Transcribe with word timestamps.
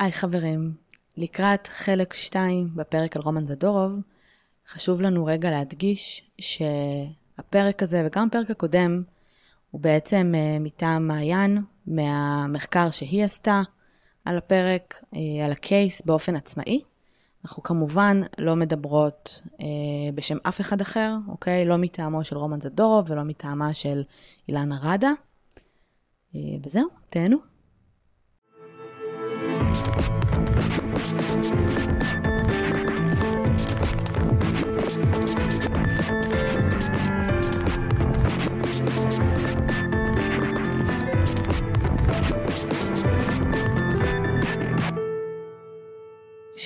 היי 0.00 0.12
חברים, 0.12 0.72
לקראת 1.16 1.66
חלק 1.66 2.14
2 2.14 2.70
בפרק 2.74 3.16
על 3.16 3.22
רומן 3.22 3.44
זדורוב, 3.44 3.92
חשוב 4.68 5.00
לנו 5.00 5.24
רגע 5.24 5.50
להדגיש 5.50 6.30
שהפרק 6.38 7.82
הזה 7.82 8.02
וגם 8.06 8.26
הפרק 8.26 8.50
הקודם 8.50 9.02
הוא 9.70 9.80
בעצם 9.80 10.32
אה, 10.34 10.58
מטעם 10.60 11.08
מעיין, 11.08 11.62
מהמחקר 11.86 12.90
שהיא 12.90 13.24
עשתה 13.24 13.62
על 14.24 14.38
הפרק, 14.38 15.04
אה, 15.14 15.44
על 15.44 15.52
הקייס 15.52 16.02
באופן 16.02 16.36
עצמאי. 16.36 16.80
אנחנו 17.44 17.62
כמובן 17.62 18.20
לא 18.38 18.56
מדברות 18.56 19.42
אה, 19.60 19.66
בשם 20.14 20.36
אף 20.48 20.60
אחד 20.60 20.80
אחר, 20.80 21.14
אוקיי? 21.28 21.64
לא 21.64 21.76
מטעמו 21.76 22.24
של 22.24 22.36
רומן 22.36 22.60
זדורוב 22.60 23.10
ולא 23.10 23.22
מטעמה 23.22 23.74
של 23.74 24.02
אילנה 24.48 24.78
ראדה. 24.82 25.12
אה, 26.34 26.40
וזהו, 26.64 26.88
תהנו. 27.06 27.49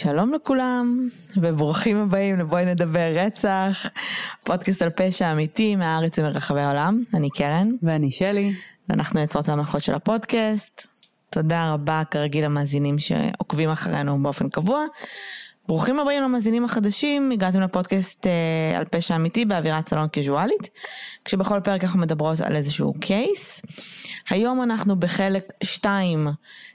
שלום 0.05 0.35
לכולם, 0.35 1.09
וברוכים 1.37 1.97
הבאים 1.97 2.39
לבואי 2.39 2.65
נדבר 2.65 3.13
רצח, 3.15 3.87
פודקאסט 4.45 4.83
על 4.83 4.91
פשע 4.91 5.33
אמיתי 5.33 5.77
מהארץ 5.77 6.19
ומרחבי 6.19 6.61
העולם. 6.61 7.03
אני 7.15 7.31
קרן. 7.31 7.71
ואני 7.83 8.11
שלי. 8.11 8.53
ואנחנו 8.89 9.21
יוצרות 9.21 9.49
והמלכות 9.49 9.83
של 9.83 9.95
הפודקאסט. 9.95 10.94
תודה 11.35 11.73
רבה 11.73 12.03
כרגיל 12.11 12.45
למאזינים 12.45 12.99
שעוקבים 12.99 13.71
אחרינו 13.71 14.23
באופן 14.23 14.49
קבוע. 14.49 14.85
ברוכים 15.69 16.01
הבאים 16.01 16.23
למאזינים 16.23 16.65
החדשים, 16.65 17.31
הגעתם 17.33 17.61
לפודקאסט 17.61 18.27
אה, 18.27 18.79
על 18.79 18.85
פשע 18.85 19.17
אמיתי 19.17 19.45
באווירת 19.45 19.89
סלון 19.89 20.09
קיזואלית, 20.09 20.71
כשבכל 21.25 21.61
פרק 21.61 21.85
אנחנו 21.85 22.01
מדברות 22.01 22.41
על 22.41 22.57
איזשהו 22.57 22.95
קייס. 23.01 23.63
היום 24.29 24.63
אנחנו 24.63 24.97
בחלק 24.97 25.53
2 25.63 26.29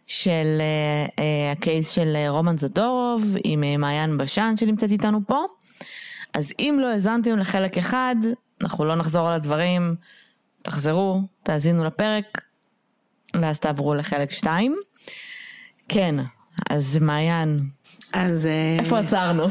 של 0.08 0.32
אה, 0.60 1.24
אה, 1.24 1.52
הקייס 1.52 1.90
של 1.90 2.14
אה, 2.16 2.30
רומן 2.30 2.58
זדורוב 2.58 3.36
עם 3.44 3.64
אה, 3.64 3.78
מעיין 3.78 4.18
בשן 4.18 4.58
שנמצאת 4.58 4.92
איתנו 4.92 5.20
פה. 5.28 5.46
אז 6.34 6.54
אם 6.60 6.78
לא 6.82 6.88
האזנתם 6.88 7.38
לחלק 7.38 7.78
אחד, 7.78 8.16
אנחנו 8.62 8.86
לא 8.86 8.96
נחזור 8.96 9.28
על 9.28 9.34
הדברים, 9.34 9.96
תחזרו, 10.62 11.22
תאזינו 11.44 11.84
לפרק, 11.84 12.49
ואז 13.34 13.60
תעברו 13.60 13.94
לחלק 13.94 14.32
2. 14.32 14.76
כן, 15.90 16.16
אז 16.70 16.98
מעיין, 17.02 17.60
אז 18.14 18.46
אה, 18.46 18.78
איפה 18.80 19.00
עצרנו? 19.00 19.48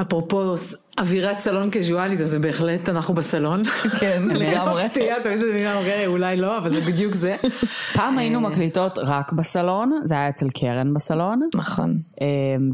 אפרופו 0.00 0.54
אווירת 0.98 1.38
סלון 1.38 1.70
קזואלית, 1.70 2.20
אז 2.20 2.30
זה 2.30 2.38
בהחלט 2.38 2.88
אנחנו 2.88 3.14
בסלון. 3.14 3.64
כן, 4.00 4.22
לגמרי. 4.34 4.86
מפתיע, 4.86 5.14
תמיד 5.22 5.38
זה 5.38 5.52
נראה, 5.54 5.78
אוקיי, 5.78 6.06
אולי 6.06 6.36
לא, 6.36 6.58
אבל 6.58 6.68
זה 6.68 6.80
בדיוק 6.80 7.14
זה. 7.14 7.36
פעם 7.94 8.18
היינו 8.18 8.40
מקליטות 8.40 8.98
רק 8.98 9.32
בסלון, 9.32 10.00
זה 10.04 10.14
היה 10.14 10.28
אצל 10.28 10.50
קרן 10.50 10.94
בסלון, 10.94 11.48
נכון. 11.54 11.98
אה, 12.20 12.26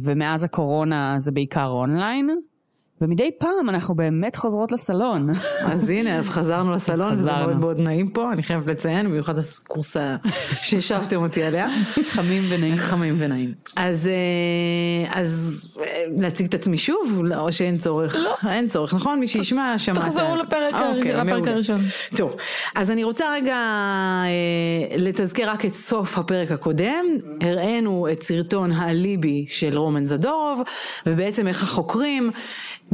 ומאז 0.02 0.44
הקורונה 0.44 1.14
זה 1.18 1.32
בעיקר 1.32 1.66
אונליין, 1.66 2.30
ומדי 3.04 3.30
פעם 3.38 3.68
אנחנו 3.68 3.94
באמת 3.94 4.36
חוזרות 4.36 4.72
לסלון. 4.72 5.30
אז 5.64 5.90
הנה, 5.90 6.18
אז 6.18 6.28
חזרנו 6.28 6.72
לסלון, 6.72 7.12
וזה 7.12 7.30
חזרנו. 7.30 7.46
מאוד 7.46 7.56
מאוד 7.56 7.78
נעים 7.78 8.08
פה, 8.10 8.32
אני 8.32 8.42
חייבת 8.42 8.70
לציין, 8.70 9.06
במיוחד 9.06 9.34
הקורס 9.38 9.96
שהשבתם 10.62 11.16
אותי 11.16 11.42
עליה. 11.42 11.68
חמים 12.08 12.42
ונעים. 12.48 12.76
חמים 12.76 13.14
ונעים. 13.18 13.52
אז, 13.76 14.06
אה, 14.06 15.20
אז 15.20 15.64
אה, 15.80 16.04
להציג 16.18 16.46
את 16.46 16.54
עצמי 16.54 16.76
שוב, 16.76 17.22
או 17.36 17.52
שאין 17.52 17.76
צורך? 17.76 18.16
לא. 18.16 18.50
אין 18.50 18.68
צורך, 18.68 18.94
נכון? 18.94 19.20
מי 19.20 19.26
שישמע, 19.26 19.78
שמעת. 19.78 19.98
תחזרו 19.98 20.36
לפרק 20.36 20.74
אוקיי, 20.74 21.12
לפרק. 21.14 21.48
הראשון. 21.48 21.76
טוב, 22.16 22.36
אז 22.74 22.90
אני 22.90 23.04
רוצה 23.04 23.32
רגע 23.32 23.56
אה, 23.56 24.96
לתזכר 24.96 25.48
רק 25.48 25.64
את 25.64 25.74
סוף 25.74 26.18
הפרק 26.18 26.50
הקודם. 26.50 27.04
הראינו 27.40 28.08
את 28.12 28.22
סרטון 28.22 28.72
האליבי 28.72 29.44
של 29.48 29.78
רומן 29.78 30.06
זדורוב, 30.06 30.62
ובעצם 31.06 31.46
איך 31.46 31.62
החוקרים 31.62 32.30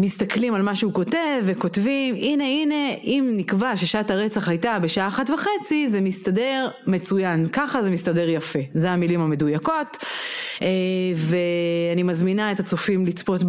מסתכלים 0.01 0.55
על 0.55 0.63
מה 0.63 0.75
שהוא 0.75 0.93
כותב 0.93 1.43
וכותבים, 1.45 2.15
הנה 2.15 2.45
הנה, 2.45 2.95
אם 3.05 3.33
נקבע 3.37 3.77
ששעת 3.77 4.11
הרצח 4.11 4.49
הייתה 4.49 4.79
בשעה 4.79 5.09
אחת 5.09 5.31
וחצי, 5.31 5.89
זה 5.89 6.01
מסתדר 6.01 6.69
מצוין, 6.87 7.47
ככה 7.53 7.83
זה 7.83 7.91
מסתדר 7.91 8.29
יפה. 8.29 8.59
זה 8.75 8.91
המילים 8.91 9.21
המדויקות, 9.21 9.97
אה, 10.63 10.67
ואני 11.17 12.03
מזמינה 12.03 12.53
את 12.53 12.61
הצופים 12.61 13.07
לצפות 13.07 13.43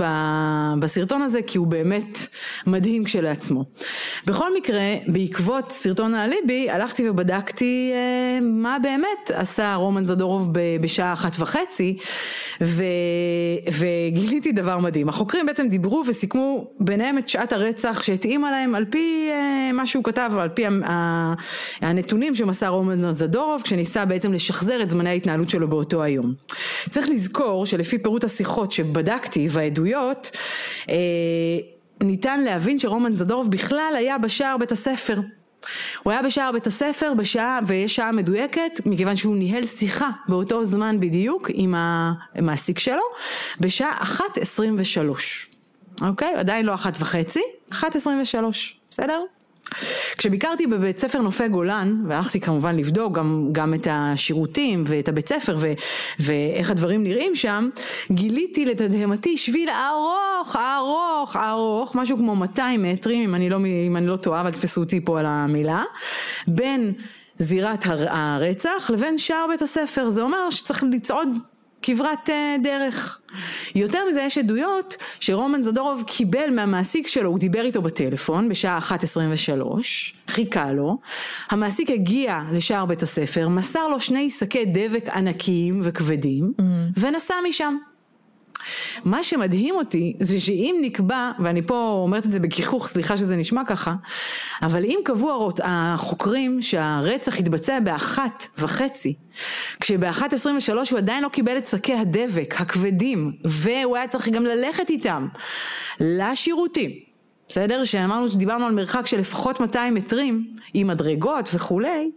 בסרטון 0.80 1.22
הזה, 1.22 1.42
כי 1.42 1.58
הוא 1.58 1.68
באמת 1.68 2.20
מדהים 2.68 3.04
כשלעצמו. 3.04 3.66
בכל 4.26 4.56
מקרה, 4.58 4.96
בעקבות 5.08 5.72
סרטון 5.72 6.14
האליבי, 6.14 6.70
הלכתי 6.70 7.10
ובדקתי 7.10 7.92
אה, 7.94 8.40
מה 8.42 8.78
באמת 8.84 9.32
עשה 9.34 9.76
רומן 9.76 10.06
זדורוב 10.06 10.50
בשעה 10.82 11.14
אחת 11.14 11.36
וחצי, 11.40 11.98
ו... 12.62 12.84
וגיליתי 13.80 14.52
דבר 14.52 14.78
מדהים. 14.78 15.10
החוקרים 15.10 15.46
בעצם 15.46 15.68
דיברו 15.68 16.04
וסיכמו 16.08 16.41
ביניהם 16.80 17.18
את 17.18 17.30
שעת 17.30 17.54
הרצח 17.54 18.02
שהתאימה 18.02 18.52
להם 18.52 18.76
על 18.76 18.86
פי 18.86 19.30
אה, 19.32 19.72
מה 19.74 19.88
שהוא 19.88 20.04
כתב, 20.04 20.32
על 20.40 20.50
פי 20.50 20.66
ה- 20.66 20.70
ה- 20.86 21.34
הנתונים 21.82 22.36
שמסר 22.36 22.68
רומן 22.68 23.12
זדורוב, 23.12 23.62
כשניסה 23.62 24.06
בעצם 24.06 24.34
לשחזר 24.34 24.82
את 24.82 24.90
זמני 24.90 25.10
ההתנהלות 25.10 25.50
שלו 25.50 25.68
באותו 25.68 26.04
היום. 26.04 26.34
צריך 26.90 27.10
לזכור 27.10 27.66
שלפי 27.66 27.98
פירוט 27.98 28.24
השיחות 28.24 28.72
שבדקתי 28.72 29.48
והעדויות, 29.50 30.32
אה, 30.90 30.96
ניתן 32.02 32.42
להבין 32.42 32.80
שרומן 32.80 33.14
זדורוב 33.14 33.52
בכלל 33.52 33.94
היה 33.98 34.18
בשער 34.18 34.58
בית 34.58 34.72
הספר. 34.72 35.20
הוא 36.04 36.12
היה 36.12 36.22
בשער 36.22 36.52
בית 36.52 36.68
הספר 36.68 37.14
בשעה, 37.18 37.60
ויש 37.68 37.96
שעה 37.96 38.12
מדויקת, 38.12 38.82
מכיוון 38.86 39.16
שהוא 39.16 39.36
ניהל 39.36 39.66
שיחה 39.66 40.10
באותו 40.28 40.66
זמן 40.66 41.00
בדיוק 41.00 41.50
עם 41.54 41.76
המעסיק 41.78 42.80
שלו, 42.80 43.02
בשעה 43.60 44.04
1.23. 44.04 45.61
אוקיי? 46.02 46.34
עדיין 46.36 46.66
לא 46.66 46.74
אחת 46.76 46.94
וחצי, 47.00 47.42
1.23, 47.72 47.76
בסדר? 48.92 49.22
כשביקרתי 50.18 50.68
בבית 50.68 50.98
ספר 50.98 51.22
נופי 51.22 51.48
גולן, 51.48 52.04
והלכתי 52.08 52.40
כמובן 52.40 52.76
לבדוק 52.76 53.14
גם, 53.14 53.50
גם 53.52 53.74
את 53.74 53.88
השירותים 53.92 54.84
ואת 54.88 55.08
הבית 55.08 55.28
ספר 55.30 55.58
ו, 55.60 55.74
ואיך 56.20 56.72
הדברים 56.72 57.04
נראים 57.04 57.36
שם, 57.36 57.70
גיליתי 58.12 58.66
לתדהמתי 58.66 59.38
שביל 59.38 59.70
ארוך, 59.70 60.56
ארוך, 60.56 61.36
ארוך, 61.36 61.96
משהו 61.96 62.18
כמו 62.18 62.36
200 62.36 62.84
מטרים, 62.84 63.24
אם 63.24 63.36
אני 63.36 63.50
לא, 63.50 63.58
אם 63.88 63.98
אני 63.98 64.08
לא 64.08 64.18
טועה, 64.18 64.42
אבל 64.42 64.52
תפסו 64.52 64.82
אותי 64.82 65.06
פה 65.06 65.20
על 65.20 65.26
המילה, 65.26 65.84
בין 66.48 66.94
זירת 67.38 67.86
הר- 67.86 68.10
הרצח 68.10 68.90
לבין 68.94 69.18
שער 69.18 69.46
בית 69.50 69.62
הספר, 69.62 70.10
זה 70.10 70.22
אומר 70.22 70.50
שצריך 70.50 70.84
לצעוד 70.92 71.30
כברת 71.82 72.30
אה, 72.30 72.56
דרך. 72.64 73.20
יותר 73.76 74.00
מזה 74.10 74.22
יש 74.22 74.38
עדויות 74.38 74.98
שרומן 75.20 75.64
זדורוב 75.64 76.04
קיבל 76.08 76.50
מהמעסיק 76.50 77.08
שלו, 77.08 77.30
הוא 77.30 77.40
דיבר 77.40 77.62
איתו 77.62 77.82
בטלפון 77.82 78.50
בשעה 78.50 78.80
1.23, 78.80 79.64
חיכה 80.28 80.72
לו, 80.72 80.98
המעסיק 81.50 81.90
הגיע 81.90 82.40
לשער 82.52 82.86
בית 82.86 83.04
הספר, 83.04 83.48
מסר 83.48 83.88
לו 83.88 84.00
שני 84.00 84.30
שקי 84.30 84.66
דבק 84.66 85.10
ענקיים 85.10 85.80
וכבדים, 85.84 86.54
ונסע 86.98 87.36
משם. 87.50 87.78
מה 89.06 89.24
שמדהים 89.24 89.76
אותי 89.76 90.18
זה 90.20 90.40
שאם 90.40 90.76
נקבע, 90.82 91.32
ואני 91.40 91.62
פה 91.62 92.00
אומרת 92.04 92.26
את 92.26 92.32
זה 92.32 92.40
בגיחוך, 92.40 92.88
סליחה 92.88 93.18
שזה 93.18 93.36
נשמע 93.36 93.62
ככה, 93.66 93.94
אבל 94.62 94.86
אם 94.86 95.00
קבעו 95.04 95.50
החוקרים 95.64 96.62
שהרצח 96.62 97.40
התבצע 97.40 97.80
באחת 97.80 98.48
וחצי, 98.58 99.14
כשבאחת 99.80 100.34
עשרים 100.34 100.58
ושלוש 100.58 100.92
הוא 100.92 100.98
עדיין 100.98 101.24
לא 101.24 101.30
קיבל 101.30 101.58
את 101.58 101.68
שקי 101.68 101.94
הדבק 101.94 102.56
הכבדים, 102.58 103.32
והוא 103.46 103.98
היה 103.98 104.08
צריך 104.08 104.30
גם 104.30 104.44
ללכת 104.44 104.90
איתם 104.90 105.28
לשירותים. 106.00 106.92
בסדר? 107.52 107.86
שאמרנו 107.86 108.32
שדיברנו 108.32 108.66
על 108.66 108.74
מרחק 108.74 109.08
של 109.08 109.20
לפחות 109.20 109.60
200 109.60 109.94
מטרים 109.94 110.48
עם 110.74 110.88
מדרגות 110.88 111.50
וכולי, 111.54 112.12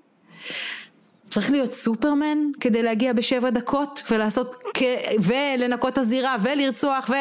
צריך 1.34 1.50
להיות 1.50 1.72
סופרמן 1.72 2.38
כדי 2.60 2.82
להגיע 2.82 3.12
בשבע 3.12 3.50
דקות 3.50 4.02
ולעשות, 4.10 4.56
כ... 4.74 4.82
ולנקות 5.22 5.92
את 5.92 5.98
הזירה 5.98 6.36
ולרצוח 6.42 7.10
ו... 7.10 7.14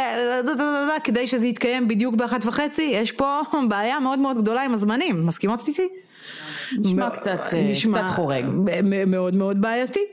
כדי 1.04 1.28
שזה 1.28 1.48
יתקיים 1.48 1.88
בדיוק 1.88 2.16
באחת 2.16 2.46
וחצי, 2.46 2.82
יש 2.82 3.12
פה 3.12 3.42
בעיה 3.70 4.00
מאוד 4.00 4.20
מאוד 4.20 4.38
גדולה 4.42 4.64
עם 4.64 4.74
הזמנים, 4.74 5.26
מסכימות 5.26 5.68
איתי? 5.68 5.88
נשמע 6.78 7.10
קצת, 7.10 7.40
אה, 7.54 7.72
קצת 7.92 8.08
חורג. 8.08 8.46
מאוד 9.08 9.36
מאוד 9.36 9.62
בעייתי. 9.62 10.06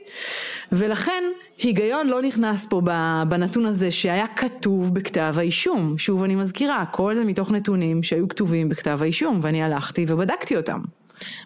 ולכן 0.71 1.23
היגיון 1.57 2.07
לא 2.07 2.21
נכנס 2.21 2.65
פה 2.65 2.81
בנתון 3.27 3.65
הזה 3.65 3.91
שהיה 3.91 4.27
כתוב 4.27 4.93
בכתב 4.93 5.33
האישום. 5.37 5.97
שוב 5.97 6.23
אני 6.23 6.35
מזכירה, 6.35 6.85
כל 6.85 7.15
זה 7.15 7.23
מתוך 7.23 7.51
נתונים 7.51 8.03
שהיו 8.03 8.27
כתובים 8.27 8.69
בכתב 8.69 8.99
האישום 9.01 9.39
ואני 9.41 9.63
הלכתי 9.63 10.05
ובדקתי 10.07 10.57
אותם. 10.57 10.79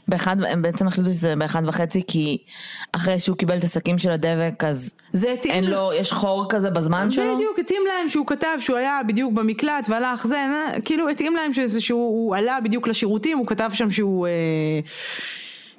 באחד, 0.08 0.44
הם 0.44 0.62
בעצם 0.62 0.88
החליטו 0.88 1.10
שזה 1.10 1.36
באחד 1.36 1.62
וחצי 1.66 2.02
כי 2.08 2.38
אחרי 2.92 3.20
שהוא 3.20 3.38
קיבל 3.38 3.58
את 3.58 3.64
השקים 3.64 3.98
של 3.98 4.12
הדבק 4.12 4.64
אז 4.64 4.94
זה 5.14 5.32
התאים 5.32 5.54
אין 5.54 5.64
לו, 5.64 5.92
יש 5.94 6.12
חור 6.12 6.46
כזה 6.50 6.70
בזמן 6.70 7.12
שלו? 7.12 7.36
בדיוק, 7.36 7.60
התאים 7.60 7.82
להם 7.88 8.10
שהוא 8.10 8.28
כתב 8.28 8.58
שהוא 8.60 8.78
היה 8.78 9.00
בדיוק 9.08 9.34
במקלט 9.34 9.88
והלך 9.90 10.28
זה, 10.28 10.38
כאילו 10.86 11.10
התאים 11.10 11.36
להם 11.36 11.54
שזה 11.54 11.82
שהוא 11.82 12.08
הוא 12.08 12.36
עלה 12.36 12.60
בדיוק 12.64 12.88
לשירותים, 12.88 13.38
הוא 13.38 13.48
כתב 13.48 13.70
שם 13.74 13.92
שהוא... 13.92 14.28
אה, 14.28 14.32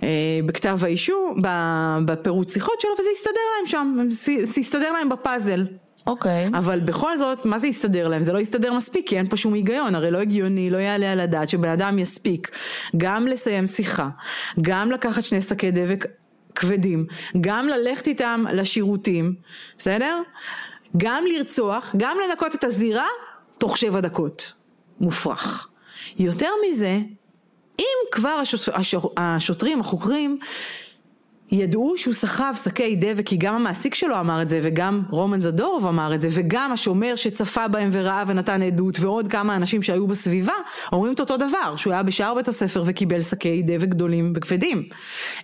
אה, 0.02 0.40
בכתב 0.46 0.78
האישום, 0.82 1.42
ב- 1.42 1.98
בפירוט 2.04 2.50
שיחות 2.50 2.80
שלו, 2.80 2.90
וזה 2.92 3.08
הסתדר 3.12 3.40
להם 3.56 3.66
שם, 3.66 4.06
זה 4.42 4.60
הסתדר 4.60 4.92
להם 4.92 5.08
בפאזל. 5.08 5.66
אוקיי. 6.06 6.48
אבל 6.54 6.80
בכל 6.80 7.18
זאת, 7.18 7.44
מה 7.46 7.58
זה 7.58 7.66
יסתדר 7.66 8.08
להם? 8.08 8.22
זה 8.22 8.32
לא 8.32 8.38
יסתדר 8.38 8.72
מספיק, 8.72 9.08
כי 9.08 9.18
אין 9.18 9.26
פה 9.28 9.36
שום 9.36 9.54
היגיון, 9.54 9.94
הרי 9.94 10.10
לא 10.10 10.18
הגיוני, 10.18 10.70
לא 10.70 10.76
יעלה 10.76 11.12
על 11.12 11.20
הדעת 11.20 11.48
שבן 11.48 11.68
אדם 11.68 11.98
יספיק 11.98 12.50
גם 12.96 13.26
לסיים 13.26 13.66
שיחה, 13.66 14.08
גם 14.60 14.90
לקחת 14.90 15.22
שני 15.22 15.40
שקי 15.40 15.70
דבק 15.70 16.06
כבדים, 16.54 17.06
גם 17.40 17.68
ללכת 17.68 18.06
איתם 18.06 18.44
לשירותים, 18.52 19.34
בסדר? 19.78 20.18
גם 20.96 21.24
לרצוח, 21.26 21.94
גם 21.96 22.16
לנקות 22.28 22.54
את 22.54 22.64
הזירה, 22.64 23.06
תוך 23.58 23.76
שבע 23.76 24.00
דקות. 24.00 24.52
מופרך. 25.00 25.68
יותר 26.18 26.50
מזה, 26.70 26.98
אם 27.78 27.84
כבר 28.12 28.28
השוט- 28.42 28.68
הש- 28.74 28.94
השוטרים, 29.16 29.80
החוקרים, 29.80 30.38
ידעו 31.50 31.94
שהוא 31.96 32.14
סחב 32.14 32.54
שקי 32.64 32.96
דבק, 32.96 33.26
כי 33.26 33.36
גם 33.36 33.54
המעסיק 33.54 33.94
שלו 33.94 34.20
אמר 34.20 34.42
את 34.42 34.48
זה, 34.48 34.60
וגם 34.62 35.02
רומן 35.10 35.40
זדורוב 35.40 35.86
אמר 35.86 36.14
את 36.14 36.20
זה, 36.20 36.28
וגם 36.30 36.72
השומר 36.72 37.16
שצפה 37.16 37.68
בהם 37.68 37.88
וראה 37.92 38.22
ונתן 38.26 38.62
עדות, 38.62 39.00
ועוד 39.00 39.28
כמה 39.28 39.56
אנשים 39.56 39.82
שהיו 39.82 40.06
בסביבה, 40.06 40.52
אומרים 40.92 41.12
את 41.12 41.20
אותו 41.20 41.36
דבר, 41.36 41.76
שהוא 41.76 41.92
היה 41.92 42.02
בשער 42.02 42.34
בית 42.34 42.48
הספר 42.48 42.82
וקיבל 42.86 43.22
שקי 43.22 43.62
דבק 43.62 43.88
גדולים 43.88 44.32
וכבדים. 44.36 44.88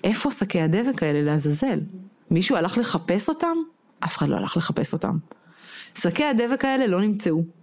איפה 0.05 0.31
שקי 0.31 0.61
הדבק 0.61 1.03
האלה 1.03 1.23
לעזאזל? 1.23 1.81
מישהו 2.31 2.57
הלך 2.57 2.79
לחפש 2.79 3.29
אותם? 3.29 3.57
אף 4.01 4.17
אחד 4.17 4.29
לא 4.29 4.37
הלך 4.37 4.57
לחפש 4.57 4.93
אותם. 4.93 5.17
שקי 5.99 6.25
הדבק 6.25 6.65
האלה 6.65 6.87
לא 6.87 7.01
נמצאו. 7.01 7.62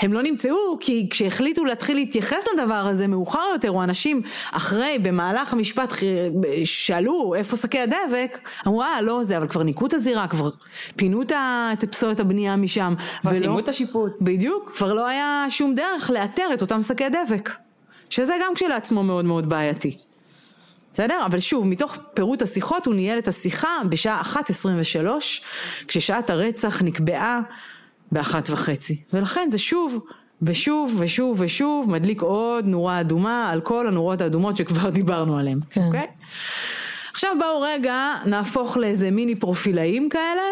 הם 0.00 0.12
לא 0.12 0.22
נמצאו 0.22 0.56
כי 0.80 1.06
כשהחליטו 1.10 1.64
להתחיל 1.64 1.96
להתייחס 1.96 2.44
לדבר 2.54 2.74
הזה 2.74 3.06
מאוחר 3.06 3.42
יותר, 3.52 3.70
או 3.70 3.82
אנשים 3.82 4.22
אחרי, 4.52 4.98
במהלך 5.02 5.52
המשפט, 5.52 5.92
שאלו 6.64 7.34
איפה 7.34 7.56
שקי 7.56 7.78
הדבק, 7.80 8.38
אמרו 8.66 8.82
אה 8.82 9.00
לא 9.00 9.22
זה, 9.22 9.36
אבל 9.36 9.48
כבר 9.48 9.62
ניקו 9.62 9.86
את 9.86 9.94
הזירה, 9.94 10.26
כבר 10.28 10.48
פינו 10.96 11.22
את 11.22 11.84
פסולת 11.90 12.20
הבנייה 12.20 12.56
משם. 12.56 12.94
כבר 13.20 13.30
ולא- 13.30 13.38
סיימו 13.40 13.58
את 13.58 13.68
השיפוץ. 13.68 14.22
בדיוק, 14.22 14.72
כבר 14.76 14.94
לא 14.94 15.06
היה 15.06 15.46
שום 15.50 15.74
דרך 15.74 16.10
לאתר 16.10 16.46
את 16.54 16.62
אותם 16.62 16.82
שקי 16.82 17.04
דבק. 17.08 17.50
שזה 18.10 18.34
גם 18.44 18.54
כשלעצמו 18.54 19.02
מאוד 19.02 19.24
מאוד 19.24 19.48
בעייתי. 19.48 19.96
בסדר? 20.92 21.22
אבל 21.26 21.40
שוב, 21.40 21.66
מתוך 21.66 21.96
פירוט 22.14 22.42
השיחות 22.42 22.86
הוא 22.86 22.94
ניהל 22.94 23.18
את 23.18 23.28
השיחה 23.28 23.68
בשעה 23.88 24.22
1.23, 24.22 25.40
כששעת 25.88 26.30
הרצח 26.30 26.82
נקבעה 26.82 27.40
באחת 28.12 28.50
וחצי. 28.50 29.02
ולכן 29.12 29.48
זה 29.52 29.58
שוב 29.58 30.04
ושוב 30.42 30.94
ושוב 30.98 31.40
ושוב 31.40 31.90
מדליק 31.90 32.22
עוד 32.22 32.66
נורה 32.66 33.00
אדומה 33.00 33.50
על 33.50 33.60
כל 33.60 33.88
הנורות 33.88 34.20
האדומות 34.20 34.56
שכבר 34.56 34.90
דיברנו 34.90 35.38
עליהן. 35.38 35.58
כן. 35.70 35.82
אוקיי? 35.86 36.06
עכשיו 37.12 37.30
בואו 37.38 37.60
רגע 37.60 38.14
נהפוך 38.26 38.76
לאיזה 38.76 39.10
מיני 39.10 39.34
פרופילאים 39.34 40.08
כאלה. 40.08 40.42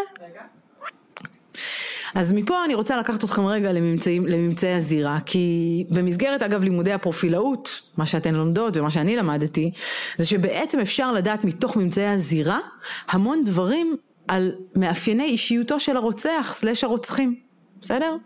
אז 2.15 2.33
מפה 2.33 2.65
אני 2.65 2.75
רוצה 2.75 2.97
לקחת 2.97 3.25
אתכם 3.25 3.47
רגע 3.47 3.73
לממצאים, 3.73 4.27
לממצאי 4.27 4.73
הזירה, 4.73 5.19
כי 5.27 5.85
במסגרת 5.91 6.43
אגב 6.43 6.65
לימודי 6.65 6.93
הפרופילאות, 6.93 7.81
מה 7.97 8.07
שאתן 8.07 8.35
לומדות 8.35 8.77
ומה 8.77 8.91
שאני 8.91 9.17
למדתי, 9.17 9.71
זה 10.19 10.27
שבעצם 10.27 10.81
אפשר 10.81 11.13
לדעת 11.13 11.45
מתוך 11.45 11.77
ממצאי 11.77 12.07
הזירה 12.07 12.59
המון 13.09 13.45
דברים 13.45 13.97
על 14.29 14.53
מאפייני 14.77 15.25
אישיותו 15.25 15.81
של 15.81 15.97
הרוצח 15.97 16.51
סלש 16.53 16.85
הרוצחים, 16.85 17.46
בסדר? 17.81 18.17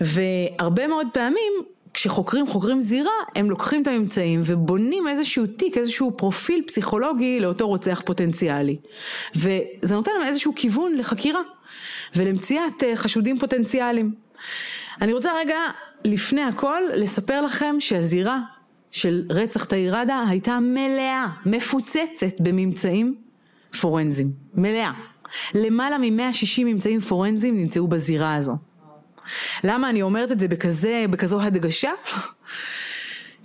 והרבה 0.00 0.86
מאוד 0.86 1.06
פעמים 1.12 1.52
כשחוקרים 1.94 2.46
חוקרים 2.46 2.80
זירה, 2.80 3.10
הם 3.36 3.50
לוקחים 3.50 3.82
את 3.82 3.86
הממצאים 3.86 4.40
ובונים 4.44 5.08
איזשהו 5.08 5.46
תיק, 5.46 5.78
איזשהו 5.78 6.12
פרופיל 6.16 6.62
פסיכולוגי 6.66 7.40
לאותו 7.40 7.68
רוצח 7.68 8.02
פוטנציאלי. 8.04 8.76
וזה 9.36 9.94
נותן 9.94 10.10
להם 10.18 10.26
איזשהו 10.26 10.52
כיוון 10.56 10.96
לחקירה 10.96 11.40
ולמציאת 12.16 12.82
אה, 12.82 12.96
חשודים 12.96 13.38
פוטנציאליים. 13.38 14.14
אני 15.00 15.12
רוצה 15.12 15.32
רגע, 15.36 15.58
לפני 16.04 16.42
הכל, 16.42 16.82
לספר 16.94 17.40
לכם 17.40 17.76
שהזירה 17.78 18.40
של 18.90 19.22
רצח 19.30 19.64
תאיר 19.64 19.96
ראדה 19.96 20.24
הייתה 20.28 20.58
מלאה, 20.60 21.26
מפוצצת 21.46 22.40
בממצאים 22.40 23.14
פורנזיים. 23.80 24.32
מלאה. 24.54 24.92
למעלה 25.54 25.98
מ-160 25.98 26.64
ממצאים 26.64 27.00
פורנזיים 27.00 27.56
נמצאו 27.56 27.88
בזירה 27.88 28.34
הזו. 28.34 28.56
למה 29.64 29.90
אני 29.90 30.02
אומרת 30.02 30.32
את 30.32 30.40
זה 30.40 30.48
בכזה, 30.48 31.04
בכזו 31.10 31.40
הדגשה? 31.40 31.90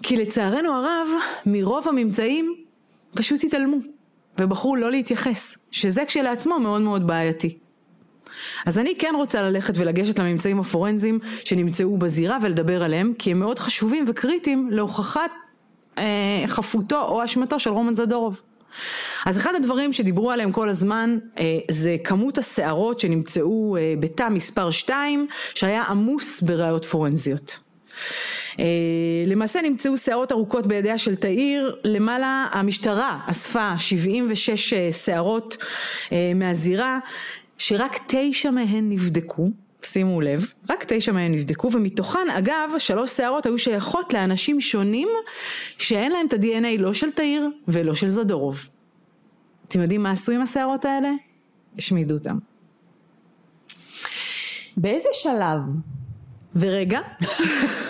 כי 0.03 0.17
לצערנו 0.17 0.73
הרב, 0.73 1.07
מרוב 1.45 1.87
הממצאים 1.87 2.55
פשוט 3.15 3.43
התעלמו, 3.43 3.77
ובחרו 4.39 4.75
לא 4.75 4.91
להתייחס, 4.91 5.57
שזה 5.71 6.05
כשלעצמו 6.05 6.59
מאוד 6.59 6.81
מאוד 6.81 7.07
בעייתי. 7.07 7.57
אז 8.65 8.79
אני 8.79 8.95
כן 8.97 9.13
רוצה 9.15 9.41
ללכת 9.41 9.77
ולגשת 9.77 10.19
לממצאים 10.19 10.59
הפורנזיים 10.59 11.19
שנמצאו 11.45 11.97
בזירה 11.97 12.37
ולדבר 12.41 12.83
עליהם, 12.83 13.13
כי 13.19 13.31
הם 13.31 13.39
מאוד 13.39 13.59
חשובים 13.59 14.05
וקריטיים 14.07 14.69
להוכחת 14.71 15.31
אה, 15.97 16.43
חפותו 16.47 17.01
או 17.01 17.23
אשמתו 17.25 17.59
של 17.59 17.69
רומן 17.69 17.95
זדורוב. 17.95 18.41
אז 19.25 19.37
אחד 19.37 19.55
הדברים 19.55 19.93
שדיברו 19.93 20.31
עליהם 20.31 20.51
כל 20.51 20.69
הזמן 20.69 21.17
אה, 21.39 21.59
זה 21.71 21.95
כמות 22.03 22.37
השערות 22.37 22.99
שנמצאו 22.99 23.77
אה, 23.77 23.93
בתא 23.99 24.29
מספר 24.29 24.71
2 24.71 25.27
שהיה 25.55 25.83
עמוס 25.83 26.41
בראיות 26.41 26.85
פורנזיות. 26.85 27.59
אה, 28.59 28.65
למעשה 29.27 29.61
נמצאו 29.61 29.97
שערות 29.97 30.31
ארוכות 30.31 30.67
בידיה 30.67 30.97
של 30.97 31.15
תאיר, 31.15 31.75
למעלה 31.83 32.47
המשטרה 32.51 33.19
אספה 33.27 33.73
76 33.77 34.73
אה, 34.73 34.89
שערות 34.91 35.57
מהזירה, 36.35 36.99
שרק 37.57 37.99
תשע 38.07 38.51
מהן 38.51 38.89
נבדקו, 38.89 39.49
שימו 39.83 40.21
לב, 40.21 40.53
רק 40.69 40.85
תשע 40.87 41.11
מהן 41.11 41.31
נבדקו, 41.31 41.71
ומתוכן 41.71 42.29
אגב 42.37 42.69
שלוש 42.77 43.11
שערות 43.11 43.45
היו 43.45 43.57
שייכות 43.57 44.13
לאנשים 44.13 44.61
שונים 44.61 45.09
שאין 45.77 46.11
להם 46.11 46.27
את 46.27 46.33
ה-DNA 46.33 46.79
לא 46.81 46.93
של 46.93 47.11
תאיר 47.11 47.49
ולא 47.67 47.95
של 47.95 48.09
זדורוב. 48.09 48.69
אתם 49.67 49.81
יודעים 49.81 50.03
מה 50.03 50.11
עשו 50.11 50.31
עם 50.31 50.41
השערות 50.41 50.85
האלה? 50.85 51.11
השמידו 51.77 52.13
אותם. 52.13 52.37
באיזה 54.77 55.09
שלב? 55.13 55.59
ורגע, 56.55 56.99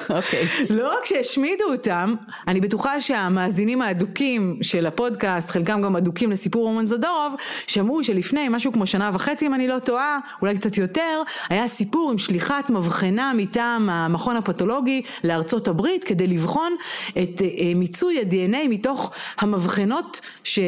אוקיי. 0.09 0.47
לא 0.69 0.93
רק 0.97 1.05
שהשמידו 1.05 1.63
אותם, 1.71 2.15
אני 2.47 2.61
בטוחה 2.61 3.01
שהמאזינים 3.01 3.81
האדוקים 3.81 4.57
של 4.61 4.85
הפודקאסט, 4.85 5.49
חלקם 5.49 5.81
גם 5.81 5.95
אדוקים 5.95 6.31
לסיפור 6.31 6.63
רומן 6.63 6.87
זדורוב, 6.87 7.35
שמעו 7.67 8.03
שלפני 8.03 8.49
משהו 8.49 8.71
כמו 8.71 8.85
שנה 8.85 9.11
וחצי 9.13 9.47
אם 9.47 9.53
אני 9.53 9.67
לא 9.67 9.79
טועה, 9.79 10.19
אולי 10.41 10.57
קצת 10.57 10.77
יותר, 10.77 11.21
היה 11.49 11.67
סיפור 11.67 12.11
עם 12.11 12.17
שליחת 12.17 12.69
מבחנה 12.69 13.33
מטעם 13.35 13.89
המכון 13.89 14.37
הפתולוגי 14.37 15.01
לארצות 15.23 15.67
הברית 15.67 16.03
כדי 16.03 16.27
לבחון 16.27 16.75
את 17.09 17.41
אה, 17.41 17.71
מיצוי 17.75 18.19
ה-DNA 18.19 18.67
מתוך 18.69 19.11
המבחנות, 19.37 20.21
ש, 20.43 20.59
אה, 20.59 20.63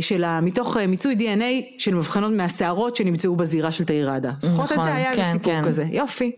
של 0.00 0.24
ה, 0.24 0.40
מתוך 0.40 0.76
אה, 0.76 0.86
מיצוי 0.86 1.16
DNA 1.18 1.78
של 1.78 1.94
מבחנות 1.94 2.32
מהשערות 2.32 2.96
שנמצאו 2.96 3.36
בזירה 3.36 3.72
של 3.72 3.84
תאיר 3.84 4.10
ראדה. 4.10 4.30
זוכרות 4.38 4.66
את 4.66 4.72
נכון, 4.72 4.84
זה? 4.84 4.94
היה 4.94 5.14
כן, 5.14 5.32
סיפור 5.32 5.52
כן. 5.52 5.64
כזה. 5.64 5.84
יופי. 5.92 6.32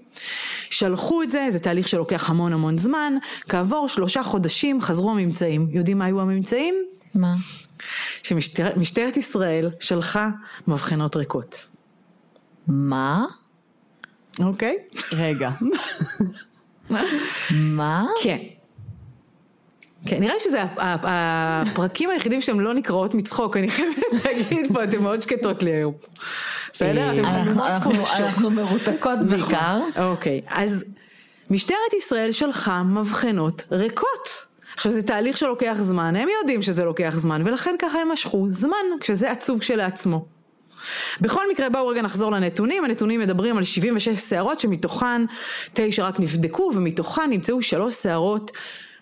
שלחו 0.71 1.23
את 1.23 1.31
זה, 1.31 1.47
זה 1.50 1.59
תהליך 1.59 1.89
שלוקח 1.89 2.31
המון 2.31 2.53
המון 2.53 2.79
זמן, 2.79 3.15
כעבור 3.49 3.89
שלושה 3.89 4.23
חודשים 4.23 4.81
חזרו 4.81 5.11
הממצאים. 5.11 5.69
יודעים 5.71 5.99
מה 5.99 6.05
היו 6.05 6.21
הממצאים? 6.21 6.75
מה? 7.15 7.35
שמשטרת 8.23 9.17
ישראל 9.17 9.71
שלחה 9.81 10.29
מבחנות 10.69 11.17
ריקות. 11.17 11.71
מה? 12.67 13.25
אוקיי? 14.43 14.77
רגע. 15.12 15.50
מה? 17.50 18.07
כן. 18.23 18.39
כן, 20.07 20.21
נראה 20.21 20.35
לי 20.35 20.40
שזה 20.40 20.62
הפרקים 20.76 22.11
היחידים 22.11 22.40
שהן 22.40 22.59
לא 22.61 22.75
נקראות 22.75 23.14
מצחוק, 23.14 23.57
אני 23.57 23.69
חייבת 23.69 23.95
להגיד 24.25 24.73
פה, 24.75 24.85
אתן 24.85 24.99
מאוד 24.99 25.23
שקטות 25.23 25.62
לי 25.62 25.71
היום. 25.71 25.95
בסדר? 26.73 27.12
אתן 27.14 27.25
אנחנו- 27.25 28.50
מרותקות 28.50 29.19
בעיקר. 29.30 29.80
אוקיי, 30.02 30.40
אז 30.49 30.85
משטרת 31.50 31.95
ישראל 31.99 32.33
שלחה 32.33 32.83
מבחנות 32.83 33.64
ריקות. 33.73 34.47
עכשיו 34.75 34.92
זה 34.92 35.02
תהליך 35.02 35.38
שלוקח 35.38 35.76
זמן, 35.80 36.16
הם 36.16 36.28
יודעים 36.40 36.62
שזה 36.62 36.85
לוקח 36.85 37.14
זמן, 37.16 37.42
ולכן 37.47 37.75
ככה 37.78 37.99
הם 38.00 38.12
משכו 38.12 38.47
זמן, 38.49 38.76
כשזה 39.00 39.30
עצוב 39.30 39.59
כשלעצמו. 39.61 40.25
בכל 41.21 41.50
מקרה 41.50 41.69
בואו 41.69 41.87
רגע 41.87 42.02
נחזור 42.02 42.33
לנתונים, 42.33 42.85
הנתונים 42.85 43.21
מדברים 43.21 43.57
על 43.57 43.64
76 43.64 44.19
שערות 44.21 44.61
שמתוכן 44.61 45.23
9 45.73 46.04
רק 46.07 46.21
נבדקו 46.21 46.71
ומתוכן 46.75 47.30
נמצאו 47.30 47.62
שלוש 47.62 47.95
שערות 47.95 48.50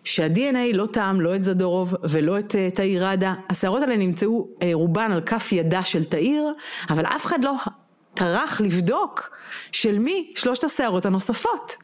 שה-DNA 0.09 0.75
לא 0.77 0.87
טעם 0.87 1.21
לא 1.21 1.37
את 1.37 1.45
זדורוב 1.45 1.95
ולא 2.11 2.39
את 2.39 2.55
uh, 2.55 2.75
תאיר 2.75 3.07
ראדה. 3.07 3.35
השערות 3.51 3.83
האלה 3.83 3.97
נמצאו 3.97 4.49
uh, 4.51 4.65
רובן 4.73 5.13
על 5.13 5.21
כף 5.21 5.53
ידה 5.53 5.85
של 5.85 6.05
תאיר, 6.05 6.53
אבל 6.91 7.07
אף 7.07 7.27
אחד 7.27 7.45
לא 7.45 7.53
טרח 8.15 8.61
לבדוק 8.61 9.31
של 9.73 9.99
מי 9.99 10.33
שלושת 10.37 10.65
השערות 10.65 11.07
הנוספות. 11.07 11.77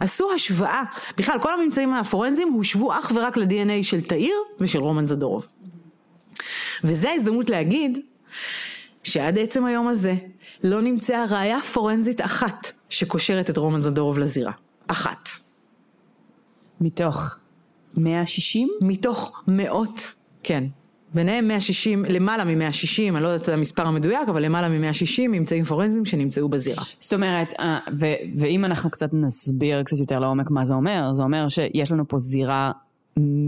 עשו 0.00 0.32
השוואה, 0.32 0.82
בכלל 1.16 1.38
כל 1.38 1.54
הממצאים 1.54 1.94
הפורנזיים 1.94 2.52
הושוו 2.52 2.92
אך 2.92 3.12
ורק 3.14 3.36
ל-DNA 3.36 3.82
של 3.82 4.00
תאיר 4.00 4.36
ושל 4.60 4.78
רומן 4.78 5.06
זדורוב. 5.06 5.46
וזו 6.84 7.08
ההזדמנות 7.08 7.50
להגיד 7.50 7.98
שעד 9.02 9.38
עצם 9.38 9.64
היום 9.64 9.88
הזה 9.88 10.14
לא 10.64 10.82
נמצאה 10.82 11.24
ראייה 11.30 11.60
פורנזית 11.60 12.20
אחת 12.20 12.70
שקושרת 12.88 13.50
את 13.50 13.56
רומן 13.56 13.80
זדורוב 13.80 14.18
לזירה. 14.18 14.52
אחת. 14.88 15.28
מתוך 16.80 17.39
160? 17.96 18.68
מתוך 18.80 19.42
מאות, 19.48 20.14
כן. 20.42 20.64
ביניהם 21.14 21.48
160, 21.48 22.04
למעלה 22.04 22.44
מ-160, 22.44 23.14
אני 23.14 23.22
לא 23.22 23.28
יודעת 23.28 23.42
את 23.42 23.48
המספר 23.48 23.86
המדויק, 23.86 24.28
אבל 24.28 24.44
למעלה 24.44 24.68
מ-160 24.68 25.28
ממצאים 25.28 25.64
פורנזיים 25.64 26.04
שנמצאו 26.04 26.48
בזירה. 26.48 26.82
זאת 26.98 27.14
אומרת, 27.14 27.52
אה, 27.60 27.78
ו- 28.00 28.40
ואם 28.40 28.64
אנחנו 28.64 28.90
קצת 28.90 29.10
נסביר 29.12 29.82
קצת 29.82 29.98
יותר 29.98 30.18
לעומק 30.18 30.50
מה 30.50 30.64
זה 30.64 30.74
אומר, 30.74 31.12
זה 31.12 31.22
אומר 31.22 31.48
שיש 31.48 31.92
לנו 31.92 32.08
פה 32.08 32.18
זירה 32.18 32.72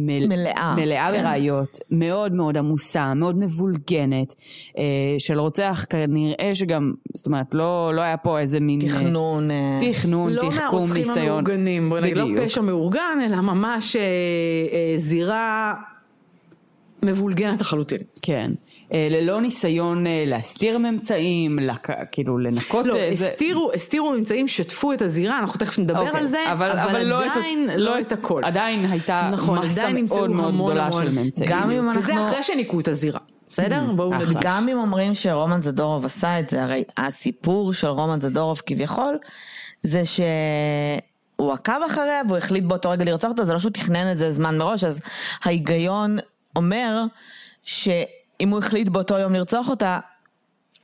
מל... 0.07 0.27
מלאה, 0.27 0.75
מלאה 0.77 1.09
כן. 1.11 1.23
בראיות, 1.23 1.79
מאוד 1.91 2.33
מאוד 2.33 2.59
עמוסה, 2.59 3.15
מאוד 3.15 3.39
מבולגנת, 3.39 4.35
אה, 4.79 4.83
של 5.19 5.39
רוצח 5.39 5.87
כנראה 5.91 6.51
שגם, 6.55 6.93
זאת 7.15 7.27
אומרת, 7.27 7.55
לא, 7.55 7.93
לא 7.95 8.01
היה 8.01 8.17
פה 8.17 8.39
איזה 8.39 8.61
מין... 8.61 8.81
אה, 8.83 8.89
תכנון. 8.89 9.51
אה, 9.51 9.79
תחכון, 9.93 10.33
לא 10.33 10.41
תחכום, 10.41 10.61
מהרוצחים 10.61 10.97
ניסיון. 10.97 11.19
המאורגנים, 11.19 11.89
בוא 11.89 12.01
נגיד, 12.01 12.17
לא 12.17 12.25
בדיוק. 12.25 12.41
פשע 12.41 12.61
מאורגן, 12.61 13.19
אלא 13.25 13.41
ממש 13.41 13.97
אה, 13.97 14.03
אה, 14.03 14.93
זירה 14.97 15.75
מבולגנת 17.03 17.61
לחלוטין. 17.61 18.01
כן. 18.23 18.53
אה, 18.95 19.09
ללא 19.11 19.41
ניסיון 19.41 20.07
אה, 20.07 20.25
להסתיר 20.27 20.79
ממצאים, 20.79 21.59
לק... 21.59 21.89
כאילו 22.13 22.39
לנקות 22.39 22.87
לא, 22.87 22.97
איזה... 22.97 23.29
הסתירו, 23.31 23.71
הסתירו 23.75 24.13
ממצאים, 24.13 24.49
שטפו 24.49 24.93
את 24.93 25.03
הזירה, 25.03 25.39
אנחנו 25.39 25.59
תכף 25.59 25.79
נדבר 25.79 26.01
אוקיי, 26.01 26.21
על 26.21 26.27
זה, 26.27 26.53
אבל, 26.53 26.71
אבל 26.71 27.03
לא 27.03 27.27
את- 27.27 27.31
עדיין 27.37 27.71
לא 27.77 28.01
את 28.01 28.13
הכל. 28.13 28.45
עדיין 28.45 28.85
הייתה 28.91 29.31
נכון, 29.33 29.59
מסה 29.67 29.81
עדיין 29.89 30.07
מאוד 30.09 30.31
מאוד 30.31 30.49
המון 30.49 30.71
גדולה 30.71 30.87
המון. 30.87 31.03
של 31.07 31.13
ממצאים. 31.13 31.49
גם 31.51 31.71
אם 31.71 31.89
וזה 31.97 32.13
אנחנו- 32.13 32.29
אחרי 32.31 32.43
שניקו 32.43 32.81
את 32.81 32.89
הזירה, 32.89 33.21
בסדר? 33.51 33.81
בואו 33.97 34.13
אחלה. 34.13 34.25
נגיד. 34.25 34.37
גם 34.41 34.69
אם 34.69 34.79
אומרים 34.79 35.15
שרומן 35.15 35.63
זדורוב 35.63 36.05
עשה 36.05 36.41
את 36.41 36.49
זה, 36.49 36.63
הרי 36.63 36.85
הסיפור 36.97 37.73
של 37.75 37.87
רומן 37.87 38.21
זדורוב 38.21 38.63
כביכול, 38.67 39.19
זה 39.83 40.03
שהוא 40.05 41.53
עקב 41.53 41.73
אחריה 41.87 42.23
והוא 42.29 42.39
החליט 42.39 42.65
באותו 42.65 42.91
רגע 42.91 43.05
לרצוח 43.05 43.31
אותה, 43.31 43.45
זה 43.45 43.53
לא 43.53 43.59
שהוא 43.59 43.73
תכנן 43.73 44.13
את 44.13 44.19
זה 44.19 44.31
זמן 44.31 44.59
מראש, 44.59 44.85
אז 44.85 45.01
ההיגיון 45.45 46.19
אומר 46.57 47.05
שאם 48.43 48.49
הוא 48.49 48.59
החליט 48.59 48.89
באותו 48.89 49.19
יום 49.19 49.33
לרצוח 49.33 49.69
אותה, 49.69 49.99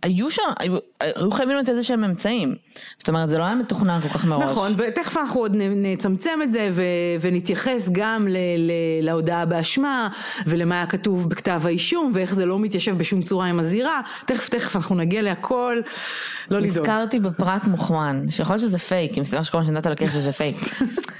היו 0.03 0.31
שם, 0.31 0.43
היו, 0.59 0.77
היו 1.00 1.31
חייבים 1.31 1.57
להיות 1.57 1.69
איזה 1.69 1.83
שהם 1.83 2.05
אמצעים. 2.05 2.55
זאת 2.99 3.09
אומרת, 3.09 3.29
זה 3.29 3.38
לא 3.38 3.43
היה 3.43 3.55
מתוכנן 3.55 4.00
כל 4.00 4.09
כך 4.09 4.25
מראש. 4.25 4.50
נכון, 4.50 4.73
ותכף 4.77 5.17
אנחנו 5.17 5.41
עוד 5.41 5.53
נצמצם 5.57 6.41
את 6.43 6.53
זה 6.53 6.71
ו- 6.73 6.83
ונתייחס 7.21 7.88
גם 7.93 8.29
ל- 8.29 8.37
ל- 8.37 8.73
להודעה 9.05 9.47
באשמה 9.47 10.09
ולמה 10.47 10.75
היה 10.75 10.87
כתוב 10.87 11.31
בכתב 11.31 11.62
האישום 11.65 12.11
ואיך 12.15 12.35
זה 12.35 12.47
לא 12.47 12.59
מתיישב 12.59 12.99
בשום 12.99 13.23
צורה 13.23 13.47
עם 13.47 13.61
הזירה, 13.61 14.00
תכף 14.27 14.49
תכף 14.49 14.77
אנחנו 14.77 14.95
נגיע 14.97 15.23
להכל, 15.23 15.81
לא 16.50 16.59
לדאוג. 16.59 16.79
נזכרתי 16.79 17.21
בפרט 17.21 17.65
מוכמן, 17.65 18.25
שיכול 18.29 18.57
להיות 18.57 18.67
שזה 18.69 18.79
פייק, 18.79 19.17
אם 19.17 19.23
מסתבר 19.23 19.43
שכל 19.43 19.59
מה 19.59 19.67
שנתת 19.67 19.87
על 19.87 19.93
הכסף 19.93 20.19
זה 20.19 20.33
פייק. 20.33 20.57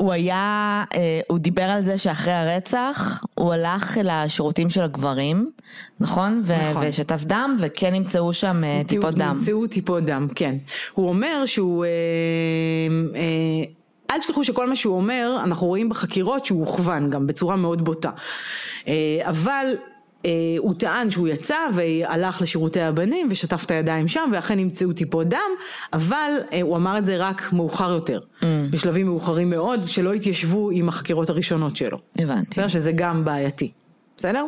הוא 0.00 0.12
היה, 0.12 0.84
אה, 0.94 1.20
הוא 1.28 1.38
דיבר 1.38 1.62
על 1.62 1.82
זה 1.82 1.98
שאחרי 1.98 2.32
הרצח, 2.32 3.24
הוא 3.34 3.52
הלך 3.52 3.98
לשירותים 4.04 4.70
של 4.70 4.82
הגברים, 4.82 5.50
נכון? 6.00 6.42
נכון. 6.70 6.82
ושטף 6.86 7.24
דם, 7.24 7.56
וכן 7.60 7.92
נמצאו 7.92 8.32
שם 8.32 8.64
אה, 8.64 8.82
טיפות 8.86 9.14
דם. 9.14 9.34
נמצאו 9.34 9.66
טיפות 9.66 10.04
דם, 10.04 10.28
כן. 10.34 10.56
הוא 10.94 11.08
אומר 11.08 11.46
שהוא... 11.46 11.84
אה, 11.84 11.90
אה, 13.14 13.64
אל 14.10 14.18
תשכחו 14.18 14.44
שכל 14.44 14.68
מה 14.68 14.76
שהוא 14.76 14.96
אומר, 14.96 15.36
אנחנו 15.44 15.66
רואים 15.66 15.88
בחקירות 15.88 16.44
שהוא 16.44 16.60
הוכוון 16.60 17.10
גם 17.10 17.26
בצורה 17.26 17.56
מאוד 17.56 17.84
בוטה. 17.84 18.10
אה, 18.88 18.94
אבל 19.24 19.66
הוא 20.58 20.74
טען 20.78 21.10
שהוא 21.10 21.28
יצא 21.28 21.56
והלך 21.74 22.42
לשירותי 22.42 22.80
הבנים 22.80 23.28
ושטף 23.30 23.64
את 23.64 23.70
הידיים 23.70 24.08
שם 24.08 24.30
ואכן 24.32 24.56
נמצאו 24.56 24.92
טיפות 24.92 25.28
דם, 25.28 25.50
אבל 25.92 26.30
אה, 26.52 26.60
הוא 26.62 26.76
אמר 26.76 26.98
את 26.98 27.04
זה 27.04 27.16
רק 27.16 27.52
מאוחר 27.52 27.90
יותר, 27.90 28.20
Mm. 28.40 28.44
בשלבים 28.70 29.06
מאוחרים 29.06 29.50
מאוד, 29.50 29.80
שלא 29.86 30.12
התיישבו 30.12 30.70
עם 30.70 30.88
החקירות 30.88 31.30
הראשונות 31.30 31.76
שלו. 31.76 31.98
הבנתי. 32.18 32.50
בסדר? 32.50 32.68
שזה 32.68 32.92
גם 32.92 33.24
בעייתי, 33.24 33.70
בסדר? 34.16 34.44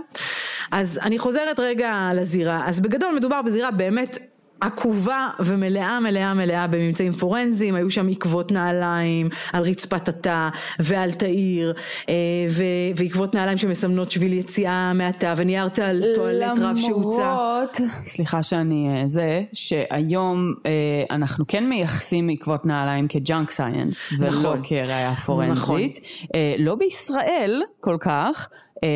אז 0.70 0.98
אני 1.02 1.18
חוזרת 1.18 1.60
רגע 1.60 2.10
לזירה, 2.14 2.68
אז 2.68 2.80
בגדול 2.80 3.14
מדובר 3.16 3.42
בזירה 3.42 3.70
באמת 3.70 4.18
עקובה 4.62 5.28
ומלאה 5.40 6.00
מלאה 6.00 6.35
מלאה 6.35 6.66
בממצאים 6.66 7.12
פורנזיים, 7.12 7.75
היו 7.75 7.90
שם 7.90 8.09
עקבות 8.09 8.52
נעליים 8.52 9.28
על 9.52 9.62
רצפת 9.62 10.09
התא 10.09 10.49
ועל 10.78 11.12
תאיר, 11.12 11.75
אה, 12.09 12.14
ו- 12.50 12.62
ועקבות 12.97 13.35
נעליים 13.35 13.59
שמסמנות 13.59 14.11
שביל 14.11 14.33
יציאה 14.33 14.92
מהתא, 14.92 15.35
ונייר 15.37 15.69
טואלט 16.14 16.59
רב 16.59 16.76
שהוצא. 16.76 17.23
למרות, 17.23 17.81
סליחה 18.07 18.42
שאני 18.42 18.88
אה, 18.88 19.09
זה, 19.09 19.42
שהיום 19.52 20.54
אה, 20.66 20.71
אנחנו 21.11 21.45
כן 21.49 21.69
מייחסים 21.69 22.28
עקבות 22.28 22.66
נעליים 22.66 23.09
כג'אנק 23.09 23.50
סייאנס, 23.50 24.12
ולא 24.19 24.28
נכון. 24.28 24.61
כראיה 24.62 25.14
פורנזית. 25.14 26.00
אה, 26.35 26.54
לא 26.59 26.75
בישראל 26.75 27.62
כל 27.81 27.97
כך, 28.00 28.49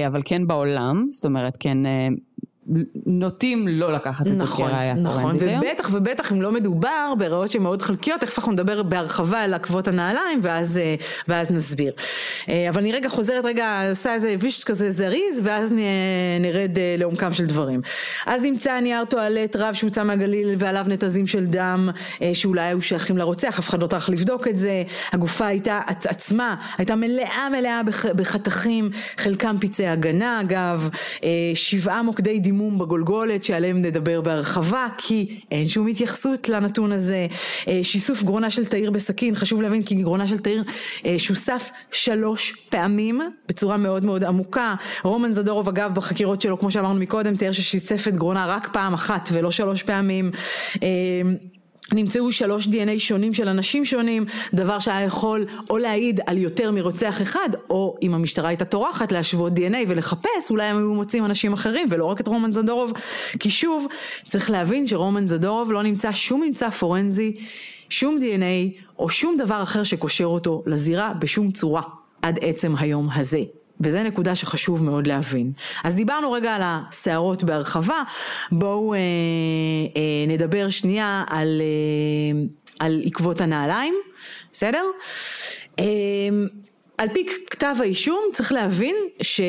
אבל 0.07 0.23
כן 0.25 0.47
בעולם, 0.47 1.07
זאת 1.11 1.25
אומרת 1.25 1.57
כן 1.61 1.79
נוטים 3.07 3.69
לא 3.69 3.93
לקחת 3.93 4.27
את 4.27 4.39
זה 4.39 4.45
נכון, 4.45 4.69
כראיה 4.71 4.95
נכון, 4.95 5.21
פורנזית 5.21 5.49
היום. 5.49 5.61
ובטח 5.65 5.91
ובטח 5.93 6.33
אם 6.33 6.43
לא 6.43 6.53
מדובר 6.53 7.13
בראיות 7.19 7.51
שהן 7.51 7.63
מאוד 7.63 7.83
חלקיות, 7.83 8.21
תכף 8.21 8.39
אנחנו 8.39 8.53
נדבר 8.53 8.83
בהרחבה 8.83 9.41
על 9.41 9.55
עקבות 9.55 9.89
הנעליים 9.89 10.41
ואז, 10.43 10.79
אה, 10.79 10.95
ואז 11.29 11.51
נסביר. 11.51 11.93
אה, 12.49 12.69
אבל 12.69 12.81
אני 12.81 12.93
רגע 12.93 13.09
חוזרת 13.09 13.45
רגע, 13.45 13.89
עושה 13.91 14.15
איזה 14.15 14.35
וישט 14.39 14.65
כזה 14.65 14.91
זריז 14.91 15.41
ואז 15.45 15.73
נרד 16.41 16.79
אה, 16.79 16.95
לעומקם 16.99 17.33
של 17.33 17.47
דברים. 17.47 17.81
אז 18.27 18.43
נמצא 18.43 18.81
נייר 18.81 19.05
טואלט 19.05 19.57
רב 19.57 19.75
שהוצא 19.75 20.03
מהגליל 20.05 20.55
ועליו 20.59 20.85
נתזים 20.89 21.27
של 21.27 21.47
דם 21.47 21.89
שאולי 22.33 22.63
היו 22.63 22.83
שייכים 22.83 23.19
לרוצח, 23.19 23.59
אף 23.59 23.69
אחד 23.69 23.83
לא 23.83 23.87
טרח 23.87 24.09
לבדוק 24.09 24.49
את 24.49 24.59
זה, 24.59 24.83
הגופה 25.13 25.47
הייתה 25.47 25.81
עצ- 25.89 26.07
עצמה, 26.09 26.55
הייתה 26.79 26.95
מלאה 26.97 27.49
מלאה 27.53 27.83
בח- 27.83 28.07
בחתכים, 28.07 28.91
חלקם 29.17 29.57
פצעי 29.61 29.89
הגנה 29.89 30.41
אגב, 30.41 30.89
שבעה 31.55 32.03
מוקדי 32.03 32.41
דימום 32.57 32.79
בגולגולת 32.79 33.45
שעליהם 33.45 33.83
נדבר 33.83 34.21
בהרחבה 34.21 34.87
כי 34.99 35.41
אין 35.51 35.69
שום 35.69 35.87
התייחסות 35.87 36.49
לנתון 36.49 36.93
הזה, 36.93 37.27
אה, 37.69 37.81
שיסוף 37.83 38.23
גרונה 38.23 38.51
של 38.51 38.65
תאיר 38.65 38.91
בסכין, 38.91 39.35
חשוב 39.35 39.63
להבין 39.63 39.83
כי 39.83 39.95
גרונה 39.95 40.27
של 40.27 40.39
תאיר 40.39 40.63
אה, 41.07 41.15
שוסף 41.19 41.71
שלוש 41.91 42.53
פעמים 42.69 43.21
בצורה 43.49 43.77
מאוד 43.77 44.05
מאוד 44.05 44.25
עמוקה, 44.25 44.75
רומן 45.05 45.33
זדורוב 45.33 45.69
אגב 45.69 45.95
בחקירות 45.95 46.41
שלו 46.41 46.59
כמו 46.59 46.71
שאמרנו 46.71 47.01
מקודם 47.01 47.37
תיאר 47.37 47.53
ששיסף 47.53 48.09
את 48.09 48.15
גרונה 48.15 48.47
רק 48.47 48.69
פעם 48.73 48.95
אחת 48.95 49.29
ולא 49.33 49.51
שלוש 49.51 49.83
פעמים. 49.83 50.31
אה, 50.83 50.89
נמצאו 51.93 52.33
שלוש 52.33 52.66
DNA 52.66 52.99
שונים 52.99 53.35
של 53.35 53.49
אנשים 53.49 53.85
שונים, 53.85 54.25
דבר 54.55 54.78
שהיה 54.78 55.02
יכול 55.02 55.45
או 55.71 55.78
להעיד 55.78 56.21
על 56.26 56.38
יותר 56.38 56.71
מרוצח 56.71 57.23
אחד, 57.23 57.49
או 57.71 57.97
אם 58.02 58.14
המשטרה 58.14 58.49
הייתה 58.49 58.64
טורחת 58.64 59.12
להשוות 59.12 59.52
DNA 59.52 59.76
ולחפש, 59.88 60.50
אולי 60.50 60.64
הם 60.64 60.76
היו 60.76 60.95
מוצאים 60.95 61.25
אנשים 61.25 61.52
אחרים 61.52 61.88
ולא 61.90 62.05
רק 62.05 62.21
את 62.21 62.28
רומן 62.28 62.52
זדורוב, 62.52 62.93
כי 63.38 63.50
שוב, 63.50 63.87
צריך 64.28 64.50
להבין 64.50 64.87
שרומן 64.87 65.28
זדורוב 65.28 65.73
לא 65.73 65.83
נמצא 65.83 66.12
שום 66.12 66.40
ממצא 66.40 66.71
פורנזי, 66.71 67.37
שום 67.88 68.19
DNA 68.21 68.81
או 68.99 69.09
שום 69.09 69.37
דבר 69.37 69.62
אחר 69.62 69.83
שקושר 69.83 70.25
אותו 70.25 70.62
לזירה 70.66 71.12
בשום 71.19 71.50
צורה, 71.50 71.83
עד 72.23 72.38
עצם 72.43 72.75
היום 72.78 73.09
הזה. 73.14 73.43
וזה 73.80 74.02
נקודה 74.02 74.35
שחשוב 74.35 74.85
מאוד 74.85 75.06
להבין. 75.06 75.52
אז 75.85 75.95
דיברנו 75.95 76.33
רגע 76.33 76.54
על 76.54 76.62
הסערות 76.64 77.45
בהרחבה, 77.45 78.02
בואו 78.52 78.95
אה, 78.95 78.99
אה, 78.99 80.26
נדבר 80.28 80.68
שנייה 80.68 81.25
על, 81.26 81.61
אה, 81.61 82.40
על 82.80 83.02
עקבות 83.04 83.40
הנעליים, 83.40 83.95
בסדר? 84.52 84.85
אה, 85.78 85.85
על 86.99 87.09
פי 87.14 87.26
כתב 87.50 87.75
האישום 87.80 88.21
צריך 88.33 88.52
להבין 88.52 88.97
ש... 89.23 89.40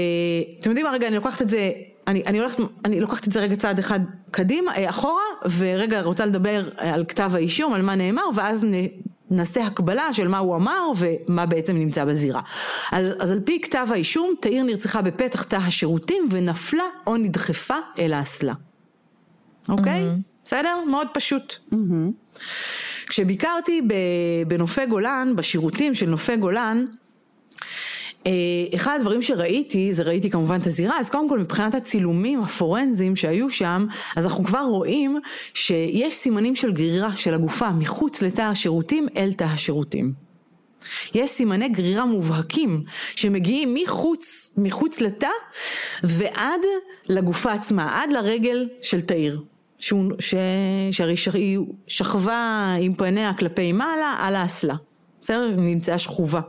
אתם 0.59 0.69
יודעים 0.69 0.85
מה 0.85 0.91
רגע 0.91 1.07
אני 1.07 1.15
לוקחת 1.15 1.41
את 1.41 1.49
זה, 1.49 1.71
אני, 2.07 2.23
אני, 2.25 2.39
הולכת, 2.39 2.59
אני 2.85 2.99
לוקחת 2.99 3.27
את 3.27 3.31
זה 3.31 3.39
רגע 3.39 3.55
צעד 3.55 3.79
אחד 3.79 3.99
קדימה, 4.31 4.75
אה, 4.75 4.89
אחורה, 4.89 5.23
ורגע 5.57 6.01
רוצה 6.01 6.25
לדבר 6.25 6.69
על 6.77 7.05
כתב 7.05 7.31
האישום, 7.33 7.73
על 7.73 7.81
מה 7.81 7.95
נאמר, 7.95 8.23
ואז. 8.35 8.65
נעשה 9.31 9.65
הקבלה 9.65 10.13
של 10.13 10.27
מה 10.27 10.37
הוא 10.37 10.55
אמר 10.55 10.91
ומה 10.97 11.45
בעצם 11.45 11.77
נמצא 11.77 12.05
בזירה. 12.05 12.41
אז, 12.91 13.05
אז 13.19 13.31
על 13.31 13.39
פי 13.39 13.61
כתב 13.61 13.87
האישום, 13.89 14.33
תאיר 14.39 14.63
נרצחה 14.63 15.01
בפתח 15.01 15.43
תא 15.43 15.55
השירותים 15.55 16.27
ונפלה 16.31 16.83
או 17.07 17.17
נדחפה 17.17 17.77
אל 17.99 18.13
האסלה. 18.13 18.53
אוקיי? 19.69 20.01
Mm-hmm. 20.01 20.43
בסדר? 20.43 20.83
מאוד 20.89 21.07
פשוט. 21.13 21.55
Mm-hmm. 21.71 22.37
כשביקרתי 23.07 23.81
בנופי 24.47 24.85
גולן, 24.85 25.33
בשירותים 25.35 25.93
של 25.93 26.09
נופי 26.09 26.37
גולן, 26.37 26.85
אחד 28.75 28.97
הדברים 28.99 29.21
שראיתי, 29.21 29.93
זה 29.93 30.03
ראיתי 30.03 30.29
כמובן 30.29 30.59
את 30.61 30.67
הזירה, 30.67 30.99
אז 30.99 31.09
קודם 31.09 31.29
כל 31.29 31.39
מבחינת 31.39 31.75
הצילומים 31.75 32.41
הפורנזיים 32.41 33.15
שהיו 33.15 33.49
שם, 33.49 33.85
אז 34.15 34.25
אנחנו 34.25 34.43
כבר 34.43 34.61
רואים 34.61 35.19
שיש 35.53 36.13
סימנים 36.13 36.55
של 36.55 36.71
גרירה 36.71 37.15
של 37.15 37.33
הגופה 37.33 37.69
מחוץ 37.69 38.21
לתא 38.21 38.41
השירותים 38.41 39.07
אל 39.17 39.33
תא 39.33 39.43
השירותים. 39.43 40.13
יש 41.13 41.29
סימני 41.29 41.69
גרירה 41.69 42.05
מובהקים 42.05 42.83
שמגיעים 43.15 43.73
מחוץ, 43.73 44.51
מחוץ 44.57 45.01
לתא 45.01 45.27
ועד 46.03 46.61
לגופה 47.09 47.53
עצמה, 47.53 48.01
עד 48.01 48.11
לרגל 48.11 48.69
של 48.81 49.01
תאיר. 49.01 49.41
שהוא, 49.79 50.11
ש, 50.19 50.35
שהיא 50.91 51.59
שכבה 51.87 52.75
עם 52.79 52.93
פניה 52.93 53.33
כלפי 53.33 53.71
מעלה 53.71 54.15
על 54.19 54.35
האסלה, 54.35 54.75
בסדר? 55.21 55.49
נמצאה 55.57 55.97
שכובה. 55.97 56.41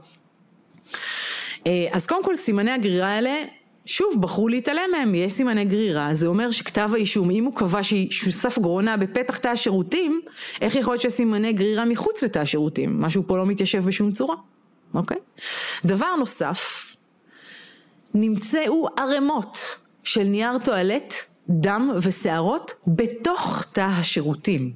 אה, 1.69 1.87
אז 1.93 2.07
קודם 2.07 2.25
כל 2.25 2.37
סימני 2.37 2.71
הגרירה 2.71 3.09
האלה, 3.09 3.45
שוב 3.87 4.15
בחרו 4.21 4.49
להתעלם 4.49 4.91
מהם, 4.93 5.15
יש 5.15 5.33
סימני 5.33 5.65
גרירה, 5.65 6.15
זה 6.15 6.27
אומר 6.27 6.51
שכתב 6.51 6.91
האישום, 6.95 7.31
אם 7.31 7.45
הוא 7.45 7.55
קבע 7.55 7.81
שוסף 8.11 8.59
גרונה 8.59 8.97
בפתח 8.97 9.37
תא 9.37 9.49
השירותים, 9.49 10.21
איך 10.61 10.75
יכול 10.75 10.93
להיות 10.93 11.03
שיש 11.03 11.13
סימני 11.13 11.53
גרירה 11.53 11.85
מחוץ 11.85 12.23
לתא 12.23 12.39
השירותים? 12.39 13.01
משהו 13.01 13.23
פה 13.27 13.37
לא 13.37 13.47
מתיישב 13.47 13.85
בשום 13.85 14.13
צורה, 14.13 14.37
אוקיי? 14.95 15.17
דבר 15.85 16.17
נוסף, 16.19 16.95
נמצאו 18.15 18.89
ערימות 18.97 19.59
של 20.05 20.23
נייר 20.23 20.59
טואלט, 20.59 21.15
דם 21.49 21.91
ושערות 22.03 22.73
בתוך 22.87 23.65
תא 23.73 23.81
השירותים. 23.81 24.73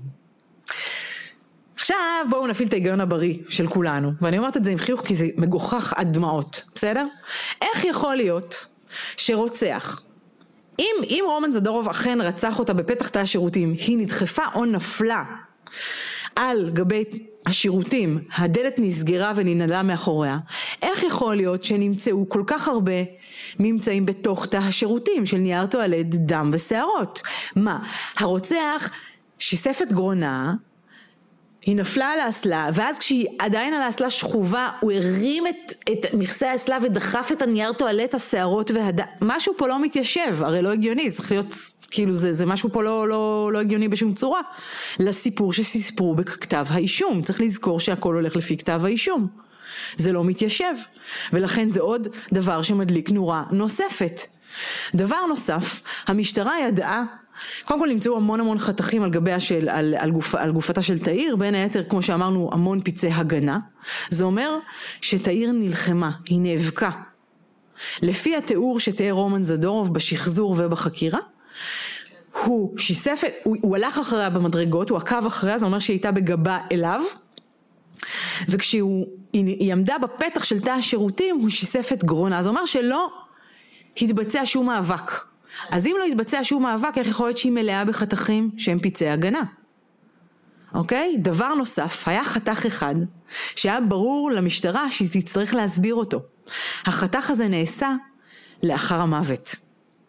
עכשיו 1.83 2.25
בואו 2.31 2.47
נפעיל 2.47 2.69
את 2.69 2.73
ההיגיון 2.73 3.01
הבריא 3.01 3.39
של 3.49 3.67
כולנו, 3.67 4.13
ואני 4.21 4.39
אומרת 4.39 4.57
את 4.57 4.65
זה 4.65 4.71
עם 4.71 4.79
חיוך 4.79 5.01
כי 5.01 5.15
זה 5.15 5.29
מגוחך 5.37 5.93
עד 5.97 6.13
דמעות, 6.13 6.65
בסדר? 6.75 7.07
איך 7.63 7.85
יכול 7.85 8.17
להיות 8.17 8.67
שרוצח, 9.17 10.03
אם, 10.79 10.95
אם 11.05 11.25
רומן 11.27 11.53
זדורוב 11.53 11.89
אכן 11.89 12.21
רצח 12.21 12.59
אותה 12.59 12.73
בפתח 12.73 13.09
תא 13.09 13.19
השירותים, 13.19 13.73
היא 13.79 13.99
נדחפה 13.99 14.43
או 14.55 14.65
נפלה 14.65 15.25
על 16.37 16.71
גבי 16.73 17.05
השירותים, 17.47 18.19
הדלת 18.37 18.75
נסגרה 18.79 19.33
וננעלה 19.37 19.83
מאחוריה, 19.83 20.39
איך 20.83 21.03
יכול 21.03 21.37
להיות 21.37 21.65
שנמצאו 21.65 22.29
כל 22.29 22.43
כך 22.47 22.69
הרבה 22.69 23.03
ממצאים 23.59 24.07
בתוך 24.07 24.47
תא 24.47 24.57
השירותים 24.57 25.27
של 25.27 25.37
נייר 25.37 25.67
טואלט, 25.67 26.07
דם 26.07 26.51
ושערות? 26.53 27.23
מה, 27.57 27.79
הרוצח 28.17 28.91
שיסף 29.39 29.83
את 29.83 29.93
גרונה 29.93 30.55
היא 31.67 31.77
נפלה 31.77 32.09
על 32.09 32.21
האסלה, 32.21 32.69
ואז 32.75 32.99
כשהיא 32.99 33.27
עדיין 33.39 33.75
על 33.75 33.83
האסלה 33.83 34.11
שכובה, 34.11 34.69
הוא 34.81 34.93
הרים 34.93 35.47
את, 35.47 35.73
את 35.93 36.07
מכסה 36.15 36.51
האסלה 36.51 36.79
ודחף 36.83 37.29
את 37.33 37.43
הנייר 37.43 37.73
טואלט, 37.73 38.15
השערות 38.15 38.71
והד... 38.71 39.01
משהו 39.21 39.53
פה 39.57 39.69
לא 39.69 39.83
מתיישב, 39.83 40.43
הרי 40.43 40.63
לא 40.63 40.73
הגיוני, 40.73 41.11
צריך 41.11 41.33
להיות, 41.33 41.55
כאילו 41.91 42.17
זה, 42.17 42.33
זה 42.33 42.47
משהו 42.47 42.73
פה 42.73 42.83
לא, 42.83 43.09
לא, 43.09 43.51
לא 43.53 43.59
הגיוני 43.59 43.89
בשום 43.89 44.15
צורה. 44.15 44.41
לסיפור 44.99 45.53
שסיפרו 45.53 46.15
בכתב 46.15 46.67
האישום, 46.69 47.23
צריך 47.23 47.41
לזכור 47.41 47.81
שהכל 47.81 48.15
הולך 48.15 48.37
לפי 48.37 48.57
כתב 48.57 48.81
האישום. 48.85 49.29
זה 49.97 50.13
לא 50.13 50.25
מתיישב, 50.25 50.75
ולכן 51.33 51.71
זה 51.71 51.81
עוד 51.81 52.09
דבר 52.33 52.63
שמדליק 52.63 53.11
נורה 53.11 53.43
נוספת. 53.51 54.21
דבר 54.95 55.27
נוסף, 55.27 55.83
המשטרה 56.07 56.61
ידעה 56.61 57.05
קודם 57.65 57.81
כל 57.81 57.89
נמצאו 57.89 58.17
המון 58.17 58.41
המון 58.41 58.59
חתכים 58.59 59.03
על 59.03 59.11
גביה 59.11 59.41
של, 59.41 59.69
על, 59.69 59.95
על, 59.99 60.11
גופ, 60.11 60.35
על 60.35 60.53
גופתה 60.53 60.83
של 60.83 60.99
תאיר, 60.99 61.37
בין 61.37 61.55
היתר 61.55 61.83
כמו 61.85 62.03
שאמרנו 62.03 62.51
המון 62.53 62.81
פצעי 62.85 63.13
הגנה, 63.13 63.59
זה 64.11 64.25
אומר 64.25 64.59
שתאיר 65.01 65.53
נלחמה, 65.53 66.11
היא 66.29 66.41
נאבקה. 66.41 66.91
לפי 68.03 68.37
התיאור 68.37 68.81
שתיאר 68.81 69.13
רומן 69.13 69.45
זדורוב 69.45 69.95
בשחזור 69.95 70.57
ובחקירה, 70.59 71.21
הוא 72.45 72.79
שיסף, 72.79 73.23
הוא, 73.43 73.57
הוא 73.61 73.77
הלך 73.77 73.99
אחריה 73.99 74.31
במדרגות, 74.31 74.91
הוא 74.91 74.99
עקב 74.99 75.27
אחריה, 75.27 75.59
זה 75.59 75.67
אומר 75.67 75.79
שהיא 75.79 75.95
הייתה 75.95 76.13
בגבה 76.13 76.59
אליו, 76.73 77.01
וכשהיא 78.49 79.73
עמדה 79.73 79.99
בפתח 79.99 80.45
של 80.45 80.61
תא 80.61 80.71
השירותים, 80.71 81.37
הוא 81.37 81.49
שיסף 81.49 81.93
את 81.93 82.05
גרונה, 82.05 82.43
זה 82.43 82.49
אומר 82.49 82.67
שלא 82.67 83.11
התבצע 84.03 84.43
שום 84.45 84.67
מאבק. 84.67 85.32
אז 85.71 85.87
אם 85.87 85.97
לא 85.99 86.05
יתבצע 86.05 86.41
שום 86.43 86.63
מאבק, 86.63 86.99
איך 86.99 87.09
יכול 87.09 87.27
להיות 87.27 87.39
שהיא 87.39 87.53
מלאה 87.53 87.85
בחתכים 87.85 88.51
שהם 88.57 88.79
פצעי 88.79 89.11
הגנה? 89.11 89.43
אוקיי? 90.75 91.17
דבר 91.19 91.55
נוסף, 91.55 92.09
היה 92.09 92.25
חתך 92.25 92.67
אחד 92.67 92.95
שהיה 93.57 93.81
ברור 93.81 94.31
למשטרה 94.31 94.91
שהיא 94.91 95.09
תצטרך 95.13 95.55
להסביר 95.55 95.95
אותו. 95.95 96.21
החתך 96.87 97.31
הזה 97.31 97.49
נעשה 97.49 97.93
לאחר 98.63 99.01
המוות. 99.01 99.57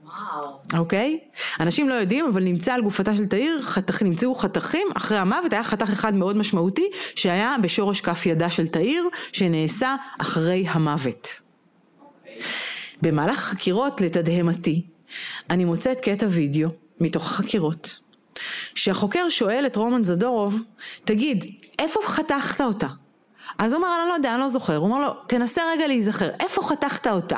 וואו. 0.03 0.59
אוקיי? 0.77 1.19
אנשים 1.59 1.89
לא 1.89 1.93
יודעים, 1.93 2.25
אבל 2.25 2.43
נמצא 2.43 2.73
על 2.73 2.81
גופתה 2.81 3.15
של 3.15 3.25
תאיר, 3.25 3.61
חתך, 3.61 4.01
נמצאו 4.01 4.35
חתכים 4.35 4.87
אחרי 4.97 5.17
המוות, 5.17 5.53
היה 5.53 5.63
חתך 5.63 5.89
אחד 5.89 6.15
מאוד 6.15 6.37
משמעותי, 6.37 6.89
שהיה 7.15 7.55
בשורש 7.61 8.01
כף 8.01 8.25
ידה 8.25 8.49
של 8.49 8.67
תאיר, 8.67 9.09
שנעשה 9.31 9.95
אחרי 10.17 10.65
המוות. 10.67 11.27
אוקיי. 12.01 12.41
במהלך 13.01 13.39
חקירות, 13.39 14.01
לתדהמתי, 14.01 14.81
אני 15.49 15.65
מוצאת 15.65 16.01
קטע 16.01 16.25
וידאו 16.29 16.69
מתוך 16.99 17.25
החקירות, 17.25 17.99
שהחוקר 18.75 19.29
שואל 19.29 19.63
את 19.65 19.75
רומן 19.75 20.03
זדורוב, 20.03 20.61
תגיד, 21.05 21.45
איפה 21.79 21.99
חתכת 22.05 22.61
אותה? 22.61 22.87
אז 23.57 23.73
הוא 23.73 23.79
אמר, 23.79 23.87
אני 24.01 24.09
לא 24.09 24.13
יודע, 24.13 24.33
אני 24.33 24.41
לא 24.41 24.47
זוכר. 24.47 24.75
הוא 24.75 24.87
אמר 24.87 24.99
לו, 24.99 25.13
תנסה 25.27 25.61
רגע 25.71 25.87
להיזכר, 25.87 26.29
איפה 26.39 26.61
חתכת 26.63 27.07
אותה? 27.07 27.37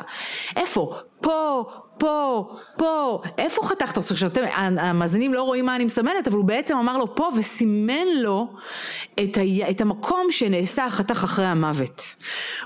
איפה? 0.56 0.94
פה, 1.20 1.64
פה, 1.98 2.48
פה, 2.76 3.22
איפה 3.38 3.66
חתכת 3.66 3.96
אותה? 3.96 4.14
עכשיו, 4.14 4.30
המאזינים 4.78 5.34
לא 5.34 5.42
רואים 5.42 5.66
מה 5.66 5.76
אני 5.76 5.84
מסמנת, 5.84 6.28
אבל 6.28 6.36
הוא 6.36 6.44
בעצם 6.44 6.76
אמר 6.76 6.98
לו 6.98 7.14
פה 7.14 7.28
וסימן 7.36 8.06
לו 8.16 8.48
את, 9.22 9.36
ה, 9.36 9.70
את 9.70 9.80
המקום 9.80 10.26
שנעשה 10.30 10.84
החתך 10.84 11.24
אחרי 11.24 11.46
המוות. 11.46 12.02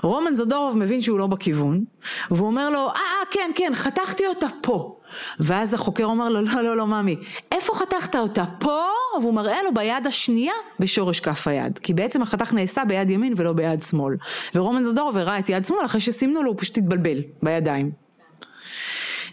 רומן 0.03 0.35
זדורוב 0.35 0.77
מבין 0.77 1.01
שהוא 1.01 1.19
לא 1.19 1.27
בכיוון, 1.27 1.83
והוא 2.31 2.47
אומר 2.47 2.69
לו, 2.69 2.87
אה, 2.87 2.93
אה, 2.93 3.25
כן, 3.31 3.51
כן, 3.55 3.71
חתכתי 3.73 4.27
אותה 4.27 4.47
פה. 4.61 4.97
ואז 5.39 5.73
החוקר 5.73 6.05
אומר 6.05 6.29
לו, 6.29 6.41
לא, 6.41 6.61
לא, 6.61 6.77
לא, 6.77 6.87
ממי, 6.87 7.15
איפה 7.51 7.75
חתכת 7.75 8.15
אותה? 8.15 8.43
פה? 8.59 8.81
והוא 9.21 9.33
מראה 9.33 9.63
לו 9.63 9.73
ביד 9.73 10.07
השנייה 10.07 10.53
בשורש 10.79 11.19
כף 11.19 11.47
היד. 11.47 11.77
כי 11.77 11.93
בעצם 11.93 12.21
החתך 12.21 12.53
נעשה 12.53 12.85
ביד 12.85 13.09
ימין 13.09 13.33
ולא 13.37 13.53
ביד 13.53 13.81
שמאל. 13.81 14.15
ורומן 14.55 14.83
זדורוב 14.83 15.17
הראה 15.17 15.39
את 15.39 15.49
יד 15.49 15.65
שמאל 15.65 15.85
אחרי 15.85 16.01
שסימנו 16.01 16.43
לו, 16.43 16.51
הוא 16.51 16.57
פשוט 16.59 16.77
התבלבל 16.77 17.17
בידיים. 17.43 18.00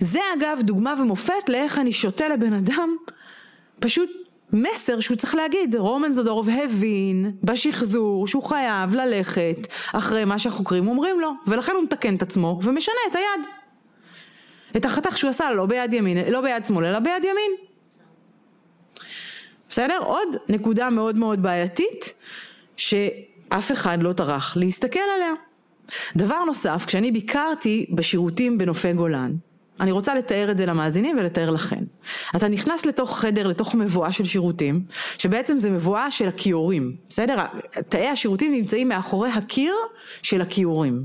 זה 0.01 0.21
אגב 0.39 0.59
דוגמה 0.63 0.95
ומופת 1.01 1.49
לאיך 1.49 1.79
אני 1.79 1.93
שותה 1.93 2.29
לבן 2.29 2.53
אדם 2.53 2.97
פשוט 3.81 4.11
מסר 4.53 5.01
שהוא 5.01 5.17
צריך 5.17 5.35
להגיד, 5.35 5.77
רומן 5.77 6.13
זדורוב 6.13 6.49
הבין 6.49 7.33
בשחזור 7.43 8.27
שהוא 8.27 8.43
חייב 8.43 8.95
ללכת 8.95 9.57
אחרי 9.93 10.25
מה 10.25 10.39
שהחוקרים 10.39 10.89
אומרים 10.89 11.21
לו, 11.21 11.31
ולכן 11.47 11.73
הוא 11.73 11.83
מתקן 11.83 12.15
את 12.17 12.23
עצמו 12.23 12.61
ומשנה 12.63 12.95
את 13.11 13.17
היד. 13.17 13.47
את 14.77 14.85
החתך 14.85 15.19
שהוא 15.19 15.31
עשה 15.31 15.51
לא 15.51 15.67
ביד 15.67 15.93
ימין, 15.93 16.19
לא 16.33 16.41
ביד 16.41 16.65
שמאל, 16.65 16.85
אלא 16.85 16.99
ביד 16.99 17.25
ימין. 17.25 17.53
בסדר? 19.69 19.99
עוד 20.01 20.29
נקודה 20.49 20.91
מאוד 20.91 21.17
מאוד 21.17 21.43
בעייתית, 21.43 22.15
שאף 22.77 23.73
אחד 23.73 23.99
לא 24.01 24.13
טרח 24.13 24.57
להסתכל 24.57 25.01
עליה. 25.17 25.33
דבר 26.17 26.45
נוסף, 26.45 26.85
כשאני 26.87 27.13
ביקרתי 27.13 27.87
בשירותים 27.95 28.59
בנופי 28.59 28.93
גולן, 28.93 29.33
אני 29.81 29.93
רוצה 29.93 30.15
לתאר 30.15 30.51
את 30.51 30.57
זה 30.57 30.67
למאזינים 30.67 31.19
ולתאר 31.19 31.51
לכם. 31.51 31.85
אתה 32.37 32.49
נכנס 32.49 32.87
לתוך 32.87 33.19
חדר, 33.19 33.47
לתוך 33.47 33.75
מבואה 33.75 34.13
של 34.13 34.25
שירותים, 34.25 34.85
שבעצם 35.19 35.59
זה 35.59 35.71
מבואה 35.71 36.11
של 36.11 36.29
הכיורים, 36.29 36.97
בסדר? 37.09 37.45
תאי 37.89 38.09
השירותים 38.09 38.53
נמצאים 38.53 38.89
מאחורי 38.89 39.31
הקיר 39.31 39.75
של 40.23 40.41
הכיורים. 40.41 41.05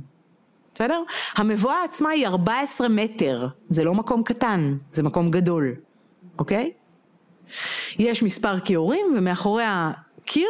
בסדר? 0.73 1.01
המבואה 1.35 1.83
עצמה 1.83 2.09
היא 2.09 2.27
14 2.27 2.89
מטר, 2.89 3.47
זה 3.69 3.83
לא 3.83 3.93
מקום 3.93 4.23
קטן, 4.23 4.77
זה 4.91 5.03
מקום 5.03 5.31
גדול, 5.31 5.75
אוקיי? 6.39 6.71
יש 7.99 8.23
מספר 8.23 8.59
כיורים 8.59 9.05
ומאחורי 9.17 9.63
הקיר 9.67 10.49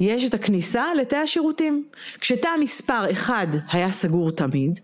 יש 0.00 0.24
את 0.24 0.34
הכניסה 0.34 0.84
לתא 0.94 1.16
השירותים. 1.16 1.84
כשתא 2.20 2.48
מספר 2.60 3.12
1 3.12 3.48
היה 3.70 3.90
סגור 3.90 4.30
תמיד, 4.30 4.80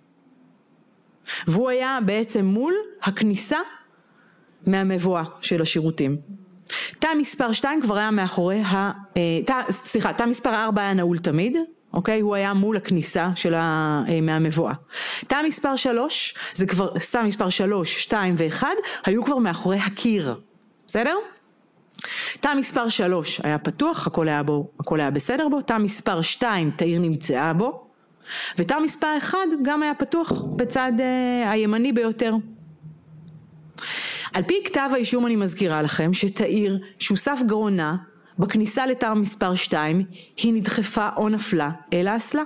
והוא 1.46 1.70
היה 1.70 1.98
בעצם 2.06 2.44
מול 2.44 2.74
הכניסה 3.02 3.58
מהמבואה 4.66 5.22
של 5.40 5.62
השירותים. 5.62 6.16
תא 6.98 7.08
מספר 7.18 7.52
2 7.52 7.80
כבר 7.80 7.96
היה 7.96 8.10
מאחורי 8.10 8.60
ה... 8.60 8.92
אה, 9.16 9.22
תא, 9.46 9.60
סליחה, 9.70 10.12
תא 10.12 10.24
מספר 10.24 10.54
4 10.54 10.82
היה 10.82 10.94
נעול 10.94 11.18
תמיד, 11.18 11.56
אוקיי? 11.92 12.20
הוא 12.20 12.34
היה 12.34 12.54
מול 12.54 12.76
הכניסה 12.76 13.30
של 13.34 13.54
ה... 13.54 14.02
אה, 14.08 14.20
מהמבואה. 14.20 14.72
תא 15.26 15.42
מספר 15.46 15.76
3, 15.76 16.34
זה 16.54 16.66
כבר, 16.66 16.92
תא 17.12 17.22
מספר 17.22 17.48
3, 17.48 18.02
2 18.02 18.34
ו-1, 18.38 18.64
היו 19.04 19.24
כבר 19.24 19.38
מאחורי 19.38 19.78
הקיר, 19.78 20.40
בסדר? 20.86 21.16
תא 22.40 22.54
מספר 22.54 22.88
3 22.88 23.40
היה 23.44 23.58
פתוח, 23.58 24.06
הכל 24.06 24.28
היה, 24.28 24.42
בו, 24.42 24.70
הכל 24.80 25.00
היה 25.00 25.10
בסדר 25.10 25.48
בו, 25.48 25.60
תא 25.60 25.78
מספר 25.78 26.22
2 26.22 26.70
תאיר 26.70 26.98
נמצאה 26.98 27.52
בו, 27.52 27.83
ותא 28.58 28.78
מספר 28.82 29.14
1 29.18 29.38
גם 29.62 29.82
היה 29.82 29.94
פתוח 29.94 30.32
בצד 30.42 30.92
uh, 30.96 31.48
הימני 31.48 31.92
ביותר. 31.92 32.34
על 34.32 34.42
פי 34.42 34.54
כתב 34.64 34.90
האישום 34.92 35.26
אני 35.26 35.36
מזכירה 35.36 35.82
לכם 35.82 36.12
שתאיר 36.12 36.78
שהוסף 36.98 37.38
גרונה 37.46 37.96
בכניסה 38.38 38.86
לתא 38.86 39.14
מספר 39.14 39.54
2 39.54 40.04
היא 40.36 40.52
נדחפה 40.52 41.08
או 41.16 41.28
נפלה 41.28 41.70
אל 41.92 42.08
האסלה. 42.08 42.42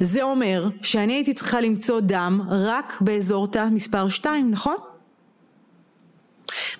זה 0.00 0.22
אומר 0.22 0.68
שאני 0.82 1.14
הייתי 1.14 1.34
צריכה 1.34 1.60
למצוא 1.60 2.00
דם 2.00 2.40
רק 2.50 2.98
באזור 3.00 3.46
תא 3.48 3.68
מספר 3.70 4.08
2, 4.08 4.50
נכון? 4.50 4.76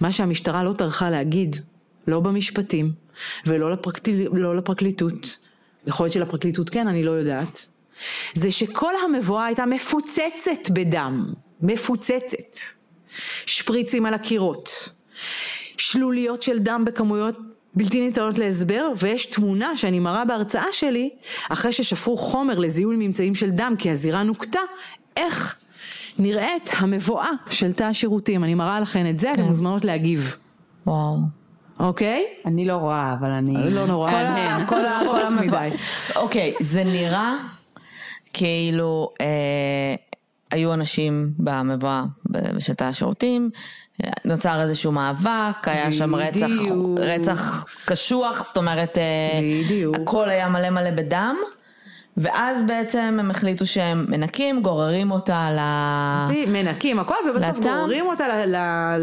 מה 0.00 0.12
שהמשטרה 0.12 0.64
לא 0.64 0.72
טרחה 0.72 1.10
להגיד, 1.10 1.56
לא 2.06 2.20
במשפטים 2.20 2.92
ולא 3.46 3.70
לפרקל... 3.70 4.12
לא 4.32 4.56
לפרקליטות, 4.56 5.38
יכול 5.86 6.04
להיות 6.04 6.14
שלפרקליטות 6.14 6.70
כן, 6.70 6.88
אני 6.88 7.04
לא 7.04 7.10
יודעת, 7.10 7.68
זה 8.34 8.50
שכל 8.50 8.92
המבואה 9.04 9.44
הייתה 9.44 9.66
מפוצצת 9.66 10.70
בדם, 10.70 11.32
מפוצצת. 11.62 12.58
שפריצים 13.46 14.06
על 14.06 14.14
הקירות, 14.14 14.88
שלוליות 15.76 16.42
של 16.42 16.58
דם 16.58 16.84
בכמויות 16.86 17.38
בלתי 17.74 18.00
ניתנות 18.00 18.38
להסבר, 18.38 18.92
ויש 18.98 19.26
תמונה 19.26 19.76
שאני 19.76 19.98
מראה 19.98 20.24
בהרצאה 20.24 20.66
שלי, 20.72 21.10
אחרי 21.48 21.72
ששפרו 21.72 22.16
חומר 22.16 22.58
לזיהוי 22.58 22.96
ממצאים 22.96 23.34
של 23.34 23.50
דם 23.50 23.74
כי 23.78 23.90
הזירה 23.90 24.22
נוקתה, 24.22 24.60
איך 25.16 25.56
נראית 26.18 26.70
המבואה 26.76 27.30
של 27.50 27.72
תא 27.72 27.84
השירותים. 27.84 28.44
אני 28.44 28.54
מראה 28.54 28.80
לכן 28.80 29.10
את 29.10 29.20
זה, 29.20 29.30
אתן 29.32 29.42
כן. 29.42 29.48
מוזמנות 29.48 29.84
להגיב. 29.84 30.36
וואו. 30.86 31.18
אוקיי? 31.78 32.26
אני 32.46 32.66
לא 32.66 32.72
רואה, 32.72 33.14
אבל 33.20 33.30
אני... 33.30 33.70
לא 33.70 33.86
נורא. 33.86 34.10
כל 35.06 35.22
המבואה. 35.26 35.68
אוקיי, 36.16 36.54
זה 36.60 36.84
נראה 36.84 37.34
כאילו 38.32 39.10
אה, 39.20 39.94
היו 40.50 40.74
אנשים 40.74 41.30
במבואה 41.38 42.04
תא 42.76 42.84
השירותים, 42.84 43.50
נוצר 44.24 44.60
איזשהו 44.60 44.92
מאבק, 44.92 45.68
היה 45.68 45.92
שם 45.92 46.14
רצח, 46.14 46.50
רצח 46.98 47.64
קשוח, 47.84 48.44
זאת 48.44 48.56
אומרת, 48.56 48.98
אה. 48.98 49.40
הכל 50.02 50.28
היה 50.28 50.48
מלא 50.48 50.70
מלא 50.70 50.90
בדם. 50.90 51.36
ואז 52.16 52.62
בעצם 52.62 53.16
הם 53.20 53.30
החליטו 53.30 53.66
שהם 53.66 54.04
מנקים, 54.08 54.62
גוררים 54.62 55.10
אותה 55.10 55.48
ל... 55.50 55.60
מנקים 56.48 56.98
הכל, 56.98 57.14
ובסוף 57.30 57.58
לתא. 57.58 57.76
גוררים 57.76 58.06
אותה 58.06 58.28
ל... 58.28 58.56
ל... 58.56 58.56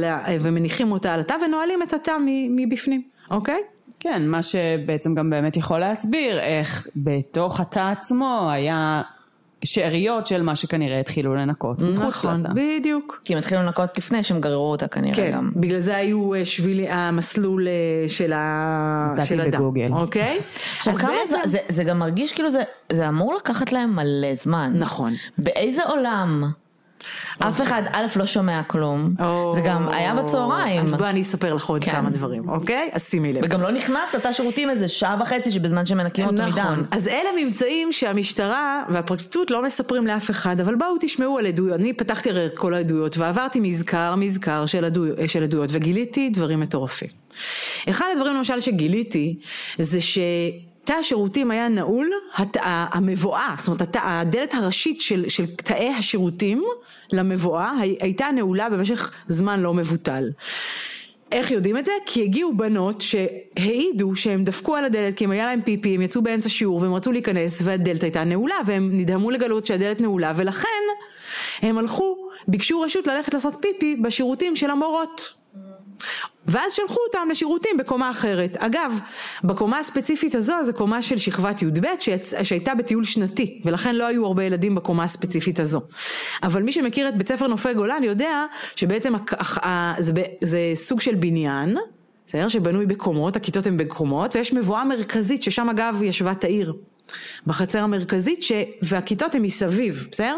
ל... 0.06 0.38
ומניחים 0.42 0.92
אותה 0.92 1.14
על 1.14 1.20
התא 1.20 1.36
ונועלים 1.46 1.84
את 1.84 1.94
התא 1.94 2.12
מבפנים, 2.50 3.02
אוקיי? 3.32 3.62
כן, 4.00 4.28
מה 4.28 4.42
שבעצם 4.42 5.16
גם 5.16 5.30
באמת 5.30 5.58
יכול 5.58 5.80
להסביר 5.80 6.40
איך 6.40 6.88
בתוך 6.96 7.60
התא 7.60 7.92
עצמו 7.92 8.48
היה 8.52 9.02
שאריות 9.66 10.28
של 10.28 10.42
מה 10.42 10.56
שכנראה 10.56 11.00
התחילו 11.00 11.36
לנקות 11.36 11.84
מחוץ 11.84 12.26
נכון, 12.26 12.40
לתא. 12.40 12.48
נכון, 12.48 12.80
בדיוק. 12.80 13.22
כי 13.24 13.34
הם 13.34 13.40
התחילו 13.40 13.62
לנקות 13.62 13.98
לפני 13.98 14.24
שהם 14.24 14.42
גררו 14.42 14.72
אותה 14.72 14.88
כנראה 14.88 15.16
כן, 15.16 15.32
גם. 15.34 15.52
בגלל 15.56 15.80
זה 15.80 15.96
היו 15.96 16.34
אה, 16.34 16.46
שבילי, 16.46 16.90
המסלול 16.90 17.68
אה, 17.68 18.10
של, 18.10 18.34
ה... 18.34 19.14
של 19.26 19.42
הדם. 19.42 19.52
בגוגל. 19.52 19.92
אוקיי? 19.92 20.40
עכשיו 20.78 20.96
כמה 20.96 21.12
בעצם... 21.12 21.36
זה, 21.44 21.50
זה, 21.50 21.58
זה 21.68 21.84
גם 21.84 22.00
מרגיש 22.00 22.32
כאילו 22.32 22.52
זה, 22.52 22.64
זה 22.92 23.08
אמור 23.08 23.36
לקחת 23.36 23.72
להם 23.72 23.96
מלא 23.96 24.36
זמן. 24.36 24.74
נכון. 24.76 25.14
באיזה 25.38 25.84
עולם? 25.84 26.44
אף 27.40 27.62
אחד, 27.62 27.84
א', 27.92 28.06
לא 28.16 28.26
שומע 28.26 28.64
כלום, 28.64 29.14
זה 29.54 29.62
גם 29.62 29.90
היה 29.90 30.16
בצהריים. 30.16 30.82
אז 30.82 30.96
בואי 30.96 31.10
אני 31.10 31.22
אספר 31.22 31.54
לך 31.54 31.66
עוד 31.66 31.84
כן. 31.84 31.92
כמה 31.92 32.10
דברים, 32.10 32.50
אוקיי? 32.50 32.90
אז 32.94 33.04
שימי 33.04 33.34
לב. 33.34 33.42
וגם 33.44 33.62
לא 33.62 33.72
נכנס 33.72 34.16
לתא 34.16 34.32
שירותים 34.32 34.70
איזה 34.70 34.88
שעה 34.88 35.18
וחצי 35.22 35.52
שבזמן 35.52 35.86
שמנקים 35.86 36.26
אותו 36.26 36.44
מדם. 36.44 36.50
נכון, 36.50 36.86
אז 36.92 37.08
אלה 37.08 37.30
ממצאים 37.38 37.92
שהמשטרה 37.92 38.84
והפרקליטות 38.90 39.52
לא 39.52 39.64
מספרים 39.64 40.08
לאף 40.08 40.30
אחד, 40.30 40.60
אבל 40.60 40.76
בואו 40.76 40.96
תשמעו 41.00 41.38
על 41.38 41.46
עדויות. 41.46 41.80
אני 41.80 41.94
פתחתי 41.94 42.30
הרי 42.30 42.46
את 42.46 42.58
כל 42.58 42.74
העדויות 42.74 43.18
ועברתי 43.18 43.60
מזכר 43.60 44.16
מזכר 44.16 44.66
של 45.28 45.44
עדויות 45.44 45.70
וגיליתי 45.72 46.30
דברים 46.30 46.60
מטורפים. 46.60 47.10
אחד 47.90 48.06
הדברים 48.14 48.36
למשל 48.36 48.60
שגיליתי 48.60 49.40
זה 49.80 50.02
ש... 50.02 50.18
תא 50.84 50.94
השירותים 50.94 51.52
היה 51.52 51.68
נעול, 51.68 52.12
הת... 52.36 52.58
המבואה, 52.64 53.56
זאת 53.58 53.68
אומרת 53.68 53.96
הדלת 54.02 54.54
הראשית 54.54 55.02
של, 55.02 55.30
של 55.30 55.46
תאי 55.56 55.90
השירותים 55.90 56.64
למבואה 57.12 57.72
הייתה 58.00 58.28
נעולה 58.36 58.70
במשך 58.70 59.12
זמן 59.28 59.60
לא 59.60 59.74
מבוטל. 59.74 60.30
איך 61.32 61.52
יודעים 61.52 61.78
את 61.78 61.86
זה? 61.86 61.92
כי 62.06 62.24
הגיעו 62.24 62.58
בנות 62.58 63.02
שהעידו 63.02 64.16
שהם 64.16 64.44
דפקו 64.44 64.76
על 64.76 64.86
הדלת 64.86 65.18
כי 65.18 65.26
אם 65.26 65.32
היה 65.32 65.46
להם 65.46 65.62
פיפי, 65.62 65.96
הם 65.96 66.02
יצאו 66.02 66.22
באמצע 66.22 66.50
שיעור 66.50 66.82
והם 66.82 66.94
רצו 66.94 67.12
להיכנס 67.12 67.62
והדלת 67.64 68.04
הייתה 68.04 68.24
נעולה 68.24 68.56
והם 68.66 68.90
נדהמו 68.94 69.32
לגלות 69.32 69.66
שהדלת 69.66 70.02
נעולה 70.02 70.34
ולכן 70.36 70.68
הם 71.62 71.78
הלכו, 71.78 72.18
ביקשו 72.48 72.82
רשות 72.82 73.08
ללכת 73.08 73.34
לעשות 73.34 73.56
פיפי 73.62 73.96
בשירותים 73.96 74.56
של 74.56 74.70
המורות. 74.70 75.41
ואז 76.46 76.74
שלחו 76.74 77.00
אותם 77.08 77.28
לשירותים 77.32 77.78
בקומה 77.78 78.12
אחרת. 78.12 78.58
אגב, 78.58 79.00
בקומה 79.44 79.80
הספציפית 79.80 80.36
הזו, 80.36 80.54
זו 80.64 80.74
קומה 80.74 81.02
של 81.02 81.18
שכבת 81.18 81.62
י"ב 81.62 81.86
שהייתה 82.44 82.76
בטיול 82.76 83.04
שנתי, 83.04 83.62
ולכן 83.66 83.96
לא 83.96 84.08
היו 84.08 84.26
הרבה 84.26 84.44
ילדים 84.44 84.76
בקומה 84.76 85.04
הספציפית 85.04 85.60
הזו. 85.60 85.82
אבל 86.44 86.64
מי 86.64 86.72
שמכיר 86.72 87.10
את 87.10 87.18
בית 87.18 87.28
ספר 87.28 87.48
נופי 87.48 87.74
גולן 87.74 88.04
יודע 88.04 88.46
שבעצם 88.76 89.14
זה, 90.00 90.12
זה 90.42 90.72
סוג 90.76 91.02
של 91.02 91.16
בניין, 91.16 91.78
בסדר? 92.28 92.48
שבנוי 92.48 92.86
בקומות, 92.86 93.36
הכיתות 93.36 93.68
הן 93.68 93.78
בקומות, 93.78 94.36
ויש 94.36 94.54
מבואה 94.54 94.84
מרכזית 94.84 95.44
ששם 95.44 95.70
אגב 95.70 96.00
ישבה 96.04 96.34
תאיר. 96.34 96.74
בחצר 97.48 97.80
המרכזית, 97.80 98.44
ש... 98.44 98.52
והכיתות 98.82 99.36
הן 99.36 99.42
מסביב, 99.42 100.08
בסדר? 100.12 100.38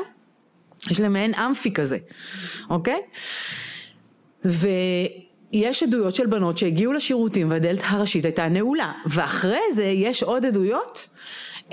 יש 0.91 0.99
להם 0.99 1.13
מעין 1.13 1.33
אמפי 1.33 1.73
כזה, 1.73 1.97
אוקיי? 2.69 3.01
ו... 4.45 4.67
יש 5.53 5.83
עדויות 5.83 6.15
של 6.15 6.25
בנות 6.25 6.57
שהגיעו 6.57 6.93
לשירותים 6.93 7.51
והדלת 7.51 7.79
הראשית 7.83 8.25
הייתה 8.25 8.47
נעולה, 8.47 8.91
ואחרי 9.05 9.61
זה 9.73 9.83
יש 9.83 10.23
עוד 10.23 10.45
עדויות 10.45 11.09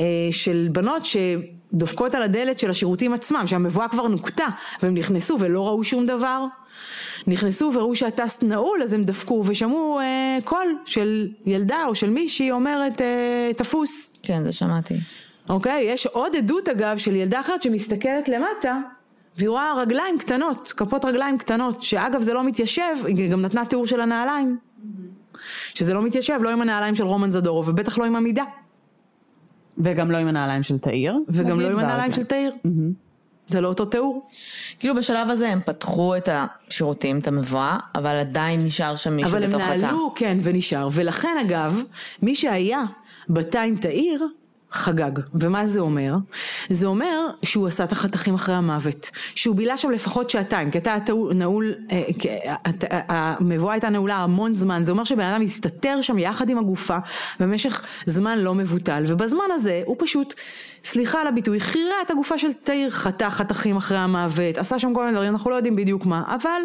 אה, 0.00 0.04
של 0.30 0.68
בנות 0.72 1.02
שדופקות 1.04 2.14
על 2.14 2.22
הדלת 2.22 2.58
של 2.58 2.70
השירותים 2.70 3.12
עצמם, 3.12 3.46
שהמבואה 3.46 3.88
כבר 3.88 4.08
נוקתה, 4.08 4.46
והם 4.82 4.94
נכנסו 4.94 5.36
ולא 5.40 5.66
ראו 5.66 5.84
שום 5.84 6.06
דבר. 6.06 6.44
נכנסו 7.26 7.70
וראו 7.74 7.96
שהטס 7.96 8.42
נעול 8.42 8.82
אז 8.82 8.92
הם 8.92 9.04
דפקו 9.04 9.42
ושמעו 9.46 10.00
אה, 10.00 10.38
קול 10.44 10.76
של 10.84 11.28
ילדה 11.46 11.84
או 11.86 11.94
של 11.94 12.10
מישהי 12.10 12.50
אומרת 12.50 13.00
אה, 13.00 13.50
תפוס. 13.56 14.20
כן 14.22 14.44
זה 14.44 14.52
שמעתי. 14.52 14.94
אוקיי, 15.48 15.84
יש 15.84 16.06
עוד 16.06 16.36
עדות 16.36 16.68
אגב 16.68 16.98
של 16.98 17.16
ילדה 17.16 17.40
אחרת 17.40 17.62
שמסתכלת 17.62 18.28
למטה 18.28 18.78
והיא 19.40 19.48
רואה 19.50 19.74
רגליים 19.76 20.18
קטנות, 20.18 20.72
כפות 20.76 21.04
רגליים 21.04 21.38
קטנות, 21.38 21.82
שאגב 21.82 22.20
זה 22.20 22.34
לא 22.34 22.44
מתיישב, 22.44 22.94
היא 23.06 23.30
גם 23.30 23.42
נתנה 23.42 23.64
תיאור 23.64 23.86
של 23.86 24.00
הנעליים. 24.00 24.58
שזה 25.74 25.94
לא 25.94 26.02
מתיישב, 26.02 26.38
לא 26.42 26.50
עם 26.50 26.62
הנעליים 26.62 26.94
של 26.94 27.04
רומן 27.04 27.30
זדורוב, 27.30 27.68
ובטח 27.68 27.98
לא 27.98 28.04
עם 28.04 28.16
המידה. 28.16 28.44
וגם 29.78 30.10
לא 30.10 30.16
עם 30.16 30.28
הנעליים 30.28 30.62
של 30.62 30.78
תאיר. 30.78 31.18
וגם 31.28 31.60
לא 31.60 31.70
עם 31.70 31.78
הנעליים 31.78 32.12
של 32.12 32.24
תאיר. 32.24 32.52
זה 33.48 33.60
לא 33.60 33.68
אותו 33.68 33.84
תיאור. 33.84 34.28
כאילו 34.78 34.94
בשלב 34.94 35.30
הזה 35.30 35.48
הם 35.48 35.60
פתחו 35.66 36.16
את 36.16 36.28
השירותים, 36.32 37.18
את 37.18 37.28
המבואה, 37.28 37.78
אבל 37.94 38.16
עדיין 38.16 38.60
נשאר 38.60 38.96
שם 38.96 39.16
מישהו 39.16 39.38
בתוך 39.40 39.62
התא. 39.62 39.72
אבל 39.72 39.74
הם 39.74 39.80
נעלו, 39.80 40.12
כן, 40.14 40.38
ונשאר. 40.42 40.88
ולכן 40.92 41.36
אגב, 41.40 41.82
מי 42.22 42.34
שהיה 42.34 42.82
בתא 43.28 43.58
עם 43.58 43.76
תאיר, 43.76 44.26
חגג. 44.70 45.10
ומה 45.34 45.66
זה 45.66 45.80
אומר? 45.80 46.14
זה 46.70 46.86
אומר 46.86 47.26
שהוא 47.42 47.66
עשה 47.66 47.84
את 47.84 47.92
החתכים 47.92 48.34
אחרי 48.34 48.54
המוות. 48.54 49.10
שהוא 49.34 49.56
בילה 49.56 49.76
שם 49.76 49.90
לפחות 49.90 50.30
שעתיים, 50.30 50.70
כי 50.70 50.78
אתה 50.78 50.96
נעול, 51.34 51.74
אה, 51.90 52.02
המבואה 53.08 53.72
הייתה 53.72 53.88
נעולה 53.88 54.16
המון 54.16 54.54
זמן. 54.54 54.84
זה 54.84 54.92
אומר 54.92 55.04
שבן 55.04 55.24
אדם 55.24 55.42
הסתתר 55.42 55.98
שם 56.02 56.18
יחד 56.18 56.48
עם 56.48 56.58
הגופה 56.58 56.96
במשך 57.40 57.86
זמן 58.06 58.38
לא 58.38 58.54
מבוטל. 58.54 59.04
ובזמן 59.06 59.44
הזה 59.54 59.82
הוא 59.86 59.96
פשוט, 59.98 60.34
סליחה 60.84 61.20
על 61.20 61.26
הביטוי, 61.26 61.60
חירה 61.60 61.96
את 62.06 62.10
הגופה 62.10 62.38
של 62.38 62.52
תאיר, 62.52 62.90
חתך 62.90 63.30
חתכים 63.30 63.76
אחרי 63.76 63.98
המוות, 63.98 64.58
עשה 64.58 64.78
שם 64.78 64.94
כל 64.94 65.04
מיני 65.04 65.16
דברים, 65.16 65.32
אנחנו 65.32 65.50
לא 65.50 65.56
יודעים 65.56 65.76
בדיוק 65.76 66.06
מה. 66.06 66.22
אבל 66.26 66.62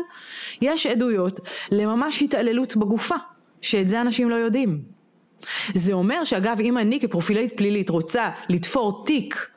יש 0.61 0.87
עדויות 0.87 1.49
לממש 1.71 2.21
התעללות 2.21 2.75
בגופה, 2.75 3.15
שאת 3.61 3.89
זה 3.89 4.01
אנשים 4.01 4.29
לא 4.29 4.35
יודעים. 4.35 4.94
זה 5.73 5.93
אומר 5.93 6.23
שאגב 6.23 6.58
אם 6.60 6.77
אני 6.77 6.99
כפרופילית 6.99 7.58
פלילית 7.58 7.89
רוצה 7.89 8.29
לתפור 8.49 9.05
תיק 9.05 9.49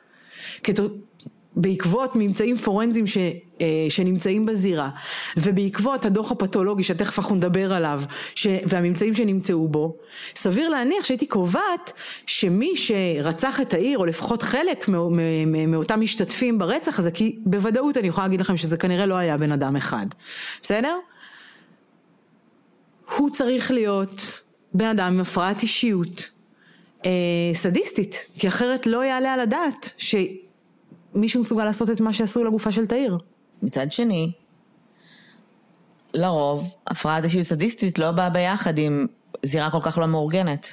בעקבות 1.55 2.11
ממצאים 2.15 2.57
פורנזיים 2.57 3.07
ש, 3.07 3.17
אה, 3.61 3.65
שנמצאים 3.89 4.45
בזירה 4.45 4.89
ובעקבות 5.37 6.05
הדוח 6.05 6.31
הפתולוגי 6.31 6.83
שתכף 6.83 7.19
אנחנו 7.19 7.35
נדבר 7.35 7.73
עליו 7.73 8.01
ש, 8.35 8.47
והממצאים 8.65 9.15
שנמצאו 9.15 9.67
בו 9.67 9.97
סביר 10.35 10.69
להניח 10.69 11.05
שהייתי 11.05 11.25
קובעת 11.25 11.93
שמי 12.25 12.73
שרצח 12.75 13.61
את 13.61 13.73
העיר 13.73 13.99
או 13.99 14.05
לפחות 14.05 14.43
חלק 14.43 14.89
מאותם 15.67 16.01
משתתפים 16.01 16.59
ברצח 16.59 16.99
הזה 16.99 17.11
כי 17.11 17.35
בוודאות 17.45 17.97
אני 17.97 18.07
יכולה 18.07 18.27
להגיד 18.27 18.41
לכם 18.41 18.57
שזה 18.57 18.77
כנראה 18.77 19.05
לא 19.05 19.15
היה 19.15 19.37
בן 19.37 19.51
אדם 19.51 19.75
אחד 19.75 20.05
בסדר? 20.63 20.97
הוא 23.17 23.29
צריך 23.29 23.71
להיות 23.71 24.41
בן 24.73 24.85
אדם 24.85 25.13
עם 25.13 25.19
הפרעת 25.19 25.61
אישיות, 25.61 26.29
אה, 27.05 27.11
סדיסטית, 27.53 28.25
כי 28.39 28.47
אחרת 28.47 28.87
לא 28.87 29.05
יעלה 29.05 29.33
על 29.33 29.39
הדעת 29.39 29.93
שמישהו 29.97 31.41
מסוגל 31.41 31.63
לעשות 31.65 31.89
את 31.89 32.01
מה 32.01 32.13
שעשו 32.13 32.43
לגופה 32.43 32.71
של 32.71 32.85
תאיר. 32.85 33.17
מצד 33.63 33.91
שני, 33.91 34.31
לרוב, 36.13 36.75
הפרעת 36.87 37.23
אישיות 37.23 37.45
סדיסטית 37.45 37.99
לא 37.99 38.11
באה 38.11 38.29
ביחד 38.29 38.77
עם 38.77 39.07
זירה 39.45 39.71
כל 39.71 39.81
כך 39.81 39.97
לא 39.97 40.05
מאורגנת. 40.05 40.71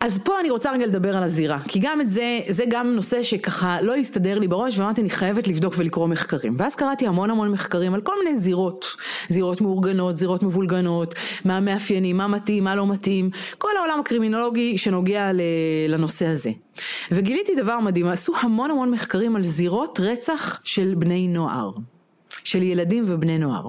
אז 0.00 0.18
פה 0.18 0.40
אני 0.40 0.50
רוצה 0.50 0.72
רגע 0.72 0.86
לדבר 0.86 1.16
על 1.16 1.22
הזירה, 1.22 1.58
כי 1.68 1.78
גם 1.82 2.00
את 2.00 2.08
זה, 2.08 2.40
זה 2.48 2.64
גם 2.68 2.94
נושא 2.94 3.22
שככה 3.22 3.80
לא 3.80 3.94
הסתדר 3.94 4.38
לי 4.38 4.48
בראש, 4.48 4.78
ואמרתי 4.78 5.00
אני 5.00 5.10
חייבת 5.10 5.48
לבדוק 5.48 5.74
ולקרוא 5.76 6.06
מחקרים. 6.06 6.56
ואז 6.58 6.74
קראתי 6.76 7.06
המון 7.06 7.30
המון 7.30 7.50
מחקרים 7.50 7.94
על 7.94 8.00
כל 8.00 8.14
מיני 8.24 8.38
זירות, 8.38 8.86
זירות 9.28 9.60
מאורגנות, 9.60 10.18
זירות 10.18 10.42
מבולגנות, 10.42 11.14
מה 11.44 11.56
המאפיינים, 11.56 12.16
מה 12.16 12.28
מתאים, 12.28 12.64
מה 12.64 12.74
לא 12.74 12.86
מתאים, 12.86 13.30
כל 13.58 13.70
העולם 13.78 14.00
הקרימינולוגי 14.00 14.78
שנוגע 14.78 15.30
לנושא 15.88 16.26
הזה. 16.26 16.50
וגיליתי 17.10 17.54
דבר 17.54 17.78
מדהים, 17.80 18.06
עשו 18.08 18.32
המון 18.40 18.70
המון 18.70 18.90
מחקרים 18.90 19.36
על 19.36 19.44
זירות 19.44 20.00
רצח 20.02 20.60
של 20.64 20.94
בני 20.98 21.28
נוער. 21.28 21.70
של 22.48 22.62
ילדים 22.62 23.04
ובני 23.06 23.38
נוער. 23.38 23.68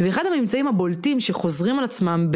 ואחד 0.00 0.22
הממצאים 0.26 0.68
הבולטים 0.68 1.20
שחוזרים 1.20 1.78
על 1.78 1.84
עצמם 1.84 2.30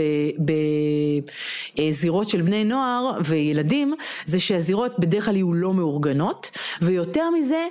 בזירות 1.78 2.28
של 2.28 2.42
בני 2.42 2.64
נוער 2.64 3.18
וילדים, 3.24 3.94
זה 4.26 4.40
שהזירות 4.40 4.98
בדרך 4.98 5.24
כלל 5.24 5.37
יהיו 5.37 5.54
לא 5.54 5.74
מאורגנות, 5.74 6.50
ויותר 6.83 7.30
מזה, 7.30 7.66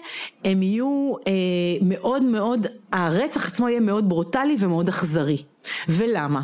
הם 0.46 0.64
יהיו 0.64 1.14
אה, 1.28 1.34
מאוד 1.82 2.24
מאוד, 2.24 2.68
הרצח 2.92 3.48
עצמו 3.48 3.70
יהיה 3.70 3.80
מאוד 3.80 4.10
ברוטלי 4.10 4.56
ומאוד 4.60 4.88
אכזרי. 4.88 5.53
ולמה? 5.90 6.42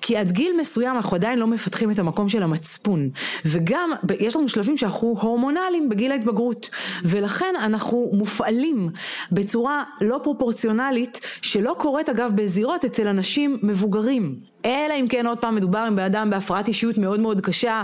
כי 0.00 0.16
עד 0.16 0.32
גיל 0.32 0.52
מסוים 0.60 0.96
אנחנו 0.96 1.16
עדיין 1.16 1.38
לא 1.38 1.46
מפתחים 1.46 1.90
את 1.90 1.98
המקום 1.98 2.28
של 2.28 2.42
המצפון 2.42 3.10
וגם 3.44 3.90
יש 4.20 4.36
לנו 4.36 4.48
שלבים 4.48 4.76
שאנחנו 4.76 5.16
הורמונליים 5.20 5.88
בגיל 5.88 6.12
ההתבגרות 6.12 6.70
ולכן 7.04 7.54
אנחנו 7.62 8.10
מופעלים 8.12 8.88
בצורה 9.32 9.84
לא 10.00 10.20
פרופורציונלית 10.22 11.20
שלא 11.42 11.76
קורית 11.78 12.08
אגב 12.08 12.32
בזירות 12.34 12.84
אצל 12.84 13.06
אנשים 13.06 13.58
מבוגרים 13.62 14.36
אלא 14.64 14.94
אם 15.00 15.06
כן 15.08 15.26
עוד 15.26 15.38
פעם 15.38 15.54
מדובר 15.54 15.78
עם 15.78 15.96
בן 15.96 16.02
אדם 16.02 16.30
בהפרעת 16.30 16.68
אישיות 16.68 16.98
מאוד 16.98 17.20
מאוד 17.20 17.40
קשה 17.40 17.82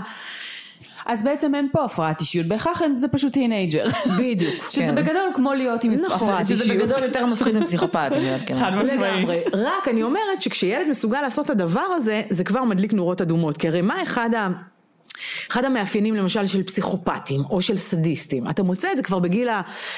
אז 1.07 1.23
בעצם 1.23 1.55
אין 1.55 1.67
פה 1.71 1.85
הפרעת 1.85 2.21
אישיות, 2.21 2.45
בהכרח 2.45 2.81
זה 2.95 3.07
פשוט 3.07 3.33
teenager. 3.33 3.85
בדיוק. 4.19 4.53
שזה 4.69 4.81
כן. 4.81 4.95
בגדול 4.95 5.29
כמו 5.35 5.53
להיות 5.53 5.83
עם 5.83 5.93
נכון, 5.93 6.11
הפרעת 6.29 6.39
אישיות. 6.39 6.59
שזה 6.59 6.73
בגדול 6.73 7.03
יותר 7.03 7.25
מפחיד 7.25 7.57
מפסיכופט, 7.57 8.11
כן. 8.45 8.53
חד 8.53 8.75
משמעית. 8.75 9.29
רק 9.53 9.87
אני 9.87 10.03
אומרת 10.03 10.41
שכשילד 10.41 10.89
מסוגל 10.89 11.21
לעשות 11.21 11.45
את 11.45 11.49
הדבר 11.49 11.79
הזה, 11.95 12.21
זה 12.29 12.43
כבר 12.43 12.63
מדליק 12.63 12.93
נורות 12.93 13.21
אדומות. 13.21 13.57
כי 13.57 13.67
הרי 13.67 13.81
מה 13.81 14.03
אחד 14.03 14.29
ה... 14.35 14.47
אחד 15.51 15.65
המאפיינים 15.65 16.15
למשל 16.15 16.45
של 16.45 16.63
פסיכופטים 16.63 17.41
או 17.49 17.61
של 17.61 17.77
סדיסטים, 17.77 18.49
אתה 18.49 18.63
מוצא 18.63 18.91
את 18.91 18.97
זה 18.97 19.03
כבר 19.03 19.19
בגיל 19.19 19.49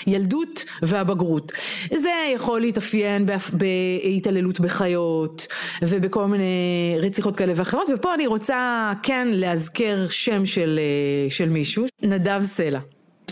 הילדות 0.05 0.65
והבגרות. 0.81 1.51
זה 1.95 2.11
יכול 2.35 2.61
להתאפיין 2.61 3.25
בהתעללות 3.53 4.59
בחיות 4.59 5.47
ובכל 5.81 6.25
מיני 6.25 6.97
רציחות 7.01 7.37
כאלה 7.37 7.53
ואחרות, 7.55 7.89
ופה 7.93 8.13
אני 8.13 8.27
רוצה 8.27 8.91
כן 9.03 9.27
להזכיר 9.31 10.05
שם 10.09 10.45
של, 10.45 10.79
אה, 10.79 11.29
של 11.31 11.49
מישהו, 11.49 11.85
נדב 12.01 12.41
סלע. 12.43 12.79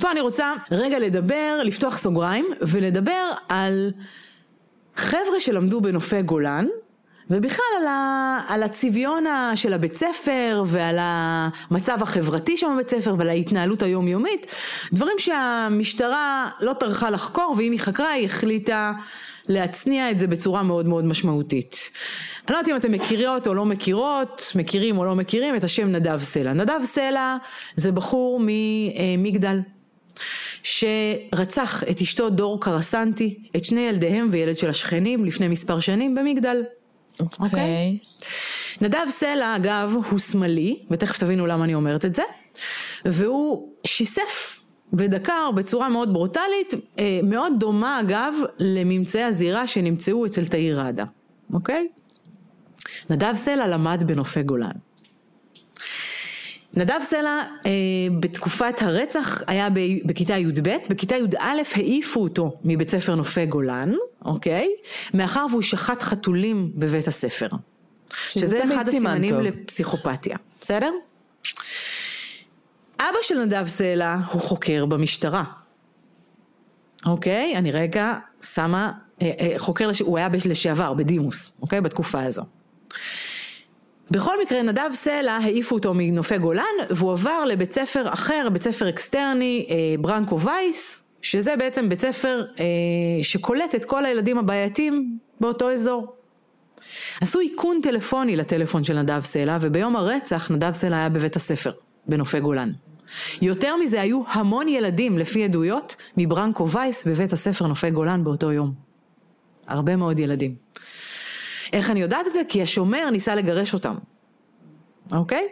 פה 0.01 0.11
אני 0.11 0.21
רוצה 0.21 0.53
רגע 0.71 0.99
לדבר, 0.99 1.59
לפתוח 1.63 1.97
סוגריים 1.97 2.45
ולדבר 2.61 3.31
על 3.49 3.91
חבר'ה 4.95 5.39
שלמדו 5.39 5.81
בנופי 5.81 6.21
גולן 6.21 6.65
ובכלל 7.29 7.65
על, 7.81 7.87
ה, 7.87 8.39
על 8.47 8.63
הצביון 8.63 9.25
של 9.55 9.73
הבית 9.73 9.93
ספר 9.93 10.63
ועל 10.65 10.97
המצב 10.99 11.97
החברתי 12.01 12.57
שם 12.57 12.71
בבית 12.73 12.89
ספר 12.89 13.15
ועל 13.17 13.29
ההתנהלות 13.29 13.83
היומיומית, 13.83 14.45
דברים 14.93 15.15
שהמשטרה 15.19 16.49
לא 16.59 16.73
טרחה 16.73 17.09
לחקור 17.09 17.55
ואם 17.57 17.71
היא 17.71 17.79
חקרה 17.79 18.11
היא 18.11 18.25
החליטה 18.25 18.91
להצניע 19.47 20.11
את 20.11 20.19
זה 20.19 20.27
בצורה 20.27 20.63
מאוד 20.63 20.85
מאוד 20.85 21.05
משמעותית. 21.05 21.91
אני 22.47 22.53
לא 22.53 22.57
יודעת 22.57 22.69
אם 22.71 22.75
אתם 22.75 22.91
מכירות 22.91 23.47
או 23.47 23.53
לא 23.53 23.65
מכירות, 23.65 24.51
מכירים 24.55 24.97
או 24.97 25.05
לא 25.05 25.15
מכירים 25.15 25.55
את 25.55 25.63
השם 25.63 25.87
נדב 25.87 26.17
סלע. 26.17 26.53
נדב 26.53 26.79
סלע 26.83 27.37
זה 27.75 27.91
בחור 27.91 28.41
ממגדל. 28.43 29.59
שרצח 30.63 31.83
את 31.83 32.01
אשתו 32.01 32.29
דור 32.29 32.61
קרסנטי, 32.61 33.39
את 33.55 33.65
שני 33.65 33.81
ילדיהם 33.81 34.27
וילד 34.31 34.57
של 34.57 34.69
השכנים 34.69 35.25
לפני 35.25 35.47
מספר 35.47 35.79
שנים 35.79 36.15
במגדל. 36.15 36.63
אוקיי. 37.19 37.97
Okay. 37.99 38.21
Okay. 38.21 38.25
נדב 38.81 39.05
סלע 39.09 39.55
אגב 39.55 39.95
הוא 40.11 40.19
שמאלי, 40.19 40.79
ותכף 40.91 41.17
תבינו 41.17 41.45
למה 41.45 41.63
אני 41.63 41.75
אומרת 41.75 42.05
את 42.05 42.15
זה, 42.15 42.23
והוא 43.05 43.73
שיסף 43.87 44.59
ודקר 44.93 45.51
בצורה 45.55 45.89
מאוד 45.89 46.13
ברוטלית, 46.13 46.73
אה, 46.99 47.19
מאוד 47.23 47.53
דומה 47.57 47.99
אגב 47.99 48.33
לממצאי 48.59 49.23
הזירה 49.23 49.67
שנמצאו 49.67 50.25
אצל 50.25 50.45
תאיר 50.45 50.81
ראדה, 50.81 51.03
אוקיי? 51.53 51.87
נדב 53.09 53.33
סלע 53.35 53.67
למד 53.67 54.03
בנופי 54.05 54.43
גולן. 54.43 54.86
נדב 56.77 56.99
סלע 57.01 57.41
אה, 57.65 57.71
בתקופת 58.19 58.81
הרצח 58.81 59.41
היה 59.47 59.67
בכיתה 60.05 60.37
י"ב, 60.37 60.77
בכיתה 60.89 61.15
י"א 61.15 61.61
העיפו 61.75 62.19
אותו 62.19 62.59
מבית 62.63 62.89
ספר 62.89 63.15
נופי 63.15 63.45
גולן, 63.45 63.93
אוקיי? 64.25 64.69
מאחר 65.13 65.45
והוא 65.49 65.61
שחט 65.61 66.01
חתולים 66.01 66.71
בבית 66.75 67.07
הספר. 67.07 67.47
שזה, 68.29 68.45
שזה 68.45 68.63
אחד 68.63 68.87
הסימנים 68.87 69.29
טוב. 69.29 69.39
לפסיכופתיה, 69.39 70.37
בסדר? 70.61 70.91
אבא 72.99 73.17
של 73.21 73.43
נדב 73.43 73.67
סלע 73.67 74.17
הוא 74.31 74.41
חוקר 74.41 74.85
במשטרה. 74.85 75.43
אוקיי? 77.05 77.57
אני 77.57 77.71
רגע 77.71 78.13
שמה, 78.41 78.91
אה, 79.21 79.31
אה, 79.39 79.53
חוקר, 79.57 79.87
לש... 79.87 79.99
הוא 79.99 80.17
היה 80.17 80.27
לשעבר, 80.45 80.93
בדימוס, 80.93 81.57
אוקיי? 81.61 81.81
בתקופה 81.81 82.23
הזו. 82.23 82.43
בכל 84.11 84.41
מקרה 84.41 84.61
נדב 84.61 84.89
סלע 84.93 85.31
העיפו 85.31 85.75
אותו 85.75 85.93
מנופי 85.95 86.37
גולן 86.37 86.63
והוא 86.89 87.11
עבר 87.11 87.45
לבית 87.45 87.71
ספר 87.73 88.13
אחר, 88.13 88.47
בית 88.53 88.61
ספר 88.61 88.89
אקסטרני, 88.89 89.67
אה, 89.69 89.75
ברנקו 90.01 90.39
וייס, 90.39 91.09
שזה 91.21 91.55
בעצם 91.55 91.89
בית 91.89 92.01
ספר 92.01 92.45
אה, 92.59 92.65
שקולט 93.21 93.75
את 93.75 93.85
כל 93.85 94.05
הילדים 94.05 94.37
הבעייתיים 94.37 95.17
באותו 95.39 95.71
אזור. 95.71 96.13
עשו 97.21 97.39
איכון 97.39 97.79
טלפוני 97.83 98.35
לטלפון 98.35 98.83
של 98.83 99.01
נדב 99.01 99.21
סלע 99.21 99.57
וביום 99.61 99.95
הרצח 99.95 100.51
נדב 100.51 100.73
סלע 100.73 100.97
היה 100.97 101.09
בבית 101.09 101.35
הספר 101.35 101.71
בנופי 102.07 102.39
גולן. 102.39 102.71
יותר 103.41 103.75
מזה 103.75 104.01
היו 104.01 104.21
המון 104.27 104.67
ילדים 104.67 105.17
לפי 105.17 105.43
עדויות 105.43 105.95
מברנקו 106.17 106.69
וייס 106.69 107.07
בבית 107.07 107.33
הספר 107.33 107.67
נופי 107.67 107.91
גולן 107.91 108.23
באותו 108.23 108.51
יום. 108.51 108.73
הרבה 109.67 109.95
מאוד 109.95 110.19
ילדים. 110.19 110.55
איך 111.73 111.91
אני 111.91 112.01
יודעת 112.01 112.27
את 112.27 112.33
זה? 112.33 112.41
כי 112.47 112.61
השומר 112.61 113.09
ניסה 113.09 113.35
לגרש 113.35 113.73
אותם, 113.73 113.95
אוקיי? 115.13 115.47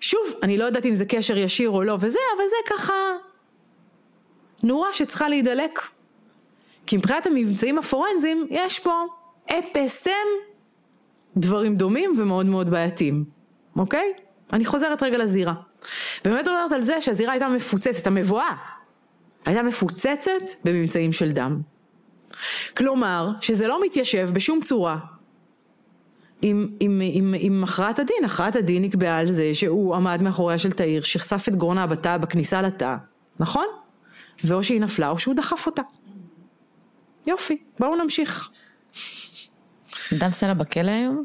שוב, 0.00 0.20
אני 0.42 0.58
לא 0.58 0.64
יודעת 0.64 0.86
אם 0.86 0.94
זה 0.94 1.04
קשר 1.04 1.38
ישיר 1.38 1.70
או 1.70 1.82
לא 1.82 1.96
וזה, 2.00 2.18
אבל 2.36 2.44
זה 2.48 2.74
ככה 2.74 2.92
נורה 4.62 4.88
שצריכה 4.92 5.28
להידלק. 5.28 5.80
כי 6.86 6.96
מבחינת 6.96 7.26
הממצאים 7.26 7.78
הפורנזיים, 7.78 8.46
יש 8.50 8.78
פה 8.78 9.04
אפסם 9.46 10.10
דברים 11.36 11.76
דומים 11.76 12.12
ומאוד 12.18 12.46
מאוד 12.46 12.70
בעייתיים, 12.70 13.24
אוקיי? 13.76 14.12
אני 14.52 14.64
חוזרת 14.64 15.02
רגע 15.02 15.18
לזירה. 15.18 15.54
באמת 16.24 16.48
אומרת 16.48 16.72
על 16.72 16.82
זה 16.82 17.00
שהזירה 17.00 17.32
הייתה 17.32 17.48
מפוצצת, 17.48 18.06
המבואה 18.06 18.54
הייתה 19.44 19.62
מפוצצת 19.62 20.42
בממצאים 20.64 21.12
של 21.12 21.32
דם. 21.32 21.60
כלומר, 22.76 23.28
שזה 23.40 23.66
לא 23.66 23.84
מתיישב 23.84 24.30
בשום 24.32 24.60
צורה 24.62 24.98
עם, 26.42 26.68
עם, 26.80 27.00
עם, 27.04 27.34
עם 27.38 27.64
הכרעת 27.64 27.98
הדין. 27.98 28.24
הכרעת 28.24 28.56
הדין 28.56 28.82
נקבעה 28.82 29.18
על 29.18 29.30
זה 29.30 29.54
שהוא 29.54 29.94
עמד 29.94 30.22
מאחוריה 30.22 30.58
של 30.58 30.72
תאיר, 30.72 31.02
שחשף 31.02 31.48
את 31.48 31.56
גרונה 31.56 31.86
בתא 31.86 32.16
בכניסה 32.16 32.62
לתא, 32.62 32.96
נכון? 33.40 33.66
ואו 34.44 34.62
שהיא 34.62 34.80
נפלה 34.80 35.08
או 35.08 35.18
שהוא 35.18 35.34
דחף 35.34 35.66
אותה. 35.66 35.82
יופי, 37.26 37.62
בואו 37.78 37.96
נמשיך. 37.96 38.50
נדב 40.12 40.30
סלע 40.30 40.54
בכלא 40.54 40.90
היום? 40.90 41.24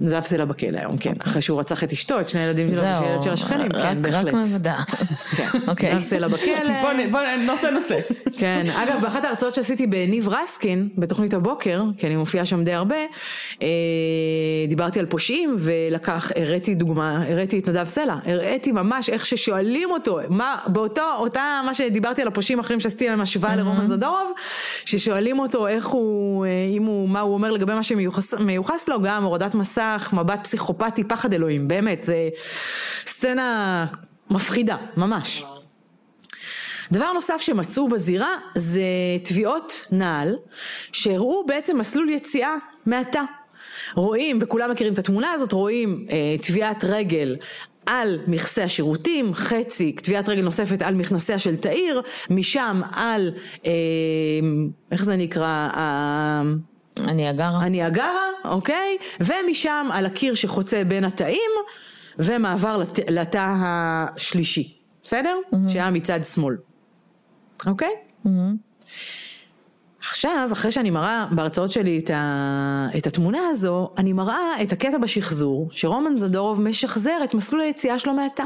נדב 0.00 0.20
סלע 0.20 0.44
בכלא 0.44 0.78
היום, 0.78 0.96
כן. 0.96 1.10
אוקיי. 1.10 1.30
אחרי 1.30 1.42
שהוא 1.42 1.60
רצח 1.60 1.84
את 1.84 1.92
אשתו, 1.92 2.20
את 2.20 2.28
שני 2.28 2.40
הילדים 2.40 2.68
שלו 2.70 2.82
ושילד 2.82 3.22
של 3.22 3.32
השכנים, 3.32 3.68
כן, 3.68 4.02
בהחלט. 4.02 4.26
רק 4.26 4.34
מוודא. 4.34 4.76
כן, 5.36 5.48
אוקיי. 5.68 5.94
נדב 5.94 6.02
סלע 6.02 6.28
בכלא. 6.28 6.82
בוא 7.12 7.20
נושא 7.46 7.66
נושא. 7.66 7.98
כן, 8.40 8.66
אגב, 8.74 9.00
באחת 9.02 9.24
ההרצאות 9.24 9.54
שעשיתי 9.54 9.86
בניב 9.86 10.28
רסקין, 10.28 10.88
בתוכנית 10.98 11.34
הבוקר, 11.34 11.82
כי 11.96 12.06
אני 12.06 12.16
מופיעה 12.16 12.44
שם 12.44 12.64
די 12.64 12.72
הרבה, 12.72 12.96
אה, 13.62 13.68
דיברתי 14.68 15.00
על 15.00 15.06
פושעים 15.06 15.56
ולקח, 15.58 16.32
הראיתי 16.36 16.74
דוגמה, 16.74 17.24
הראיתי 17.28 17.58
את 17.58 17.68
נדב 17.68 17.86
סלע, 17.86 18.16
הראיתי 18.24 18.72
ממש 18.72 19.10
איך 19.10 19.26
ששואלים 19.26 19.90
אותו, 19.90 20.18
מה, 20.28 20.56
באותו, 20.66 21.14
אותה, 21.18 21.60
מה 21.64 21.74
שדיברתי 21.74 22.22
על 22.22 22.28
הפושעים 22.28 22.58
האחרים 22.58 22.80
שעשיתי 22.80 23.08
להם 23.08 23.20
השוואה 23.20 23.56
לרומן 23.56 23.86
זדורוב, 23.86 24.32
ששואלים 24.84 25.38
אותו 25.38 25.66
איך 25.66 25.86
הוא, 25.86 26.46
אה, 26.46 26.50
אם 26.76 26.84
הוא, 26.84 27.08
מה 27.08 27.20
הוא 27.20 27.34
אומר 27.34 27.50
לגבי 27.50 27.74
מה 27.74 27.82
שמיוחס 27.82 28.88
לו, 28.88 29.02
גם 29.02 29.24
הורדת 29.24 29.54
מסע 29.54 29.89
לך 29.96 30.12
מבט 30.12 30.40
פסיכופתי, 30.42 31.04
פחד 31.04 31.32
אלוהים, 31.32 31.68
באמת, 31.68 32.02
זה 32.02 32.28
סצנה 33.06 33.86
מפחידה, 34.30 34.76
ממש. 34.96 35.44
דבר 36.92 37.12
נוסף 37.12 37.36
שמצאו 37.40 37.88
בזירה 37.88 38.34
זה 38.54 38.82
טביעות 39.24 39.86
נעל 39.92 40.36
שהראו 40.92 41.46
בעצם 41.46 41.78
מסלול 41.78 42.08
יציאה 42.08 42.54
מהתא. 42.86 43.22
רואים, 43.94 44.38
וכולם 44.42 44.70
מכירים 44.70 44.92
את 44.92 44.98
התמונה 44.98 45.32
הזאת, 45.32 45.52
רואים 45.52 46.06
אה, 46.10 46.36
טביעת 46.42 46.84
רגל 46.84 47.36
על 47.86 48.18
מכסה 48.26 48.64
השירותים, 48.64 49.34
חצי, 49.34 49.92
טביעת 49.92 50.28
רגל 50.28 50.42
נוספת 50.42 50.82
על 50.82 50.94
מכנסיה 50.94 51.38
של 51.38 51.56
תאיר, 51.56 52.02
משם 52.30 52.80
על, 52.92 53.32
אה, 53.66 53.70
איך 54.92 55.04
זה 55.04 55.16
נקרא? 55.16 55.68
אה, 56.98 57.04
הניאגרה. 57.04 57.58
הניאגרה, 57.58 58.28
אוקיי? 58.44 58.96
ומשם 59.20 59.88
על 59.92 60.06
הקיר 60.06 60.34
שחוצה 60.34 60.84
בין 60.84 61.04
התאים, 61.04 61.50
ומעבר 62.18 62.76
לת, 62.76 62.98
לתא 63.08 63.54
השלישי, 63.56 64.78
בסדר? 65.04 65.36
Mm-hmm. 65.52 65.56
שהיה 65.68 65.90
מצד 65.90 66.20
שמאל, 66.24 66.56
אוקיי? 67.66 67.92
Mm-hmm. 68.26 68.28
עכשיו, 70.02 70.48
אחרי 70.52 70.72
שאני 70.72 70.90
מראה 70.90 71.26
בהרצאות 71.30 71.70
שלי 71.70 71.98
את, 71.98 72.10
ה... 72.10 72.86
את 72.98 73.06
התמונה 73.06 73.48
הזו, 73.50 73.90
אני 73.98 74.12
מראה 74.12 74.62
את 74.62 74.72
הקטע 74.72 74.98
בשחזור, 74.98 75.68
שרומן 75.70 76.16
זדורוב 76.16 76.60
משחזר 76.60 77.18
את 77.24 77.34
מסלול 77.34 77.60
היציאה 77.60 77.98
שלו 77.98 78.14
מהתא. 78.14 78.44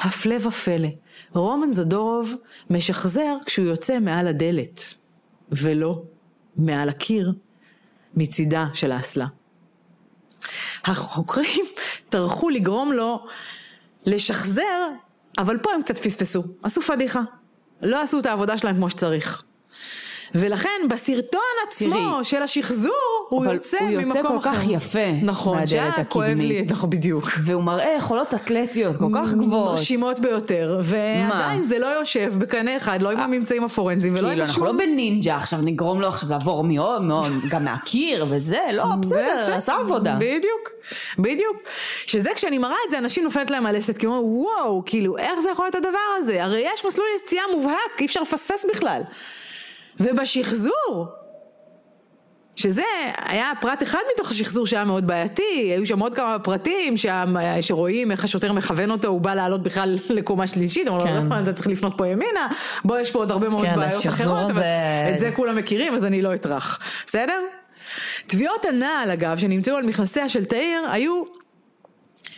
הפלא 0.00 0.34
ופלא, 0.34 0.88
רומן 1.34 1.72
זדורוב 1.72 2.34
משחזר 2.70 3.36
כשהוא 3.46 3.66
יוצא 3.66 3.98
מעל 3.98 4.28
הדלת, 4.28 4.94
ולא 5.52 6.02
מעל 6.56 6.88
הקיר 6.88 7.32
מצידה 8.14 8.66
של 8.74 8.92
האסלה. 8.92 9.26
החוקרים 10.84 11.64
טרחו 12.08 12.50
לגרום 12.50 12.92
לו 12.92 13.26
לשחזר, 14.06 14.88
אבל 15.38 15.58
פה 15.58 15.70
הם 15.74 15.82
קצת 15.82 15.98
פספסו, 15.98 16.42
עשו 16.62 16.80
פדיחה. 16.82 17.20
לא 17.82 18.02
עשו 18.02 18.18
את 18.18 18.26
העבודה 18.26 18.58
שלהם 18.58 18.76
כמו 18.76 18.90
שצריך. 18.90 19.42
ולכן 20.34 20.80
בסרטון 20.90 21.40
עצמו 21.68 21.94
תראי, 21.94 22.24
של 22.24 22.42
השחזור 22.42 23.26
הוא 23.28 23.44
יוצא 23.44 23.76
ממקום 23.80 23.90
אחר. 23.90 23.96
הוא 23.96 24.16
יוצא 24.16 24.22
כל 24.22 24.38
כך 24.42 24.64
יפה 24.68 25.12
נכון, 25.22 25.58
מהדלת 25.58 25.98
הקדמית. 25.98 26.70
נכון, 26.72 26.90
בדיוק. 26.90 27.30
והוא 27.40 27.62
מראה 27.62 27.94
יכולות 27.98 28.34
אתלטיות 28.34 28.96
כל 28.96 29.08
כך 29.14 29.34
גבוהות. 29.34 29.70
מרשימות 29.70 30.18
ביותר, 30.18 30.80
ועדיין 30.82 31.64
זה 31.64 31.78
לא 31.78 31.86
יושב 31.86 32.34
בקנה 32.38 32.76
אחד, 32.76 33.02
לא 33.02 33.10
עם 33.10 33.20
הממצאים 33.20 33.64
הפורנזיים 33.64 34.12
ולא 34.12 34.28
כאילו, 34.28 34.42
עם 34.42 34.48
אנחנו 34.48 34.64
לא 34.64 34.72
בנינג'ה 34.72 35.36
עכשיו, 35.36 35.58
נגרום 35.62 36.00
לו 36.00 36.08
עכשיו 36.08 36.30
לעבור 36.30 36.64
מאוד 36.64 37.02
מאוד, 37.02 37.32
גם 37.48 37.64
מהקיר 37.64 38.26
וזה, 38.30 38.60
לא, 38.72 38.84
בסדר, 39.00 39.54
עשה 39.54 39.74
עבודה. 39.74 40.16
בדיוק, 40.16 40.70
בדיוק. 41.18 41.56
שזה 42.06 42.30
כשאני 42.34 42.58
מראה 42.58 42.76
את 42.86 42.90
זה, 42.90 42.98
אנשים 42.98 43.24
נופלת 43.24 43.50
להם 43.50 43.66
הלסת, 43.66 43.96
כי 43.98 44.06
אומרים, 44.06 44.24
וואו, 44.24 44.82
כאילו, 44.86 45.18
איך 45.18 45.40
זה 45.40 45.50
יכול 45.50 45.64
להיות 45.64 45.74
הדבר 45.74 45.98
הזה? 46.18 46.44
הרי 46.44 46.64
יש 46.74 46.84
מסלול 46.84 47.06
יציאה 47.24 47.42
מובהק, 47.52 48.00
אי 48.00 48.06
אפשר 48.06 48.22
לפספס 48.22 48.66
בכלל. 48.74 49.02
ובשחזור, 50.00 51.06
שזה 52.56 52.82
היה 53.16 53.52
פרט 53.60 53.82
אחד 53.82 53.98
מתוך 54.14 54.30
השחזור 54.30 54.66
שהיה 54.66 54.84
מאוד 54.84 55.06
בעייתי, 55.06 55.72
היו 55.74 55.86
שם 55.86 55.98
עוד 55.98 56.14
כמה 56.14 56.38
פרטים 56.38 56.96
שם, 56.96 57.34
שרואים 57.60 58.10
איך 58.10 58.24
השוטר 58.24 58.52
מכוון 58.52 58.90
אותו, 58.90 59.08
הוא 59.08 59.20
בא 59.20 59.34
לעלות 59.34 59.62
בכלל 59.62 59.98
לקומה 60.10 60.46
שלישית, 60.46 60.88
כן. 60.88 60.94
אמרו 60.94 61.04
לו, 61.04 61.28
לא, 61.28 61.40
אתה 61.42 61.52
צריך 61.52 61.66
לפנות 61.66 61.92
פה 61.96 62.06
ימינה, 62.06 62.48
בוא 62.84 62.98
יש 62.98 63.10
פה 63.10 63.18
עוד 63.18 63.30
הרבה 63.30 63.48
מאוד 63.48 63.66
כן, 63.66 63.76
בעיות 63.76 64.06
אחרות, 64.06 64.54
זה... 64.54 64.62
את 65.14 65.18
זה 65.18 65.30
כולם 65.36 65.56
מכירים 65.56 65.94
אז 65.94 66.04
אני 66.04 66.22
לא 66.22 66.34
אטרח, 66.34 66.78
בסדר? 67.06 67.40
תביעות 68.26 68.64
הנעל 68.64 69.10
אגב, 69.10 69.38
שנמצאו 69.38 69.76
על 69.76 69.82
מכנסיה 69.86 70.28
של 70.28 70.44
תאיר, 70.44 70.82
היו 70.90 71.22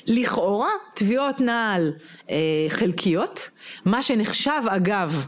לכאורה 0.07 0.71
תביעות 0.95 1.41
נעל 1.41 1.93
אה, 2.31 2.37
חלקיות, 2.69 3.51
מה 3.85 4.03
שנחשב 4.03 4.63
אגב 4.69 5.27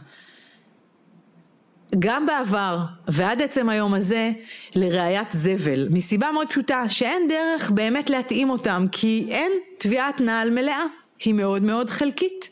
גם 1.99 2.27
בעבר 2.27 2.79
ועד 3.09 3.43
עצם 3.43 3.69
היום 3.69 3.95
הזה 3.95 4.31
לראיית 4.75 5.33
זבל, 5.33 5.89
מסיבה 5.91 6.33
מאוד 6.33 6.49
פשוטה 6.49 6.89
שאין 6.89 7.29
דרך 7.29 7.71
באמת 7.71 8.11
להתאים 8.11 8.51
אותם 8.51 8.87
כי 8.93 9.27
אין 9.29 9.53
תביעת 9.79 10.21
נעל 10.21 10.51
מלאה, 10.51 10.85
היא 11.25 11.35
מאוד 11.35 11.63
מאוד 11.63 11.91
חלקית. 11.91 12.51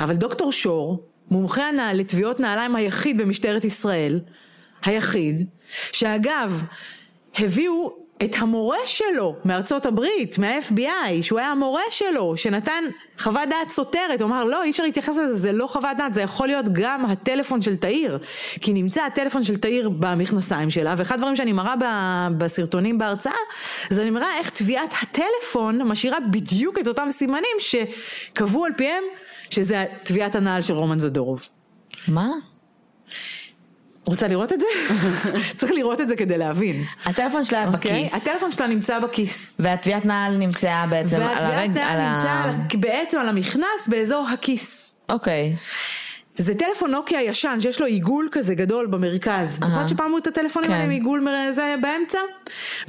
אבל 0.00 0.16
דוקטור 0.16 0.52
שור, 0.52 1.08
מומחה 1.30 1.68
הנעל 1.68 1.96
לתביעות 1.96 2.40
נעליים 2.40 2.76
היחיד 2.76 3.18
במשטרת 3.18 3.64
ישראל, 3.64 4.20
היחיד, 4.84 5.48
שאגב 5.92 6.62
הביאו 7.38 8.03
את 8.24 8.34
המורה 8.38 8.78
שלו 8.86 9.36
מארצות 9.44 9.86
הברית, 9.86 10.38
מה-FBI, 10.38 11.22
שהוא 11.22 11.38
היה 11.38 11.50
המורה 11.50 11.82
שלו, 11.90 12.36
שנתן 12.36 12.84
חוות 13.18 13.48
דעת 13.50 13.70
סותרת, 13.70 14.20
הוא 14.20 14.28
אמר 14.28 14.44
לא 14.44 14.62
אי 14.62 14.70
אפשר 14.70 14.82
להתייחס 14.82 15.16
לזה, 15.16 15.34
זה 15.34 15.52
לא 15.52 15.66
חוות 15.66 15.96
דעת, 15.98 16.14
זה 16.14 16.22
יכול 16.22 16.46
להיות 16.46 16.66
גם 16.72 17.06
הטלפון 17.06 17.62
של 17.62 17.76
תאיר, 17.76 18.18
כי 18.60 18.72
נמצא 18.72 19.02
הטלפון 19.04 19.42
של 19.42 19.56
תאיר 19.56 19.88
במכנסיים 19.88 20.70
שלה, 20.70 20.94
ואחד 20.98 21.14
הדברים 21.14 21.36
שאני 21.36 21.52
מראה 21.52 21.74
בסרטונים 22.38 22.98
בהרצאה, 22.98 23.32
זה 23.90 24.02
אני 24.02 24.10
מראה 24.10 24.38
איך 24.38 24.50
טביעת 24.50 24.94
הטלפון 25.02 25.82
משאירה 25.82 26.20
בדיוק 26.30 26.78
את 26.78 26.88
אותם 26.88 27.08
סימנים 27.10 27.56
שקבעו 27.58 28.64
על 28.64 28.72
פיהם 28.76 29.04
שזה 29.50 29.84
טביעת 30.02 30.34
הנעל 30.34 30.62
של 30.62 30.74
רומן 30.74 30.98
זדורוב. 30.98 31.46
מה? 32.08 32.28
רוצה 34.04 34.28
לראות 34.28 34.52
את 34.52 34.60
זה? 34.60 34.66
צריך 35.56 35.72
לראות 35.72 36.00
את 36.00 36.08
זה 36.08 36.16
כדי 36.16 36.38
להבין. 36.38 36.84
הטלפון 37.04 37.44
שלה 37.44 37.64
okay. 37.64 37.74
אוקיי? 37.74 38.04
בכיס. 38.04 38.14
הטלפון 38.14 38.50
שלה 38.50 38.66
נמצא 38.66 38.98
בכיס. 38.98 39.56
והטביעת 39.58 40.04
נעל 40.04 40.36
נמצאה 40.36 40.86
בעצם 40.86 41.16
על 41.16 41.22
הרגע, 41.22 41.50
והטביעת 41.50 41.74
נעל 41.74 42.12
נמצאה 42.12 42.78
בעצם 42.80 43.18
על 43.18 43.28
המכנס 43.28 43.88
באזור 43.88 44.28
הכיס. 44.32 44.92
אוקיי. 45.08 45.56
זה 46.36 46.54
טלפון 46.54 46.90
נוקיה 46.90 47.22
ישן 47.22 47.58
שיש 47.60 47.80
לו 47.80 47.86
עיגול 47.86 48.28
כזה 48.32 48.54
גדול 48.54 48.86
במרכז. 48.86 49.58
את 49.62 49.68
זוכרת 49.68 49.88
שפעם 49.88 50.18
את 50.18 50.26
הטלפונים 50.26 50.70
האלה 50.70 50.84
עם 50.84 50.90
עיגול 50.90 51.28
זה 51.50 51.74
באמצע? 51.82 52.18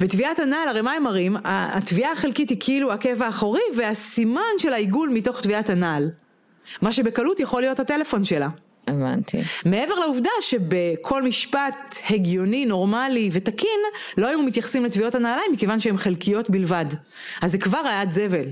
וטביעת 0.00 0.38
הנעל, 0.38 0.68
הרי 0.68 0.82
מה 0.82 0.92
הם 0.92 1.02
מראים? 1.02 1.36
הטביעה 1.44 2.12
החלקית 2.12 2.50
היא 2.50 2.58
כאילו 2.60 2.92
עקב 2.92 3.22
האחורי 3.22 3.60
והסימן 3.76 4.42
של 4.58 4.72
העיגול 4.72 5.08
מתוך 5.08 5.40
טביעת 5.40 5.70
הנעל. 5.70 6.10
מה 6.82 6.92
שבקלות 6.92 7.40
יכול 7.40 7.60
להיות 7.60 7.80
הטלפון 7.80 8.24
שלה. 8.24 8.48
הבנתי. 8.86 9.38
מעבר 9.64 9.94
לעובדה 9.94 10.30
שבכל 10.40 11.22
משפט 11.22 11.98
הגיוני, 12.10 12.64
נורמלי 12.64 13.28
ותקין, 13.32 13.80
לא 14.18 14.26
היו 14.26 14.42
מתייחסים 14.42 14.84
לטביעות 14.84 15.14
הנעליים 15.14 15.52
מכיוון 15.52 15.78
שהן 15.80 15.96
חלקיות 15.96 16.50
בלבד. 16.50 16.86
אז 17.42 17.52
זה 17.52 17.58
כבר 17.58 17.78
היה 17.78 18.02
זבל. 18.10 18.46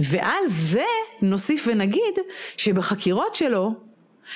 ועל 0.00 0.46
זה 0.46 0.84
נוסיף 1.22 1.64
ונגיד 1.66 2.14
שבחקירות 2.56 3.34
שלו 3.34 3.87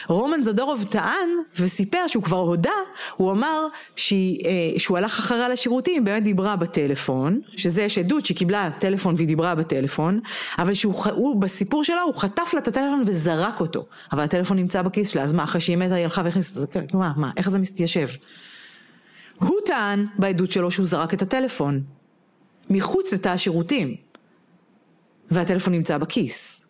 רומן 0.06 0.42
זדורוב 0.42 0.84
טען 0.90 1.28
וסיפר 1.60 2.06
שהוא 2.06 2.22
כבר 2.22 2.36
הודה, 2.36 2.70
הוא 3.16 3.32
אמר 3.32 3.66
שהיא, 3.96 4.44
אה, 4.44 4.78
שהוא 4.78 4.98
הלך 4.98 5.18
אחריה 5.18 5.48
לשירותים, 5.48 5.94
היא 5.94 6.02
באמת 6.02 6.22
דיברה 6.22 6.56
בטלפון, 6.56 7.40
שזה 7.56 7.82
יש 7.82 7.98
עדות 7.98 8.26
שהיא 8.26 8.36
קיבלה 8.36 8.70
טלפון 8.78 9.14
והיא 9.14 9.28
דיברה 9.28 9.54
בטלפון, 9.54 10.20
אבל 10.58 10.74
שהוא 10.74 10.94
הוא, 11.10 11.40
בסיפור 11.40 11.84
שלו 11.84 12.02
הוא 12.02 12.14
חטף 12.14 12.50
לה 12.54 12.60
את 12.60 12.68
הטלפון 12.68 13.02
וזרק 13.06 13.60
אותו, 13.60 13.86
אבל 14.12 14.22
הטלפון 14.22 14.56
נמצא 14.56 14.82
בכיס 14.82 15.08
שלה, 15.08 15.22
אז 15.22 15.32
מה, 15.32 15.44
אחרי 15.44 15.60
שהיא 15.60 15.76
מתה 15.76 15.94
היא 15.94 16.04
הלכה 16.04 16.22
והכניסה 16.24 16.62
את 16.62 16.72
זה, 16.72 16.80
מה, 16.94 17.12
מה, 17.16 17.30
איך 17.36 17.50
זה 17.50 17.58
מתיישב? 17.58 18.08
הוא 19.38 19.56
טען 19.64 20.06
בעדות 20.18 20.50
שלו 20.50 20.70
שהוא 20.70 20.86
זרק 20.86 21.14
את 21.14 21.22
הטלפון, 21.22 21.80
מחוץ 22.70 23.12
לתא 23.12 23.28
השירותים, 23.28 23.96
והטלפון 25.30 25.74
נמצא 25.74 25.98
בכיס. 25.98 26.61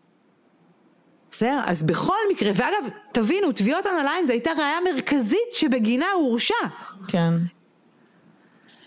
בסדר? 1.33 1.61
אז 1.67 1.83
בכל 1.83 2.17
מקרה, 2.33 2.51
ואגב, 2.55 2.89
תבינו, 3.13 3.53
תביעות 3.53 3.87
הנעליים 3.87 4.27
זו 4.27 4.33
הייתה 4.33 4.51
ראייה 4.59 4.79
מרכזית 4.95 5.53
שבגינה 5.53 6.07
הוא 6.15 6.29
הורשע. 6.29 6.55
כן. 7.09 7.33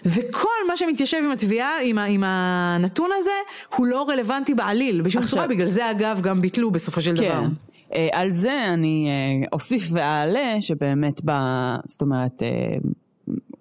וכל 0.05 0.67
מה 0.67 0.77
שמתיישב 0.77 1.17
עם 1.17 1.31
התביעה, 1.31 1.81
עם, 1.83 1.97
עם 1.97 2.23
הנתון 2.25 3.09
הזה, 3.19 3.31
הוא 3.75 3.87
לא 3.87 4.09
רלוונטי 4.09 4.53
בעליל, 4.53 5.01
בשום 5.01 5.21
עכשיו, 5.21 5.35
צורה, 5.35 5.47
בגלל 5.47 5.67
זה 5.67 5.91
אגב 5.91 6.21
גם 6.21 6.41
ביטלו 6.41 6.71
בסופו 6.71 7.01
של 7.01 7.15
כן. 7.15 7.29
דבר. 7.29 7.43
אה, 7.95 8.07
על 8.11 8.29
זה 8.29 8.63
אני 8.67 9.07
אה, 9.09 9.47
אוסיף 9.53 9.87
ואעלה 9.91 10.61
שבאמת, 10.61 11.21
ב, 11.25 11.31
זאת 11.85 12.01
אומרת, 12.01 12.43
אה, 12.43 12.77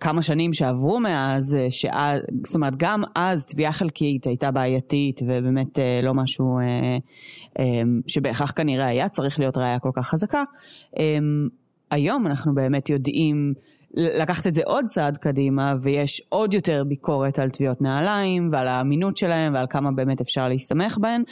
כמה 0.01 0.23
שנים 0.23 0.53
שעברו 0.53 1.01
מאז, 1.01 1.55
אה, 1.55 1.67
שאז, 1.71 2.21
זאת 2.45 2.55
אומרת 2.55 2.73
גם 2.77 3.03
אז 3.15 3.47
תביעה 3.47 3.73
חלקית 3.73 4.27
הייתה 4.27 4.51
בעייתית 4.51 5.21
ובאמת 5.23 5.79
אה, 5.79 6.01
לא 6.03 6.15
משהו 6.15 6.59
אה, 6.59 7.65
שבהכרח 8.07 8.53
כנראה 8.57 8.87
היה 8.87 9.09
צריך 9.09 9.41
להיות 9.41 9.59
ראייה 9.59 9.79
כל 9.79 9.91
כך 9.95 10.09
חזקה. 10.09 10.43
היום 11.91 12.27
אנחנו 12.27 12.55
באמת 12.55 12.91
יודעים 12.91 13.55
לקחת 13.95 14.47
את 14.47 14.55
זה 14.55 14.63
עוד 14.65 14.87
צעד 14.87 15.17
קדימה 15.17 15.75
ויש 15.83 16.23
עוד 16.29 16.55
יותר 16.55 16.85
ביקורת 16.89 17.39
על 17.39 17.51
תביעות 17.51 17.83
נעליים 17.83 18.49
ועל 18.53 18.69
האמינות 18.69 19.17
שלהם 19.17 19.55
ועל 19.55 19.67
כמה 19.71 19.93
באמת 19.93 20.21
אפשר 20.21 20.49
להסתמך 20.49 20.99
בהן 21.01 21.23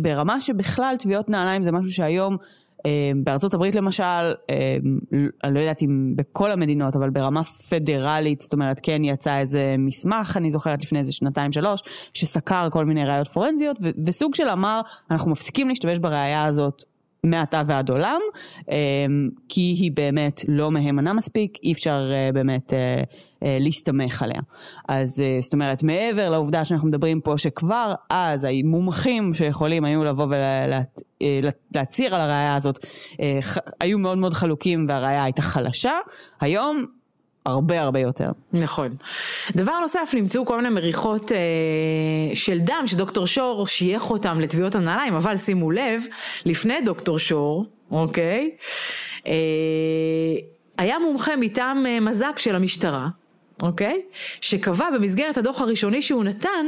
ברמה 0.00 0.40
שבכלל 0.40 0.94
תביעות 0.98 1.28
נעליים 1.28 1.64
זה 1.64 1.72
משהו 1.72 1.92
שהיום 1.92 2.36
בארצות 3.24 3.54
הברית 3.54 3.74
למשל, 3.74 4.02
אה, 4.02 4.76
אני 5.44 5.54
לא 5.54 5.60
יודעת 5.60 5.82
אם 5.82 6.12
בכל 6.16 6.52
המדינות, 6.52 6.96
אבל 6.96 7.10
ברמה 7.10 7.44
פדרלית, 7.44 8.40
זאת 8.40 8.52
אומרת 8.52 8.80
כן 8.82 9.04
יצא 9.04 9.38
איזה 9.38 9.74
מסמך, 9.78 10.36
אני 10.36 10.50
זוכרת 10.50 10.84
לפני 10.84 10.98
איזה 10.98 11.12
שנתיים 11.12 11.52
שלוש, 11.52 11.80
שסקר 12.14 12.68
כל 12.70 12.84
מיני 12.84 13.04
ראיות 13.04 13.28
פורנזיות, 13.28 13.76
וסוג 14.06 14.34
של 14.34 14.48
אמר, 14.48 14.80
אנחנו 15.10 15.30
מפסיקים 15.30 15.68
להשתמש 15.68 15.98
בראייה 15.98 16.44
הזאת 16.44 16.82
מעתה 17.24 17.62
ועד 17.66 17.90
עולם, 17.90 18.20
כי 19.48 19.60
היא 19.60 19.92
באמת 19.94 20.40
לא 20.48 20.70
מהימנה 20.70 21.12
מספיק, 21.12 21.58
אי 21.62 21.72
אפשר 21.72 22.10
באמת 22.34 22.72
להסתמך 23.42 24.22
עליה. 24.22 24.40
אז 24.88 25.22
זאת 25.40 25.54
אומרת, 25.54 25.82
מעבר 25.82 26.30
לעובדה 26.30 26.64
שאנחנו 26.64 26.88
מדברים 26.88 27.20
פה 27.20 27.38
שכבר 27.38 27.94
אז 28.10 28.44
המומחים 28.50 29.34
שיכולים 29.34 29.84
היו 29.84 30.04
לבוא 30.04 30.26
ולהצהיר 31.20 32.14
על 32.14 32.20
הראייה 32.20 32.54
הזאת, 32.54 32.78
היו 33.80 33.98
מאוד 33.98 34.18
מאוד 34.18 34.34
חלוקים 34.34 34.86
והראייה 34.88 35.24
הייתה 35.24 35.42
חלשה, 35.42 35.92
היום 36.40 36.84
הרבה 37.46 37.82
הרבה 37.82 38.00
יותר. 38.00 38.28
נכון. 38.52 38.88
דבר 39.56 39.80
נוסף, 39.80 40.10
נמצאו 40.14 40.46
כל 40.46 40.56
מיני 40.56 40.68
מריחות 40.68 41.32
אה, 41.32 41.38
של 42.34 42.58
דם 42.58 42.82
שדוקטור 42.86 43.26
שור 43.26 43.66
שייך 43.66 44.10
אותם 44.10 44.40
לתביעות 44.40 44.74
הנעליים, 44.74 45.14
אבל 45.14 45.36
שימו 45.36 45.70
לב, 45.70 46.02
לפני 46.44 46.80
דוקטור 46.84 47.18
שור, 47.18 47.64
אוקיי, 47.90 48.50
אה, 49.26 49.32
היה 50.78 50.98
מומחה 50.98 51.36
מטעם 51.36 51.86
אה, 51.86 52.00
מז"פ 52.00 52.38
של 52.38 52.54
המשטרה. 52.54 53.08
אוקיי? 53.62 54.02
שקבע 54.40 54.86
במסגרת 54.94 55.36
הדוח 55.38 55.60
הראשוני 55.60 56.02
שהוא 56.02 56.24
נתן, 56.24 56.66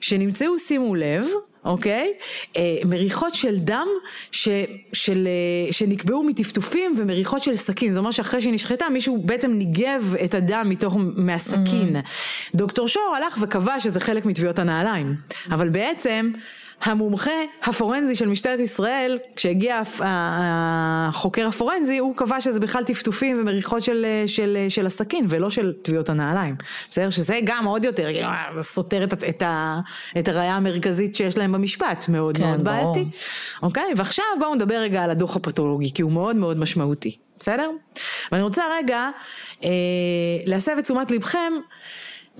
שנמצאו, 0.00 0.58
שימו 0.58 0.94
לב, 0.94 1.26
אוקיי? 1.64 2.12
אה, 2.56 2.62
מריחות 2.84 3.34
של 3.34 3.56
דם 3.56 3.86
ש, 4.32 4.48
של, 4.92 5.28
אה, 5.28 5.72
שנקבעו 5.72 6.24
מטפטופים 6.24 6.94
ומריחות 6.98 7.42
של 7.42 7.56
סכין. 7.56 7.90
זאת 7.90 7.98
אומרת 7.98 8.12
שאחרי 8.12 8.40
שהיא 8.40 8.52
נשחטה 8.52 8.88
מישהו 8.88 9.22
בעצם 9.24 9.52
ניגב 9.52 10.14
את 10.24 10.34
הדם 10.34 10.66
מתוך, 10.68 10.96
מהסכין. 10.98 11.96
Mm-hmm. 11.96 12.50
דוקטור 12.54 12.88
שור 12.88 13.14
הלך 13.16 13.38
וקבע 13.40 13.80
שזה 13.80 14.00
חלק 14.00 14.26
מטביעות 14.26 14.58
הנעליים. 14.58 15.14
אבל 15.50 15.68
בעצם 15.68 16.30
המומחה 16.82 17.30
הפורנזי 17.62 18.14
של 18.14 18.28
משטרת 18.28 18.60
ישראל, 18.60 19.18
כשהגיע 19.36 19.82
החוקר 20.00 21.46
הפורנזי, 21.46 21.98
הוא 21.98 22.16
קבע 22.16 22.40
שזה 22.40 22.60
בכלל 22.60 22.84
טפטופים 22.84 23.40
ומריחות 23.40 23.82
של, 23.82 24.06
של, 24.26 24.66
של 24.68 24.86
הסכין 24.86 25.26
ולא 25.28 25.50
של 25.50 25.72
טביעות 25.82 26.08
הנעליים. 26.08 26.56
בסדר? 26.90 27.10
שזה 27.10 27.38
גם 27.44 27.64
עוד 27.64 27.84
יותר 27.84 28.12
כאילו, 28.12 28.28
סותר 28.60 29.04
את, 29.04 29.24
את, 29.24 29.42
את 30.18 30.28
הראייה 30.28 30.56
המרכזית 30.56 31.14
שיש 31.14 31.38
להם 31.38 31.52
במשפט, 31.52 32.08
מאוד 32.08 32.36
כן, 32.36 32.42
מאוד 32.42 32.64
ברור. 32.64 32.94
בעייתי. 32.94 33.10
אוקיי? 33.62 33.92
ועכשיו 33.96 34.24
בואו 34.38 34.54
נדבר 34.54 34.74
רגע 34.74 35.04
על 35.04 35.10
הדוח 35.10 35.36
הפתולוגי, 35.36 35.92
כי 35.94 36.02
הוא 36.02 36.12
מאוד 36.12 36.36
מאוד 36.36 36.56
משמעותי. 36.56 37.16
בסדר? 37.38 37.70
ואני 38.32 38.42
רוצה 38.42 38.64
רגע 38.78 39.08
אה, 39.64 39.70
להסב 40.46 40.72
את 40.78 40.84
תשומת 40.84 41.10
לבכם 41.10 41.52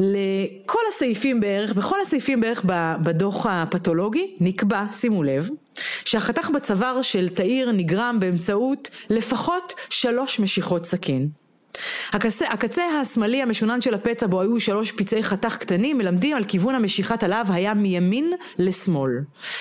לכל 0.01 0.81
הסעיפים 0.89 1.41
בערך, 1.41 1.73
בכל 1.73 2.01
הסעיפים 2.01 2.41
בערך 2.41 2.65
בדוח 3.03 3.47
הפתולוגי 3.47 4.37
נקבע, 4.41 4.85
שימו 4.91 5.23
לב, 5.23 5.49
שהחתך 6.05 6.51
בצוואר 6.51 7.03
של 7.03 7.29
תאיר 7.29 7.73
נגרם 7.73 8.17
באמצעות 8.21 8.91
לפחות 9.11 9.75
שלוש 9.91 10.41
משיכות 10.41 10.85
סכין. 10.85 11.40
הקצה, 12.13 12.45
הקצה 12.49 12.83
השמאלי 13.01 13.43
המשונן 13.43 13.81
של 13.81 13.95
הפצע 13.95 14.27
בו 14.27 14.41
היו 14.41 14.61
שלוש 14.61 14.93
פצעי 14.93 15.23
חתך 15.23 15.57
קטנים 15.57 15.99
מלמדים 15.99 16.37
על 16.37 16.45
כיוון 16.45 16.75
המשיכת 16.75 17.23
עליו 17.23 17.47
היה 17.49 17.75
מימין 17.75 18.33
לשמאל. 18.59 19.11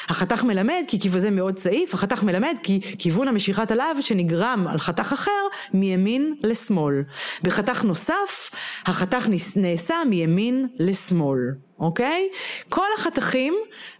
החתך 0.09 0.43
מלמד 0.43 0.83
כי 0.87 0.99
כיוון 0.99 1.19
זה 1.19 1.31
מאוד 1.31 1.59
סעיף, 1.59 1.93
החתך 1.93 2.23
מלמד 2.23 2.55
כי 2.63 2.79
כיוון 2.99 3.27
המשיכת 3.27 3.71
עליו 3.71 3.95
שנגרם 4.01 4.65
על 4.69 4.77
חתך 4.77 5.13
אחר 5.13 5.31
מימין 5.73 6.35
לשמאל. 6.43 7.03
בחתך 7.43 7.83
נוסף 7.83 8.51
החתך 8.85 9.27
נעשה 9.55 9.95
מימין 10.09 10.67
לשמאל. 10.79 11.39
אוקיי? 11.79 12.29
כל 12.69 12.85
החתכים 12.97 13.53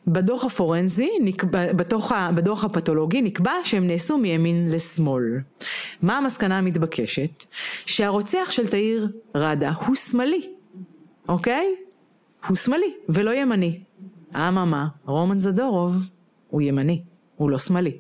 בדוח 0.07 0.43
הפורנזי, 0.43 1.09
נקבע, 1.21 1.73
בתוך, 1.73 2.11
בדוח 2.35 2.63
הפתולוגי, 2.63 3.21
נקבע 3.21 3.53
שהם 3.63 3.87
נעשו 3.87 4.17
מימין 4.17 4.71
לשמאל. 4.71 5.23
מה 6.01 6.17
המסקנה 6.17 6.57
המתבקשת? 6.57 7.45
שהרוצח 7.85 8.47
של 8.51 8.67
תאיר 8.67 9.07
ראדה 9.35 9.71
הוא 9.85 9.95
שמאלי, 9.95 10.49
אוקיי? 11.29 11.75
הוא 12.47 12.55
שמאלי 12.55 12.93
ולא 13.09 13.31
ימני. 13.31 13.79
אממה, 14.35 14.87
רומן 15.05 15.39
זדורוב 15.39 15.95
הוא 16.49 16.61
ימני, 16.61 17.01
הוא 17.35 17.49
לא 17.49 17.57
שמאלי. 17.57 17.97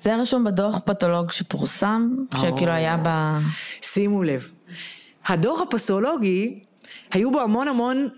זה 0.00 0.10
היה 0.10 0.22
רשום 0.22 0.44
בדוח 0.44 0.78
פתולוג 0.84 1.30
שפורסם, 1.30 2.08
שכאילו 2.36 2.72
היה 2.72 2.96
ב... 3.04 3.38
שימו 3.82 4.22
לב, 4.22 4.52
הדוח 5.26 5.60
הפתולוגי, 5.60 6.60
היו 7.10 7.30
בו 7.30 7.40
המון 7.40 7.68
המון 7.68 8.08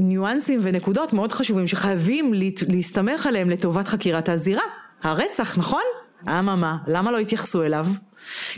ניואנסים 0.00 0.60
ונקודות 0.62 1.12
מאוד 1.12 1.32
חשובים 1.32 1.66
שחייבים 1.66 2.32
להסתמך 2.68 3.26
עליהם 3.26 3.50
לטובת 3.50 3.88
חקירת 3.88 4.28
הזירה. 4.28 4.62
הרצח, 5.02 5.58
נכון? 5.58 5.82
אממה, 6.28 6.76
למה 6.86 7.10
לא 7.10 7.18
התייחסו 7.18 7.62
אליו? 7.62 7.86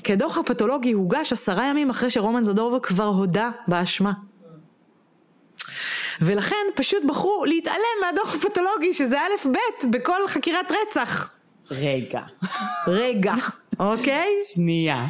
כי 0.04 0.12
הדוח 0.12 0.38
הפתולוגי 0.38 0.92
הוגש 0.92 1.32
עשרה 1.32 1.68
ימים 1.68 1.90
אחרי 1.90 2.10
שרומן 2.10 2.44
זדורוב 2.44 2.78
כבר 2.78 3.04
הודה 3.04 3.50
באשמה. 3.68 4.12
ולכן 6.20 6.66
פשוט 6.74 7.04
בחרו 7.08 7.44
להתעלם 7.44 7.96
מהדוח 8.00 8.34
הפתולוגי 8.34 8.94
שזה 8.94 9.18
א' 9.20 9.48
ב' 9.48 9.90
בכל 9.90 10.28
חקירת 10.28 10.72
רצח. 10.72 11.34
רגע. 11.70 12.20
רגע, 12.86 13.34
אוקיי? 13.80 14.28
שנייה. 14.54 15.06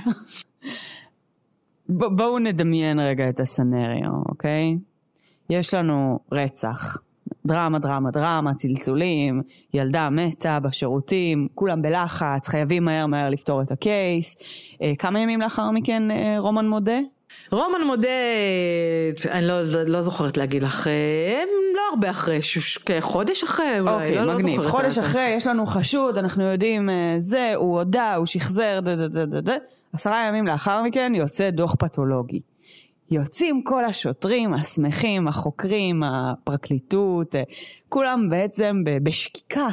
בואו 1.89 2.39
נדמיין 2.39 3.01
רגע 3.01 3.29
את 3.29 3.41
הסנריו, 3.41 4.13
אוקיי? 4.29 4.77
יש 5.51 5.75
לנו 5.75 6.19
רצח, 6.33 6.99
דרמה, 7.47 7.79
דרמה, 7.79 8.11
דרמה, 8.11 8.55
צלצולים, 8.55 9.43
ילדה 9.75 10.11
מתה 10.11 10.61
בשירותים, 10.61 11.49
כולם 11.55 11.83
בלחץ, 11.83 12.49
חייבים 12.49 12.85
מהר 12.85 13.07
מהר 13.07 13.31
לפתור 13.31 13.63
את 13.63 13.71
הקייס. 13.71 14.35
אה, 14.83 14.93
כמה 14.99 15.21
ימים 15.21 15.41
לאחר 15.41 15.71
מכן 15.71 16.11
אה, 16.11 16.35
רומן 16.39 16.67
מודה? 16.67 16.99
רומן 17.53 17.85
מודה, 17.87 18.09
אני 19.31 19.47
לא, 19.47 19.63
לא, 19.63 19.83
לא 19.83 20.01
זוכרת 20.01 20.37
להגיד 20.37 20.63
לך, 20.63 20.87
אה, 20.87 21.43
לא 21.75 21.81
הרבה 21.91 22.11
אחרי, 22.11 22.43
ש... 22.43 22.79
חודש 23.01 23.43
אחרי 23.43 23.81
אולי, 23.81 23.93
אוקיי, 23.93 24.15
לא, 24.15 24.35
מגניב. 24.35 24.57
לא 24.57 24.63
זוכרת. 24.63 24.71
חודש 24.71 24.99
אחרי, 24.99 25.29
יש 25.37 25.47
לנו 25.47 25.67
חשוד, 25.67 26.19
אנחנו 26.19 26.45
יודעים, 26.45 26.89
זה, 27.19 27.53
הוא 27.57 27.79
הודה, 27.79 28.15
הוא 28.15 28.27
שחזר, 28.27 28.81
דה 28.81 28.97
דה 28.97 29.09
דה 29.09 29.27
דה 29.27 29.41
דה. 29.41 29.55
עשרה 29.93 30.27
ימים 30.29 30.47
לאחר 30.47 30.83
מכן 30.83 31.13
יוצא 31.15 31.51
דוח 31.51 31.75
פתולוגי. 31.79 32.41
יוצאים 33.13 33.63
כל 33.63 33.85
השוטרים 33.85 34.55
השמחים, 34.55 35.29
החוקרים, 35.29 36.03
הפרקליטות, 36.03 37.35
כולם 37.89 38.31
בעצם 38.31 38.83
בשקיקה 39.03 39.69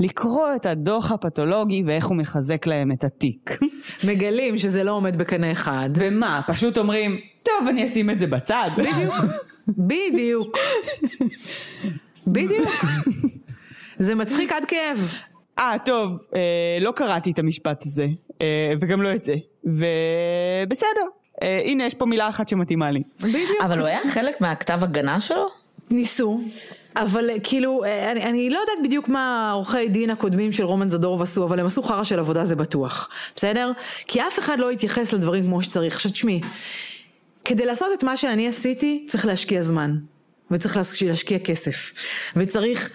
לקרוא 0.00 0.48
את 0.56 0.66
הדוח 0.66 1.12
הפתולוגי 1.12 1.82
ואיך 1.86 2.06
הוא 2.06 2.16
מחזק 2.16 2.66
להם 2.66 2.92
את 2.92 3.04
התיק. 3.04 3.58
מגלים 4.08 4.58
שזה 4.58 4.84
לא 4.84 4.92
עומד 4.92 5.18
בקנה 5.18 5.52
אחד. 5.52 5.90
ומה, 5.94 6.40
פשוט 6.46 6.78
אומרים, 6.78 7.20
טוב, 7.42 7.68
אני 7.68 7.84
אשים 7.84 8.10
את 8.10 8.18
זה 8.18 8.26
בצד. 8.26 8.70
בדיוק, 8.76 9.14
בדיוק. 9.68 10.56
בדיוק. 12.26 12.84
זה 13.98 14.14
מצחיק 14.14 14.52
עד 14.52 14.64
כאב. 14.64 15.12
אה, 15.58 15.76
טוב, 15.84 16.18
אה, 16.34 16.78
לא 16.80 16.92
קראתי 16.96 17.30
את 17.30 17.38
המשפט 17.38 17.86
הזה, 17.86 18.06
אה, 18.42 18.72
וגם 18.80 19.02
לא 19.02 19.14
את 19.14 19.24
זה, 19.24 19.34
ובסדר. 19.64 21.23
אה, 21.42 21.62
הנה 21.64 21.86
יש 21.86 21.94
פה 21.94 22.06
מילה 22.06 22.28
אחת 22.28 22.48
שמתאימה 22.48 22.90
לי. 22.90 23.02
בדיוק. 23.20 23.62
אבל 23.62 23.78
הוא 23.78 23.86
היה 23.86 24.00
חלק 24.12 24.40
מהכתב 24.40 24.78
הגנה 24.82 25.20
שלו? 25.20 25.46
ניסו. 25.90 26.40
אבל 26.96 27.30
אה, 27.30 27.40
כאילו, 27.40 27.84
אה, 27.84 28.12
אני, 28.12 28.24
אני 28.24 28.50
לא 28.50 28.58
יודעת 28.58 28.78
בדיוק 28.84 29.08
מה 29.08 29.50
עורכי 29.52 29.88
דין 29.88 30.10
הקודמים 30.10 30.52
של 30.52 30.64
רומן 30.64 30.90
זדורוב 30.90 31.22
עשו, 31.22 31.44
אבל 31.44 31.60
הם 31.60 31.66
עשו 31.66 31.82
חרא 31.82 32.04
של 32.04 32.18
עבודה 32.18 32.44
זה 32.44 32.56
בטוח, 32.56 33.08
בסדר? 33.36 33.72
כי 34.06 34.20
אף 34.20 34.38
אחד 34.38 34.58
לא 34.58 34.70
התייחס 34.70 35.12
לדברים 35.12 35.44
כמו 35.44 35.62
שצריך. 35.62 35.94
עכשיו 35.94 36.12
תשמעי, 36.12 36.40
כדי 37.44 37.66
לעשות 37.66 37.88
את 37.98 38.04
מה 38.04 38.16
שאני 38.16 38.48
עשיתי, 38.48 39.04
צריך 39.08 39.26
להשקיע 39.26 39.62
זמן, 39.62 39.96
וצריך 40.50 40.78
להשקיע 41.06 41.38
כסף, 41.38 41.92
וצריך 42.36 42.90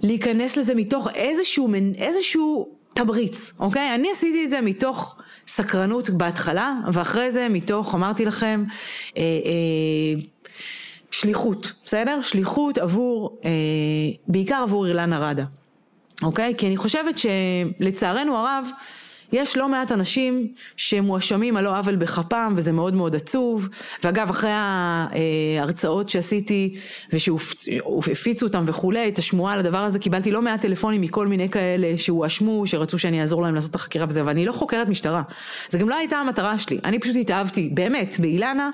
להיכנס 0.00 0.56
לזה 0.56 0.74
מתוך 0.74 1.08
איזשהו, 1.14 1.70
איזשהו 1.98 2.68
תמריץ, 2.94 3.52
אוקיי? 3.60 3.94
אני 3.94 4.10
עשיתי 4.10 4.44
את 4.44 4.50
זה 4.50 4.60
מתוך 4.60 5.16
סקרנות 5.50 6.10
בהתחלה, 6.10 6.74
ואחרי 6.92 7.30
זה 7.30 7.46
מתוך, 7.50 7.94
אמרתי 7.94 8.24
לכם, 8.24 8.64
אה, 9.16 9.22
אה, 9.22 10.22
שליחות, 11.10 11.72
בסדר? 11.84 12.22
שליחות 12.22 12.78
עבור, 12.78 13.38
אה, 13.44 13.50
בעיקר 14.28 14.60
עבור 14.62 14.86
אילנה 14.86 15.18
ראדה, 15.18 15.44
אוקיי? 16.22 16.54
כי 16.58 16.66
אני 16.66 16.76
חושבת 16.76 17.14
שלצערנו 17.18 18.36
הרב, 18.36 18.70
יש 19.32 19.56
לא 19.56 19.68
מעט 19.68 19.92
אנשים 19.92 20.48
שמואשמים 20.76 21.56
על 21.56 21.64
לא 21.64 21.78
עוול 21.78 21.96
בכפם 21.96 22.54
וזה 22.56 22.72
מאוד 22.72 22.94
מאוד 22.94 23.16
עצוב. 23.16 23.68
ואגב 24.04 24.30
אחרי 24.30 24.50
ההרצאות 24.52 26.08
שעשיתי 26.08 26.74
ושהפיצו 27.12 28.46
אותם 28.46 28.64
וכולי 28.66 29.08
את 29.08 29.18
השמועה 29.18 29.52
על 29.52 29.58
הדבר 29.58 29.78
הזה 29.78 29.98
קיבלתי 29.98 30.30
לא 30.30 30.42
מעט 30.42 30.60
טלפונים 30.60 31.00
מכל 31.00 31.26
מיני 31.26 31.48
כאלה 31.48 31.98
שהואשמו 31.98 32.66
שרצו 32.66 32.98
שאני 32.98 33.20
אעזור 33.20 33.42
להם 33.42 33.54
לעשות 33.54 33.70
את 33.70 33.74
החקירה 33.74 34.06
וזה 34.08 34.26
ואני 34.26 34.46
לא 34.46 34.52
חוקרת 34.52 34.88
משטרה. 34.88 35.22
זה 35.68 35.78
גם 35.78 35.88
לא 35.88 35.94
הייתה 35.94 36.16
המטרה 36.16 36.58
שלי. 36.58 36.78
אני 36.84 36.98
פשוט 36.98 37.16
התאהבתי 37.16 37.70
באמת 37.74 38.16
באילנה 38.18 38.70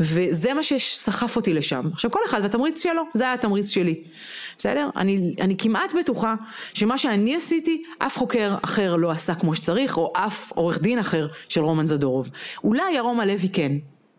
וזה 0.00 0.54
מה 0.54 0.62
שסחף 0.62 1.36
אותי 1.36 1.54
לשם. 1.54 1.88
עכשיו 1.92 2.10
כל 2.10 2.20
אחד 2.26 2.40
והתמריץ 2.42 2.82
שלו 2.82 3.02
זה 3.14 3.24
היה 3.24 3.34
התמריץ 3.34 3.68
שלי. 3.68 3.94
בסדר? 4.58 4.90
אני, 4.96 5.34
אני 5.40 5.56
כמעט 5.56 5.92
בטוחה 6.00 6.34
שמה 6.74 6.98
שאני 6.98 7.36
עשיתי 7.36 7.82
אף 7.98 8.18
חוקר 8.18 8.54
אחר 8.62 8.96
לא 8.96 9.10
עשה 9.10 9.34
כמו 9.34 9.54
שצריך 9.54 9.97
או 9.98 10.12
אף 10.16 10.52
עורך 10.52 10.80
דין 10.82 10.98
אחר 10.98 11.26
של 11.48 11.60
רומן 11.60 11.86
זדורוב. 11.86 12.30
אולי 12.64 12.92
ירום 12.92 13.20
הלוי 13.20 13.48
כן, 13.52 13.72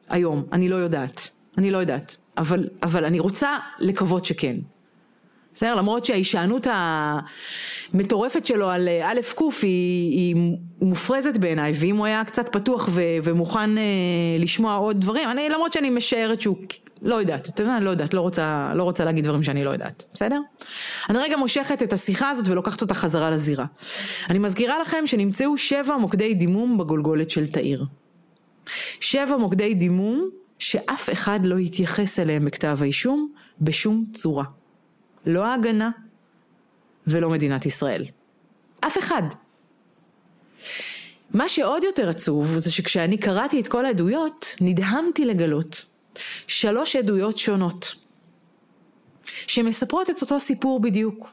היום, 0.09 0.43
אני 0.51 0.69
לא 0.69 0.75
יודעת, 0.75 1.29
אני 1.57 1.71
לא 1.71 1.77
יודעת, 1.77 2.17
אבל, 2.37 2.67
אבל 2.83 3.05
אני 3.05 3.19
רוצה 3.19 3.57
לקוות 3.79 4.25
שכן. 4.25 4.55
בסדר? 5.53 5.75
למרות 5.75 6.05
שההישענות 6.05 6.67
המטורפת 7.93 8.45
שלו 8.45 8.69
על 8.69 8.87
אה, 8.87 9.11
א' 9.11 9.19
ק' 9.35 9.41
היא, 9.61 10.11
היא 10.11 10.35
מופרזת 10.81 11.37
בעיניי, 11.37 11.71
ואם 11.79 11.97
הוא 11.97 12.05
היה 12.05 12.23
קצת 12.23 12.49
פתוח 12.51 12.89
ו, 12.91 13.01
ומוכן 13.23 13.77
אה, 13.77 13.83
לשמוע 14.39 14.75
עוד 14.75 15.01
דברים, 15.01 15.29
אני, 15.29 15.49
למרות 15.49 15.73
שאני 15.73 15.89
משערת 15.89 16.41
שהוא, 16.41 16.57
לא 17.01 17.15
יודעת, 17.15 17.49
אתה 17.49 17.63
יודע, 17.63 17.79
לא 17.79 17.89
יודעת, 17.89 18.13
לא 18.13 18.21
רוצה, 18.21 18.71
לא 18.75 18.83
רוצה 18.83 19.05
להגיד 19.05 19.23
דברים 19.23 19.43
שאני 19.43 19.63
לא 19.63 19.69
יודעת, 19.69 20.05
בסדר? 20.13 20.41
אני 21.09 21.17
רגע 21.17 21.37
מושכת 21.37 21.83
את 21.83 21.93
השיחה 21.93 22.29
הזאת 22.29 22.47
ולוקחת 22.47 22.81
אותה 22.81 22.93
חזרה 22.93 23.29
לזירה. 23.29 23.65
אני 24.29 24.39
מזכירה 24.39 24.79
לכם 24.79 25.07
שנמצאו 25.07 25.57
שבע 25.57 25.97
מוקדי 25.97 26.33
דימום 26.33 26.77
בגולגולת 26.77 27.29
של 27.29 27.47
תאיר. 27.47 27.85
שבע 28.99 29.37
מוקדי 29.37 29.73
דימום 29.73 30.29
שאף 30.59 31.09
אחד 31.13 31.39
לא 31.43 31.57
התייחס 31.57 32.19
אליהם 32.19 32.45
בכתב 32.45 32.77
האישום 32.81 33.31
בשום 33.61 34.05
צורה. 34.13 34.43
לא 35.25 35.45
ההגנה 35.45 35.89
ולא 37.07 37.29
מדינת 37.29 37.65
ישראל. 37.65 38.05
אף 38.81 38.97
אחד. 38.97 39.23
מה 41.33 41.47
שעוד 41.47 41.83
יותר 41.83 42.09
עצוב 42.09 42.57
זה 42.57 42.71
שכשאני 42.71 43.17
קראתי 43.17 43.59
את 43.59 43.67
כל 43.67 43.85
העדויות, 43.85 44.55
נדהמתי 44.61 45.25
לגלות 45.25 45.85
שלוש 46.47 46.95
עדויות 46.95 47.37
שונות, 47.37 47.95
שמספרות 49.23 50.09
את 50.09 50.21
אותו 50.21 50.39
סיפור 50.39 50.79
בדיוק. 50.79 51.29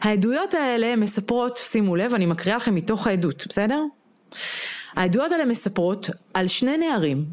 העדויות 0.00 0.54
האלה 0.54 0.96
מספרות, 0.96 1.56
שימו 1.56 1.96
לב, 1.96 2.14
אני 2.14 2.26
מקריאה 2.26 2.56
לכם 2.56 2.74
מתוך 2.74 3.06
העדות, 3.06 3.46
בסדר? 3.48 3.82
העדויות 4.92 5.32
האלה 5.32 5.44
מספרות 5.44 6.10
על 6.34 6.46
שני 6.46 6.78
נערים 6.78 7.24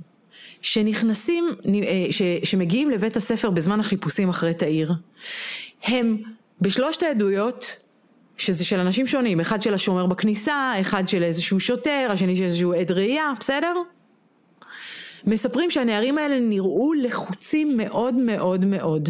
שנכנסים, 0.62 1.56
ש, 2.12 2.22
שמגיעים 2.44 2.90
לבית 2.90 3.18
הספר 3.18 3.50
בזמן 3.50 3.80
החיפושים 3.80 4.30
אחרי 4.30 4.54
תאיר. 4.54 4.94
הם 5.84 6.18
בשלושת 6.62 7.04
העדויות, 7.04 7.78
שזה 8.38 8.66
של 8.66 8.80
אנשים 8.80 9.08
שונים, 9.08 9.40
אחד 9.40 9.62
של 9.62 9.74
השומר 9.74 10.06
בכניסה, 10.06 10.74
אחד 10.82 11.08
של 11.08 11.24
איזשהו 11.24 11.60
שוטר, 11.60 12.08
השני 12.12 12.36
של 12.36 12.44
איזשהו 12.44 12.74
עד 12.74 12.92
ראייה, 12.92 13.32
בסדר? 13.40 13.74
מספרים 15.26 15.72
שהנערים 15.72 16.18
האלה 16.18 16.40
נראו 16.40 16.94
לחוצים 16.94 17.78
מאוד 17.78 18.16
מאוד 18.16 18.66
מאוד. 18.66 19.10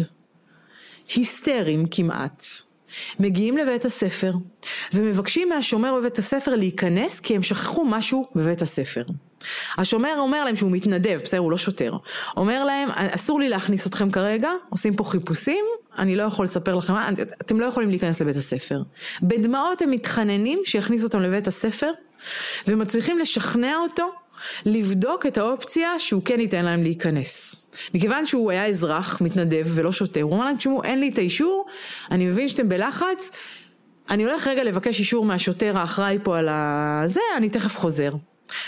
היסטריים 1.14 1.86
כמעט. 1.90 2.44
מגיעים 3.20 3.56
לבית 3.56 3.84
הספר 3.84 4.32
ומבקשים 4.94 5.48
מהשומר 5.48 5.94
בבית 5.94 6.18
הספר 6.18 6.54
להיכנס 6.54 7.20
כי 7.20 7.36
הם 7.36 7.42
שכחו 7.42 7.84
משהו 7.84 8.26
בבית 8.34 8.62
הספר. 8.62 9.02
השומר 9.78 10.14
אומר 10.18 10.44
להם 10.44 10.56
שהוא 10.56 10.70
מתנדב, 10.72 11.20
בסדר, 11.22 11.40
הוא 11.40 11.50
לא 11.50 11.56
שוטר. 11.56 11.92
אומר 12.36 12.64
להם, 12.64 12.88
אסור 12.90 13.40
לי 13.40 13.48
להכניס 13.48 13.86
אתכם 13.86 14.10
כרגע, 14.10 14.50
עושים 14.70 14.96
פה 14.96 15.04
חיפושים, 15.04 15.64
אני 15.98 16.16
לא 16.16 16.22
יכול 16.22 16.44
לספר 16.44 16.74
לכם, 16.74 16.94
אתם 17.40 17.60
לא 17.60 17.66
יכולים 17.66 17.90
להיכנס 17.90 18.20
לבית 18.20 18.36
הספר. 18.36 18.82
בדמעות 19.22 19.82
הם 19.82 19.90
מתחננים 19.90 20.60
שיכניסו 20.64 21.06
אותם 21.06 21.20
לבית 21.20 21.48
הספר, 21.48 21.92
ומצליחים 22.66 23.18
לשכנע 23.18 23.76
אותו 23.76 24.12
לבדוק 24.66 25.26
את 25.26 25.38
האופציה 25.38 25.98
שהוא 25.98 26.22
כן 26.24 26.40
ייתן 26.40 26.64
להם 26.64 26.82
להיכנס. 26.82 27.62
מכיוון 27.94 28.26
שהוא 28.26 28.50
היה 28.50 28.66
אזרח, 28.66 29.20
מתנדב 29.20 29.66
ולא 29.74 29.92
שוטר, 29.92 30.22
הוא 30.22 30.34
אמר 30.34 30.44
להם, 30.44 30.56
תשמעו, 30.56 30.82
אין 30.84 31.00
לי 31.00 31.08
את 31.08 31.18
האישור, 31.18 31.66
אני 32.10 32.26
מבין 32.26 32.48
שאתם 32.48 32.68
בלחץ, 32.68 33.30
אני 34.10 34.24
הולך 34.24 34.46
רגע 34.46 34.64
לבקש 34.64 34.98
אישור 34.98 35.24
מהשוטר 35.24 35.78
האחראי 35.78 36.18
פה 36.22 36.38
על 36.38 36.48
הזה, 36.48 37.20
אני 37.36 37.50
תכף 37.50 37.76
חוזר. 37.76 38.12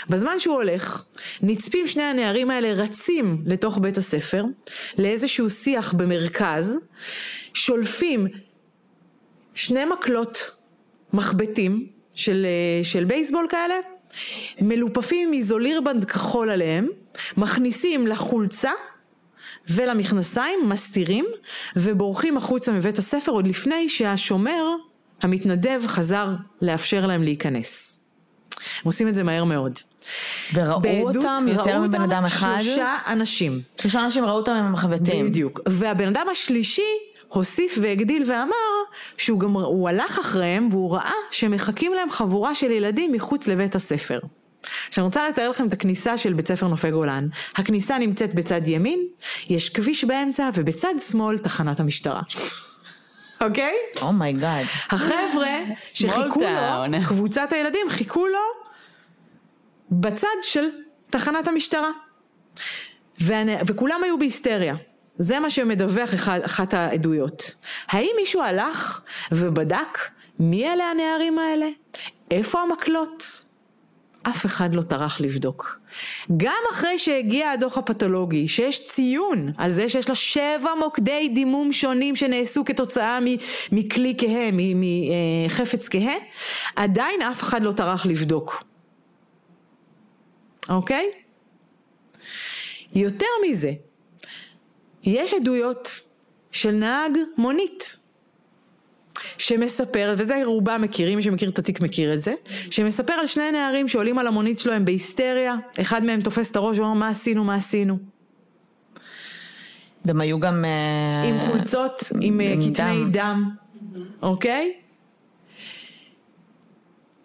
בזמן 0.09 0.39
שהוא 0.39 0.55
הולך, 0.55 1.03
נצפים 1.41 1.87
שני 1.87 2.03
הנערים 2.03 2.51
האלה 2.51 2.73
רצים 2.73 3.43
לתוך 3.45 3.77
בית 3.77 3.97
הספר, 3.97 4.43
לאיזשהו 4.97 5.49
שיח 5.49 5.93
במרכז, 5.93 6.77
שולפים 7.53 8.27
שני 9.53 9.85
מקלות 9.85 10.51
מחבטים 11.13 11.87
של, 12.15 12.45
של 12.83 13.03
בייסבול 13.03 13.47
כאלה, 13.49 13.75
מלופפים 14.61 15.27
עם 15.27 15.33
איזולירבנד 15.33 16.05
כחול 16.05 16.51
עליהם, 16.51 16.87
מכניסים 17.37 18.07
לחולצה 18.07 18.71
ולמכנסיים, 19.69 20.59
מסתירים, 20.69 21.25
ובורחים 21.75 22.37
החוצה 22.37 22.71
מבית 22.71 22.99
הספר 22.99 23.31
עוד 23.31 23.47
לפני 23.47 23.89
שהשומר, 23.89 24.63
המתנדב, 25.21 25.81
חזר 25.87 26.27
לאפשר 26.61 27.05
להם 27.05 27.23
להיכנס. 27.23 27.99
הם 28.57 28.83
עושים 28.85 29.07
את 29.07 29.15
זה 29.15 29.23
מהר 29.23 29.43
מאוד. 29.43 29.79
וראו 30.53 30.81
בעדות, 30.81 31.15
אותם 31.15 31.45
יותר 31.47 31.71
ראו 31.71 31.81
מבן 31.81 32.01
אדם 32.01 32.25
אחד? 32.25 32.57
שלושה 32.61 32.97
אנשים. 33.07 33.61
שלושה 33.81 34.03
אנשים 34.05 34.25
ראו 34.25 34.35
אותם 34.35 34.51
עם 34.51 34.65
המחבטים. 34.65 35.25
בדיוק. 35.25 35.59
והבן 35.65 36.07
אדם 36.07 36.25
השלישי 36.31 36.81
הוסיף 37.33 37.77
והגדיל 37.81 38.23
ואמר 38.27 38.55
שהוא 39.17 39.39
גם, 39.39 39.51
הוא 39.51 39.89
הלך 39.89 40.19
אחריהם 40.19 40.67
והוא 40.71 40.95
ראה 40.95 41.13
שמחכים 41.31 41.93
להם 41.93 42.11
חבורה 42.11 42.55
של 42.55 42.71
ילדים 42.71 43.11
מחוץ 43.11 43.47
לבית 43.47 43.75
הספר. 43.75 44.19
עכשיו 44.87 45.01
אני 45.01 45.05
רוצה 45.05 45.29
לתאר 45.29 45.49
לכם 45.49 45.67
את 45.67 45.73
הכניסה 45.73 46.17
של 46.17 46.33
בית 46.33 46.47
ספר 46.47 46.67
נופי 46.67 46.91
גולן. 46.91 47.27
הכניסה 47.55 47.97
נמצאת 47.97 48.33
בצד 48.33 48.67
ימין, 48.67 49.07
יש 49.49 49.69
כביש 49.69 50.03
באמצע 50.03 50.49
ובצד 50.53 50.93
שמאל 51.09 51.37
תחנת 51.37 51.79
המשטרה. 51.79 52.21
אוקיי? 53.41 53.73
oh 54.01 54.17
my 54.17 54.33
god. 54.33 54.65
Oh 54.65 54.95
החבר'ה 54.95 55.57
שחיכו 55.93 56.41
לו, 56.41 56.99
קבוצת 57.07 57.53
הילדים 57.53 57.89
חיכו 57.89 58.27
לו 58.27 58.39
בצד 59.91 60.27
של 60.41 60.65
תחנת 61.09 61.47
המשטרה. 61.47 61.91
ואני, 63.19 63.55
וכולם 63.65 64.03
היו 64.03 64.19
בהיסטריה. 64.19 64.75
זה 65.21 65.39
מה 65.39 65.49
שמדווח 65.49 66.13
אחד, 66.13 66.39
אחת 66.45 66.73
העדויות. 66.73 67.55
האם 67.87 68.11
מישהו 68.15 68.41
הלך 68.41 69.01
ובדק 69.31 69.99
מי 70.39 70.67
אלה 70.67 70.83
הנערים 70.83 71.39
האלה? 71.39 71.67
איפה 72.31 72.61
המקלות? 72.61 73.45
אף 74.23 74.45
אחד 74.45 74.75
לא 74.75 74.81
טרח 74.81 75.21
לבדוק. 75.21 75.79
גם 76.37 76.61
אחרי 76.71 76.99
שהגיע 76.99 77.51
הדוח 77.51 77.77
הפתולוגי, 77.77 78.47
שיש 78.47 78.85
ציון 78.87 79.51
על 79.57 79.71
זה 79.71 79.89
שיש 79.89 80.09
לה 80.09 80.15
שבע 80.15 80.75
מוקדי 80.79 81.29
דימום 81.33 81.73
שונים 81.73 82.15
שנעשו 82.15 82.65
כתוצאה 82.65 83.19
מכלי 83.71 84.15
כהה, 84.17 84.49
מחפץ 84.53 85.89
כהה, 85.89 86.15
עדיין 86.75 87.21
אף 87.21 87.43
אחד 87.43 87.63
לא 87.63 87.71
טרח 87.71 88.05
לבדוק. 88.05 88.63
אוקיי? 90.69 91.11
יותר 92.95 93.25
מזה, 93.47 93.71
יש 95.03 95.33
עדויות 95.33 95.99
של 96.51 96.71
נהג 96.71 97.17
מונית 97.37 97.97
שמספר, 99.37 100.13
וזה 100.17 100.35
רובם 100.45 100.81
מכירים, 100.81 101.17
מי 101.17 101.23
שמכיר 101.23 101.49
את 101.49 101.59
התיק 101.59 101.81
מכיר 101.81 102.13
את 102.13 102.21
זה, 102.21 102.33
שמספר 102.71 103.13
על 103.13 103.27
שני 103.27 103.51
נערים 103.51 103.87
שעולים 103.87 104.19
על 104.19 104.27
המונית 104.27 104.59
שלו, 104.59 104.73
הם 104.73 104.85
בהיסטריה, 104.85 105.55
אחד 105.81 106.03
מהם 106.03 106.21
תופס 106.21 106.51
את 106.51 106.55
הראש 106.55 106.79
ואומר 106.79 106.93
מה 106.93 107.07
עשינו, 107.07 107.43
מה 107.43 107.55
עשינו. 107.55 107.97
והם 110.05 110.21
היו 110.21 110.39
גם... 110.39 110.65
אה, 110.65 111.29
עם 111.29 111.39
חולצות, 111.39 112.03
עם 112.21 112.41
אה, 112.41 112.53
כתמי 112.55 113.05
דם. 113.05 113.11
דם, 113.11 113.49
אוקיי? 114.21 114.73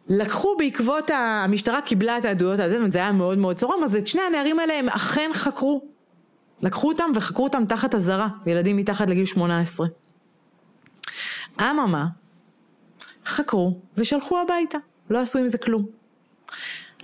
לקחו 0.09 0.57
בעקבות, 0.59 1.11
המשטרה 1.15 1.81
קיבלה 1.81 2.19
את 2.19 2.25
העדויות 2.25 2.61
הזה, 2.61 2.79
וזה 2.85 2.99
היה 2.99 3.13
מאוד 3.13 3.39
מאוד 3.39 3.57
צורם, 3.57 3.85
אז 3.85 3.97
את 3.97 4.07
שני 4.07 4.23
הנערים 4.23 4.59
האלה 4.59 4.79
הם 4.79 4.89
אכן 4.89 5.31
חקרו. 5.33 5.96
לקחו 6.63 6.89
אותם 6.89 7.11
וחקרו 7.15 7.45
אותם 7.45 7.65
תחת 7.69 7.95
אזהרה, 7.95 8.29
ילדים 8.47 8.77
מתחת 8.77 9.09
לגיל 9.09 9.25
18. 9.25 9.87
אממה, 11.61 12.07
חקרו 13.27 13.79
ושלחו 13.97 14.39
הביתה, 14.41 14.79
לא 15.11 15.19
עשו 15.19 15.39
עם 15.39 15.47
זה 15.47 15.59
כלום. 15.59 15.87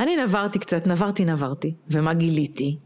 אני 0.00 0.16
נברתי 0.16 0.58
קצת, 0.58 0.86
נברתי 0.86 1.24
נברתי, 1.24 1.74
ומה 1.90 2.14
גיליתי? 2.14 2.78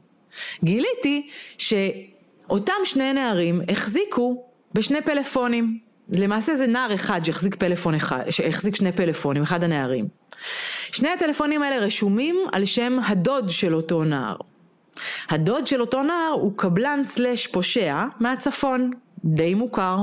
גיליתי 0.65 1.29
שאותם 1.59 2.75
שני 2.85 3.13
נערים 3.13 3.61
החזיקו 3.69 4.45
בשני 4.75 5.03
פלאפונים. 5.03 5.79
למעשה 6.09 6.57
זה 6.57 6.67
נער 6.67 6.95
אחד 6.95 7.25
שהחזיק 7.25 7.55
פלאפון 7.55 7.95
אחד, 7.95 8.31
שהחזיק 8.31 8.77
שני 8.77 8.93
פלאפונים, 8.93 9.43
אחד 9.43 9.65
הנערים. 9.65 10.09
שני 10.93 11.09
הטלפונים 11.09 11.63
האלה 11.63 11.85
רשומים 11.85 12.37
על 12.53 12.65
שם 12.65 12.99
הדוד 13.07 13.51
של 13.51 13.75
אותו 13.75 14.05
נער. 14.05 14.37
הדוד 15.29 15.67
של 15.67 15.81
אותו 15.81 16.03
נער 16.03 16.33
הוא 16.33 16.53
קבלן 16.57 17.01
סלאש 17.05 17.47
פושע 17.47 18.05
מהצפון, 18.21 18.91
די 19.25 19.55
מוכר. 19.55 19.97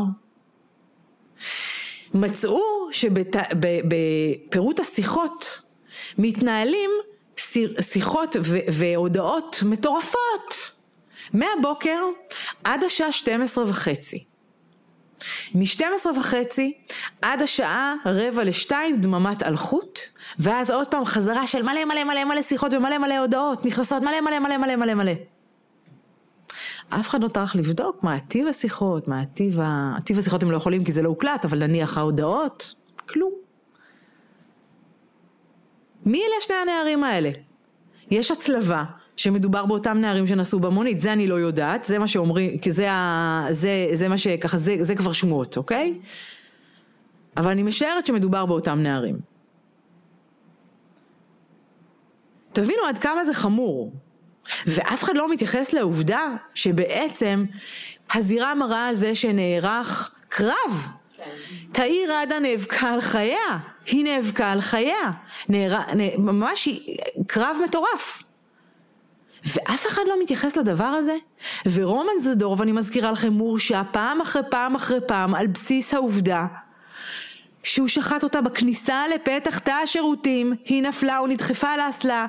מצאו 2.14 2.62
שבפירוט 2.92 4.80
השיחות 4.80 5.62
מתנהלים 6.18 6.92
שיחות 7.82 8.36
והודעות 8.74 9.60
מטורפות 9.66 10.72
מהבוקר 11.34 12.04
עד 12.64 12.84
השעה 12.84 13.12
12 13.12 13.64
וחצי. 13.64 14.24
מ-12 15.56 16.20
וחצי 16.20 16.74
עד 17.22 17.42
השעה 17.42 17.94
רבע 18.06 18.44
לשתיים 18.44 19.02
דממת 19.02 19.44
אלחוט, 19.44 20.00
ואז 20.40 20.72
עוד 20.72 20.88
פעם 20.88 21.06
חזרה 21.06 21.48
של 21.48 21.62
מלא 21.64 21.86
מלא 21.86 22.04
מלא 22.04 22.24
מלא 22.24 22.42
שיחות 22.42 22.74
ומלא 22.74 22.98
מלא 22.98 23.18
הודעות, 23.18 23.66
נכנסות 23.66 24.04
מלא 24.04 24.22
מלא 24.22 24.40
מלא 24.40 24.58
מלא 24.58 24.76
מלא 24.76 24.94
מלא. 24.94 25.14
אף 26.90 27.10
אחד 27.10 27.24
לא 27.24 27.28
טרח 27.28 27.56
לבדוק 27.56 28.04
מה 28.04 28.20
טיב 28.20 28.48
השיחות, 28.48 29.08
מה 29.08 29.26
טיב 29.26 29.60
ה... 29.60 29.96
טיב 30.04 30.18
השיחות 30.18 30.44
הם 30.44 30.52
לא 30.52 30.58
יכולים 30.58 30.84
כי 30.84 30.92
זה 30.92 31.02
לא 31.02 31.10
הוקלט, 31.10 31.46
אבל 31.46 31.68
נניח 31.68 31.98
ההודעות, 31.98 32.74
כלום. 33.10 33.32
מי 36.06 36.18
אלה 36.18 36.36
שני 36.42 36.56
הנערים 36.56 37.04
האלה? 37.04 37.30
יש 38.12 38.32
הצלבה 38.32 38.84
שמדובר 39.18 39.66
באותם 39.66 39.98
נערים 39.98 40.28
שנסעו 40.28 40.60
במונית, 40.60 41.00
זה 41.00 41.14
אני 41.14 41.28
לא 41.28 41.36
יודעת, 41.36 41.84
זה 41.84 42.00
מה 42.00 42.08
שאומרים, 42.08 42.58
כי 42.58 42.72
זה, 42.72 42.92
ה, 42.92 43.48
זה, 43.50 43.88
זה 43.94 44.08
מה 44.08 44.18
שככה, 44.18 44.58
זה, 44.58 44.76
זה 44.80 44.96
כבר 44.96 45.12
שמועות, 45.12 45.58
אוקיי? 45.58 45.94
אבל 47.38 47.52
אני 47.52 47.64
משערת 47.64 48.06
שמדובר 48.06 48.46
באותם 48.46 48.80
נערים. 48.80 49.18
תבינו 52.54 52.84
עד 52.88 52.98
כמה 52.98 53.24
זה 53.24 53.34
חמור. 53.34 53.94
ואף 54.68 55.04
אחד 55.04 55.16
לא 55.16 55.32
מתייחס 55.32 55.74
לעובדה 55.74 56.36
שבעצם 56.54 57.46
הזירה 58.14 58.56
מראה 58.56 58.88
על 58.88 58.96
זה 58.96 59.16
שנערך 59.16 60.12
קרב. 60.30 60.88
כן. 61.18 61.24
תאיר 61.72 62.14
עדה 62.14 62.40
נאבקה 62.40 62.88
על 62.88 63.02
חייה, 63.02 63.58
היא 63.86 64.04
נאבקה 64.04 64.52
על 64.52 64.62
חייה, 64.62 65.12
נער... 65.50 65.80
ממש 66.18 66.70
קרב 67.28 67.58
מטורף. 67.64 68.23
ואף 69.46 69.88
אחד 69.88 70.02
לא 70.08 70.16
מתייחס 70.24 70.58
לדבר 70.58 70.84
הזה. 70.84 71.16
ורומן 71.74 72.20
זדור, 72.20 72.56
ואני 72.60 72.72
מזכירה 72.72 73.12
לכם, 73.12 73.34
מורשע 73.34 73.82
פעם 73.92 74.22
אחרי 74.22 74.42
פעם 74.50 74.76
אחרי 74.76 75.00
פעם 75.08 75.36
על 75.36 75.48
בסיס 75.48 75.94
העובדה 75.94 76.46
שהוא 77.64 77.88
שחט 77.88 78.24
אותה 78.24 78.42
בכניסה 78.42 79.04
לפתח 79.16 79.60
תא 79.60 79.72
השירותים, 79.72 80.54
היא 80.66 80.84
נפלה, 80.84 81.18
הוא 81.18 81.28
נדחפה 81.28 81.78
לאסלה, 81.78 82.26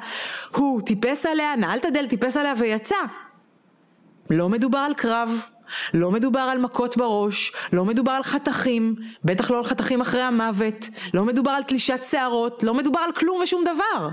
הוא 0.57 0.81
טיפס 0.87 1.27
עליה, 1.27 1.57
נעל 1.57 1.79
את 1.79 1.85
הדלת, 1.85 2.11
טיפס 2.11 2.37
עליה 2.37 2.55
ויצא. 2.57 2.97
לא 4.31 4.49
מדובר 4.49 4.79
על 4.79 4.95
קרב, 4.95 5.41
לא 5.95 6.11
מדובר 6.11 6.41
על 6.41 6.59
מכות 6.59 6.97
בראש, 6.97 7.53
לא 7.73 7.85
מדובר 7.85 8.13
על 8.13 8.23
חתכים, 8.23 8.97
בטח 9.25 9.51
לא 9.51 9.59
על 9.59 9.65
חתכים 9.65 10.01
אחרי 10.01 10.23
המוות, 10.23 10.89
לא 11.15 11.25
מדובר 11.25 11.51
על 11.51 11.63
תלישת 11.63 12.05
שערות, 12.11 12.63
לא 12.63 12.75
מדובר 12.75 13.01
על 13.01 13.13
כלום 13.13 13.39
ושום 13.43 13.65
דבר. 13.65 14.09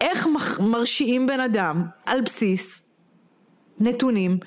איך 0.00 0.28
מרשיעים 0.60 1.26
בן 1.26 1.40
אדם 1.40 1.84
על 2.06 2.20
בסיס 2.20 2.84
נתונים 3.80 4.38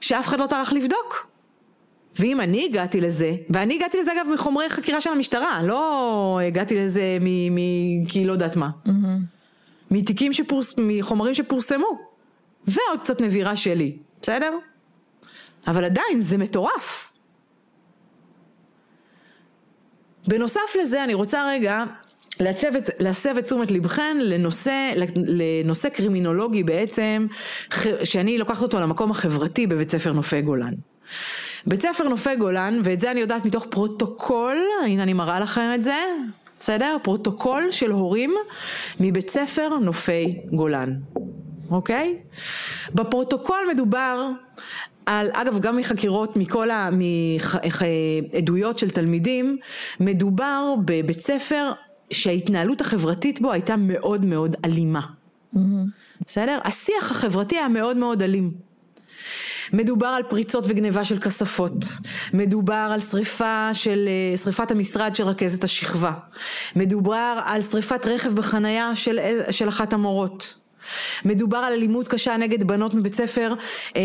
שאף 0.00 0.26
אחד 0.28 0.40
לא 0.40 0.46
טרח 0.46 0.72
לבדוק? 0.72 1.30
ואם 2.18 2.40
אני 2.40 2.64
הגעתי 2.64 3.00
לזה, 3.00 3.36
ואני 3.50 3.74
הגעתי 3.74 3.98
לזה 3.98 4.12
אגב 4.12 4.26
מחומרי 4.34 4.68
חקירה 4.68 5.00
של 5.00 5.10
המשטרה, 5.10 5.62
לא 5.62 6.40
הגעתי 6.46 6.76
לזה 6.76 7.18
מ... 7.20 7.54
מ 7.54 8.06
כי 8.06 8.24
לא 8.24 8.32
יודעת 8.32 8.56
מה. 8.56 8.70
Mm-hmm. 8.86 8.90
מתיקים 9.90 10.32
שפורס... 10.32 10.74
מחומרים 10.78 11.34
שפורסמו. 11.34 12.10
ועוד 12.66 13.00
קצת 13.00 13.20
נבירה 13.20 13.56
שלי, 13.56 13.96
בסדר? 14.22 14.58
אבל 15.66 15.84
עדיין 15.84 16.20
זה 16.20 16.38
מטורף. 16.38 17.12
בנוסף 20.28 20.76
לזה 20.82 21.04
אני 21.04 21.14
רוצה 21.14 21.48
רגע 21.48 21.84
להסב 22.98 23.38
את 23.38 23.44
תשומת 23.44 23.70
לבכן 23.70 24.16
לנושא, 24.20 24.92
לנושא 25.14 25.88
קרימינולוגי 25.88 26.62
בעצם, 26.62 27.26
שאני 28.04 28.38
לוקחת 28.38 28.62
אותו 28.62 28.80
למקום 28.80 29.10
החברתי 29.10 29.66
בבית 29.66 29.90
ספר 29.90 30.12
נופי 30.12 30.42
גולן. 30.42 30.72
בית 31.66 31.82
ספר 31.82 32.08
נופי 32.08 32.36
גולן, 32.36 32.80
ואת 32.84 33.00
זה 33.00 33.10
אני 33.10 33.20
יודעת 33.20 33.46
מתוך 33.46 33.66
פרוטוקול, 33.70 34.58
הנה 34.84 35.02
אני 35.02 35.12
מראה 35.12 35.40
לכם 35.40 35.70
את 35.74 35.82
זה, 35.82 36.04
בסדר? 36.58 36.96
פרוטוקול 37.02 37.70
של 37.70 37.90
הורים 37.90 38.34
מבית 39.00 39.30
ספר 39.30 39.68
נופי 39.82 40.38
גולן, 40.52 40.94
אוקיי? 41.70 42.16
בפרוטוקול 42.94 43.58
מדובר 43.72 44.28
על, 45.06 45.30
אגב 45.32 45.58
גם 45.58 45.76
מחקירות, 45.76 46.36
מכל 46.36 46.68
העדויות 48.32 48.78
של 48.78 48.90
תלמידים, 48.90 49.58
מדובר 50.00 50.74
בבית 50.84 51.20
ספר 51.20 51.72
שההתנהלות 52.12 52.80
החברתית 52.80 53.40
בו 53.40 53.52
הייתה 53.52 53.76
מאוד 53.76 54.24
מאוד 54.24 54.56
אלימה. 54.64 55.00
בסדר? 56.26 56.58
השיח 56.64 57.10
החברתי 57.10 57.56
היה 57.56 57.68
מאוד 57.68 57.96
מאוד 57.96 58.22
אלים. 58.22 58.52
מדובר 59.72 60.06
על 60.06 60.22
פריצות 60.22 60.64
וגניבה 60.68 61.04
של 61.04 61.20
כספות, 61.20 61.84
מדובר 62.32 62.90
על 62.92 63.00
שריפה 63.00 63.70
של, 63.72 64.08
אה, 64.08 64.36
שריפת 64.36 64.70
המשרד 64.70 65.14
של 65.14 65.24
רכזת 65.24 65.64
השכבה, 65.64 66.12
מדובר 66.76 67.40
על 67.44 67.62
שריפת 67.62 68.06
רכב 68.06 68.32
בחנייה 68.32 68.96
של, 68.96 69.18
אה, 69.18 69.52
של 69.52 69.68
אחת 69.68 69.92
המורות, 69.92 70.58
מדובר 71.24 71.58
על 71.58 71.72
אלימות 71.72 72.08
קשה 72.08 72.36
נגד 72.36 72.64
בנות 72.64 72.94
מבית 72.94 73.14
ספר, 73.14 73.54
אה, 73.96 74.02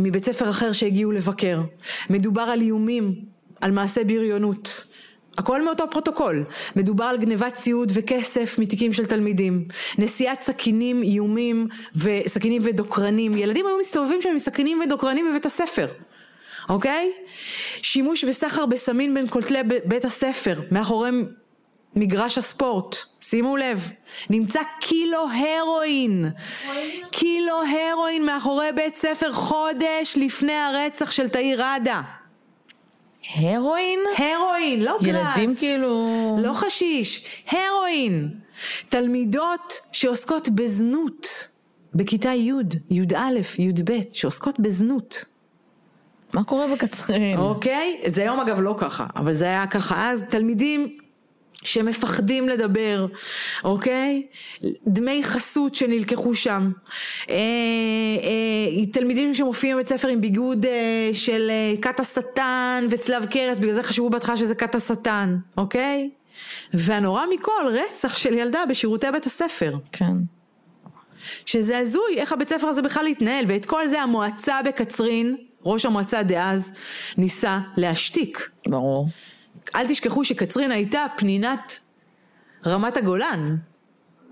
מבית 0.00 0.24
ספר 0.24 0.50
אחר 0.50 0.72
שהגיעו 0.72 1.12
לבקר, 1.12 1.60
מדובר 2.10 2.42
על 2.42 2.60
איומים, 2.60 3.14
על 3.60 3.70
מעשי 3.70 4.04
בריונות, 4.04 4.84
הכל 5.38 5.64
מאותו 5.64 5.90
פרוטוקול. 5.90 6.44
מדובר 6.76 7.04
על 7.04 7.16
גנבת 7.16 7.54
ציוד 7.54 7.92
וכסף 7.94 8.58
מתיקים 8.58 8.92
של 8.92 9.06
תלמידים. 9.06 9.64
נשיאת 9.98 10.40
סכינים, 10.40 11.02
איומים, 11.02 11.68
וסכינים 11.96 12.62
ודוקרנים. 12.64 13.36
ילדים 13.36 13.66
היו 13.66 13.78
מסתובבים 13.78 14.22
שם 14.22 14.28
עם 14.28 14.38
סכינים 14.38 14.80
ודוקרנים 14.80 15.30
בבית 15.30 15.46
הספר. 15.46 15.86
אוקיי? 16.68 17.12
שימוש 17.82 18.24
וסחר 18.24 18.66
בסמין 18.66 19.14
בין 19.14 19.26
כותלי 19.30 19.58
בית 19.84 20.04
הספר, 20.04 20.60
מאחורי 20.70 21.10
מגרש 21.96 22.38
הספורט. 22.38 22.96
שימו 23.20 23.56
לב, 23.56 23.92
נמצא 24.30 24.60
קילו 24.80 25.26
הרואין. 25.30 26.24
קילו 27.10 27.54
הרואין 27.62 28.26
מאחורי 28.26 28.72
בית 28.74 28.96
ספר 28.96 29.32
חודש 29.32 30.16
לפני 30.16 30.52
הרצח 30.52 31.10
של 31.10 31.28
תאיר 31.28 31.62
ראדה. 31.62 32.00
הרואין? 33.34 34.00
הרואין, 34.18 34.82
לא 34.82 34.98
גראס. 35.02 35.36
ילדים 35.36 35.56
כאילו... 35.56 36.38
לא 36.42 36.52
חשיש, 36.52 37.26
הרואין. 37.50 38.30
תלמידות 38.88 39.80
שעוסקות 39.92 40.48
בזנות 40.48 41.48
בכיתה 41.94 42.28
י', 42.28 42.52
י"א, 42.90 43.18
י"ב, 43.58 43.92
שעוסקות 44.12 44.60
בזנות. 44.60 45.24
מה 46.34 46.44
קורה 46.44 46.66
בקצרין? 46.66 47.38
אוקיי, 47.38 48.00
זה 48.06 48.22
היום 48.22 48.40
אגב 48.40 48.60
לא 48.60 48.74
ככה, 48.78 49.06
אבל 49.16 49.32
זה 49.32 49.44
היה 49.44 49.66
ככה 49.66 50.10
אז. 50.10 50.24
תלמידים 50.30 50.98
שמפחדים 51.66 52.48
לדבר, 52.48 53.06
אוקיי? 53.64 54.26
דמי 54.86 55.22
חסות 55.24 55.74
שנלקחו 55.74 56.34
שם. 56.34 56.70
אה, 57.30 57.34
אה, 57.34 58.86
תלמידים 58.92 59.34
שמופיעים 59.34 59.76
בבית 59.76 59.88
ספר 59.88 60.08
עם 60.08 60.20
ביגוד 60.20 60.66
אה, 60.66 61.10
של 61.12 61.50
אה, 61.50 61.74
כת 61.82 62.00
השטן 62.00 62.86
וצלב 62.90 63.26
קרס, 63.26 63.58
בגלל 63.58 63.72
זה 63.72 63.82
חשבו 63.82 64.10
בהתחלה 64.10 64.36
שזה 64.36 64.54
כת 64.54 64.74
השטן, 64.74 65.36
אוקיי? 65.56 66.10
והנורא 66.74 67.24
מכל, 67.34 67.72
רצח 67.72 68.16
של 68.16 68.34
ילדה 68.34 68.60
בשירותי 68.68 69.06
בית 69.12 69.26
הספר. 69.26 69.74
כן. 69.92 70.14
שזה 71.46 71.78
הזוי, 71.78 72.16
איך 72.16 72.32
הבית 72.32 72.48
ספר 72.48 72.66
הזה 72.66 72.82
בכלל 72.82 73.06
התנהל, 73.06 73.44
ואת 73.48 73.66
כל 73.66 73.86
זה 73.86 74.02
המועצה 74.02 74.62
בקצרין, 74.64 75.36
ראש 75.64 75.86
המועצה 75.86 76.22
דאז, 76.22 76.72
ניסה 77.16 77.58
להשתיק. 77.76 78.50
ברור. 78.66 79.08
אל 79.74 79.88
תשכחו 79.88 80.24
שקצרין 80.24 80.70
הייתה 80.70 81.06
פנינת 81.16 81.80
רמת 82.66 82.96
הגולן, 82.96 83.56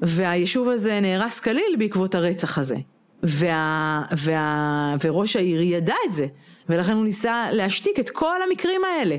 והיישוב 0.02 0.68
הזה 0.68 1.00
נהרס 1.00 1.40
כליל 1.40 1.76
בעקבות 1.78 2.14
הרצח 2.14 2.58
הזה. 2.58 2.76
וה, 3.22 4.02
וה, 4.24 4.96
וראש 5.04 5.36
העיר 5.36 5.62
ידע 5.62 5.94
את 6.08 6.14
זה, 6.14 6.26
ולכן 6.68 6.92
הוא 6.92 7.04
ניסה 7.04 7.46
להשתיק 7.52 8.00
את 8.00 8.10
כל 8.10 8.42
המקרים 8.48 8.80
האלה. 8.84 9.16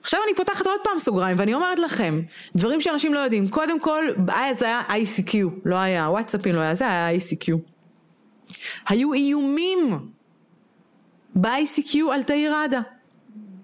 עכשיו 0.00 0.20
אני 0.26 0.34
פותחת 0.34 0.66
עוד 0.66 0.80
פעם 0.84 0.98
סוגריים 0.98 1.36
ואני 1.40 1.54
אומרת 1.54 1.78
לכם, 1.78 2.20
דברים 2.56 2.80
שאנשים 2.80 3.14
לא 3.14 3.18
יודעים, 3.18 3.48
קודם 3.48 3.80
כל, 3.80 4.04
זה 4.52 4.64
היה 4.64 4.82
ICQ, 4.88 5.34
לא 5.64 5.76
היה 5.76 6.10
וואטסאפים, 6.10 6.54
לא 6.54 6.60
היה 6.60 6.74
זה, 6.74 6.84
היה 6.86 7.16
ICQ. 7.16 7.54
היו 8.88 9.12
איומים 9.12 10.08
ב-ICQ 11.34 11.96
על 12.12 12.22
תאיר 12.22 12.54
ראדה. 12.54 12.80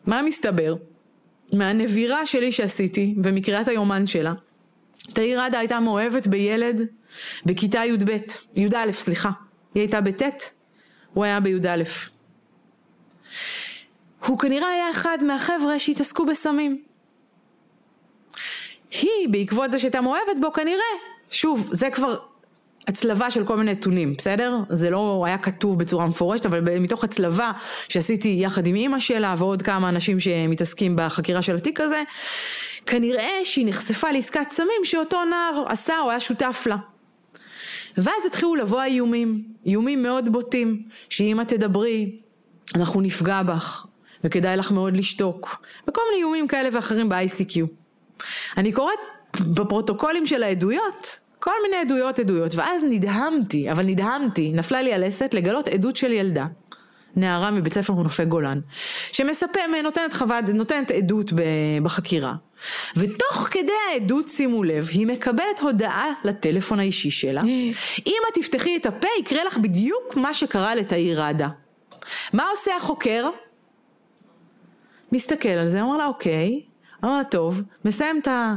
מה 0.06 0.22
מסתבר? 0.22 0.74
מהנבירה 1.52 2.26
שלי 2.26 2.52
שעשיתי, 2.52 3.14
ומקריאת 3.24 3.68
היומן 3.68 4.06
שלה, 4.06 4.32
תאיר 5.12 5.40
עדה 5.40 5.58
הייתה 5.58 5.80
מאוהבת 5.80 6.26
בילד 6.26 6.80
בכיתה 7.46 7.84
י"ב, 7.84 8.10
י"א 8.56 8.92
סליחה, 8.92 9.30
היא 9.74 9.80
הייתה 9.80 10.00
בט', 10.00 10.50
הוא 11.14 11.24
היה 11.24 11.40
בי"א. 11.40 11.82
הוא 14.26 14.38
כנראה 14.38 14.68
היה 14.68 14.90
אחד 14.90 15.18
מהחבר'ה 15.26 15.78
שהתעסקו 15.78 16.26
בסמים. 16.26 16.82
היא, 18.90 19.28
בעקבות 19.30 19.70
זה 19.70 19.78
שהייתה 19.78 20.00
מאוהבת 20.00 20.36
בו, 20.40 20.52
כנראה, 20.52 20.84
שוב, 21.30 21.68
זה 21.72 21.90
כבר 21.90 22.18
הצלבה 22.88 23.30
של 23.30 23.44
כל 23.44 23.56
מיני 23.56 23.72
נתונים, 23.72 24.14
בסדר? 24.18 24.56
זה 24.68 24.90
לא 24.90 25.22
היה 25.26 25.38
כתוב 25.38 25.78
בצורה 25.78 26.06
מפורשת, 26.06 26.46
אבל 26.46 26.78
מתוך 26.78 27.04
הצלבה 27.04 27.50
שעשיתי 27.88 28.36
יחד 28.40 28.66
עם 28.66 28.74
אימא 28.74 29.00
שלה 29.00 29.34
ועוד 29.38 29.62
כמה 29.62 29.88
אנשים 29.88 30.20
שמתעסקים 30.20 30.96
בחקירה 30.96 31.42
של 31.42 31.56
התיק 31.56 31.80
הזה, 31.80 32.02
כנראה 32.86 33.38
שהיא 33.44 33.66
נחשפה 33.66 34.10
לעסקת 34.10 34.50
סמים 34.50 34.84
שאותו 34.84 35.24
נער 35.24 35.64
עשה 35.66 35.94
או 36.00 36.10
היה 36.10 36.20
שותף 36.20 36.64
לה. 36.66 36.76
ואז 37.96 38.26
התחילו 38.26 38.54
לבוא 38.54 38.80
האיומים, 38.80 39.44
איומים 39.66 40.02
מאוד 40.02 40.32
בוטים, 40.32 40.82
שאם 41.08 41.40
את 41.40 41.48
תדברי, 41.48 42.16
אנחנו 42.74 43.00
נפגע 43.00 43.42
בך, 43.42 43.86
וכדאי 44.24 44.56
לך 44.56 44.70
מאוד 44.70 44.96
לשתוק, 44.96 45.66
וכל 45.88 46.00
מיני 46.10 46.22
איומים 46.22 46.48
כאלה 46.48 46.68
ואחרים 46.72 47.08
ב-ICQ. 47.08 47.66
אני 48.56 48.72
קוראת 48.72 48.98
בפרוטוקולים 49.40 50.26
של 50.26 50.42
העדויות, 50.42 51.18
כל 51.44 51.52
מיני 51.62 51.76
עדויות 51.76 52.18
עדויות, 52.18 52.54
ואז 52.54 52.82
נדהמתי, 52.88 53.70
אבל 53.70 53.82
נדהמתי, 53.82 54.52
נפלה 54.52 54.82
לי 54.82 54.94
הלסת 54.94 55.34
לגלות 55.34 55.68
עדות 55.68 55.96
של 55.96 56.12
ילדה. 56.12 56.46
נערה 57.16 57.50
מבית 57.50 57.74
ספר 57.74 57.92
מנופי 57.92 58.24
גולן, 58.24 58.60
שמספר, 59.12 59.60
נותנת 59.82 60.12
חוות, 60.14 60.44
נותנת 60.54 60.90
עדות 60.90 61.32
בחקירה, 61.82 62.34
ותוך 62.96 63.48
כדי 63.50 63.72
העדות, 63.92 64.28
שימו 64.28 64.62
לב, 64.62 64.88
היא 64.92 65.06
מקבלת 65.06 65.60
הודעה 65.60 66.12
לטלפון 66.24 66.80
האישי 66.80 67.10
שלה, 67.10 67.40
אם 68.06 68.16
את 68.28 68.34
תפתחי 68.34 68.76
את 68.76 68.86
הפה 68.86 69.08
יקרה 69.20 69.44
לך 69.44 69.58
בדיוק 69.58 70.16
מה 70.16 70.34
שקרה 70.34 70.74
לתאיר 70.74 71.22
ראדה. 71.22 71.48
מה 72.32 72.44
עושה 72.50 72.76
החוקר? 72.76 73.28
מסתכל 75.12 75.48
על 75.48 75.68
זה, 75.68 75.82
אומר 75.82 75.96
לה 75.96 76.06
אוקיי, 76.06 76.62
אומר 77.02 77.18
לה 77.18 77.24
טוב, 77.24 77.62
מסיים 77.84 78.20
את 78.20 78.28
ה... 78.28 78.54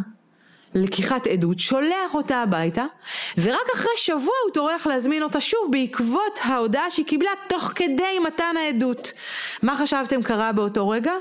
לקיחת 0.83 1.27
עדות, 1.27 1.59
שולח 1.59 2.13
אותה 2.13 2.37
הביתה, 2.37 2.85
ורק 3.37 3.67
אחרי 3.75 3.91
שבוע 3.97 4.33
הוא 4.45 4.53
טורח 4.53 4.87
להזמין 4.87 5.23
אותה 5.23 5.41
שוב 5.41 5.67
בעקבות 5.71 6.39
ההודעה 6.43 6.89
שהיא 6.89 7.05
קיבלה 7.05 7.31
תוך 7.49 7.71
כדי 7.75 8.19
מתן 8.27 8.55
העדות. 8.57 9.13
מה 9.61 9.77
חשבתם 9.77 10.23
קרה 10.23 10.51
באותו 10.51 10.89
רגע? 10.89 11.13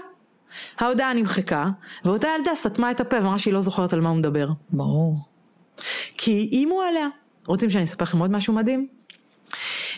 ההודעה 0.78 1.14
נמחקה, 1.14 1.66
ואותה 2.04 2.28
ילדה 2.38 2.54
סתמה 2.54 2.90
את 2.90 3.00
הפה 3.00 3.16
ואמרה 3.16 3.38
שהיא 3.38 3.54
לא 3.54 3.60
זוכרת 3.60 3.92
על 3.92 4.00
מה 4.00 4.08
הוא 4.08 4.18
מדבר. 4.18 4.48
ברור. 4.70 5.18
כי 6.16 6.48
איימו 6.52 6.82
עליה. 6.82 7.08
רוצים 7.46 7.70
שאני 7.70 7.84
אספר 7.84 8.04
לכם 8.04 8.18
עוד 8.18 8.30
משהו 8.30 8.54
מדהים? 8.54 8.95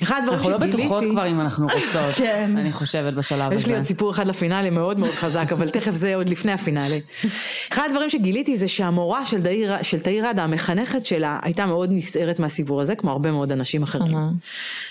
אחד 0.03 0.17
הדברים 0.23 0.39
אנחנו 0.39 0.51
לא 0.51 0.59
שגיליתי... 0.59 0.79
בטוחות 0.79 1.05
כבר 1.11 1.27
אם 1.27 1.41
אנחנו 1.41 1.65
רוצות, 1.67 2.15
כן. 2.19 2.55
אני 2.59 2.73
חושבת 2.73 3.15
בשלב 3.15 3.53
יש 3.53 3.67
לי 3.67 3.73
הזה. 3.73 3.77
עוד 3.79 3.87
סיפור 3.87 4.11
אחד 4.11 4.27
לפינאלי 4.27 4.71
מאוד 4.71 4.99
מאוד 4.99 5.11
חזק, 5.11 5.53
אבל 5.53 5.69
תכף 5.69 5.91
זה 5.93 6.15
עוד 6.17 6.29
לפני 6.29 6.53
הפינאלי. 6.53 7.01
אחד 7.73 7.83
הדברים 7.91 8.11
שגיליתי 8.11 8.57
זה 8.57 8.69
שהמורה 8.69 9.27
של 9.27 9.43
תאיר- 9.43 9.83
של 9.83 10.01
תאיר 10.01 10.27
ראדה, 10.27 10.45
המחנכת 10.45 11.05
שלה, 11.07 11.39
הייתה 11.43 11.67
מאוד 11.67 11.91
נסערת 11.93 12.39
מהסיפור 12.39 12.81
הזה, 12.81 12.95
כמו 12.95 13.11
הרבה 13.11 13.31
מאוד 13.31 13.53
אנשים 13.53 13.83
אחרים. 13.83 14.17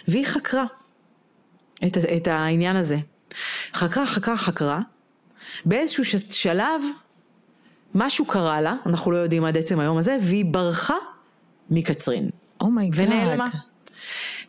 והיא 0.08 0.26
חקרה 0.26 0.64
את, 1.86 1.98
את 2.18 2.28
העניין 2.28 2.76
הזה. 2.76 2.98
חקרה, 3.74 4.06
חקרה, 4.06 4.38
חקרה. 4.38 4.80
באיזשהו 5.66 6.06
ש- 6.06 6.16
שלב, 6.30 6.82
משהו 7.96 8.26
קרה 8.26 8.62
לה, 8.62 8.74
אנחנו 8.86 9.12
לא 9.12 9.18
יודעים 9.18 9.46
עד 9.46 9.58
עצם 9.58 9.80
היום 9.80 9.98
הזה, 9.98 10.18
והיא 10.22 10.46
ברחה 10.46 10.96
מקצרין. 11.70 12.30
oh 12.62 12.73
my 12.73 12.85
god. 12.85 13.08
ונעלמה. 13.08 13.46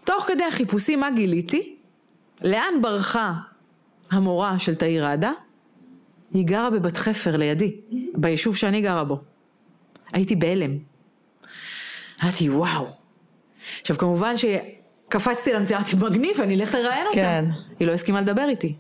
תוך 0.09 0.25
כדי 0.25 0.45
החיפושים, 0.45 1.01
מה 1.01 1.11
גיליתי? 1.11 1.77
לאן 2.43 2.75
ברחה 2.83 3.33
המורה 4.11 4.59
של 4.59 4.75
תאיר 4.75 5.07
ראדה? 5.07 5.33
היא 6.35 6.47
גרה 6.47 6.71
בבת 6.71 6.97
חפר 6.97 7.37
לידי, 7.37 7.77
ביישוב 8.15 8.57
שאני 8.57 8.81
גרה 8.81 9.05
בו. 9.05 9.21
הייתי 10.13 10.37
בהלם. 10.37 10.79
אמרתי, 12.25 12.51
וואו. 12.51 12.87
עכשיו, 13.81 13.99
כמובן 13.99 14.35
שקפצתי 14.37 15.53
למציאה, 15.53 15.79
אמרתי, 15.79 15.97
מגניב, 15.97 16.41
אני 16.41 16.61
אלך 16.61 16.75
לראיין 16.75 17.07
אותה. 17.07 17.21
כן. 17.21 17.45
היא 17.79 17.89
לא 17.89 17.93
הסכימה 17.93 18.21
לדבר 18.21 18.49
איתי. 18.49 18.77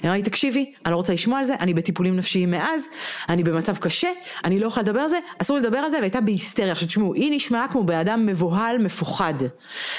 היא 0.00 0.04
אמרה 0.04 0.16
לי, 0.16 0.22
תקשיבי, 0.22 0.72
אני 0.86 0.92
לא 0.92 0.96
רוצה 0.96 1.12
לשמוע 1.12 1.38
על 1.38 1.44
זה, 1.44 1.54
אני 1.60 1.74
בטיפולים 1.74 2.16
נפשיים 2.16 2.50
מאז, 2.50 2.88
אני 3.28 3.44
במצב 3.44 3.76
קשה, 3.76 4.08
אני 4.44 4.58
לא 4.58 4.66
יכולה 4.66 4.82
לדבר 4.82 5.00
על 5.00 5.08
זה, 5.08 5.18
אסור 5.38 5.56
לדבר 5.56 5.78
על 5.78 5.90
זה, 5.90 5.98
והייתה 5.98 6.20
בהיסטריה. 6.20 6.72
עכשיו 6.72 6.88
תשמעו, 6.88 7.14
היא 7.14 7.36
נשמעה 7.36 7.68
כמו 7.68 7.84
בן 7.84 7.98
אדם 7.98 8.26
מבוהל, 8.26 8.78
מפוחד. 8.78 9.34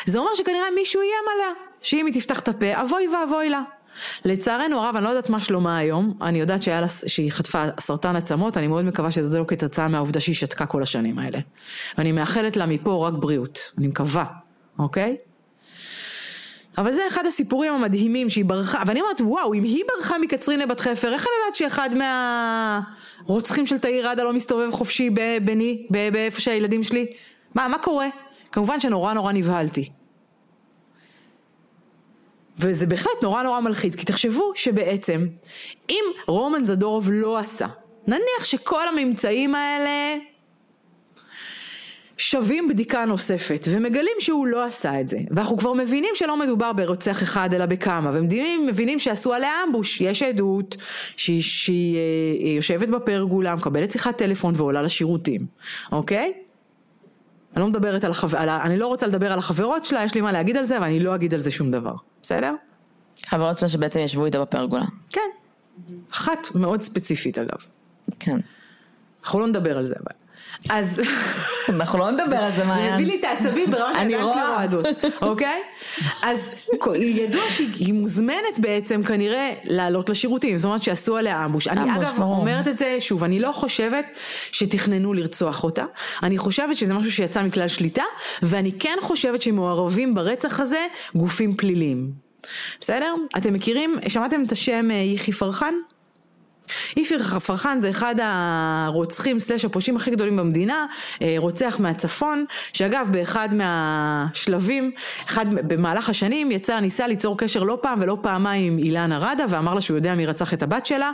זה 0.05 0.19
אומר 0.19 0.31
שכנראה 0.35 0.71
מישהו 0.75 1.01
איים 1.01 1.25
עליה, 1.35 1.53
שאם 1.81 2.05
היא 2.05 2.13
תפתח 2.13 2.39
את 2.39 2.47
הפה, 2.47 2.81
אבוי 2.81 3.07
ואבוי 3.07 3.49
לה. 3.49 3.61
לצערנו 4.25 4.79
הרב, 4.79 4.95
אני 4.95 5.03
לא 5.03 5.09
יודעת 5.09 5.29
מה 5.29 5.39
שלומה 5.39 5.77
היום, 5.77 6.17
אני 6.21 6.39
יודעת 6.39 6.67
לה, 6.67 6.87
שהיא 7.07 7.31
חטפה 7.31 7.65
סרטן 7.79 8.15
עצמות, 8.15 8.57
אני 8.57 8.67
מאוד 8.67 8.85
מקווה 8.85 9.11
שזה 9.11 9.39
לא 9.39 9.45
כתוצאה 9.47 9.87
מהעובדה 9.87 10.19
שהיא 10.19 10.35
שתקה 10.35 10.65
כל 10.65 10.83
השנים 10.83 11.19
האלה. 11.19 11.39
ואני 11.97 12.11
מאחלת 12.11 12.57
לה 12.57 12.65
מפה 12.65 13.07
רק 13.07 13.13
בריאות, 13.13 13.59
אני 13.77 13.87
מקווה, 13.87 14.25
אוקיי? 14.79 15.17
אבל 16.77 16.91
זה 16.91 17.07
אחד 17.07 17.25
הסיפורים 17.25 17.73
המדהימים 17.73 18.29
שהיא 18.29 18.45
ברחה, 18.45 18.83
ואני 18.85 19.01
אומרת 19.01 19.21
וואו 19.21 19.53
אם 19.53 19.63
היא 19.63 19.83
ברחה 19.87 20.17
מקצרין 20.17 20.59
לבת 20.59 20.79
חפר, 20.79 21.13
איך 21.13 21.21
אני 21.27 21.33
יודעת 21.39 21.55
שאחד 21.55 21.89
מהרוצחים 23.27 23.65
של 23.65 23.77
תאיר 23.77 24.09
ראדה 24.09 24.23
לא 24.23 24.33
מסתובב 24.33 24.71
חופשי 24.71 25.09
ב- 25.09 25.37
ביני, 25.45 25.87
ב- 25.91 26.09
באיפה 26.09 26.41
שהילדים 26.41 26.83
שלי? 26.83 27.05
מה, 27.55 27.67
מה 27.67 27.77
קורה? 27.77 28.07
כמובן 28.51 28.79
שנורא 28.79 29.13
נורא 29.13 29.31
נבהלתי. 29.31 29.89
וזה 32.57 32.87
בהחלט 32.87 33.21
נורא 33.21 33.43
נורא 33.43 33.59
מלחיץ, 33.59 33.95
כי 33.95 34.05
תחשבו 34.05 34.51
שבעצם 34.55 35.27
אם 35.89 36.03
רומן 36.27 36.65
זדורוב 36.65 37.09
לא 37.11 37.37
עשה, 37.37 37.67
נניח 38.07 38.43
שכל 38.43 38.87
הממצאים 38.87 39.55
האלה 39.55 40.17
שווים 42.23 42.67
בדיקה 42.67 43.05
נוספת 43.05 43.67
ומגלים 43.71 44.15
שהוא 44.19 44.47
לא 44.47 44.63
עשה 44.63 45.01
את 45.01 45.07
זה 45.07 45.17
ואנחנו 45.31 45.57
כבר 45.57 45.73
מבינים 45.73 46.09
שלא 46.15 46.37
מדובר 46.39 46.73
ברוצח 46.73 47.23
אחד 47.23 47.53
אלא 47.53 47.65
בכמה 47.65 48.09
ומבינים 48.13 48.67
מבינים 48.67 48.99
שעשו 48.99 49.33
עליה 49.33 49.51
אמבוש 49.67 50.01
יש 50.01 50.23
עדות 50.23 50.75
שהיא, 51.17 51.41
שהיא 51.41 51.97
אה, 51.97 52.49
יושבת 52.49 52.87
בפרגולה 52.87 53.55
מקבלת 53.55 53.91
שיחת 53.91 54.17
טלפון 54.17 54.53
ועולה 54.57 54.81
לשירותים 54.81 55.45
אוקיי? 55.91 56.33
אני 57.53 57.61
לא 57.61 57.67
מדברת 57.67 58.03
על 58.03 58.11
החבר... 58.11 58.37
על 58.37 58.49
ה... 58.49 58.63
אני 58.63 58.77
לא 58.77 58.87
רוצה 58.87 59.07
לדבר 59.07 59.31
על 59.31 59.39
החברות 59.39 59.85
שלה 59.85 60.03
יש 60.03 60.15
לי 60.15 60.21
מה 60.21 60.31
להגיד 60.31 60.57
על 60.57 60.63
זה 60.63 60.77
אבל 60.77 60.85
אני 60.85 60.99
לא 60.99 61.15
אגיד 61.15 61.33
על 61.33 61.39
זה 61.39 61.51
שום 61.51 61.71
דבר 61.71 61.93
בסדר? 62.21 62.53
חברות 63.25 63.57
שלה 63.57 63.69
שבעצם 63.69 63.99
ישבו 63.99 64.25
איתה 64.25 64.41
בפרגולה. 64.41 64.85
כן 65.09 65.29
אחת 66.11 66.55
מאוד 66.55 66.81
ספציפית 66.81 67.37
אגב 67.37 67.57
כן. 68.19 68.37
אנחנו 69.23 69.39
לא 69.39 69.47
נדבר 69.47 69.77
על 69.77 69.85
זה 69.85 69.95
אבל 69.95 70.22
אז 70.69 71.01
אנחנו 71.69 71.99
לא 71.99 72.11
נדבר 72.11 72.37
על 72.37 72.51
זה, 72.51 72.57
זה 72.57 72.63
מעיין. 72.63 72.93
מביא 72.93 73.05
לי 73.05 73.19
את 73.19 73.23
העצבים 73.23 73.71
ברמה 73.71 73.93
שהידיים 73.93 74.19
שלי. 74.19 74.43
רועדות, 74.47 74.85
אוקיי? 75.21 75.61
אז 76.23 76.51
ידוע 76.95 77.41
שהיא 77.49 77.93
מוזמנת 77.93 78.59
בעצם 78.59 79.03
כנראה 79.03 79.51
לעלות 79.63 80.09
לשירותים, 80.09 80.57
זאת 80.57 80.65
אומרת 80.65 80.83
שעשו 80.83 81.17
עליה 81.17 81.45
אמבוש. 81.45 81.67
אני 81.67 81.95
אגב. 81.95 82.21
אומרת 82.21 82.67
את 82.67 82.77
זה 82.77 82.97
שוב, 82.99 83.23
אני 83.23 83.39
לא 83.39 83.51
חושבת 83.51 84.05
שתכננו 84.51 85.13
לרצוח 85.13 85.63
אותה, 85.63 85.85
אני 86.23 86.37
חושבת 86.37 86.75
שזה 86.75 86.93
משהו 86.93 87.11
שיצא 87.11 87.43
מכלל 87.43 87.67
שליטה, 87.67 88.03
ואני 88.41 88.71
כן 88.79 88.97
חושבת 89.01 89.41
שמעורבים 89.41 90.15
ברצח 90.15 90.59
הזה 90.59 90.87
גופים 91.15 91.55
פליליים. 91.55 92.11
בסדר? 92.81 93.15
אתם 93.37 93.53
מכירים, 93.53 93.95
שמעתם 94.07 94.43
את 94.43 94.51
השם 94.51 94.91
אה, 94.91 94.95
יחי 94.95 95.31
פרחן? 95.31 95.73
איפיר 96.97 97.23
פרחן 97.39 97.77
זה 97.81 97.89
אחד 97.89 98.15
הרוצחים 98.21 99.39
סלאש 99.39 99.65
הפושעים 99.65 99.95
הכי 99.95 100.11
גדולים 100.11 100.37
במדינה, 100.37 100.85
אה, 101.21 101.35
רוצח 101.37 101.77
מהצפון, 101.79 102.45
שאגב 102.73 103.09
באחד 103.11 103.49
מהשלבים, 103.53 104.91
אחד 105.27 105.45
במהלך 105.53 106.09
השנים 106.09 106.51
יצא, 106.51 106.79
ניסה 106.79 107.07
ליצור 107.07 107.37
קשר 107.37 107.63
לא 107.63 107.77
פעם 107.81 107.99
ולא 108.01 108.17
פעמיים 108.21 108.73
עם 108.73 108.79
אילנה 108.79 109.17
ראדה 109.17 109.45
ואמר 109.49 109.73
לה 109.73 109.81
שהוא 109.81 109.97
יודע 109.97 110.15
מי 110.15 110.25
רצח 110.25 110.53
את 110.53 110.63
הבת 110.63 110.85
שלה, 110.85 111.11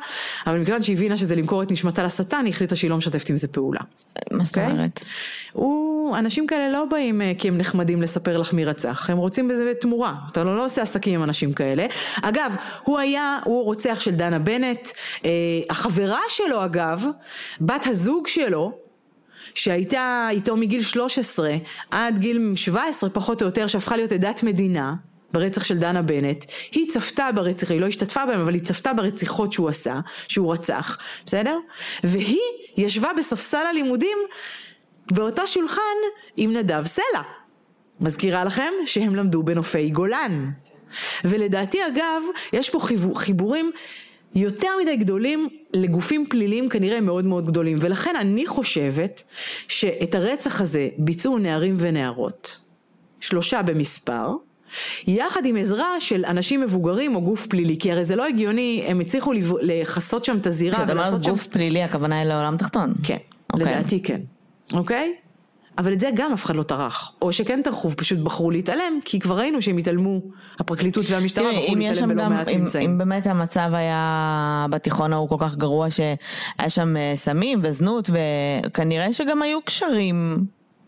אבל 0.47 0.59
מכיוון 0.59 0.81
שהיא 0.81 0.95
הבינה 0.95 1.17
שזה 1.17 1.35
למכור 1.35 1.63
את 1.63 1.71
נשמתה 1.71 2.03
לשטן, 2.03 2.45
היא 2.45 2.53
החליטה 2.53 2.75
שהיא 2.75 2.89
לא 2.89 2.97
משתפת 2.97 3.29
עם 3.29 3.37
זה 3.37 3.47
פעולה. 3.47 3.79
מה 4.31 4.43
זאת 4.43 4.57
אוקיי? 4.57 4.71
אומרת? 4.71 5.03
הוא, 5.53 6.17
אנשים 6.17 6.47
כאלה 6.47 6.69
לא 6.69 6.85
באים 6.85 7.21
אה, 7.21 7.31
כי 7.37 7.47
הם 7.47 7.57
נחמדים 7.57 8.01
לספר 8.01 8.37
לך 8.37 8.53
מי 8.53 8.65
רצח, 8.65 9.09
הם 9.09 9.17
רוצים 9.17 9.47
בזה 9.47 9.71
תמורה, 9.81 10.13
אתה 10.31 10.43
לא, 10.43 10.57
לא 10.57 10.65
עושה 10.65 10.81
עסקים 10.81 11.13
עם 11.13 11.23
אנשים 11.23 11.53
כאלה. 11.53 11.85
אגב, 12.21 12.55
הוא 12.83 12.99
היה, 12.99 13.39
הוא 13.43 13.63
רוצח 13.63 13.99
של 13.99 14.11
דנה 14.11 14.39
בנט, 14.39 14.89
אה, 15.25 15.29
החברה 15.69 16.21
שלו 16.29 16.65
אגב, 16.65 17.05
בת 17.61 17.87
הזוג 17.87 18.27
שלו, 18.27 18.77
שהייתה 19.53 20.27
איתו 20.31 20.57
מגיל 20.57 20.81
13 20.81 21.55
עד 21.91 22.17
גיל 22.17 22.51
17 22.55 23.09
פחות 23.09 23.41
או 23.41 23.47
יותר, 23.47 23.67
שהפכה 23.67 23.97
להיות 23.97 24.11
עדת 24.11 24.43
מדינה, 24.43 24.93
ברצח 25.31 25.63
של 25.63 25.77
דנה 25.77 26.01
בנט, 26.01 26.45
היא 26.71 26.89
צפתה 26.89 27.29
ברצח, 27.35 27.71
היא 27.71 27.81
לא 27.81 27.87
השתתפה 27.87 28.25
בהם, 28.25 28.39
אבל 28.39 28.53
היא 28.53 28.61
צפתה 28.61 28.93
ברציחות 28.93 29.53
שהוא 29.53 29.69
עשה, 29.69 29.99
שהוא 30.27 30.53
רצח, 30.53 30.97
בסדר? 31.25 31.57
והיא 32.03 32.39
ישבה 32.77 33.09
בספסל 33.17 33.65
הלימודים 33.69 34.17
באותו 35.11 35.47
שולחן 35.47 35.81
עם 36.37 36.53
נדב 36.53 36.85
סלע. 36.85 37.21
מזכירה 38.01 38.43
לכם 38.43 38.73
שהם 38.85 39.15
למדו 39.15 39.43
בנופי 39.43 39.89
גולן. 39.89 40.51
ולדעתי 41.23 41.87
אגב, 41.87 42.23
יש 42.53 42.69
פה 42.69 42.79
חיבור, 42.79 43.19
חיבורים 43.19 43.71
יותר 44.35 44.67
מדי 44.81 44.95
גדולים 44.95 45.49
לגופים 45.73 46.25
פליליים 46.29 46.69
כנראה 46.69 47.01
מאוד 47.01 47.25
מאוד 47.25 47.45
גדולים, 47.45 47.77
ולכן 47.81 48.15
אני 48.15 48.47
חושבת 48.47 49.23
שאת 49.67 50.15
הרצח 50.15 50.61
הזה 50.61 50.89
ביצעו 50.97 51.37
נערים 51.37 51.75
ונערות, 51.79 52.63
שלושה 53.19 53.61
במספר, 53.61 54.31
יחד 55.07 55.45
עם 55.45 55.55
עזרה 55.55 55.99
של 55.99 56.25
אנשים 56.25 56.61
מבוגרים 56.61 57.15
או 57.15 57.21
גוף 57.21 57.47
פלילי, 57.47 57.77
כי 57.79 57.91
הרי 57.91 58.05
זה 58.05 58.15
לא 58.15 58.27
הגיוני, 58.27 58.83
הם 58.87 58.99
הצליחו 58.99 59.33
לכסות 59.61 60.25
שם 60.25 60.37
את 60.37 60.47
הזירה. 60.47 60.77
כשאתה 60.77 60.93
אומר 60.93 61.17
גוף 61.17 61.43
שם... 61.43 61.51
פלילי 61.51 61.83
הכוונה 61.83 62.19
היא 62.19 62.29
לעולם 62.29 62.57
תחתון. 62.57 62.93
כן, 63.03 63.15
okay. 63.15 63.53
אוקיי. 63.53 63.75
לדעתי 63.75 64.03
כן, 64.03 64.21
אוקיי? 64.73 65.15
Okay? 65.15 65.28
אבל 65.79 65.93
את 65.93 65.99
זה 65.99 66.09
גם 66.13 66.33
אף 66.33 66.45
אחד 66.45 66.55
לא 66.55 66.63
טרח, 66.63 67.11
או 67.21 67.33
שכן 67.33 67.61
טרחו 67.61 67.91
ופשוט 67.91 68.19
בחרו 68.19 68.51
להתעלם, 68.51 68.99
כי 69.05 69.19
כבר 69.19 69.37
ראינו 69.37 69.61
שהם 69.61 69.77
התעלמו, 69.77 70.21
הפרקליטות 70.59 71.05
והמשטרה 71.09 71.51
בחרו 71.51 71.75
להתעלם 71.75 72.09
בלא 72.09 72.29
מעט 72.29 72.47
נמצאים. 72.47 72.91
אם 72.91 72.97
באמת 72.97 73.27
המצב 73.27 73.69
היה 73.73 74.65
בתיכון 74.69 75.13
ההוא 75.13 75.29
כל 75.29 75.35
כך 75.39 75.55
גרוע 75.55 75.87
שהיה 75.91 76.69
שם 76.69 76.97
אה, 76.97 77.13
סמים 77.15 77.59
וזנות, 77.63 78.09
וכנראה 78.13 79.13
שגם 79.13 79.41
היו 79.41 79.61
קשרים. 79.61 80.45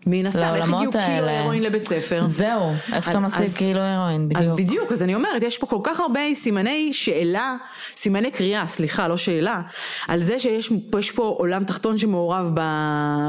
מן 0.08 0.26
הסתם, 0.26 0.54
איך 0.56 0.74
הגיעו 0.74 0.92
קילו 0.92 1.28
הרואין 1.28 1.64
לבית 1.64 1.88
ספר? 1.88 2.22
זהו, 2.26 2.72
איפה 2.94 3.12
אתה 3.12 3.20
משיג 3.20 3.58
קילו 3.58 3.80
הרואין, 3.80 4.30
בדיוק. 4.30 4.42
אז 4.44 4.52
בדיוק, 4.52 4.92
אז 4.92 5.04
אני 5.04 5.16
אומרת, 5.16 5.44
יש 5.44 5.58
פה 5.58 5.68
כל 5.68 5.80
כך 5.84 6.00
הרבה 6.00 6.20
סימני 6.36 6.94
שאלה, 6.94 7.56
סימני 7.96 8.32
קריאה, 8.32 8.68
סליחה, 8.68 9.08
לא 9.08 9.18
שאלה, 9.18 9.62
על 10.08 10.24
זה 10.24 10.40
שיש 10.40 11.12
פה 11.16 11.36
עולם 11.38 11.64
תחתון 11.64 11.98
שמעורב, 11.98 12.52
ב, 12.54 12.62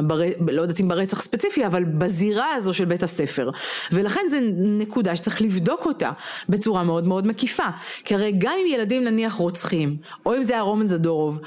ב, 0.06 0.12
לא 0.50 0.62
יודעת 0.62 0.80
אם 0.80 0.88
ברצח 0.88 1.22
ספציפי, 1.22 1.66
אבל 1.66 1.84
בזירה 1.84 2.54
הזו 2.54 2.72
של 2.74 2.84
בית 2.84 3.02
הספר. 3.02 3.50
ולכן 3.92 4.20
זו 4.30 4.36
נקודה 4.54 5.16
שצריך 5.16 5.42
לבדוק 5.42 5.86
אותה 5.86 6.10
בצורה 6.48 6.82
מאוד 6.82 7.06
מאוד 7.06 7.26
מקיפה. 7.26 7.66
כי 8.04 8.14
הרי 8.14 8.32
גם 8.38 8.54
אם 8.62 8.66
ילדים 8.66 9.04
נניח 9.04 9.34
רוצחים, 9.34 9.96
או 10.26 10.36
אם 10.36 10.42
זה 10.42 10.52
היה 10.52 10.62
רומן 10.62 10.88
זדורוב, 10.88 11.40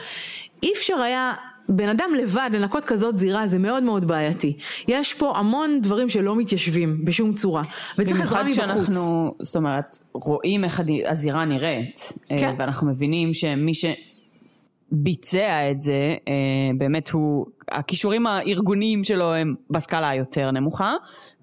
אי 0.63 0.73
אפשר 0.73 0.95
היה 0.95 1.33
בן 1.69 1.89
אדם 1.89 2.09
לבד 2.17 2.49
לנקות 2.53 2.85
כזאת 2.85 3.17
זירה 3.17 3.47
זה 3.47 3.59
מאוד 3.59 3.83
מאוד 3.83 4.07
בעייתי. 4.07 4.57
יש 4.87 5.13
פה 5.13 5.33
המון 5.37 5.79
דברים 5.81 6.09
שלא 6.09 6.35
מתיישבים 6.35 7.05
בשום 7.05 7.33
צורה, 7.33 7.63
וצריך 7.97 8.21
עזרה 8.21 8.43
מבחוץ. 8.43 8.57
במיוחד 8.57 8.73
כשאנחנו, 8.75 9.35
זאת 9.41 9.55
אומרת, 9.55 9.99
רואים 10.13 10.63
איך 10.63 10.81
הזירה 11.07 11.45
נראית, 11.45 12.13
אה, 12.31 12.37
כן. 12.39 12.55
ואנחנו 12.57 12.87
מבינים 12.87 13.33
שמי 13.33 13.71
שביצע 13.73 15.71
את 15.71 15.81
זה, 15.81 16.15
אה, 16.27 16.33
באמת 16.77 17.09
הוא, 17.09 17.45
הכישורים 17.71 18.27
הארגוניים 18.27 19.03
שלו 19.03 19.33
הם 19.33 19.55
בסקאלה 19.69 20.09
היותר 20.09 20.51
נמוכה, 20.51 20.93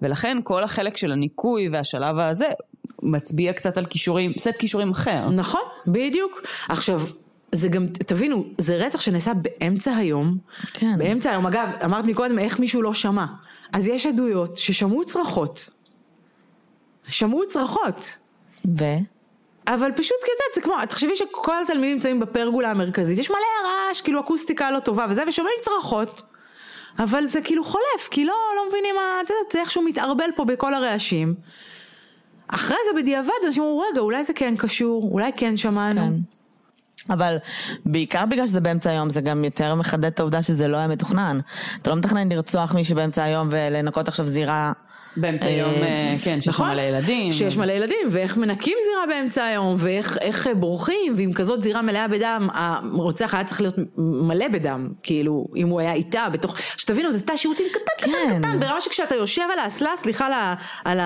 ולכן 0.01 0.37
כל 0.43 0.63
החלק 0.63 0.97
של 0.97 1.11
הניקוי 1.11 1.69
והשלב 1.69 2.19
הזה 2.19 2.47
מצביע 3.03 3.53
קצת 3.53 3.77
על 3.77 3.85
כישורים, 3.85 4.31
סט 4.37 4.55
כישורים 4.59 4.91
אחר. 4.91 5.29
נכון, 5.29 5.61
בדיוק. 5.87 6.41
עכשיו, 6.69 6.99
זה 7.53 7.67
גם, 7.67 7.87
תבינו, 7.87 8.45
זה 8.57 8.75
רצח 8.75 9.01
שנעשה 9.01 9.31
באמצע 9.33 9.95
היום. 9.95 10.37
כן. 10.73 10.97
באמצע 10.97 11.31
היום. 11.31 11.47
אגב, 11.47 11.71
אמרת 11.85 12.05
מקודם 12.05 12.39
איך 12.39 12.59
מישהו 12.59 12.81
לא 12.81 12.93
שמע. 12.93 13.25
אז 13.73 13.87
יש 13.87 14.05
עדויות 14.05 14.57
ששמעו 14.57 15.05
צרחות. 15.05 15.69
שמעו 17.07 17.47
צרחות. 17.47 18.17
ו? 18.79 18.83
אבל 19.67 19.91
פשוט 19.91 20.17
כזה, 20.23 20.43
זה 20.55 20.61
כמו, 20.61 20.73
תחשבי 20.89 21.15
שכל 21.15 21.61
התלמידים 21.63 21.95
נמצאים 21.95 22.19
בפרגולה 22.19 22.71
המרכזית, 22.71 23.19
יש 23.19 23.29
מלא 23.29 23.37
רעש, 23.67 24.01
כאילו 24.01 24.19
אקוסטיקה 24.19 24.71
לא 24.71 24.79
טובה 24.79 25.05
וזה, 25.09 25.23
ושומעים 25.27 25.55
צרחות. 25.61 26.23
אבל 26.99 27.27
זה 27.27 27.41
כאילו 27.41 27.63
חולף, 27.63 28.07
כי 28.11 28.25
לא, 28.25 28.35
לא 28.55 28.67
מבינים 28.67 28.95
מה, 28.95 29.21
את 29.23 29.29
יודעת, 29.29 29.51
זה 29.51 29.59
איכשהו 29.59 29.81
מתערבל 29.81 30.29
פה 30.35 30.45
בכל 30.45 30.73
הרעשים. 30.73 31.35
אחרי 32.47 32.77
זה 32.87 33.01
בדיעבד 33.01 33.29
אנשים 33.47 33.63
אמרו, 33.63 33.85
רגע, 33.91 34.01
אולי 34.01 34.23
זה 34.23 34.33
כן 34.33 34.55
קשור, 34.57 35.09
אולי 35.11 35.31
כן 35.37 35.57
שמענו. 35.57 36.01
כן. 36.01 36.42
אבל 37.09 37.37
בעיקר 37.85 38.25
בגלל 38.25 38.47
שזה 38.47 38.61
באמצע 38.61 38.89
היום 38.89 39.09
זה 39.09 39.21
גם 39.21 39.43
יותר 39.43 39.75
מחדד 39.75 40.05
את 40.05 40.19
העובדה 40.19 40.43
שזה 40.43 40.67
לא 40.67 40.77
היה 40.77 40.87
מתוכנן. 40.87 41.39
אתה 41.81 41.89
לא 41.89 41.95
מתכנן 41.95 42.29
לרצוח 42.29 42.73
מישהו 42.73 42.95
באמצע 42.95 43.23
היום 43.23 43.47
ולנקות 43.51 44.07
עכשיו 44.07 44.27
זירה. 44.27 44.71
באמצע 45.17 45.45
היום, 45.45 45.71
אה, 45.71 45.81
אה, 45.81 46.15
כן, 46.23 46.41
שיש 46.41 46.47
נכון, 46.47 46.69
מלא 46.69 46.81
ילדים. 46.81 47.31
שיש 47.31 47.57
מלא 47.57 47.71
ילדים, 47.71 48.07
ואיך 48.09 48.37
מנקים 48.37 48.77
זירה 48.83 49.05
באמצע 49.07 49.43
היום, 49.43 49.75
ואיך 49.77 50.47
בורחים, 50.55 51.13
ועם 51.17 51.33
כזאת 51.33 51.63
זירה 51.63 51.81
מלאה 51.81 52.07
בדם, 52.07 52.49
הרוצח 52.53 53.33
היה 53.33 53.43
צריך 53.43 53.61
להיות 53.61 53.75
מלא 53.97 54.47
בדם, 54.47 54.89
כאילו, 55.03 55.45
אם 55.55 55.67
הוא 55.67 55.79
היה 55.79 55.93
איתה 55.93 56.27
בתוך, 56.33 56.57
שתבינו, 56.77 57.11
זה 57.11 57.21
תא 57.21 57.37
שירותים 57.37 57.65
קטן 57.71 57.81
קטן 57.97 58.11
כן. 58.11 58.39
קטן, 58.39 58.59
ברמה 58.59 58.81
שכשאתה 58.81 59.15
יושב 59.15 59.45
על 59.53 59.59
האסלה, 59.59 59.89
סליחה 59.97 60.25
על, 60.25 60.33
על, 60.85 60.99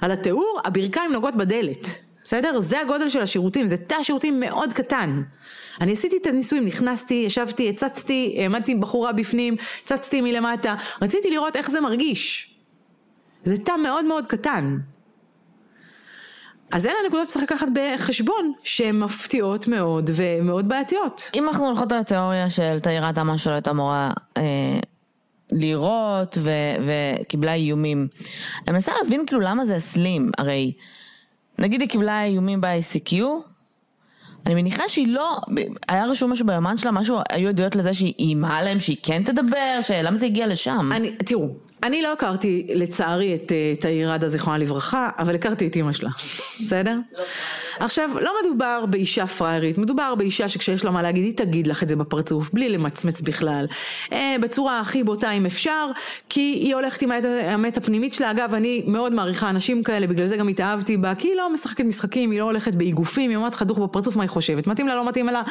על 0.00 0.10
התיאור, 0.10 0.60
הברכיים 0.64 1.12
נוגעות 1.12 1.36
בדלת. 1.36 2.09
בסדר? 2.30 2.60
זה 2.60 2.80
הגודל 2.80 3.08
של 3.08 3.22
השירותים, 3.22 3.66
זה 3.66 3.76
תא 3.76 4.02
שירותים 4.02 4.40
מאוד 4.40 4.72
קטן. 4.72 5.22
אני 5.80 5.92
עשיתי 5.92 6.16
את 6.16 6.26
הניסויים, 6.26 6.64
נכנסתי, 6.64 7.22
ישבתי, 7.26 7.70
הצצתי, 7.70 8.36
העמדתי 8.38 8.74
בחורה 8.74 9.12
בפנים, 9.12 9.56
הצצתי 9.84 10.20
מלמטה, 10.20 10.74
רציתי 11.02 11.30
לראות 11.30 11.56
איך 11.56 11.70
זה 11.70 11.80
מרגיש. 11.80 12.54
זה 13.44 13.58
תא 13.58 13.72
מאוד 13.82 14.04
מאוד 14.04 14.26
קטן. 14.26 14.78
אז 16.72 16.86
אלה 16.86 16.94
הנקודות 17.04 17.28
שצריך 17.28 17.44
לקחת 17.44 17.68
בחשבון, 17.74 18.52
שהן 18.62 18.98
מפתיעות 18.98 19.68
מאוד 19.68 20.10
ומאוד 20.14 20.68
בעייתיות. 20.68 21.30
אם 21.34 21.48
אנחנו 21.48 21.66
הולכות 21.66 21.92
על 21.92 21.98
התיאוריה 21.98 22.50
של 22.50 22.78
תאירת 22.78 23.18
אמה 23.18 23.38
שלו 23.38 23.52
הייתה 23.52 23.70
אמורה 23.70 24.12
אה, 24.36 24.42
לירות 25.52 26.38
וקיבלה 27.20 27.54
איומים, 27.54 28.08
אני 28.68 28.72
מנסה 28.72 28.92
להבין 29.02 29.26
כאילו 29.26 29.40
למה 29.40 29.64
זה 29.64 29.76
אסלים, 29.76 30.30
הרי 30.38 30.72
נגיד 31.60 31.80
היא 31.80 31.88
קיבלה 31.88 32.24
איומים 32.24 32.60
ב-ICQ, 32.60 33.14
אני 34.46 34.54
מניחה 34.54 34.88
שהיא 34.88 35.08
לא, 35.08 35.40
היה 35.88 36.06
רשום 36.06 36.32
משהו 36.32 36.46
ביומן 36.46 36.76
שלה, 36.76 36.90
משהו, 36.90 37.18
היו 37.32 37.48
עדויות 37.48 37.76
לזה 37.76 37.94
שהיא 37.94 38.14
איימה 38.18 38.58
עליהם, 38.58 38.80
שהיא 38.80 38.96
כן 39.02 39.22
תדבר, 39.24 39.78
שלמה 39.82 40.16
זה 40.16 40.26
הגיע 40.26 40.46
לשם? 40.46 40.90
אני, 40.92 41.10
תראו, 41.16 41.48
אני 41.82 42.02
לא 42.02 42.12
הכרתי 42.12 42.66
לצערי 42.74 43.34
את 43.34 43.52
תאיר 43.80 44.12
עדה 44.12 44.28
זיכרונה 44.28 44.58
לברכה, 44.58 45.08
אבל 45.18 45.34
הכרתי 45.34 45.66
את 45.66 45.76
אימא 45.76 45.92
שלה, 45.92 46.10
בסדר? 46.60 46.96
עכשיו, 47.78 48.10
לא 48.20 48.32
מדובר 48.42 48.84
באישה 48.88 49.26
פריירית, 49.26 49.78
מדובר 49.78 50.14
באישה 50.14 50.48
שכשיש 50.48 50.84
לה 50.84 50.90
מה 50.90 51.02
להגיד, 51.02 51.24
היא 51.24 51.36
תגיד 51.36 51.66
לך 51.66 51.82
את 51.82 51.88
זה 51.88 51.96
בפרצוף, 51.96 52.50
בלי 52.52 52.68
למצמץ 52.68 53.20
בכלל, 53.20 53.66
אה, 54.12 54.36
בצורה 54.40 54.80
הכי 54.80 55.04
בוטה 55.04 55.30
אם 55.30 55.46
אפשר, 55.46 55.90
כי 56.28 56.40
היא 56.40 56.74
הולכת 56.74 57.02
עם 57.02 57.10
האמת 57.10 57.76
הפנימית 57.76 58.14
שלה. 58.14 58.30
אגב, 58.30 58.54
אני 58.54 58.82
מאוד 58.86 59.12
מעריכה 59.12 59.50
אנשים 59.50 59.82
כאלה, 59.82 60.06
בגלל 60.06 60.26
זה 60.26 60.36
גם 60.36 60.48
התאהבתי 60.48 60.96
בה, 60.96 61.14
כי 61.14 61.28
היא 61.28 61.36
לא 61.36 61.52
משחקת 61.52 61.84
משחקים, 61.84 62.30
היא 62.30 62.38
לא 62.40 62.44
הולכת 62.44 62.74
באיגופים, 62.74 63.30
היא 63.30 63.36
אומרת 63.36 63.54
לך 63.54 63.62
דוך 63.62 63.78
בפרצוף 63.78 64.16
מה 64.16 64.22
היא 64.22 64.30
חושבת, 64.30 64.66
מתאים 64.66 64.88
לה, 64.88 64.94
לא 64.94 65.08
מתאים 65.08 65.26
לה, 65.26 65.42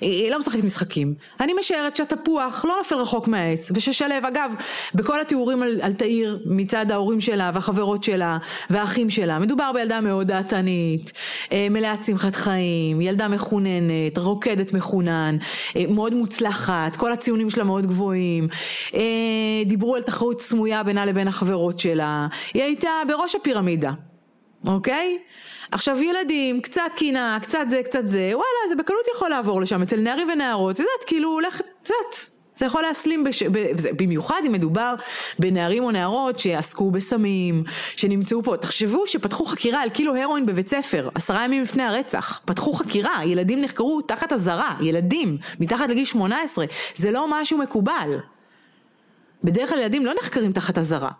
היא 0.00 0.30
לא 0.30 0.38
משחקת 0.38 0.64
משחקים. 0.64 1.14
אני 1.40 1.52
משערת 1.58 1.96
שהתפוח 1.96 2.64
לא 2.64 2.74
נופל 2.78 2.94
רחוק 2.94 3.28
מהעץ, 3.28 3.70
וששלו, 3.74 4.06
אגב, 4.28 4.54
בכל 4.94 5.20
התיאורים 5.20 5.62
על, 5.62 5.75
על 5.80 5.92
תאיר 5.92 6.38
מצד 6.44 6.90
ההורים 6.90 7.20
שלה 7.20 7.50
והחברות 7.54 8.04
שלה 8.04 8.38
והאחים 8.70 9.10
שלה, 9.10 9.38
מדובר 9.38 9.70
בילדה 9.74 10.00
מאוד 10.00 10.26
דעתנית, 10.26 11.12
אה, 11.52 11.66
מלאת 11.70 12.04
שמחת 12.04 12.34
חיים, 12.34 13.00
ילדה 13.00 13.28
מחוננת, 13.28 14.18
רוקדת 14.18 14.72
מחונן, 14.72 15.36
אה, 15.76 15.84
מאוד 15.88 16.14
מוצלחת, 16.14 16.96
כל 16.96 17.12
הציונים 17.12 17.50
שלה 17.50 17.64
מאוד 17.64 17.86
גבוהים, 17.86 18.48
אה, 18.94 19.00
דיברו 19.66 19.94
על 19.94 20.02
תחרות 20.02 20.40
סמויה 20.40 20.82
בינה 20.82 21.04
לבין 21.04 21.28
החברות 21.28 21.78
שלה, 21.78 22.26
היא 22.54 22.62
הייתה 22.62 22.90
בראש 23.08 23.34
הפירמידה, 23.34 23.92
אוקיי? 24.68 25.18
עכשיו 25.70 26.02
ילדים, 26.02 26.60
קצת 26.60 26.82
קינה, 26.96 27.38
קצת 27.42 27.66
זה, 27.70 27.80
קצת 27.84 28.06
זה, 28.06 28.30
וואלה, 28.32 28.68
זה 28.68 28.76
בקלות 28.76 29.06
יכול 29.16 29.30
לעבור 29.30 29.60
לשם, 29.60 29.82
אצל 29.82 30.00
נערים 30.00 30.28
ונערות, 30.32 30.74
את 30.74 30.80
יודעת, 30.80 31.04
כאילו, 31.06 31.38
את 31.40 31.90
יודעת. 31.90 32.35
זה 32.56 32.66
יכול 32.66 32.82
להסלים, 32.82 33.24
בש... 33.24 33.42
במיוחד 33.96 34.42
אם 34.46 34.52
מדובר 34.52 34.94
בנערים 35.38 35.84
או 35.84 35.90
נערות 35.90 36.38
שעסקו 36.38 36.90
בסמים, 36.90 37.64
שנמצאו 37.96 38.42
פה, 38.42 38.56
תחשבו 38.56 39.06
שפתחו 39.06 39.44
חקירה 39.44 39.82
על 39.82 39.90
קילו 39.90 40.16
הרואין 40.16 40.46
בבית 40.46 40.68
ספר, 40.68 41.08
עשרה 41.14 41.44
ימים 41.44 41.62
לפני 41.62 41.82
הרצח, 41.82 42.40
פתחו 42.44 42.72
חקירה, 42.72 43.24
ילדים 43.24 43.60
נחקרו 43.60 44.02
תחת 44.02 44.32
אזהרה, 44.32 44.76
ילדים, 44.80 45.38
מתחת 45.60 45.88
לגיל 45.88 46.04
18, 46.04 46.64
זה 46.94 47.10
לא 47.10 47.26
משהו 47.30 47.58
מקובל. 47.58 48.18
בדרך 49.44 49.70
כלל 49.70 49.78
ילדים 49.78 50.06
לא 50.06 50.12
נחקרים 50.20 50.52
תחת 50.52 50.78
אזהרה. 50.78 51.10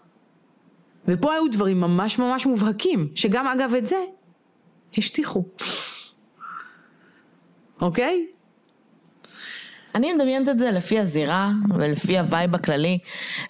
ופה 1.08 1.32
היו 1.32 1.48
דברים 1.48 1.80
ממש 1.80 2.18
ממש 2.18 2.46
מובהקים, 2.46 3.08
שגם 3.14 3.46
אגב 3.46 3.74
את 3.74 3.86
זה 3.86 3.96
השתיקו. 4.98 5.44
אוקיי? 7.80 8.26
אני 9.96 10.12
מדמיינת 10.12 10.48
את 10.48 10.58
זה 10.58 10.70
לפי 10.70 10.98
הזירה 10.98 11.50
ולפי 11.74 12.18
ה 12.18 12.26
vibe 12.26 12.54
הכללי. 12.54 12.98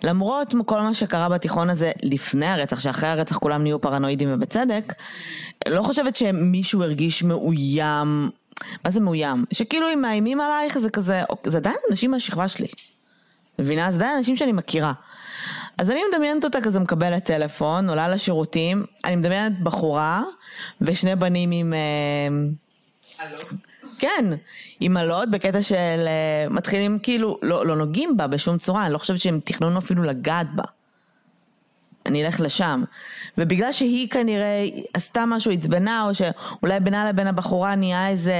למרות 0.02 0.54
כל 0.66 0.80
מה 0.80 0.94
שקרה 0.94 1.28
בתיכון 1.28 1.70
הזה 1.70 1.92
לפני 2.02 2.46
הרצח, 2.46 2.80
שאחרי 2.80 3.08
הרצח 3.08 3.38
כולם 3.38 3.62
נהיו 3.62 3.80
פרנואידים 3.80 4.28
ובצדק, 4.32 4.92
לא 5.68 5.82
חושבת 5.82 6.16
שמישהו 6.16 6.82
הרגיש 6.82 7.22
מאוים. 7.22 8.30
מה 8.84 8.90
זה 8.90 9.00
מאוים? 9.00 9.44
שכאילו 9.52 9.86
אם 9.94 10.02
מאיימים 10.02 10.40
עלייך 10.40 10.78
זה 10.78 10.90
כזה, 10.90 11.22
זה 11.46 11.56
עדיין 11.56 11.76
אנשים 11.90 12.10
מהשכבה 12.10 12.48
שלי. 12.48 12.68
מבינה? 13.58 13.90
זה 13.90 13.96
עדיין 13.96 14.16
אנשים 14.16 14.36
שאני 14.36 14.52
מכירה. 14.52 14.92
אז 15.78 15.90
אני 15.90 16.00
מדמיינת 16.12 16.44
אותה 16.44 16.60
כזה 16.60 16.80
מקבלת 16.80 17.24
טלפון, 17.24 17.88
עולה 17.88 18.08
לשירותים, 18.08 18.84
אני 19.04 19.16
מדמיינת 19.16 19.60
בחורה 19.60 20.22
ושני 20.80 21.16
בנים 21.16 21.50
עם... 21.50 21.74
אה, 21.74 22.28
כן, 23.98 24.24
אלות 24.96 25.30
בקטע 25.30 25.62
של 25.62 25.76
אה, 26.06 26.46
מתחילים 26.50 26.98
כאילו, 26.98 27.38
לא, 27.42 27.66
לא 27.66 27.76
נוגעים 27.76 28.16
בה 28.16 28.26
בשום 28.26 28.58
צורה, 28.58 28.84
אני 28.84 28.92
לא 28.92 28.98
חושבת 28.98 29.20
שהם 29.20 29.40
תכננו 29.44 29.78
אפילו 29.78 30.02
לגעת 30.02 30.46
בה. 30.54 30.64
אני 32.06 32.26
אלך 32.26 32.40
לשם. 32.40 32.82
ובגלל 33.38 33.72
שהיא 33.72 34.08
כנראה 34.08 34.66
עשתה 34.94 35.24
משהו, 35.26 35.52
עצבנה, 35.52 36.04
או 36.08 36.14
שאולי 36.14 36.80
בינה 36.80 37.08
לבין 37.08 37.26
הבחורה 37.26 37.74
נהיה 37.74 38.08
איזה 38.08 38.34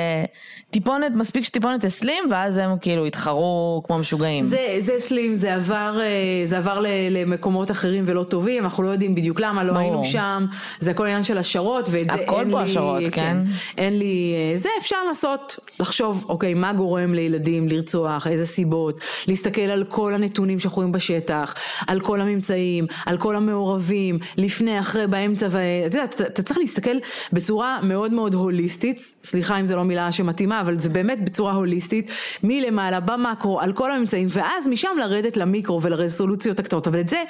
טיפונת, 0.70 1.12
מספיק 1.14 1.44
שטיפונת 1.44 1.84
הסלים, 1.84 2.24
ואז 2.30 2.56
הם 2.56 2.78
כאילו 2.80 3.06
התחרו 3.06 3.82
כמו 3.86 3.98
משוגעים. 3.98 4.44
זה, 4.44 4.76
זה 4.78 4.92
סלים, 4.98 5.34
זה 5.34 5.54
עבר, 5.54 6.00
אה, 6.00 6.06
זה 6.44 6.58
עבר 6.58 6.84
למקומות 7.10 7.70
אחרים 7.70 8.04
ולא 8.06 8.22
טובים, 8.22 8.64
אנחנו 8.64 8.82
לא 8.82 8.90
יודעים 8.90 9.14
בדיוק 9.14 9.40
למה, 9.40 9.64
לא 9.64 9.78
היינו 9.78 10.04
שם, 10.04 10.46
זה 10.80 10.90
הכל 10.90 11.04
עניין 11.04 11.24
של 11.24 11.38
השערות, 11.38 11.88
ואת 11.88 11.92
זה 11.92 12.14
אין 12.14 12.18
לי... 12.18 12.24
הכל 12.24 12.44
פה 12.50 12.60
השערות, 12.60 13.02
כן. 13.04 13.10
כן. 13.10 13.36
אין 13.78 13.98
לי... 13.98 14.34
אה, 14.36 14.58
זה 14.58 14.68
אפשר 14.78 14.96
לנסות, 15.08 15.58
לחשוב, 15.80 16.24
אוקיי, 16.28 16.54
מה 16.54 16.72
גורם 16.72 17.14
לילדים 17.14 17.68
לרצוח, 17.68 18.26
איזה 18.26 18.46
סיבות, 18.46 19.00
להסתכל 19.28 19.60
על 19.60 19.84
כל 19.84 20.14
הנתונים 20.14 20.60
שאנחנו 20.60 20.76
רואים 20.76 20.92
בשטח, 20.92 21.54
על 21.86 22.00
כל 22.00 22.20
הממצאים, 22.20 22.86
על 23.06 23.18
כל 23.18 23.36
המעורבים, 23.36 24.18
לפני, 24.36 24.78
אחרי, 24.86 25.06
באמצע, 25.06 25.46
ואת 25.50 25.94
יודעת, 25.94 26.14
אתה, 26.14 26.26
אתה 26.26 26.42
צריך 26.42 26.58
להסתכל 26.58 26.96
בצורה 27.32 27.80
מאוד 27.82 28.12
מאוד 28.12 28.34
הוליסטית, 28.34 29.14
סליחה 29.22 29.60
אם 29.60 29.66
זו 29.66 29.76
לא 29.76 29.84
מילה 29.84 30.12
שמתאימה, 30.12 30.60
אבל 30.60 30.80
זה 30.80 30.88
באמת 30.88 31.24
בצורה 31.24 31.52
הוליסטית, 31.52 32.10
מלמעלה, 32.42 33.00
במקרו, 33.00 33.60
על 33.60 33.72
כל 33.72 33.92
הממצאים, 33.92 34.26
ואז 34.30 34.68
משם 34.68 34.96
לרדת 34.98 35.36
למיקרו 35.36 35.82
ולרזולוציות 35.82 36.58
הקטנות, 36.58 36.86
אבל 36.86 37.00
את 37.00 37.08
זה 37.08 37.22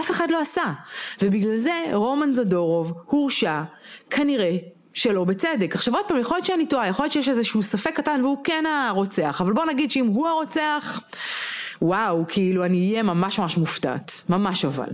אף 0.00 0.10
אחד 0.10 0.30
לא 0.30 0.40
עשה. 0.40 0.72
ובגלל 1.22 1.56
זה 1.56 1.72
רומן 1.92 2.32
זדורוב 2.32 2.92
הורשע, 3.06 3.62
כנראה, 4.10 4.56
שלא 4.92 5.24
בצדק. 5.24 5.74
עכשיו 5.74 5.94
עוד 5.94 6.04
פעם, 6.08 6.18
יכול 6.18 6.36
להיות 6.36 6.46
שאני 6.46 6.66
טועה, 6.66 6.88
יכול 6.88 7.04
להיות 7.04 7.12
שיש 7.12 7.28
איזשהו 7.28 7.62
ספק 7.62 7.96
קטן 7.96 8.20
והוא 8.24 8.38
כן 8.44 8.64
הרוצח, 8.66 9.40
אבל 9.40 9.52
בוא 9.52 9.64
נגיד 9.64 9.90
שאם 9.90 10.06
הוא 10.06 10.28
הרוצח, 10.28 11.00
וואו, 11.82 12.24
כאילו 12.28 12.64
אני 12.64 12.90
אהיה 12.90 13.02
ממש 13.02 13.38
ממש 13.38 13.56
מופתעת, 13.56 14.22
ממש 14.28 14.64
אבל. 14.64 14.88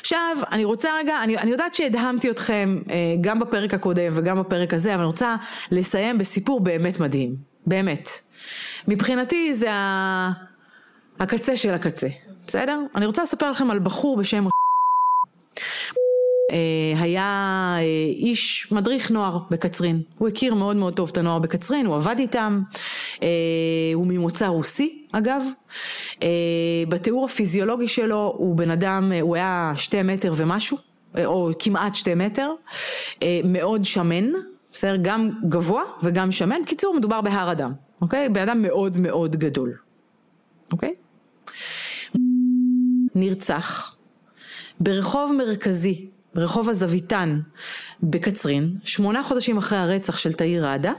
עכשיו, 0.00 0.36
אני 0.52 0.64
רוצה 0.64 0.88
רגע, 0.98 1.22
אני, 1.22 1.38
אני 1.38 1.50
יודעת 1.50 1.74
שהדהמתי 1.74 2.30
אתכם 2.30 2.78
אה, 2.90 2.94
גם 3.20 3.40
בפרק 3.40 3.74
הקודם 3.74 4.12
וגם 4.14 4.40
בפרק 4.40 4.74
הזה, 4.74 4.94
אבל 4.94 5.02
אני 5.02 5.06
רוצה 5.06 5.36
לסיים 5.70 6.18
בסיפור 6.18 6.60
באמת 6.60 7.00
מדהים, 7.00 7.36
באמת. 7.66 8.08
מבחינתי 8.88 9.54
זה 9.54 9.72
ה... 9.72 10.30
הקצה 11.20 11.56
של 11.56 11.74
הקצה, 11.74 12.08
בסדר? 12.46 12.80
אני 12.94 13.06
רוצה 13.06 13.22
לספר 13.22 13.50
לכם 13.50 13.70
על 13.70 13.78
בחור 13.78 14.16
בשם 14.16 14.46
היה 16.96 17.74
אה, 17.78 17.82
איש 18.16 18.72
מדריך 18.72 19.10
נוער 19.10 19.38
בקצרין, 19.50 20.02
הוא 20.18 20.28
הכיר 20.28 20.54
מאוד 20.54 20.76
מאוד 20.76 20.96
טוב 20.96 21.08
את 21.12 21.18
הנוער 21.18 21.38
בקצרין, 21.38 21.86
הוא 21.86 21.96
עבד 21.96 22.14
איתם, 22.18 22.62
אה, 23.22 23.28
הוא 23.94 24.06
ממוצא 24.06 24.46
רוסי 24.46 25.06
אגב, 25.12 25.42
בתיאור 26.88 27.24
הפיזיולוגי 27.24 27.88
שלו 27.88 28.34
הוא 28.36 28.56
בן 28.56 28.70
אדם, 28.70 29.12
הוא 29.20 29.36
היה 29.36 29.72
שתי 29.76 30.02
מטר 30.02 30.32
ומשהו, 30.36 30.78
או 31.24 31.50
כמעט 31.58 31.94
שתי 31.94 32.14
מטר, 32.14 32.50
מאוד 33.44 33.84
שמן, 33.84 34.24
בסדר? 34.72 34.96
גם 35.02 35.30
גבוה 35.48 35.82
וגם 36.02 36.30
שמן, 36.30 36.64
קיצור 36.66 36.94
מדובר 36.96 37.20
בהר 37.20 37.52
אדם, 37.52 37.72
אוקיי? 38.02 38.28
בן 38.28 38.40
אדם 38.40 38.62
מאוד 38.62 38.96
מאוד 38.96 39.36
גדול, 39.36 39.74
אוקיי? 40.72 40.94
נרצח 43.14 43.96
ברחוב 44.80 45.32
מרכזי 45.38 46.10
ברחוב 46.34 46.68
הזוויתן 46.68 47.40
בקצרין, 48.02 48.76
שמונה 48.84 49.22
חודשים 49.22 49.58
אחרי 49.58 49.78
הרצח 49.78 50.16
של 50.16 50.32
תאיר 50.32 50.66
ראדה, 50.66 50.92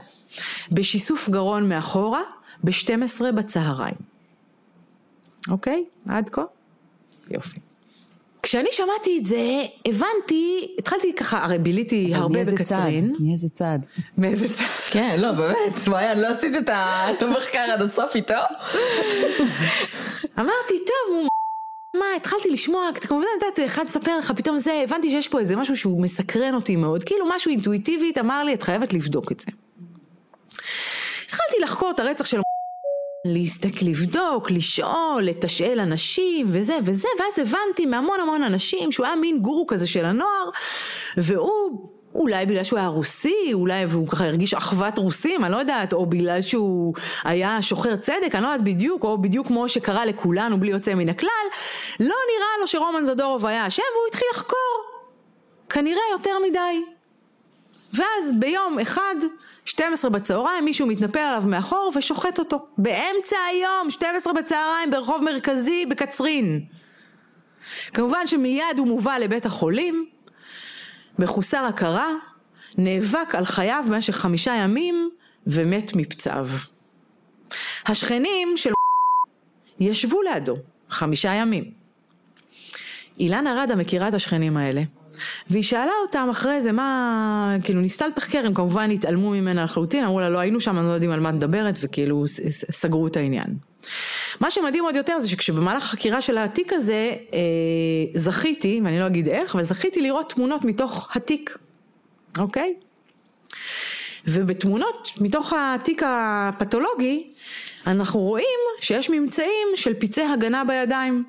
בשיסוף 0.72 1.28
גרון 1.28 1.68
מאחורה, 1.68 2.22
ב-12 2.64 3.32
בצהריים. 3.34 3.94
אוקיי? 5.50 5.84
עד 6.08 6.30
כה? 6.30 6.42
יופי. 7.30 7.60
כשאני 8.42 8.68
שמעתי 8.72 9.18
את 9.18 9.26
זה, 9.26 9.62
הבנתי, 9.86 10.74
התחלתי 10.78 11.14
ככה, 11.14 11.44
הרי 11.44 11.58
ביליתי 11.58 12.12
הרבה 12.14 12.44
בקצרין. 12.44 13.16
מאיזה 13.20 13.48
צד? 13.48 13.78
מאיזה 14.18 14.54
צד? 14.54 14.64
כן, 14.90 15.20
לא, 15.20 15.32
באמת, 15.32 15.88
מעיין, 15.90 16.20
לא 16.20 16.26
עשית 16.26 16.68
את 16.68 17.22
המחקר 17.22 17.66
עד 17.72 17.82
הסוף 17.82 18.14
איתו? 18.16 18.34
אמרתי, 20.38 20.74
טוב, 20.86 21.16
הוא 21.16 21.28
מה, 22.02 22.16
התחלתי 22.16 22.50
לשמוע, 22.50 22.88
כמובן, 23.00 23.26
את 23.38 23.42
יודעת, 23.42 23.70
אחד 23.70 23.84
מספר 23.84 24.18
לך, 24.18 24.32
פתאום 24.36 24.58
זה, 24.58 24.80
הבנתי 24.84 25.10
שיש 25.10 25.28
פה 25.28 25.38
איזה 25.38 25.56
משהו 25.56 25.76
שהוא 25.76 26.02
מסקרן 26.02 26.54
אותי 26.54 26.76
מאוד, 26.76 27.04
כאילו 27.04 27.26
משהו 27.28 27.50
אינטואיטיבית 27.50 28.18
אמר 28.18 28.44
לי, 28.44 28.54
את 28.54 28.62
חייבת 28.62 28.92
לבדוק 28.92 29.32
את 29.32 29.40
זה. 29.40 29.46
התחלתי 31.24 31.56
לחקור 31.62 31.90
את 31.90 32.00
הרצח 32.00 32.24
של 32.24 32.40
להסתכל, 33.34 33.86
לבדוק, 33.86 34.50
לשאול, 34.50 35.22
לתשאל 35.22 35.80
אנשים 35.80 36.46
וזה 36.50 36.78
וזה, 36.84 37.08
ואז 37.18 37.48
הבנתי 37.48 37.86
מהמון 37.86 38.20
המון 38.20 38.42
אנשים 38.42 38.92
שהוא 38.92 39.06
היה 39.06 39.16
מין 39.16 39.38
גורו 39.42 39.66
כזה 39.66 39.88
של 39.88 40.04
הנוער, 40.04 40.50
והוא 41.16 41.88
אולי 42.14 42.46
בגלל 42.46 42.64
שהוא 42.64 42.78
היה 42.78 42.88
רוסי, 42.88 43.50
אולי 43.52 43.84
והוא 43.84 44.08
ככה 44.08 44.26
הרגיש 44.26 44.54
אחוות 44.54 44.98
רוסים, 44.98 45.44
אני 45.44 45.52
לא 45.52 45.56
יודעת, 45.56 45.92
או 45.92 46.06
בגלל 46.06 46.42
שהוא 46.42 46.94
היה 47.24 47.62
שוחר 47.62 47.96
צדק, 47.96 48.34
אני 48.34 48.42
לא 48.42 48.48
יודעת 48.48 48.64
בדיוק, 48.64 49.04
או 49.04 49.18
בדיוק 49.18 49.46
כמו 49.46 49.68
שקרה 49.68 50.04
לכולנו 50.04 50.60
בלי 50.60 50.70
יוצא 50.70 50.94
מן 50.94 51.08
הכלל, 51.08 51.46
לא 52.00 52.06
נראה 52.06 52.60
לו 52.60 52.66
שרומן 52.66 53.04
זדורוב 53.04 53.46
היה 53.46 53.66
אשם 53.66 53.82
והוא 53.94 54.06
התחיל 54.08 54.28
לחקור. 54.32 54.82
כנראה 55.68 56.02
יותר 56.12 56.38
מדי. 56.48 56.84
ואז 57.94 58.32
ביום 58.38 58.78
אחד, 58.78 59.14
12 59.64 60.10
בצהריים, 60.10 60.64
מישהו 60.64 60.86
מתנפל 60.86 61.20
עליו 61.20 61.42
מאחור 61.46 61.92
ושוחט 61.96 62.38
אותו. 62.38 62.66
באמצע 62.78 63.36
היום, 63.50 63.90
12 63.90 64.32
בצהריים, 64.32 64.90
ברחוב 64.90 65.22
מרכזי 65.24 65.86
בקצרין. 65.86 66.64
כמובן 67.94 68.26
שמיד 68.26 68.78
הוא 68.78 68.86
מובא 68.86 69.18
לבית 69.18 69.46
החולים, 69.46 70.06
מחוסר 71.18 71.64
הכרה, 71.64 72.08
נאבק 72.78 73.34
על 73.34 73.44
חייו 73.44 73.84
במשך 73.88 74.16
חמישה 74.16 74.54
ימים 74.54 75.10
ומת 75.46 75.92
מפצעיו. 75.94 76.48
השכנים 77.86 78.48
של 78.56 78.70
ישבו 79.80 80.22
לידו 80.22 80.56
חמישה 80.88 81.30
ימים. 81.34 81.64
אילנה 83.18 83.62
רדה 83.62 83.76
מכירה 83.76 84.08
את 84.08 84.14
השכנים 84.14 84.56
האלה, 84.56 84.82
והיא 85.50 85.62
שאלה 85.62 85.92
אותם 86.06 86.28
אחרי 86.30 86.62
זה 86.62 86.72
מה, 86.72 87.56
כאילו 87.64 87.80
ניסתה 87.80 88.06
לתחקר, 88.08 88.46
הם 88.46 88.54
כמובן 88.54 88.90
התעלמו 88.90 89.30
ממנה 89.30 89.64
לחלוטין, 89.64 90.04
אמרו 90.04 90.20
לה 90.20 90.30
לא 90.30 90.38
היינו 90.38 90.60
שם, 90.60 90.76
לא 90.76 90.90
יודעים 90.90 91.10
על 91.10 91.20
מה 91.20 91.28
את 91.28 91.34
מדברת, 91.34 91.78
וכאילו 91.80 92.24
סגרו 92.70 93.06
את 93.06 93.16
העניין. 93.16 93.56
מה 94.42 94.50
שמדהים 94.50 94.84
עוד 94.84 94.96
יותר 94.96 95.20
זה 95.20 95.28
שכשבמהלך 95.28 95.82
החקירה 95.82 96.20
של 96.20 96.38
התיק 96.38 96.72
הזה 96.72 97.14
אה, 97.34 97.38
זכיתי, 98.14 98.80
ואני 98.84 99.00
לא 99.00 99.06
אגיד 99.06 99.28
איך, 99.28 99.54
אבל 99.54 99.64
זכיתי 99.64 100.00
לראות 100.00 100.32
תמונות 100.32 100.64
מתוך 100.64 101.16
התיק, 101.16 101.58
אוקיי? 102.38 102.74
ובתמונות 104.26 105.10
מתוך 105.20 105.52
התיק 105.56 106.02
הפתולוגי 106.06 107.30
אנחנו 107.86 108.20
רואים 108.20 108.58
שיש 108.80 109.10
ממצאים 109.10 109.68
של 109.74 109.94
פצעי 109.94 110.26
הגנה 110.26 110.64
בידיים. 110.64 111.24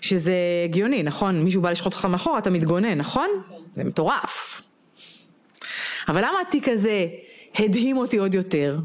שזה 0.00 0.34
הגיוני, 0.64 1.02
נכון? 1.02 1.44
מישהו 1.44 1.62
בא 1.62 1.70
לשחוט 1.70 1.92
אותך 1.92 2.04
מאחורה, 2.04 2.38
אתה 2.38 2.50
מתגונן, 2.50 2.98
נכון? 2.98 3.28
זה 3.72 3.84
מטורף. 3.84 4.62
אבל 6.08 6.20
למה 6.20 6.40
התיק 6.48 6.68
הזה 6.68 7.06
הדהים 7.54 7.96
אותי 7.96 8.16
עוד 8.16 8.34
יותר? 8.34 8.78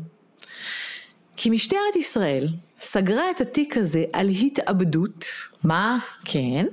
כי 1.36 1.50
משטרת 1.50 1.96
ישראל 1.96 2.48
סגרה 2.84 3.32
את 3.32 3.42
התיק 3.42 3.78
הזה 3.78 4.04
על 4.14 4.30
התאבדות. 4.30 5.26
מה? 5.64 5.98
כן. 6.26 6.66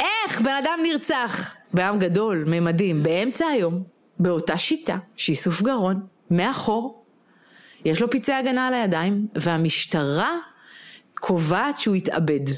איך 0.00 0.40
בן 0.40 0.54
אדם 0.54 0.78
נרצח 0.82 1.54
בעם 1.74 1.98
גדול, 1.98 2.44
ממדים, 2.46 3.02
באמצע 3.02 3.46
היום, 3.46 3.82
באותה 4.18 4.56
שיטה, 4.56 4.96
שאיסוף 5.16 5.62
גרון, 5.62 6.00
מאחור, 6.30 7.04
יש 7.84 8.02
לו 8.02 8.10
פצעי 8.10 8.34
הגנה 8.34 8.68
על 8.68 8.74
הידיים, 8.74 9.26
והמשטרה 9.34 10.36
קובעת 11.14 11.78
שהוא 11.78 11.94
התאבד. 11.94 12.48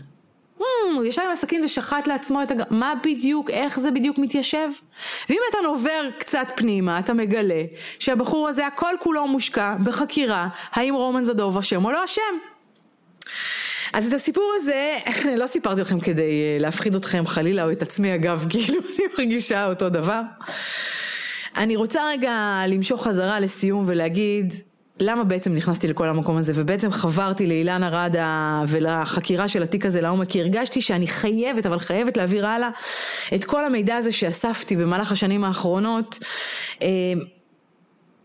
Hmm, 0.59 0.65
הוא 0.95 1.05
ישב 1.05 1.23
עם 1.23 1.31
הסכין 1.31 1.65
ושחט 1.65 2.07
לעצמו 2.07 2.43
את 2.43 2.51
הג... 2.51 2.63
מה 2.71 2.95
בדיוק, 3.05 3.51
איך 3.51 3.81
זה 3.81 3.91
בדיוק 3.91 4.19
מתיישב? 4.19 4.69
ואם 5.29 5.41
אתה 5.51 5.59
עובר 5.69 6.11
קצת 6.19 6.47
פנימה, 6.57 6.99
אתה 6.99 7.15
מגלה 7.15 7.63
שהבחור 7.99 8.49
הזה 8.49 8.67
הכל 8.67 8.95
כולו 9.01 9.29
מושקע 9.29 9.77
בחקירה 9.85 10.49
האם 10.73 10.95
רומן 10.95 11.25
זדוב 11.25 11.59
אשם 11.59 11.85
או 11.85 11.91
לא 11.91 12.05
אשם. 12.05 12.54
אז 13.95 14.07
את 14.07 14.13
הסיפור 14.13 14.53
הזה 14.57 14.97
לא 15.41 15.47
סיפרתי 15.47 15.81
לכם 15.81 16.01
כדי 16.01 16.23
אה, 16.23 16.57
להפחיד 16.61 16.95
אתכם 16.95 17.27
חלילה 17.27 17.65
או 17.65 17.73
את 17.73 17.83
עצמי 17.83 18.15
אגב, 18.15 18.47
כאילו 18.51 18.79
אני 18.79 19.07
מרגישה 19.19 19.67
אותו 19.67 19.89
דבר. 19.89 20.21
אני 21.57 21.77
רוצה 21.77 22.03
רגע 22.09 22.63
למשוך 22.69 23.07
חזרה 23.07 23.41
לסיום 23.41 23.85
ולהגיד 23.87 24.53
למה 25.01 25.25
בעצם 25.25 25.55
נכנסתי 25.55 25.89
לכל 25.89 26.09
המקום 26.09 26.37
הזה? 26.37 26.53
ובעצם 26.57 26.91
חברתי 26.91 27.47
לאילנה 27.47 27.89
רדה 27.89 28.63
ולחקירה 28.69 29.49
של 29.49 29.63
התיק 29.63 29.87
הזה 29.87 30.01
לעומק 30.01 30.29
כי 30.29 30.41
הרגשתי 30.41 30.81
שאני 30.81 31.07
חייבת 31.07 31.67
אבל 31.67 31.79
חייבת 31.79 32.17
להעביר 32.17 32.47
הלאה 32.47 32.69
את 33.35 33.45
כל 33.45 33.65
המידע 33.65 33.97
הזה 33.97 34.13
שאספתי 34.13 34.77
במהלך 34.77 35.13
השנים 35.13 35.45
האחרונות. 35.45 36.19
אה, 36.83 36.89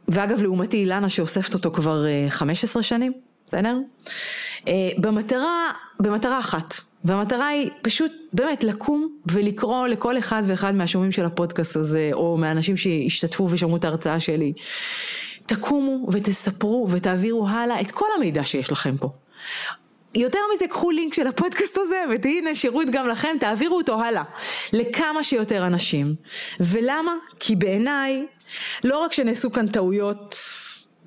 ואגב 0.07 0.41
לעומתי 0.41 0.77
אילנה 0.77 1.09
שאוספת 1.09 1.53
אותו 1.53 1.71
כבר 1.71 2.05
15 2.29 2.79
אה, 2.79 2.83
שנים 2.83 3.28
בסדר? 3.49 3.77
אה, 4.67 4.89
במטרה, 4.97 5.71
במטרה 5.99 6.39
אחת, 6.39 6.73
והמטרה 7.03 7.47
היא 7.47 7.69
פשוט 7.81 8.11
באמת 8.33 8.63
לקום 8.63 9.15
ולקרוא 9.31 9.87
לכל 9.87 10.17
אחד 10.17 10.43
ואחד 10.45 10.75
מהשומעים 10.75 11.11
של 11.11 11.25
הפודקאסט 11.25 11.75
הזה, 11.75 12.09
או 12.13 12.37
מהאנשים 12.37 12.77
שהשתתפו 12.77 13.47
ושמעו 13.49 13.77
את 13.77 13.85
ההרצאה 13.85 14.19
שלי. 14.19 14.53
תקומו 15.45 16.07
ותספרו 16.11 16.87
ותעבירו 16.91 17.47
הלאה 17.47 17.81
את 17.81 17.91
כל 17.91 18.05
המידע 18.17 18.43
שיש 18.43 18.71
לכם 18.71 18.97
פה. 18.97 19.09
יותר 20.15 20.39
מזה, 20.55 20.67
קחו 20.67 20.91
לינק 20.91 21.13
של 21.13 21.27
הפודקאסט 21.27 21.77
הזה, 21.77 22.03
והנה 22.09 22.55
שירות 22.55 22.87
גם 22.91 23.07
לכם, 23.07 23.37
תעבירו 23.39 23.77
אותו 23.77 24.01
הלאה, 24.01 24.23
לכמה 24.73 25.23
שיותר 25.23 25.67
אנשים. 25.67 26.15
ולמה? 26.59 27.13
כי 27.39 27.55
בעיניי, 27.55 28.25
לא 28.83 28.97
רק 28.97 29.13
שנעשו 29.13 29.51
כאן 29.51 29.67
טעויות, 29.67 30.35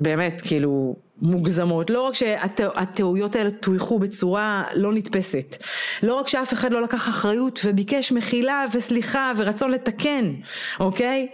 באמת, 0.00 0.40
כאילו, 0.40 0.96
מוגזמות, 1.22 1.90
לא 1.90 2.02
רק 2.02 2.14
שהטעויות 2.14 3.36
האלה 3.36 3.50
טויחו 3.50 3.98
בצורה 3.98 4.64
לא 4.74 4.92
נתפסת, 4.92 5.56
לא 6.02 6.14
רק 6.14 6.28
שאף 6.28 6.52
אחד 6.52 6.72
לא 6.72 6.82
לקח 6.82 7.08
אחריות 7.08 7.60
וביקש 7.64 8.12
מחילה 8.12 8.64
וסליחה 8.72 9.32
ורצון 9.36 9.70
לתקן, 9.70 10.32
אוקיי? 10.80 11.28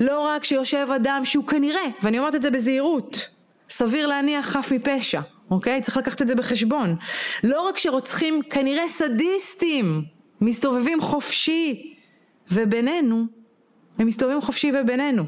לא 0.00 0.20
רק 0.20 0.44
שיושב 0.44 0.88
אדם 0.96 1.20
שהוא 1.24 1.46
כנראה, 1.46 1.84
ואני 2.02 2.18
אומרת 2.18 2.34
את 2.34 2.42
זה 2.42 2.50
בזהירות, 2.50 3.30
סביר 3.70 4.06
להניח 4.06 4.46
חף 4.46 4.72
מפשע, 4.72 5.20
אוקיי? 5.50 5.80
צריך 5.80 5.96
לקחת 5.96 6.22
את 6.22 6.28
זה 6.28 6.34
בחשבון. 6.34 6.96
לא 7.44 7.60
רק 7.68 7.78
שרוצחים 7.78 8.42
כנראה 8.42 8.88
סדיסטים 8.88 10.04
מסתובבים 10.40 11.00
חופשי, 11.00 11.94
ובינינו, 12.50 13.24
הם 13.98 14.06
מסתובבים 14.06 14.40
חופשי 14.40 14.72
ובינינו. 14.74 15.24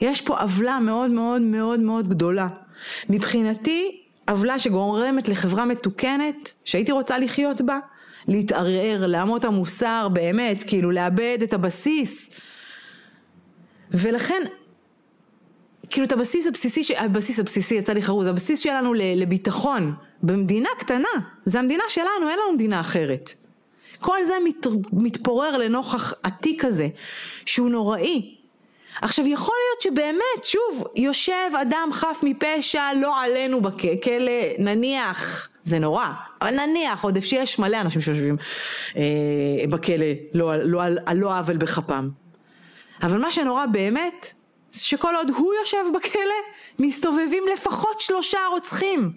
יש 0.00 0.20
פה 0.20 0.40
עוולה 0.40 0.78
מאוד 0.80 1.10
מאוד 1.10 1.42
מאוד 1.42 1.80
מאוד 1.80 2.08
גדולה. 2.08 2.48
מבחינתי, 3.08 4.00
עוולה 4.28 4.58
שגורמת 4.58 5.28
לחברה 5.28 5.64
מתוקנת, 5.64 6.52
שהייתי 6.64 6.92
רוצה 6.92 7.18
לחיות 7.18 7.60
בה, 7.60 7.78
להתערער, 8.28 9.06
לאמות 9.06 9.44
המוסר, 9.44 10.08
באמת, 10.12 10.64
כאילו 10.66 10.90
לאבד 10.90 11.38
את 11.42 11.54
הבסיס. 11.54 12.40
ולכן, 13.90 14.42
כאילו 15.90 16.06
את 16.06 16.12
הבסיס 16.12 16.46
הבסיסי, 16.46 16.96
הבסיס 16.96 17.40
הבסיסי, 17.40 17.74
יצא 17.74 17.92
לי 17.92 18.02
חרוז, 18.02 18.26
הבסיס 18.26 18.60
שלנו 18.60 18.94
לביטחון 18.94 19.94
במדינה 20.22 20.68
קטנה, 20.78 21.08
זה 21.44 21.58
המדינה 21.58 21.84
שלנו, 21.88 22.28
אין 22.28 22.38
לנו 22.38 22.54
מדינה 22.54 22.80
אחרת. 22.80 23.34
כל 24.00 24.16
זה 24.26 24.34
מת, 24.44 24.66
מתפורר 24.92 25.56
לנוכח 25.56 26.12
התיק 26.24 26.64
הזה, 26.64 26.88
שהוא 27.46 27.70
נוראי, 27.70 28.33
עכשיו 29.02 29.26
יכול 29.26 29.54
להיות 29.68 29.80
שבאמת, 29.82 30.44
שוב, 30.44 30.84
יושב 30.96 31.50
אדם 31.62 31.88
חף 31.92 32.20
מפשע, 32.22 32.82
לא 33.00 33.20
עלינו 33.20 33.60
בכלא, 33.60 34.32
נניח, 34.58 35.48
זה 35.64 35.78
נורא, 35.78 36.08
אבל 36.42 36.54
נניח, 36.66 37.04
עוד 37.04 37.20
שיש 37.20 37.58
מלא 37.58 37.80
אנשים 37.80 38.00
שיושבים 38.00 38.36
אה, 38.96 39.02
בכלא, 39.70 40.06
לא, 40.34 40.56
לא 40.56 40.82
על 40.84 41.16
לא 41.16 41.38
עוול 41.38 41.56
בכפם. 41.56 42.08
אבל 43.02 43.18
מה 43.18 43.30
שנורא 43.30 43.66
באמת, 43.66 44.34
שכל 44.72 45.14
עוד 45.16 45.30
הוא 45.30 45.54
יושב 45.60 45.84
בכלא, 45.94 46.40
מסתובבים 46.78 47.44
לפחות 47.52 48.00
שלושה 48.00 48.38
רוצחים 48.50 49.12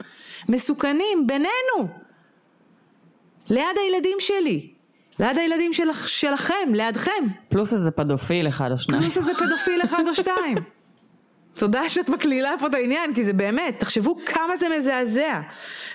מסוכנים 0.50 1.28
בינינו, 1.28 1.88
ליד 3.50 3.78
הילדים 3.84 4.18
שלי. 4.20 4.77
ליד 5.20 5.38
הילדים 5.38 5.74
של, 5.74 5.84
שלכם, 6.08 6.74
לידכם. 6.74 7.12
פלוס 7.50 7.74
איזה 7.74 7.92
פדופיל 7.92 8.48
אחד 8.48 8.72
או 8.72 8.78
שניים. 8.78 9.02
פלוס 9.02 9.18
איזה 9.18 9.32
פדופיל 9.34 9.82
אחד 9.84 10.04
או 10.08 10.14
שתיים. 10.14 10.58
תודה 11.54 11.90
שאת 11.90 12.10
מקלילה 12.10 12.50
פה 12.60 12.68
את 12.68 12.74
העניין, 12.74 13.14
כי 13.14 13.26
זה 13.26 13.34
באמת, 13.34 13.80
תחשבו 13.80 14.18
כמה 14.26 14.58
זה 14.58 14.66
מזעזע. 14.78 15.42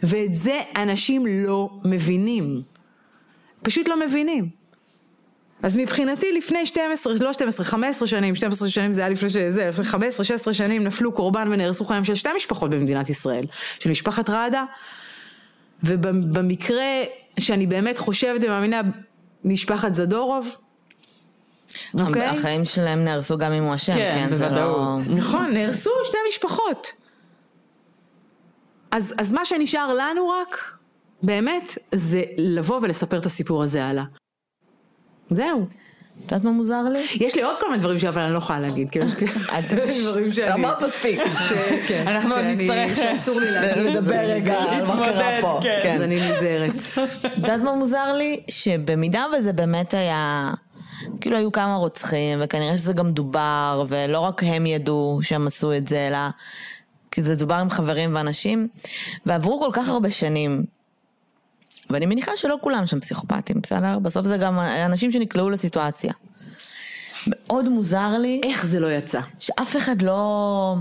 ואת 0.02 0.34
זה 0.34 0.60
אנשים 0.76 1.26
לא 1.26 1.70
מבינים. 1.84 2.62
פשוט 3.62 3.88
לא 3.88 4.00
מבינים. 4.00 4.62
אז 5.62 5.76
מבחינתי 5.76 6.32
לפני 6.32 6.66
12, 6.66 7.14
לא 7.20 7.32
12, 7.32 7.66
15 7.66 8.08
שנים, 8.08 8.34
12 8.34 8.68
שנים 8.68 8.92
זה 8.92 9.00
היה 9.00 9.10
לפני 9.10 9.28
שזה, 9.28 9.66
לפני 9.68 9.84
15, 9.84 10.24
16 10.24 10.54
שנים 10.54 10.84
נפלו 10.84 11.12
קורבן 11.12 11.48
ונהרסו 11.52 11.84
חיים 11.84 12.04
של 12.04 12.14
שתי 12.14 12.28
משפחות 12.36 12.70
במדינת 12.70 13.10
ישראל. 13.10 13.46
של 13.78 13.90
משפחת 13.90 14.30
רעדה, 14.30 14.64
ובמקרה 15.84 17.02
שאני 17.40 17.66
באמת 17.66 17.98
חושבת 17.98 18.44
ומאמינה 18.44 18.80
משפחת 19.44 19.94
זדורוב. 19.94 20.56
אוקיי? 22.00 22.26
החיים 22.26 22.64
שלהם 22.64 23.04
נהרסו 23.04 23.38
גם 23.38 23.52
אם 23.52 23.62
הוא 23.62 23.74
אשם, 23.74 23.94
כן, 23.94 24.26
כן 24.28 24.34
זה 24.34 24.48
לא... 24.48 24.96
נכון, 25.16 25.52
נהרסו 25.52 25.90
שתי 26.04 26.18
משפחות. 26.28 26.92
אז, 28.90 29.14
אז 29.18 29.32
מה 29.32 29.44
שנשאר 29.44 29.92
לנו 29.94 30.28
רק, 30.28 30.78
באמת, 31.22 31.78
זה 31.94 32.22
לבוא 32.38 32.80
ולספר 32.82 33.18
את 33.18 33.26
הסיפור 33.26 33.62
הזה 33.62 33.84
הלאה. 33.84 34.04
זהו. 35.30 35.66
את 36.26 36.32
יודעת 36.32 36.44
מה 36.44 36.50
מוזר 36.50 36.82
לי? 36.82 37.06
יש 37.20 37.34
לי 37.34 37.42
עוד 37.42 37.56
כל 37.60 37.66
מיני 37.70 37.80
דברים 37.80 37.98
שאבל 37.98 38.22
אני 38.22 38.32
לא 38.32 38.38
יכולה 38.38 38.60
להגיד, 38.60 38.90
כי 38.90 38.98
יש 38.98 39.10
דברים 39.70 40.32
שאני... 40.32 40.52
אמרת 40.54 40.82
מספיק. 40.82 41.20
כן, 41.88 42.08
אנחנו 42.08 42.34
עוד 42.34 42.44
נצטרך... 42.44 42.96
שאסור 42.96 43.40
לי 43.40 43.50
לדבר 43.76 44.14
רגע 44.14 44.54
על 44.54 44.86
מה 44.86 45.06
קרה 45.06 45.38
פה. 45.40 45.60
כן. 45.62 45.94
אז 45.94 46.02
אני 46.02 46.16
נזהרת. 46.16 46.72
את 47.26 47.36
יודעת 47.36 47.60
מה 47.60 47.74
מוזר 47.74 48.12
לי? 48.12 48.40
שבמידה 48.48 49.24
וזה 49.38 49.52
באמת 49.52 49.94
היה... 49.94 50.50
כאילו 51.20 51.36
היו 51.36 51.52
כמה 51.52 51.76
רוצחים, 51.76 52.38
וכנראה 52.42 52.76
שזה 52.76 52.92
גם 52.92 53.12
דובר, 53.12 53.84
ולא 53.88 54.20
רק 54.20 54.42
הם 54.42 54.66
ידעו 54.66 55.18
שהם 55.22 55.46
עשו 55.46 55.72
את 55.72 55.88
זה, 55.88 56.08
אלא... 56.08 56.18
כי 57.10 57.22
זה 57.22 57.34
דובר 57.34 57.54
עם 57.54 57.70
חברים 57.70 58.14
ואנשים, 58.14 58.68
ועברו 59.26 59.60
כל 59.60 59.70
כך 59.72 59.88
הרבה 59.88 60.10
שנים. 60.10 60.64
ואני 61.92 62.06
מניחה 62.06 62.32
שלא 62.36 62.58
כולם 62.60 62.86
שם 62.86 63.00
פסיכופטים, 63.00 63.60
בסדר? 63.62 63.98
בסוף 63.98 64.26
זה 64.26 64.36
גם 64.36 64.58
אנשים 64.58 65.12
שנקלעו 65.12 65.50
לסיטואציה. 65.50 66.12
מאוד 67.26 67.68
מוזר 67.68 68.18
לי. 68.18 68.40
איך 68.44 68.66
זה 68.66 68.80
לא 68.80 68.92
יצא? 68.92 69.20
שאף 69.38 69.76
אחד 69.76 70.02
לא... 70.02 70.76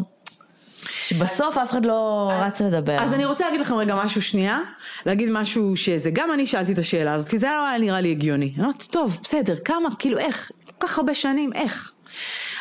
שבסוף 1.07 1.57
אף 1.57 1.71
אחד 1.71 1.85
לא 1.85 2.31
רץ 2.35 2.61
לדבר. 2.61 2.97
אז 2.99 3.13
אני 3.13 3.25
רוצה 3.25 3.45
להגיד 3.45 3.61
לכם 3.61 3.73
רגע 3.73 3.95
משהו 3.95 4.21
שנייה, 4.21 4.59
להגיד 5.05 5.29
משהו 5.31 5.77
שזה, 5.77 6.09
גם 6.11 6.33
אני 6.33 6.47
שאלתי 6.47 6.73
את 6.73 6.79
השאלה 6.79 7.13
הזאת, 7.13 7.29
כי 7.29 7.37
זה 7.37 7.47
לא 7.47 7.67
היה 7.67 7.77
נראה 7.79 8.01
לי 8.01 8.11
הגיוני. 8.11 8.53
אני 8.55 8.63
אומרת, 8.63 8.83
טוב, 8.91 9.19
בסדר, 9.23 9.55
כמה, 9.65 9.89
כאילו 9.99 10.17
איך, 10.17 10.51
כל 10.65 10.87
כך 10.87 10.97
הרבה 10.97 11.13
שנים, 11.13 11.53
איך? 11.53 11.91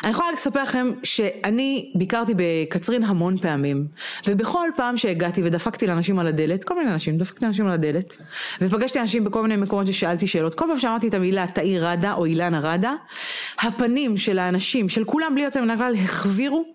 אני 0.03 0.11
יכולה 0.11 0.31
לספר 0.31 0.63
לכם 0.63 0.91
שאני 1.03 1.91
ביקרתי 1.95 2.33
בקצרין 2.35 3.03
המון 3.03 3.37
פעמים, 3.37 3.87
ובכל 4.27 4.69
פעם 4.75 4.97
שהגעתי 4.97 5.41
ודפקתי 5.43 5.87
לאנשים 5.87 6.19
על 6.19 6.27
הדלת, 6.27 6.63
כל 6.63 6.75
מיני 6.75 6.91
אנשים, 6.91 7.17
דפקתי 7.17 7.45
לאנשים 7.45 7.67
על 7.67 7.73
הדלת, 7.73 8.17
ופגשתי 8.61 8.99
אנשים 8.99 9.23
בכל 9.23 9.41
מיני 9.41 9.55
מקומות 9.55 9.87
ששאלתי 9.87 10.27
שאלות, 10.27 10.55
כל 10.55 10.65
פעם 10.67 10.79
שאמרתי 10.79 11.07
את 11.07 11.13
המילה 11.13 11.47
תאיר 11.47 11.87
ראדה 11.87 12.13
או 12.13 12.25
אילנה 12.25 12.59
ראדה, 12.59 12.93
הפנים 13.59 14.17
של 14.17 14.39
האנשים, 14.39 14.89
של 14.89 15.03
כולם 15.03 15.35
בלי 15.35 15.43
יוצא 15.43 15.61
מן 15.61 15.69
הכלל, 15.69 15.95
החווירו, 16.03 16.65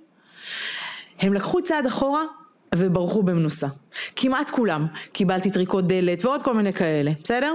הם 1.20 1.34
לקחו 1.34 1.62
צעד 1.62 1.86
אחורה 1.86 2.22
וברחו 2.74 3.22
במנוסה. 3.22 3.66
כמעט 4.16 4.50
כולם. 4.50 4.86
קיבלתי 5.12 5.50
טריקות 5.50 5.86
דלת 5.86 6.24
ועוד 6.24 6.42
כל 6.42 6.54
מיני 6.54 6.72
כאלה, 6.72 7.10
בסדר? 7.24 7.54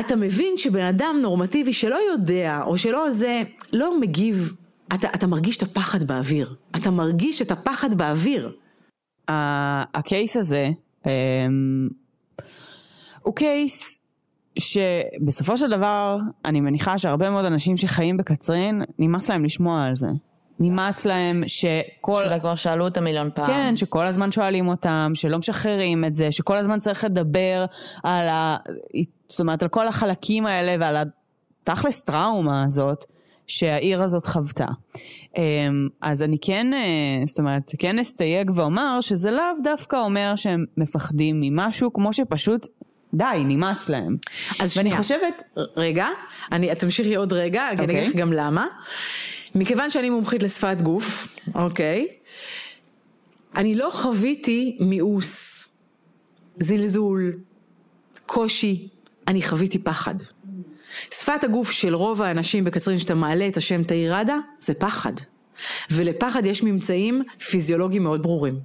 אתה 0.00 0.16
מבין 0.16 0.56
שבן 0.56 0.84
אדם 0.84 1.18
נורמטיבי 1.22 1.72
שלא 1.72 1.98
יודע, 2.12 2.60
או 2.66 2.78
שלא 2.78 3.10
זה, 3.10 3.42
לא 3.72 4.00
מגיב, 4.00 4.54
אתה, 4.94 5.08
אתה 5.14 5.26
מרגיש 5.26 5.56
את 5.56 5.62
הפחד 5.62 6.02
באוויר. 6.02 6.54
אתה 6.76 6.90
מרגיש 6.90 7.42
את 7.42 7.50
הפחד 7.50 7.94
באוויר. 7.94 8.52
הקייס 9.28 10.36
הזה, 10.36 10.68
אמ, 11.06 11.10
הוא 13.22 13.34
קייס 13.34 14.00
שבסופו 14.58 15.56
של 15.56 15.70
דבר, 15.70 16.18
אני 16.44 16.60
מניחה 16.60 16.98
שהרבה 16.98 17.30
מאוד 17.30 17.44
אנשים 17.44 17.76
שחיים 17.76 18.16
בקצרין, 18.16 18.82
נמאס 18.98 19.30
להם 19.30 19.44
לשמוע 19.44 19.84
על 19.84 19.96
זה. 19.96 20.08
נמאס 20.60 21.06
להם 21.06 21.42
שכל... 21.46 22.20
שאולי 22.22 22.40
כבר 22.40 22.54
שאלו 22.54 22.84
אותם 22.84 23.04
מיליון 23.04 23.30
פעם. 23.34 23.46
כן, 23.46 23.76
שכל 23.76 24.04
הזמן 24.04 24.30
שואלים 24.30 24.68
אותם, 24.68 25.10
שלא 25.14 25.38
משחררים 25.38 26.04
את 26.04 26.16
זה, 26.16 26.32
שכל 26.32 26.56
הזמן 26.56 26.78
צריך 26.80 27.04
לדבר 27.04 27.64
על 28.02 28.28
ה... 28.28 28.56
זאת 29.28 29.40
אומרת, 29.40 29.62
על 29.62 29.68
כל 29.68 29.88
החלקים 29.88 30.46
האלה 30.46 30.76
ועל 30.80 30.96
התכלס 31.62 32.02
טראומה 32.02 32.64
הזאת, 32.64 33.04
שהעיר 33.46 34.02
הזאת 34.02 34.26
חוותה. 34.26 34.66
אמ, 35.36 35.42
אז 36.00 36.22
אני 36.22 36.36
כן, 36.40 36.74
אה, 36.74 37.26
זאת 37.26 37.38
אומרת, 37.38 37.72
כן 37.78 37.98
אסתייג 37.98 38.50
ואומר 38.54 39.00
שזה 39.00 39.30
לאו 39.30 39.44
דווקא 39.62 39.96
אומר 39.96 40.32
שהם 40.36 40.64
מפחדים 40.76 41.40
ממשהו, 41.40 41.92
כמו 41.92 42.12
שפשוט 42.12 42.66
די, 43.14 43.24
נמאס 43.44 43.88
להם. 43.88 44.16
אז 44.60 44.76
ואני 44.76 44.88
שנייה. 44.88 44.96
חושבת, 44.96 45.42
רגע, 45.76 46.06
אני, 46.52 46.74
תמשיכי 46.74 47.14
עוד 47.14 47.32
רגע, 47.32 47.66
כי 47.70 47.74
אני 47.74 47.82
אוקיי. 47.82 47.98
אגיד 47.98 48.10
לך 48.10 48.16
גם 48.16 48.32
למה. 48.32 48.66
מכיוון 49.54 49.90
שאני 49.90 50.10
מומחית 50.10 50.42
לשפת 50.42 50.76
גוף, 50.82 51.38
אוקיי? 51.54 52.08
אני 53.56 53.74
לא 53.74 53.90
חוויתי 53.92 54.76
מיאוס, 54.80 55.64
זלזול, 56.60 57.38
קושי, 58.26 58.88
אני 59.28 59.42
חוויתי 59.42 59.78
פחד. 59.78 60.14
שפת 61.10 61.44
הגוף 61.44 61.70
של 61.70 61.94
רוב 61.94 62.22
האנשים 62.22 62.64
בקצרין, 62.64 62.98
שאתה 62.98 63.14
מעלה 63.14 63.48
את 63.48 63.56
השם 63.56 63.82
תאיר 63.82 64.14
ראדה, 64.14 64.38
זה 64.60 64.74
פחד. 64.74 65.12
ולפחד 65.90 66.46
יש 66.46 66.62
ממצאים 66.62 67.22
פיזיולוגיים 67.50 68.02
מאוד 68.02 68.22
ברורים. 68.22 68.60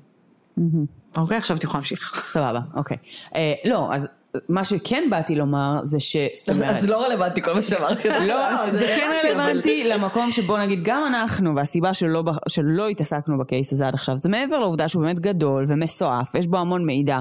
אוקיי, 1.18 1.38
עכשיו 1.38 1.58
את 1.58 1.64
יכולה 1.64 1.80
להמשיך. 1.80 2.26
סבבה, 2.30 2.60
אוקיי. 2.76 2.98
אה, 3.36 3.54
לא, 3.66 3.94
אז 3.94 4.08
מה 4.50 4.64
שכן 4.64 5.04
באתי 5.10 5.36
לומר 5.36 5.80
זה 5.84 6.00
ש... 6.00 6.16
זאת 6.34 6.50
אומרת, 6.50 6.70
אז 6.70 6.90
לא 6.90 7.06
רלוונטי 7.06 7.42
כל 7.42 7.54
מה 7.54 7.62
שאמרתי 7.62 8.10
עד 8.10 8.22
עכשיו. 8.22 8.66
לא, 8.66 8.72
זה 8.72 8.94
כן 8.96 9.12
רלוונטי 9.24 9.84
למקום 9.84 10.32
שבו 10.32 10.58
נגיד 10.58 10.80
גם 10.84 11.04
אנחנו, 11.08 11.56
והסיבה 11.56 11.94
שלא, 11.94 12.24
שלא 12.48 12.88
התעסקנו 12.88 13.38
בקייס 13.38 13.74
הזה 13.74 13.88
עד 13.88 13.94
עכשיו, 13.94 14.18
זה 14.18 14.30
מעבר 14.30 14.60
לעובדה 14.60 14.88
שהוא 14.88 15.04
באמת 15.04 15.20
גדול 15.20 15.66
ומסועף, 15.68 16.36
יש 16.36 16.48
בו 16.48 16.58
המון 16.58 16.86
מידע, 16.86 17.20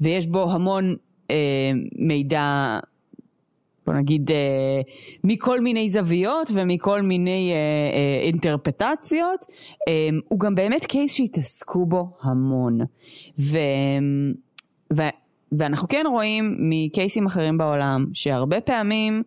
ויש 0.00 0.26
בו 0.26 0.52
המון 0.52 0.96
מידע, 1.98 2.78
בוא 3.86 3.94
נגיד, 3.94 4.30
אה, 4.30 4.80
מכל 5.24 5.60
מיני 5.60 5.90
זוויות 5.90 6.50
ומכל 6.54 7.02
מיני 7.02 7.52
אה, 7.52 7.56
אה, 7.56 8.26
אינטרפטציות, 8.26 9.46
אה, 9.88 10.08
הוא 10.28 10.40
גם 10.40 10.54
באמת 10.54 10.84
קייס 10.84 11.14
שהתעסקו 11.14 11.86
בו 11.86 12.08
המון. 12.22 12.78
ו... 13.38 13.58
ו... 14.96 15.02
ואנחנו 15.52 15.88
כן 15.88 16.04
רואים 16.06 16.56
מקייסים 16.58 17.26
אחרים 17.26 17.58
בעולם, 17.58 18.06
שהרבה 18.14 18.60
פעמים 18.60 19.22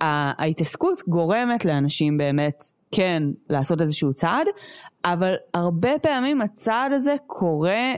ההתעסקות 0.00 0.98
גורמת 1.08 1.64
לאנשים 1.64 2.18
באמת 2.18 2.64
כן 2.92 3.22
לעשות 3.50 3.82
איזשהו 3.82 4.14
צעד, 4.14 4.46
אבל 5.04 5.34
הרבה 5.54 5.98
פעמים 6.02 6.40
הצעד 6.40 6.92
הזה 6.92 7.14
קורה 7.26 7.94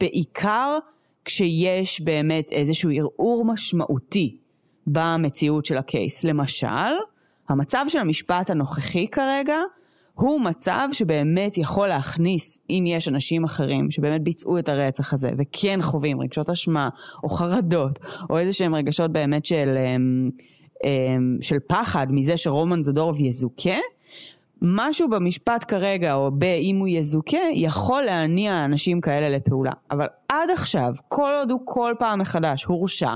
בעיקר 0.00 0.78
כשיש 1.24 2.00
באמת 2.00 2.52
איזשהו 2.52 2.90
ערעור 2.90 3.44
משמעותי 3.44 4.36
במציאות 4.86 5.64
של 5.64 5.78
הקייס. 5.78 6.24
למשל, 6.24 6.92
המצב 7.48 7.84
של 7.88 7.98
המשפט 7.98 8.50
הנוכחי 8.50 9.08
כרגע 9.08 9.56
הוא 10.14 10.40
מצב 10.40 10.88
שבאמת 10.92 11.58
יכול 11.58 11.88
להכניס, 11.88 12.58
אם 12.70 12.84
יש 12.86 13.08
אנשים 13.08 13.44
אחרים 13.44 13.90
שבאמת 13.90 14.22
ביצעו 14.22 14.58
את 14.58 14.68
הרצח 14.68 15.12
הזה 15.12 15.30
וכן 15.38 15.78
חווים 15.82 16.20
רגשות 16.20 16.50
אשמה 16.50 16.88
או 17.24 17.28
חרדות 17.28 17.98
או 18.30 18.38
איזה 18.38 18.52
שהם 18.52 18.74
רגשות 18.74 19.12
באמת 19.12 19.44
של, 19.44 19.76
אמ, 19.76 20.30
אמ, 20.84 21.38
של 21.40 21.56
פחד 21.68 22.06
מזה 22.10 22.36
שרומן 22.36 22.82
זדורוב 22.82 23.20
יזוכה, 23.20 23.78
משהו 24.64 25.08
במשפט 25.08 25.64
כרגע, 25.68 26.14
או 26.14 26.30
באם 26.30 26.76
הוא 26.78 26.88
יזוכה, 26.88 27.38
יכול 27.54 28.02
להניע 28.02 28.64
אנשים 28.64 29.00
כאלה 29.00 29.28
לפעולה. 29.28 29.72
אבל 29.90 30.06
עד 30.28 30.50
עכשיו, 30.50 30.92
כל 31.08 31.32
עוד 31.38 31.50
הוא 31.50 31.60
כל 31.64 31.94
פעם 31.98 32.18
מחדש 32.18 32.64
הורשע, 32.64 33.12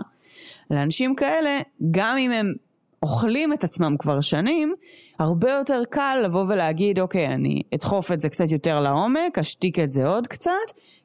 לאנשים 0.71 1.15
כאלה, 1.15 1.59
גם 1.91 2.17
אם 2.19 2.31
הם 2.31 2.55
אוכלים 3.03 3.53
את 3.53 3.65
עצמם 3.65 3.97
כבר 3.99 4.21
שנים, 4.21 4.75
הרבה 5.19 5.51
יותר 5.51 5.83
קל 5.91 6.21
לבוא 6.25 6.45
ולהגיד, 6.49 6.99
אוקיי, 6.99 7.27
אני 7.27 7.63
אדחוף 7.75 8.13
את 8.13 8.21
זה 8.21 8.29
קצת 8.29 8.51
יותר 8.51 8.81
לעומק, 8.81 9.39
אשתיק 9.39 9.79
את 9.79 9.93
זה 9.93 10.07
עוד 10.07 10.27
קצת, 10.27 10.51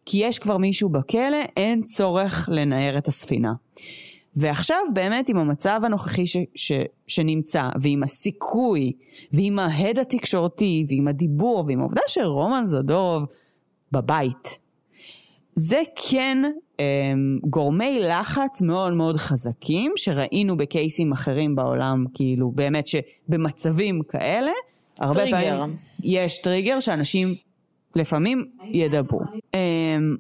כי 0.06 0.18
יש 0.18 0.40
כבר 0.40 0.58
מישהו 0.58 0.90
בכלא, 0.90 1.38
אין 1.58 1.84
צורך 1.84 2.50
לנער 2.52 2.98
את 2.98 3.08
הספינה. 3.08 3.54
ועכשיו 4.36 4.78
באמת 4.94 5.30
עם 5.30 5.38
המצב 5.38 5.82
הנוכחי 5.84 6.28
ש, 6.28 6.38
ש, 6.56 6.72
שנמצא, 7.08 7.70
ועם 7.82 8.04
הסיכוי, 8.04 8.92
ועם 9.34 9.60
ההד 9.60 10.00
התקשורתי, 10.00 10.86
ועם 10.90 11.08
הדיבור, 11.08 11.64
ועם 11.68 11.80
העובדה 11.80 12.02
שרומן 12.08 12.66
זדורוב 12.66 13.24
בבית, 13.92 14.60
זה 15.56 15.82
כן 16.10 16.38
אה, 16.80 16.86
גורמי 17.50 18.00
לחץ 18.00 18.62
מאוד 18.62 18.94
מאוד 18.94 19.18
חזקים, 19.18 19.92
שראינו 19.96 20.58
בקייסים 20.58 21.12
אחרים 21.12 21.56
בעולם, 21.56 22.06
כאילו 22.14 22.52
באמת 22.52 22.88
שבמצבים 22.88 24.02
כאלה, 24.10 24.52
הרבה 25.00 25.14
טריגר. 25.14 25.58
פעמים 25.60 25.78
יש 26.04 26.42
טריגר 26.42 26.80
שאנשים 26.80 27.36
לפעמים 27.96 28.46
ידברו. 28.72 29.20
Um, 29.20 29.56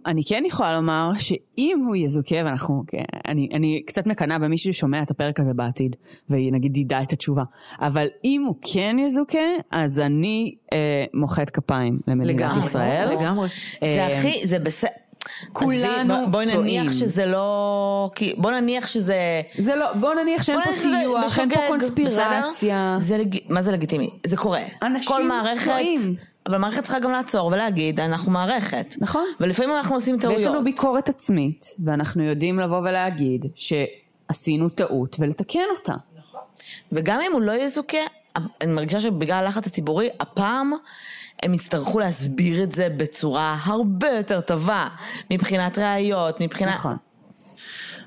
אני 0.05 0.23
כן 0.27 0.43
יכולה 0.45 0.75
לומר 0.75 1.11
שאם 1.17 1.83
הוא 1.87 1.95
יזוכה, 1.95 2.35
ואנחנו, 2.45 2.83
אני, 3.27 3.49
אני 3.53 3.81
קצת 3.85 4.07
מקנאה 4.07 4.39
במי 4.39 4.57
ששומע 4.57 5.01
את 5.01 5.11
הפרק 5.11 5.39
הזה 5.39 5.53
בעתיד, 5.53 5.95
ונגיד 6.29 6.77
ידע 6.77 7.01
את 7.01 7.13
התשובה, 7.13 7.43
אבל 7.81 8.07
אם 8.25 8.43
הוא 8.47 8.55
כן 8.73 8.95
יזוכה, 8.99 9.37
אז 9.71 9.99
אני 9.99 10.55
uh, 10.65 10.75
מוחאת 11.13 11.49
כפיים 11.49 11.99
למדינת 12.07 12.35
לגמרי, 12.39 12.59
ישראל. 12.65 13.09
לגמרי. 13.09 13.47
זה 13.81 13.85
אה, 13.85 14.07
הכי, 14.19 14.47
זה 14.47 14.59
בסדר. 14.59 14.89
כולנו 15.53 16.31
בואי 16.31 16.45
טועים. 16.45 16.81
נניח 16.81 16.93
שזה 16.93 17.25
לא... 17.25 18.09
כי- 18.15 18.33
בוא 18.37 18.51
נניח 18.51 18.87
שזה... 18.87 19.41
זה 19.57 19.75
לא, 19.75 19.93
בוא 19.93 20.13
נניח 20.13 20.43
שאין 20.43 20.57
בוא 20.57 20.65
פה 20.65 20.81
טיוח, 20.81 21.39
אין 21.39 21.49
פה 21.49 21.59
קונספירציה. 21.67 22.95
זה. 22.99 23.17
מה 23.49 23.61
זה 23.61 23.71
לגיטימי? 23.71 24.09
זה 24.23 24.37
קורה. 24.37 24.61
אנשים 24.81 25.11
כל 25.15 25.27
מערכת... 25.27 25.71
טועים. 25.71 26.15
אבל 26.45 26.57
מערכת 26.57 26.84
צריכה 26.84 26.99
גם 26.99 27.11
לעצור 27.11 27.45
ולהגיד, 27.45 27.99
אנחנו 27.99 28.32
מערכת. 28.32 28.95
נכון. 29.02 29.26
ולפעמים 29.40 29.76
אנחנו 29.78 29.95
עושים 29.95 30.20
טעויות. 30.20 30.40
ויש 30.40 30.48
לנו 30.48 30.64
ביקורת 30.64 31.10
עצמית, 31.10 31.65
ואנחנו 31.86 32.24
יודעים 32.24 32.60
לבוא 32.60 32.80
ולהגיד 32.80 33.45
שעשינו 33.56 34.70
טעות 34.70 35.15
ולתקן 35.20 35.60
אותה. 35.78 35.94
וגם 36.91 37.20
אם 37.22 37.32
הוא 37.34 37.41
לא 37.41 37.52
יזוכה, 37.52 37.98
אני 38.61 38.74
מרגישה 38.74 38.99
שבגלל 38.99 39.45
הלחץ 39.45 39.68
הציבורי, 39.68 40.10
הפעם 40.20 40.74
הם 41.44 41.53
יצטרכו 41.53 41.99
להסביר 41.99 42.64
את 42.64 42.72
זה 42.72 42.90
בצורה 42.90 43.57
הרבה 43.64 44.10
יותר 44.10 44.41
טובה, 44.41 44.88
מבחינת 45.32 45.78
ראיות, 45.78 46.41
מבחינת... 46.41 46.74
נכון. 46.74 46.98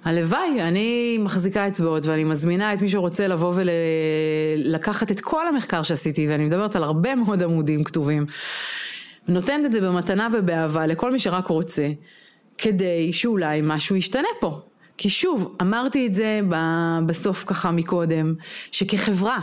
הלוואי, 0.07 0.62
אני 0.62 1.19
מחזיקה 1.19 1.69
אצבעות 1.69 2.07
ואני 2.07 2.24
מזמינה 2.24 2.74
את 2.74 2.81
מי 2.83 2.89
שרוצה 2.89 3.28
לבוא 3.28 3.55
ולקחת 3.57 5.11
את 5.11 5.20
כל 5.20 5.49
המחקר 5.49 5.83
שעשיתי, 5.83 6.28
ואני 6.28 6.45
מדברת 6.45 6.77
על 6.77 6.83
הרבה 6.83 7.15
מאוד 7.15 7.43
עמודים 7.43 7.85
כתובים, 7.85 8.27
נותנת 9.28 9.66
את 9.66 9.73
זה 9.73 9.81
במתנה 9.81 10.28
ובאהבה 10.33 10.87
לכל 10.87 11.12
מי 11.12 11.19
שרק 11.19 11.47
רוצה, 11.47 11.89
כדי 12.59 13.12
שאולי 13.12 13.61
משהו 13.62 13.97
ישתנה 13.97 14.28
פה. 14.41 14.61
כי 14.97 15.09
שוב, 15.09 15.57
אמרתי 15.62 16.07
את 16.07 16.15
זה 16.15 16.41
בסוף 17.07 17.45
ככה 17.47 17.70
מקודם, 17.70 18.35
שכחברה, 18.73 19.41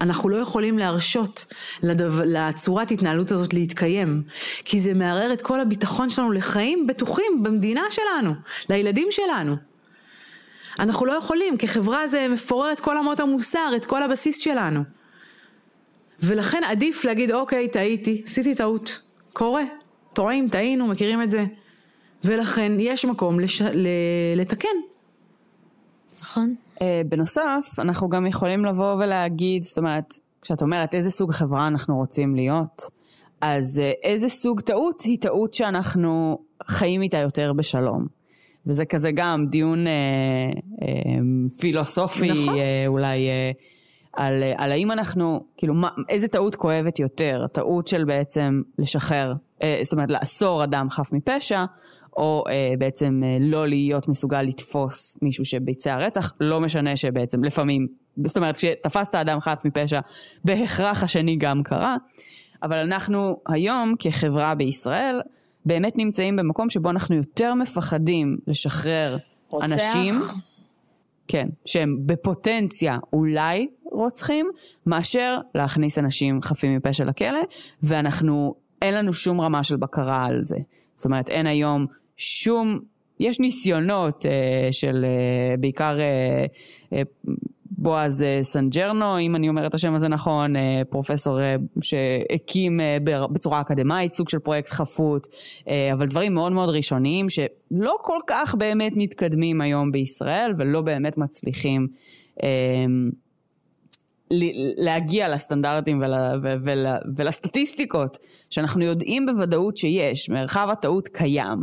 אנחנו 0.00 0.28
לא 0.28 0.36
יכולים 0.36 0.78
להרשות 0.78 1.46
לדו... 1.82 2.04
לצורת 2.24 2.90
התנהלות 2.90 3.32
הזאת 3.32 3.54
להתקיים, 3.54 4.22
כי 4.64 4.80
זה 4.80 4.94
מערער 4.94 5.32
את 5.32 5.42
כל 5.42 5.60
הביטחון 5.60 6.10
שלנו 6.10 6.32
לחיים 6.32 6.86
בטוחים 6.86 7.42
במדינה 7.42 7.82
שלנו, 7.90 8.32
לילדים 8.68 9.08
שלנו. 9.10 9.67
אנחנו 10.78 11.06
לא 11.06 11.12
יכולים, 11.12 11.56
כחברה 11.58 12.08
זה 12.08 12.26
מפורר 12.28 12.72
את 12.72 12.80
כל 12.80 12.98
אמות 12.98 13.20
המוסר, 13.20 13.70
את 13.76 13.84
כל 13.84 14.02
הבסיס 14.02 14.38
שלנו. 14.38 14.80
ולכן 16.22 16.62
עדיף 16.64 17.04
להגיד, 17.04 17.32
אוקיי, 17.32 17.68
טעיתי, 17.68 18.22
עשיתי 18.26 18.54
טעות, 18.54 19.02
קורה, 19.32 19.62
טועים, 20.14 20.48
טעינו, 20.48 20.86
מכירים 20.86 21.22
את 21.22 21.30
זה. 21.30 21.44
ולכן 22.24 22.72
יש 22.78 23.04
מקום 23.04 23.40
לש... 23.40 23.62
ל... 23.62 23.88
לתקן. 24.36 24.68
נכון. 26.22 26.54
Uh, 26.74 26.80
בנוסף, 27.08 27.70
אנחנו 27.78 28.08
גם 28.08 28.26
יכולים 28.26 28.64
לבוא 28.64 28.94
ולהגיד, 28.94 29.62
זאת 29.62 29.78
אומרת, 29.78 30.14
כשאת 30.42 30.62
אומרת 30.62 30.94
איזה 30.94 31.10
סוג 31.10 31.32
חברה 31.32 31.66
אנחנו 31.66 31.96
רוצים 31.96 32.34
להיות, 32.34 32.82
אז 33.40 33.82
uh, 33.84 34.06
איזה 34.06 34.28
סוג 34.28 34.60
טעות 34.60 35.02
היא 35.02 35.18
טעות 35.20 35.54
שאנחנו 35.54 36.38
חיים 36.68 37.02
איתה 37.02 37.18
יותר 37.18 37.52
בשלום. 37.52 38.17
וזה 38.68 38.84
כזה 38.84 39.10
גם 39.14 39.46
דיון 39.46 39.86
uh, 39.86 39.90
uh, 40.58 40.84
פילוסופי 41.60 42.30
נכון. 42.30 42.54
uh, 42.54 42.58
אולי 42.86 43.28
uh, 43.28 43.56
על, 44.12 44.42
uh, 44.42 44.62
על 44.62 44.72
האם 44.72 44.92
אנחנו, 44.92 45.44
כאילו, 45.56 45.74
מה, 45.74 45.88
איזה 46.08 46.28
טעות 46.28 46.56
כואבת 46.56 46.98
יותר, 46.98 47.46
טעות 47.52 47.86
של 47.86 48.04
בעצם 48.04 48.62
לשחרר, 48.78 49.34
uh, 49.58 49.64
זאת 49.82 49.92
אומרת 49.92 50.10
לאסור 50.10 50.64
אדם 50.64 50.90
חף 50.90 51.12
מפשע, 51.12 51.64
או 52.18 52.44
אה, 52.48 52.72
בעצם 52.78 53.20
אה, 53.24 53.36
לא 53.40 53.68
להיות 53.68 54.08
מסוגל 54.08 54.42
לתפוס 54.42 55.16
מישהו 55.22 55.44
שביצע 55.44 55.96
רצח, 55.96 56.32
לא 56.40 56.60
משנה 56.60 56.96
שבעצם 56.96 57.44
לפעמים, 57.44 57.86
זאת 58.24 58.36
אומרת 58.36 58.56
כשתפסת 58.56 59.14
אדם 59.14 59.40
חף 59.40 59.62
מפשע, 59.64 60.00
בהכרח 60.44 61.02
השני 61.02 61.36
גם 61.36 61.62
קרה, 61.62 61.96
אבל 62.62 62.76
אנחנו 62.76 63.40
היום 63.48 63.94
כחברה 63.98 64.54
בישראל 64.54 65.20
באמת 65.68 65.98
נמצאים 65.98 66.36
במקום 66.36 66.70
שבו 66.70 66.90
אנחנו 66.90 67.16
יותר 67.16 67.54
מפחדים 67.54 68.38
לשחרר 68.46 69.16
רוצח. 69.48 69.72
אנשים, 69.72 70.14
כן, 71.28 71.48
שהם 71.64 71.98
בפוטנציה 72.06 72.98
אולי 73.12 73.68
רוצחים, 73.84 74.46
מאשר 74.86 75.38
להכניס 75.54 75.98
אנשים 75.98 76.42
חפים 76.42 76.76
מפשע 76.76 77.04
לכלא, 77.04 77.40
ואנחנו, 77.82 78.54
אין 78.82 78.94
לנו 78.94 79.12
שום 79.12 79.40
רמה 79.40 79.64
של 79.64 79.76
בקרה 79.76 80.24
על 80.24 80.40
זה. 80.44 80.56
זאת 80.94 81.06
אומרת, 81.06 81.28
אין 81.28 81.46
היום 81.46 81.86
שום, 82.16 82.78
יש 83.20 83.40
ניסיונות 83.40 84.26
אה, 84.26 84.68
של 84.72 85.04
אה, 85.04 85.56
בעיקר 85.56 86.00
אה, 86.00 86.46
אה, 86.92 87.02
בועז 87.70 88.22
אה, 88.22 88.38
סנג'רנו, 88.42 89.18
אם 89.18 89.36
אני 89.36 89.48
אומרת 89.48 89.68
את 89.70 89.74
השם 89.74 89.94
הזה 89.94 90.08
נכון, 90.08 90.56
אה, 90.56 90.82
פרופסור 90.90 91.40
אה, 91.40 91.56
שהקים 91.80 92.80
בצורה 93.04 93.60
אקדמאית 93.60 94.14
סוג 94.14 94.28
של 94.28 94.38
פרויקט 94.38 94.70
חפות, 94.70 95.28
אבל 95.92 96.06
דברים 96.06 96.34
מאוד 96.34 96.52
מאוד 96.52 96.68
ראשוניים 96.68 97.28
שלא 97.28 97.96
כל 98.02 98.18
כך 98.26 98.54
באמת 98.54 98.92
מתקדמים 98.96 99.60
היום 99.60 99.92
בישראל 99.92 100.52
ולא 100.58 100.80
באמת 100.80 101.18
מצליחים 101.18 101.86
ל- 104.30 104.84
להגיע 104.84 105.28
לסטנדרטים 105.28 106.02
ול, 106.02 106.14
ול, 106.42 106.60
ול, 106.64 106.86
ולסטטיסטיקות 107.16 108.18
שאנחנו 108.50 108.84
יודעים 108.84 109.26
בוודאות 109.26 109.76
שיש, 109.76 110.30
מרחב 110.30 110.68
הטעות 110.72 111.08
קיים. 111.08 111.62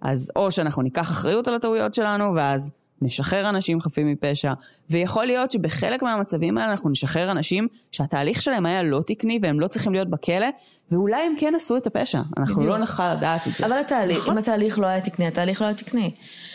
אז 0.00 0.30
או 0.36 0.50
שאנחנו 0.50 0.82
ניקח 0.82 1.10
אחריות 1.10 1.48
על 1.48 1.54
הטעויות 1.54 1.94
שלנו 1.94 2.34
ואז 2.34 2.72
נשחרר 3.02 3.48
אנשים 3.48 3.80
חפים 3.80 4.08
מפשע, 4.12 4.52
ויכול 4.90 5.26
להיות 5.26 5.50
שבחלק 5.50 6.02
מהמצבים 6.02 6.58
האלה 6.58 6.70
אנחנו 6.72 6.90
נשחרר 6.90 7.30
אנשים 7.30 7.68
שהתהליך 7.90 8.42
שלהם 8.42 8.66
היה 8.66 8.82
לא 8.82 9.00
תקני 9.06 9.38
והם 9.42 9.60
לא 9.60 9.66
צריכים 9.66 9.92
להיות 9.92 10.10
בכלא, 10.10 10.46
ואולי 10.90 11.22
הם 11.22 11.34
כן 11.38 11.52
עשו 11.56 11.76
את 11.76 11.86
הפשע, 11.86 12.20
אנחנו 12.36 12.56
בדיוק. 12.56 12.70
לא 12.70 12.78
נוכל 12.78 13.14
לדעת 13.14 13.46
את 13.46 13.52
זה. 13.52 13.66
אבל 13.66 13.78
התהליך, 13.78 14.28
אם 14.28 14.38
התהליך 14.38 14.78
לא 14.78 14.86
היה 14.86 15.00
תקני, 15.00 15.26
התהליך 15.26 15.60
לא 15.60 15.66
היה 15.66 15.74
תקני. 15.74 16.10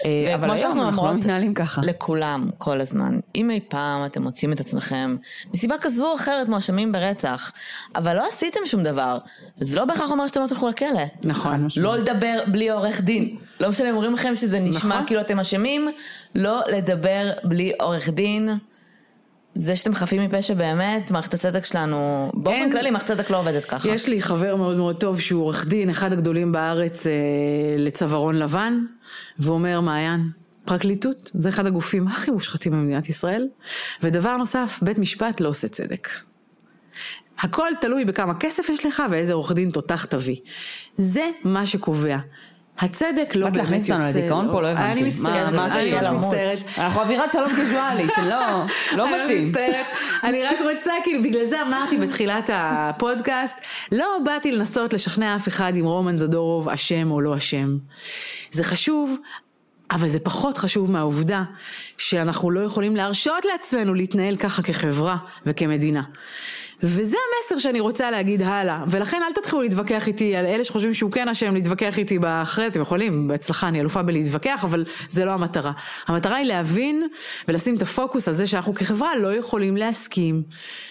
אה, 0.06 0.36
אבל 0.36 0.44
וכמו 0.44 0.54
היום 0.54 0.74
שאנחנו 0.74 0.90
אנחנו 0.90 1.06
לא 1.06 1.14
מתנהלים 1.14 1.54
ככה. 1.54 1.82
לכולם 1.84 2.50
כל 2.58 2.82
הזמן, 2.82 3.20
אם 3.36 3.52
אי 3.52 3.60
פעם 3.68 4.06
אתם 4.06 4.24
מוצאים 4.24 4.54
את 4.54 4.60
עצמכם 4.60 5.16
מסיבה 5.54 5.76
כזו 5.82 6.08
או 6.08 6.16
אחרת 6.16 6.48
מואשמים 6.48 6.92
ברצח, 6.92 7.52
אבל 7.96 8.16
לא 8.16 8.28
עשיתם 8.28 8.60
שום 8.66 8.84
דבר, 8.84 9.18
זה 9.58 9.78
לא 9.78 9.86
בהכרח 9.86 10.12
אומר 10.12 10.28
שאתם 10.28 10.42
לא 10.42 10.48
תלכו 10.48 10.70
לכלא. 10.70 11.04
נכון. 11.24 11.68
לא 11.78 11.98
לדבר 11.98 12.40
בלי 12.48 12.70
עורך 12.70 13.02
דין. 13.02 13.36
לא 13.60 13.70
משנה, 13.70 13.92
אומרים 13.92 14.14
לכם 14.14 14.36
שזה 14.36 14.60
נשמע 14.60 14.96
נכון. 14.96 15.08
כאילו 15.08 15.22
אתם 15.22 15.40
אשמים, 15.40 15.90
לא 16.36 16.62
לדבר 16.68 17.32
בלי 17.44 17.72
עורך 17.80 18.10
דין. 18.10 18.50
זה 19.62 19.76
שאתם 19.76 19.94
חפים 19.96 20.22
מפשע 20.22 20.54
באמת, 20.54 21.12
מערכת 21.12 21.34
הצדק 21.34 21.66
שלנו, 21.66 22.32
באופן 22.34 22.52
אין- 22.58 22.72
כללי 22.72 22.92
מערכת 22.92 23.10
הצדק 23.10 23.30
לא 23.30 23.40
עובדת 23.40 23.66
ככה. 23.66 23.90
יש 23.90 24.08
לי 24.08 24.22
חבר 24.22 24.56
מאוד 24.56 24.78
מאוד 24.78 24.96
טוב 24.96 25.20
שהוא 25.20 25.44
עורך 25.44 25.68
דין, 25.68 25.90
אחד 25.90 26.14
הגדולים 26.14 26.52
בארץ 26.52 27.08
אה, 27.08 27.12
לצווארון 27.78 28.36
לבן, 28.36 28.80
והוא 29.40 29.54
אומר, 29.54 29.82
מעיין, 29.82 30.30
פרקליטות 30.66 31.32
זה 31.34 31.50
אחד 31.50 31.66
הגופים 31.66 32.08
הכי 32.08 32.32
מושחתים 32.32 32.72
במדינת 32.72 33.10
ישראל, 33.10 33.48
ודבר 34.04 34.38
נוסף, 34.38 34.80
בית 34.82 35.00
משפט 35.00 35.40
לא 35.40 35.50
עושה 35.50 35.68
צדק. 35.68 36.10
הכל 37.40 37.72
תלוי 37.82 38.06
בכמה 38.06 38.34
כסף 38.40 38.70
יש 38.70 38.86
לך 38.86 39.04
ואיזה 39.12 39.34
עורך 39.34 39.52
דין 39.52 39.72
תותח 39.72 40.06
תביא. 40.06 40.36
זה 40.98 41.30
מה 41.44 41.66
שקובע. 41.66 42.18
הצדק 42.80 43.36
לא 43.36 43.46
באת 43.46 43.54
באמת 43.54 43.66
להכניס 43.66 43.90
יוצא... 43.90 44.02
אותנו 44.02 44.20
לדיכאון 44.20 44.48
פה? 44.52 44.62
לא 44.62 44.68
הבנתי. 44.68 44.92
אני 44.92 45.04
מצטערת, 45.04 45.54
מה 45.54 45.80
אני? 45.80 45.92
ממש. 45.94 46.08
מצטערת. 46.08 46.60
אנחנו 46.78 47.02
אווירת 47.02 47.32
סלון 47.32 47.56
קיזואלית, 47.56 48.18
לא, 48.18 48.64
לא 48.98 49.24
מתאים. 49.24 49.52
אני 50.24 50.44
רק 50.44 50.58
רוצה, 50.62 50.94
כאילו, 51.04 51.24
בגלל 51.24 51.46
זה 51.46 51.62
אמרתי 51.62 51.98
בתחילת 51.98 52.50
הפודקאסט, 52.54 53.62
לא 53.92 54.06
באתי 54.26 54.52
לנסות 54.52 54.94
לשכנע 54.94 55.36
אף 55.36 55.48
אחד 55.48 55.74
אם 55.80 55.86
רומן 55.86 56.18
זדורוב 56.18 56.70
אשם 56.70 57.12
או 57.12 57.22
לא 57.22 57.38
אשם. 57.38 57.78
זה 58.52 58.64
חשוב. 58.64 59.18
אבל 59.92 60.08
זה 60.08 60.20
פחות 60.20 60.58
חשוב 60.58 60.92
מהעובדה 60.92 61.44
שאנחנו 61.98 62.52
לא 62.52 62.60
יכולים 62.60 62.96
להרשות 62.96 63.46
לעצמנו 63.46 63.94
להתנהל 63.94 64.36
ככה 64.36 64.62
כחברה 64.62 65.18
וכמדינה. 65.46 66.04
וזה 66.84 67.18
המסר 67.18 67.60
שאני 67.60 67.80
רוצה 67.80 68.12
להגיד 68.12 68.42
הלאה, 68.42 68.84
ולכן 68.88 69.22
אל 69.28 69.34
תתחילו 69.34 69.62
להתווכח 69.62 70.08
איתי 70.08 70.36
על 70.36 70.46
אלה 70.46 70.64
שחושבים 70.64 70.94
שהוא 70.94 71.12
כן 71.12 71.30
אשם, 71.30 71.54
להתווכח 71.54 71.98
איתי 71.98 72.20
באחרי, 72.20 72.68
אתם 72.68 72.82
יכולים, 72.82 73.28
בהצלחה, 73.28 73.68
אני 73.68 73.80
אלופה 73.80 74.02
בלהתווכח, 74.02 74.64
אבל 74.64 74.86
זה 75.10 75.26
לא 75.26 75.32
המטרה. 75.32 75.72
המטרה 76.08 76.36
היא 76.36 76.46
להבין 76.46 77.08
ולשים 77.48 77.76
את 77.76 77.82
הפוקוס 77.82 78.28
על 78.28 78.34
זה 78.34 78.48
שאנחנו 78.48 78.74
כחברה 78.74 79.16
לא 79.16 79.36
יכולים 79.36 79.78
להסכים 79.78 80.44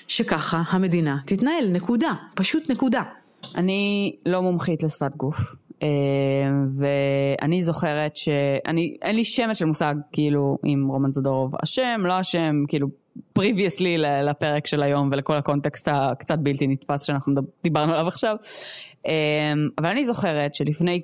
שככה 0.06 0.62
המדינה 0.69 1.16
תתנהל, 1.27 1.69
נקודה, 1.69 2.12
פשוט 2.35 2.70
נקודה. 2.70 3.02
אני 3.56 4.12
לא 4.27 4.43
מומחית 4.43 4.82
לשפת 4.82 5.16
גוף, 5.16 5.55
אה, 5.82 5.89
ואני 6.78 7.62
זוכרת 7.62 8.16
שאני, 8.16 8.97
אין 9.02 9.16
לי 9.16 9.24
שמץ 9.24 9.59
של 9.59 9.65
מושג, 9.65 9.94
כאילו, 10.12 10.59
אם 10.65 10.85
רומן 10.89 11.12
זדורוב 11.12 11.55
אשם, 11.62 12.01
לא 12.05 12.20
אשם, 12.20 12.55
כאילו, 12.69 12.89
ל- 13.99 14.31
לפרק 14.31 14.66
של 14.66 14.82
היום 14.82 15.09
ולכל 15.12 15.36
הקונטקסט 15.36 15.89
הקצת 15.93 16.39
בלתי 16.39 16.66
נתפס 16.66 17.03
שאנחנו 17.03 17.35
דיברנו 17.62 17.93
עליו 17.93 18.09
עכשיו. 18.09 18.36
אה, 19.07 19.53
אבל 19.78 19.86
אני 19.86 20.07
זוכרת 20.07 20.55
שלפני 20.55 21.03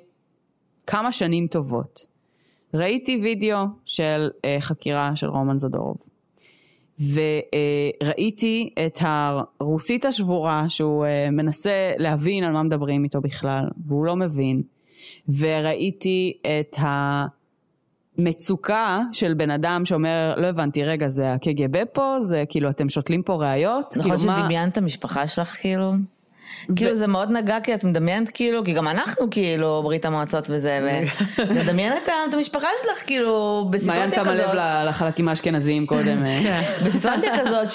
כמה 0.87 1.11
שנים 1.11 1.47
טובות, 1.47 2.05
ראיתי 2.73 3.19
וידאו 3.23 3.65
של 3.85 4.29
אה, 4.45 4.57
חקירה 4.59 5.15
של 5.15 5.27
רומן 5.27 5.59
זדורוב. 5.59 5.97
וראיתי 6.99 8.69
את 8.85 8.99
הרוסית 9.01 10.05
השבורה 10.05 10.69
שהוא 10.69 11.05
אה, 11.05 11.31
מנסה 11.31 11.91
להבין 11.97 12.43
על 12.43 12.51
מה 12.51 12.63
מדברים 12.63 13.03
איתו 13.03 13.21
בכלל, 13.21 13.65
והוא 13.87 14.05
לא 14.05 14.15
מבין. 14.15 14.61
וראיתי 15.39 16.37
את 16.41 16.75
המצוקה 18.17 19.01
של 19.11 19.33
בן 19.33 19.49
אדם 19.49 19.85
שאומר, 19.85 20.33
לא 20.37 20.47
הבנתי, 20.47 20.83
רגע, 20.83 21.07
זה 21.07 21.33
הקג"ב 21.33 21.83
פה? 21.93 22.17
זה 22.21 22.43
כאילו, 22.49 22.69
אתם 22.69 22.89
שותלים 22.89 23.23
פה 23.23 23.33
ראיות? 23.35 23.97
נכון 23.97 24.17
כאילו, 24.17 24.31
מה- 24.31 24.39
שדמיינת 24.39 24.71
את 24.73 24.77
המשפחה 24.77 25.27
שלך 25.27 25.47
כאילו? 25.61 25.93
כאילו 26.75 26.95
זה 26.95 27.07
מאוד 27.07 27.31
נגע 27.31 27.59
כי 27.59 27.73
את 27.73 27.83
מדמיינת 27.83 28.29
כאילו, 28.29 28.63
כי 28.63 28.73
גם 28.73 28.87
אנחנו 28.87 29.29
כאילו 29.31 29.81
ברית 29.83 30.05
המועצות 30.05 30.47
וזה, 30.49 31.01
ומדמיין 31.49 31.93
את 32.03 32.07
ה- 32.09 32.29
את 32.29 32.33
המשפחה 32.33 32.67
שלך 32.81 33.07
כאילו 33.07 33.61
מעיין 33.61 33.71
בסיטואציה 33.71 34.23
שמה 34.23 34.33
לב 34.33 34.41
כזאת. 34.43 34.55
ל- 34.55 34.85
לחלקים 34.89 35.27
האשכנזיים 35.27 35.85
קודם. 35.85 36.25
אה. 36.25 36.61
בסיטואציה 36.85 37.31
כזאת 37.39 37.69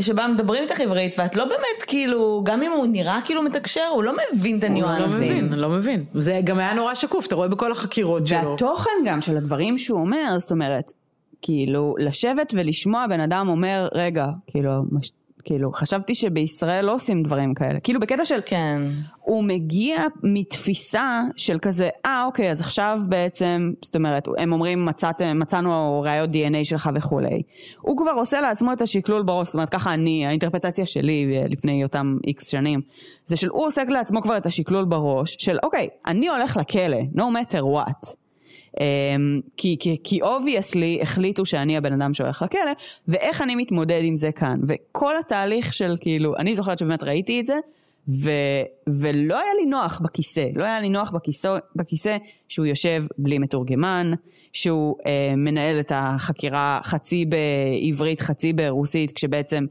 שבה 0.00 0.26
מדברים 0.28 0.62
איתך 0.62 0.80
עברית 0.80 1.14
ואת 1.18 1.36
לא 1.36 1.44
באמת 1.44 1.60
כאילו, 1.86 2.42
גם 2.44 2.62
אם 2.62 2.72
הוא 2.72 2.86
נראה 2.86 3.18
כאילו 3.24 3.42
מתקשר, 3.42 3.86
הוא 3.94 4.04
לא 4.04 4.12
מבין 4.34 4.58
את 4.58 4.64
הוא 4.64 4.70
לא 4.70 4.88
הניואנסים. 4.88 5.18
מבין, 5.46 5.52
לא 5.52 5.68
מבין. 5.68 6.04
זה 6.14 6.40
גם 6.44 6.58
היה 6.58 6.72
נורא 6.74 6.94
שקוף, 6.94 7.26
אתה 7.26 7.34
רואה 7.34 7.48
בכל 7.48 7.72
החקירות 7.72 8.26
שלו. 8.26 8.50
והתוכן 8.50 8.90
גם 9.04 9.20
של 9.20 9.36
הדברים 9.36 9.78
שהוא 9.78 10.00
אומר, 10.00 10.36
זאת 10.38 10.50
אומרת, 10.50 10.92
כאילו, 11.42 11.94
לשבת 11.98 12.52
ולשמוע 12.56 13.06
בן 13.06 13.20
אדם 13.20 13.48
אומר, 13.48 13.88
רגע, 13.94 14.26
כאילו, 14.46 14.70
מש, 14.92 15.10
כאילו, 15.44 15.72
חשבתי 15.72 16.14
שבישראל 16.14 16.84
לא 16.84 16.94
עושים 16.94 17.22
דברים 17.22 17.54
כאלה. 17.54 17.80
כאילו, 17.80 18.00
בקטע 18.00 18.24
של, 18.24 18.40
כן. 18.46 18.82
הוא 19.20 19.44
מגיע 19.44 20.02
מתפיסה 20.22 21.22
של 21.36 21.58
כזה, 21.58 21.88
אה, 22.06 22.24
אוקיי, 22.26 22.50
אז 22.50 22.60
עכשיו 22.60 23.00
בעצם, 23.08 23.72
זאת 23.82 23.96
אומרת, 23.96 24.28
הם 24.38 24.52
אומרים, 24.52 24.84
מצאת, 24.84 25.22
מצאנו 25.22 26.02
ראיות 26.02 26.30
DNA 26.30 26.64
שלך 26.64 26.90
וכולי. 26.94 27.42
הוא 27.80 27.96
כבר 27.96 28.10
עושה 28.10 28.40
לעצמו 28.40 28.72
את 28.72 28.80
השקלול 28.80 29.22
בראש, 29.22 29.46
זאת 29.46 29.54
אומרת, 29.54 29.68
ככה 29.68 29.94
אני, 29.94 30.26
האינטרפטציה 30.26 30.86
שלי 30.86 31.38
אה, 31.38 31.46
לפני 31.48 31.84
אותם 31.84 32.16
איקס 32.26 32.48
שנים, 32.48 32.80
זה 33.24 33.36
של 33.36 33.48
הוא 33.48 33.66
עושה 33.66 33.84
לעצמו 33.84 34.22
כבר 34.22 34.36
את 34.36 34.46
השקלול 34.46 34.84
בראש, 34.84 35.36
של 35.38 35.58
אוקיי, 35.62 35.88
אני 36.06 36.28
הולך 36.28 36.56
לכלא, 36.56 37.00
no 37.16 37.22
matter 37.22 37.60
what. 37.60 38.19
Um, 38.76 38.80
כי, 39.56 39.76
כי, 39.80 39.96
כי 40.04 40.22
obviously 40.22 41.02
החליטו 41.02 41.46
שאני 41.46 41.76
הבן 41.76 41.92
אדם 41.92 42.14
שהולך 42.14 42.42
לכלא, 42.42 42.72
ואיך 43.08 43.42
אני 43.42 43.54
מתמודד 43.54 44.00
עם 44.02 44.16
זה 44.16 44.32
כאן. 44.32 44.60
וכל 44.68 45.18
התהליך 45.18 45.72
של 45.72 45.94
כאילו, 46.00 46.36
אני 46.36 46.56
זוכרת 46.56 46.78
שבאמת 46.78 47.02
ראיתי 47.02 47.40
את 47.40 47.46
זה, 47.46 47.58
ו, 48.08 48.30
ולא 48.86 49.40
היה 49.40 49.54
לי 49.60 49.66
נוח 49.66 50.00
בכיסא, 50.04 50.46
לא 50.54 50.64
היה 50.64 50.80
לי 50.80 50.88
נוח 50.88 51.10
בכיסא, 51.10 51.56
בכיסא 51.76 52.16
שהוא 52.48 52.66
יושב 52.66 53.04
בלי 53.18 53.38
מתורגמן, 53.38 54.12
שהוא 54.52 54.96
uh, 54.98 55.36
מנהל 55.36 55.80
את 55.80 55.92
החקירה 55.94 56.80
חצי 56.82 57.24
בעברית, 57.24 58.20
חצי 58.20 58.52
ברוסית, 58.52 59.12
כשבעצם 59.12 59.66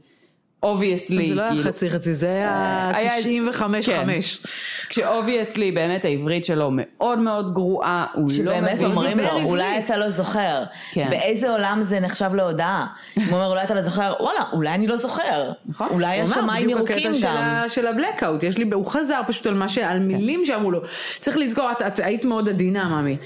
obviously, 0.64 1.28
זה 1.28 1.34
לא 1.34 1.42
היה 1.42 1.50
כאילו, 1.50 1.64
חצי 1.64 1.90
חצי, 1.90 2.14
זה 2.14 2.26
היה 2.26 2.90
היה- 2.94 3.12
95 3.22 3.86
כן. 3.88 4.02
5 4.06 4.40
כשאובייסלי 4.88 5.72
באמת 5.72 6.04
העברית 6.04 6.44
שלו 6.44 6.68
מאוד 6.72 7.18
מאוד 7.18 7.54
גרועה, 7.54 8.06
הוא 8.14 8.22
לא 8.30 8.36
שבאמת 8.36 8.74
מבין. 8.74 8.86
אומרים 8.90 9.18
לו, 9.18 9.24
אולי 9.44 9.64
עברית." 9.66 9.84
אתה 9.84 9.96
לא 9.96 10.08
זוכר. 10.08 10.62
כן. 10.92 11.06
באיזה 11.10 11.50
עולם 11.50 11.78
זה 11.82 12.00
נחשב 12.00 12.34
להודעה? 12.34 12.86
הוא 13.14 13.24
אומר, 13.30 13.46
אולי 13.46 13.62
אתה 13.64 13.74
לא 13.74 13.82
זוכר, 13.82 14.12
וואלה, 14.20 14.40
אולי 14.52 14.74
אני 14.74 14.86
לא 14.86 14.96
זוכר. 14.96 15.52
נכון. 15.66 15.86
אולי 15.90 16.20
השמיים 16.20 16.68
ירוקים 16.70 17.14
של, 17.14 17.26
גם. 17.26 17.64
של 17.68 17.86
הבלקאוט, 17.86 18.42
יש 18.42 18.58
לי, 18.58 18.70
הוא 18.72 18.86
חזר 18.86 19.20
פשוט 19.26 19.46
על 19.46 19.54
מה 19.54 19.68
ש... 19.68 19.78
על 19.78 19.98
מילים 19.98 20.44
שאמרו 20.46 20.70
לו. 20.70 20.80
צריך 21.20 21.36
לזכור, 21.36 21.70
את, 21.72 21.82
את 21.82 22.00
היית 22.00 22.24
מאוד 22.24 22.48
עדינה, 22.48 22.88
ממי. 22.88 23.16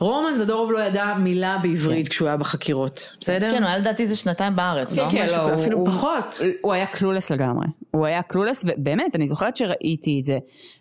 רומן 0.00 0.38
זדורוב 0.38 0.72
לא 0.72 0.78
ידע 0.78 1.14
מילה 1.18 1.58
בעברית 1.62 2.08
כשהוא 2.08 2.28
היה 2.28 2.36
בחקירות, 2.36 3.16
בסדר? 3.20 3.50
כן, 3.50 3.62
הוא 3.62 3.68
היה 3.68 3.78
לדעתי 3.78 4.02
איזה 4.02 4.16
שנתיים 4.16 4.56
בארץ, 4.56 4.94
כן, 4.96 5.02
לא? 5.04 5.10
כן, 5.10 5.26
הוא- 5.28 5.54
אפילו 5.54 5.84
פחות. 5.86 6.40
הוא 6.68 6.74
היה 6.74 6.86
קלולס 6.86 7.30
לגמרי. 7.30 7.66
הוא 7.90 8.06
היה 8.06 8.22
קלולס, 8.22 8.64
ובאמת, 8.66 9.16
אני 9.16 9.28
זוכרת 9.28 9.56
שראיתי 9.56 10.20
את 10.20 10.24
זה, 10.24 10.38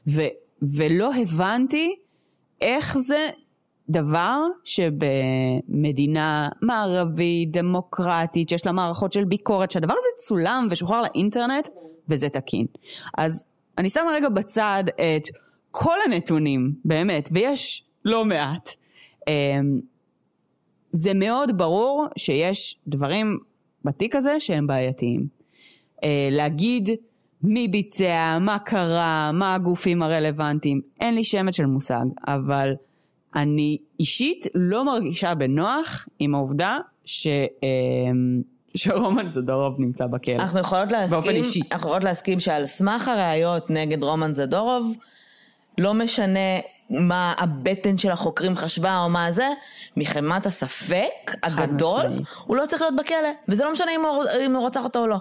ו, 0.07 0.21
ולא 0.61 1.15
הבנתי 1.15 1.95
איך 2.61 2.97
זה 2.97 3.29
דבר 3.89 4.37
שבמדינה 4.63 6.49
מערבית, 6.61 7.51
דמוקרטית, 7.51 8.49
שיש 8.49 8.65
לה 8.65 8.71
מערכות 8.71 9.11
של 9.11 9.23
ביקורת, 9.23 9.71
שהדבר 9.71 9.93
הזה 9.93 10.27
צולם 10.27 10.67
ושוחרר 10.71 11.01
לאינטרנט, 11.01 11.69
וזה 12.09 12.29
תקין. 12.29 12.65
אז 13.17 13.45
אני 13.77 13.89
שמה 13.89 14.11
רגע 14.11 14.29
בצד 14.29 14.83
את 14.87 15.23
כל 15.71 15.95
הנתונים, 16.05 16.73
באמת, 16.85 17.29
ויש 17.31 17.83
לא 18.05 18.25
מעט. 18.25 18.69
אמ, 19.27 19.79
זה 20.91 21.13
מאוד 21.13 21.57
ברור 21.57 22.05
שיש 22.17 22.79
דברים 22.87 23.37
בתיק 23.85 24.15
הזה 24.15 24.39
שהם 24.39 24.67
בעייתיים. 24.67 25.36
אה, 26.03 26.29
להגיד 26.31 26.89
מי 27.43 27.67
ביצע, 27.67 28.37
מה 28.41 28.59
קרה, 28.59 29.31
מה 29.33 29.55
הגופים 29.55 30.03
הרלוונטיים, 30.03 30.81
אין 31.01 31.15
לי 31.15 31.23
שמץ 31.23 31.55
של 31.55 31.65
מושג, 31.65 32.05
אבל 32.27 32.73
אני 33.35 33.77
אישית 33.99 34.45
לא 34.55 34.85
מרגישה 34.85 35.35
בנוח 35.35 36.07
עם 36.19 36.35
העובדה 36.35 36.77
ש... 37.05 37.27
אמ, 37.63 38.41
שרומן 38.75 39.31
זדורוב 39.31 39.75
נמצא 39.79 40.07
בכלא. 40.07 40.33
אנחנו 40.33 40.59
יכולות 40.59 40.89
באופן 40.89 41.01
להסכים, 41.01 41.35
אישי. 41.35 41.61
אנחנו 41.71 41.87
יכולות 41.87 42.03
להסכים 42.03 42.39
שעל 42.39 42.65
סמך 42.65 43.07
הראיות 43.07 43.69
נגד 43.69 44.03
רומן 44.03 44.33
זדורוב, 44.33 44.95
לא 45.77 45.93
משנה 45.93 46.59
מה 46.89 47.33
הבטן 47.37 47.97
של 47.97 48.11
החוקרים 48.11 48.55
חשבה 48.55 48.99
או 48.99 49.09
מה 49.09 49.31
זה, 49.31 49.47
מחמת 49.97 50.45
הספק 50.45 51.31
הגדול, 51.43 52.05
משמעית. 52.05 52.27
הוא 52.45 52.57
לא 52.57 52.65
צריך 52.65 52.81
להיות 52.81 52.95
בכלא, 52.95 53.29
וזה 53.47 53.63
לא 53.65 53.71
משנה 53.71 53.91
אם 53.95 54.01
הוא, 54.01 54.23
אם 54.45 54.55
הוא 54.55 54.67
רצח 54.67 54.83
אותו 54.83 54.99
או 54.99 55.07
לא. 55.07 55.17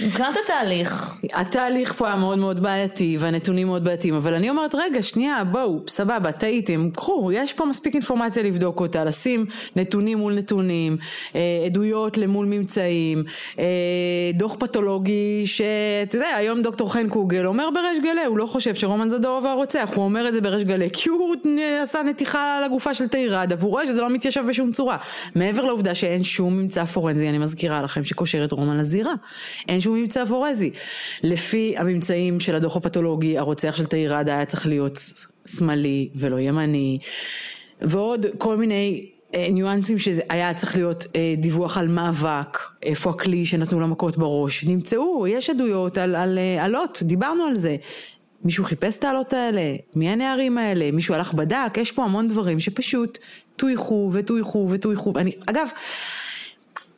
מבחינת 0.00 0.36
התהליך, 0.44 1.16
התהליך 1.32 1.92
פה 1.92 2.06
היה 2.06 2.16
מאוד 2.16 2.38
מאוד 2.38 2.62
בעייתי 2.62 3.16
והנתונים 3.20 3.66
מאוד 3.66 3.84
בעייתיים 3.84 4.14
אבל 4.14 4.34
אני 4.34 4.50
אומרת 4.50 4.74
רגע 4.74 5.02
שנייה 5.02 5.44
בואו 5.44 5.80
סבבה 5.88 6.32
טעיתם 6.32 6.90
קחו 6.94 7.30
יש 7.32 7.52
פה 7.52 7.64
מספיק 7.64 7.94
אינפורמציה 7.94 8.42
לבדוק 8.42 8.80
אותה 8.80 9.04
לשים 9.04 9.46
נתונים 9.76 10.18
מול 10.18 10.34
נתונים 10.34 10.96
אה, 11.34 11.40
עדויות 11.66 12.18
למול 12.18 12.46
ממצאים 12.46 13.24
אה, 13.58 13.64
דוח 14.34 14.56
פתולוגי 14.58 15.42
שאתה 15.46 16.16
יודע 16.16 16.28
היום 16.36 16.62
דוקטור 16.62 16.92
חן 16.92 17.08
קוגל 17.08 17.46
אומר 17.46 17.68
בריש 17.74 17.98
גלי 17.98 18.24
הוא 18.24 18.38
לא 18.38 18.46
חושב 18.46 18.74
שרומן 18.74 19.08
זדורוב 19.08 19.46
הרוצח 19.46 19.90
הוא 19.94 20.04
אומר 20.04 20.28
את 20.28 20.32
זה 20.32 20.40
בריש 20.40 20.64
גלי 20.64 20.88
כי 20.92 21.08
הוא 21.08 21.34
עשה 21.82 22.02
נתיחה 22.02 22.62
לגופה 22.66 22.94
של 22.94 23.08
תאירדה 23.08 23.54
והוא 23.58 23.70
רואה 23.70 23.86
שזה 23.86 24.00
לא 24.00 24.10
מתיישב 24.10 24.44
בשום 24.48 24.72
צורה. 24.72 24.96
מעבר 25.34 25.64
לעובדה 25.64 25.94
שאין 25.94 26.24
שום 26.24 26.58
ממצא 26.58 26.84
פורנזי 26.84 27.28
אני 27.28 27.38
מזכירה 27.38 27.82
לכם 27.82 28.04
שקושר 28.04 28.44
את 28.44 28.52
רומן 28.52 28.78
לזירה. 28.78 29.12
אין 29.68 29.80
שום 29.82 29.96
ממצא 29.96 30.24
פורנזי. 30.24 30.70
לפי 31.22 31.74
הממצאים 31.76 32.40
של 32.40 32.54
הדוח 32.54 32.76
הפתולוגי, 32.76 33.38
הרוצח 33.38 33.76
של 33.76 33.86
תאירדה 33.86 34.34
היה 34.34 34.44
צריך 34.44 34.66
להיות 34.66 34.98
שמאלי 35.46 36.08
ולא 36.14 36.40
ימני, 36.40 36.98
ועוד 37.80 38.26
כל 38.38 38.56
מיני 38.56 39.06
אה, 39.34 39.48
ניואנסים 39.52 39.98
שהיה 39.98 40.54
צריך 40.54 40.76
להיות 40.76 41.06
אה, 41.16 41.34
דיווח 41.38 41.78
על 41.78 41.88
מאבק, 41.88 42.58
איפה 42.82 43.10
הכלי 43.10 43.46
שנתנו 43.46 43.80
לה 43.80 43.86
מכות 43.86 44.18
בראש, 44.18 44.64
נמצאו, 44.64 45.26
יש 45.26 45.50
עדויות 45.50 45.98
על, 45.98 46.16
על 46.16 46.38
אה, 46.38 46.64
אלות, 46.64 47.02
דיברנו 47.02 47.44
על 47.44 47.56
זה. 47.56 47.76
מישהו 48.44 48.64
חיפש 48.64 48.98
את 48.98 49.04
האלות 49.04 49.32
האלה? 49.32 49.76
מי 49.94 50.08
הנערים 50.08 50.58
האלה? 50.58 50.90
מישהו 50.90 51.14
הלך 51.14 51.34
בדק? 51.34 51.76
יש 51.76 51.92
פה 51.92 52.04
המון 52.04 52.28
דברים 52.28 52.60
שפשוט 52.60 53.18
טויחו 53.56 54.10
וטויחו 54.12 54.66
וטויחו. 54.70 55.12
אני, 55.16 55.32
אגב, 55.46 55.68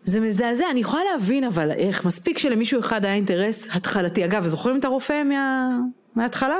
זה 0.04 0.20
מזעזע, 0.20 0.70
אני 0.70 0.80
יכולה 0.80 1.02
להבין 1.12 1.44
אבל 1.44 1.70
איך 1.70 2.04
מספיק 2.04 2.38
שלמישהו 2.38 2.80
אחד 2.80 3.04
היה 3.04 3.14
אינטרס 3.14 3.68
התחלתי. 3.72 4.24
אגב, 4.24 4.46
זוכרים 4.46 4.78
את 4.78 4.84
הרופא 4.84 5.22
מה... 5.24 5.78
מההתחלה? 6.14 6.58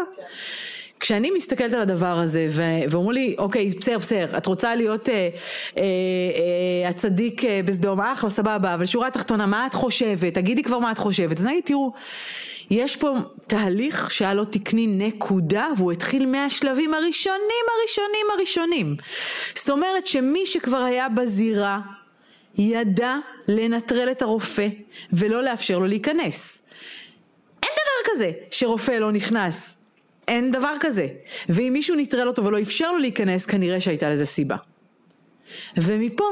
כשאני 1.01 1.31
מסתכלת 1.31 1.75
על 1.75 1.81
הדבר 1.81 2.19
הזה 2.19 2.49
ו- 2.51 2.91
ואומרים 2.91 3.15
לי, 3.15 3.35
אוקיי, 3.39 3.69
בסדר, 3.81 3.99
בסדר, 3.99 4.39
את 4.39 4.47
רוצה 4.47 4.75
להיות 4.75 5.09
אה, 5.09 5.15
אה, 5.15 5.83
אה, 5.83 6.89
הצדיק 6.89 7.45
אה, 7.45 7.61
בסדום, 7.65 8.01
אחלה, 8.01 8.31
סבבה, 8.31 8.75
אבל 8.75 8.87
שורה 8.87 9.11
תחתונה, 9.11 9.47
מה 9.47 9.66
את 9.66 9.75
חושבת? 9.75 10.35
תגידי 10.35 10.62
כבר 10.62 10.79
מה 10.79 10.93
את 10.93 10.99
חושבת. 10.99 11.39
אז 11.39 11.47
נגיד, 11.47 11.65
תראו, 11.65 11.93
יש 12.71 12.97
פה 12.97 13.16
תהליך 13.47 14.11
שהיה 14.11 14.35
לו 14.35 14.45
תקני 14.45 14.87
נקודה, 14.87 15.69
והוא 15.77 15.93
התחיל 15.93 16.27
מהשלבים 16.27 16.95
הראשונים, 16.95 17.65
הראשונים, 17.79 18.27
הראשונים. 18.37 18.97
זאת 19.55 19.71
אומרת 19.71 20.07
שמי 20.07 20.47
שכבר 20.47 20.83
היה 20.83 21.09
בזירה, 21.09 21.81
ידע 22.59 23.17
לנטרל 23.49 24.11
את 24.11 24.23
הרופא 24.23 24.69
ולא 25.13 25.43
לאפשר 25.43 25.79
לו 25.79 25.87
להיכנס. 25.87 26.63
אין 27.63 27.71
דבר 27.73 28.13
כזה 28.13 28.33
שרופא 28.51 28.93
לא 28.93 29.13
נכנס. 29.13 29.77
אין 30.29 30.51
דבר 30.51 30.75
כזה. 30.81 31.09
ואם 31.49 31.71
מישהו 31.73 31.97
נטרל 31.97 32.29
אותו 32.29 32.45
ולא 32.45 32.61
אפשר 32.61 32.93
לו 32.93 32.99
להיכנס, 32.99 33.47
כנראה 33.47 33.81
שהייתה 33.81 34.11
לזה 34.11 34.27
סיבה. 34.27 34.57
ומפה, 35.77 36.25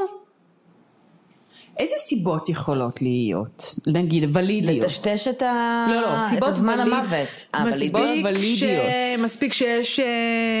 איזה 1.79 1.93
סיבות 1.97 2.49
יכולות 2.49 3.01
להיות? 3.01 3.75
נגיד, 3.87 4.37
ולידיות. 4.37 4.83
לטשטש 4.83 5.27
את, 5.27 5.41
ה... 5.41 5.85
לא, 5.89 6.01
לא, 6.01 6.37
את 6.37 6.43
הזמן 6.43 6.73
וליד- 6.79 6.93
המוות. 6.93 7.27
מספיק 7.33 7.55
הוולידיות. 7.55 8.11
סיבות 8.13 8.31
ולידיות. 8.33 8.83
מספיק 9.19 9.53
שיש 9.53 9.99
אה, 9.99 10.05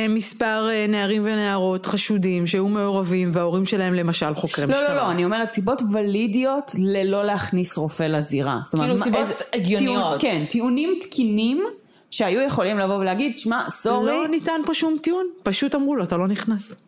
מספר 0.09 0.67
אה, 0.71 0.85
נערים 0.87 1.21
ונערות 1.25 1.85
חשודים 1.85 2.47
שהיו 2.47 2.67
מעורבים 2.67 3.31
וההורים 3.33 3.65
שלהם 3.65 3.93
למשל 3.93 4.33
חוקרי 4.33 4.65
לא, 4.67 4.71
משטרה. 4.73 4.89
לא, 4.89 4.95
לא, 4.97 5.11
אני 5.11 5.25
אומרת 5.25 5.51
סיבות 5.53 5.81
ולידיות 5.93 6.71
ללא 6.79 7.23
להכניס 7.25 7.77
רופא 7.77 8.03
לזירה. 8.03 8.59
זאת 8.65 8.73
אומרת, 8.73 8.85
כאילו 8.87 8.99
מה- 8.99 9.03
סיבות 9.05 9.21
איזה- 9.31 9.43
הגיוניות. 9.53 10.19
טיעון- 10.19 10.19
כן, 10.19 10.51
טיעונים 10.51 10.99
תקינים 11.01 11.63
שהיו 12.11 12.41
יכולים 12.41 12.77
לבוא 12.77 12.95
ולהגיד, 12.95 13.37
שמע, 13.37 13.69
סורי, 13.69 14.05
לא 14.17 14.27
ניתן 14.27 14.61
פה 14.65 14.73
שום 14.73 14.95
טיעון, 15.01 15.25
פשוט 15.43 15.75
אמרו 15.75 15.95
לו, 15.95 16.03
אתה 16.03 16.17
לא 16.17 16.27
נכנס. 16.27 16.83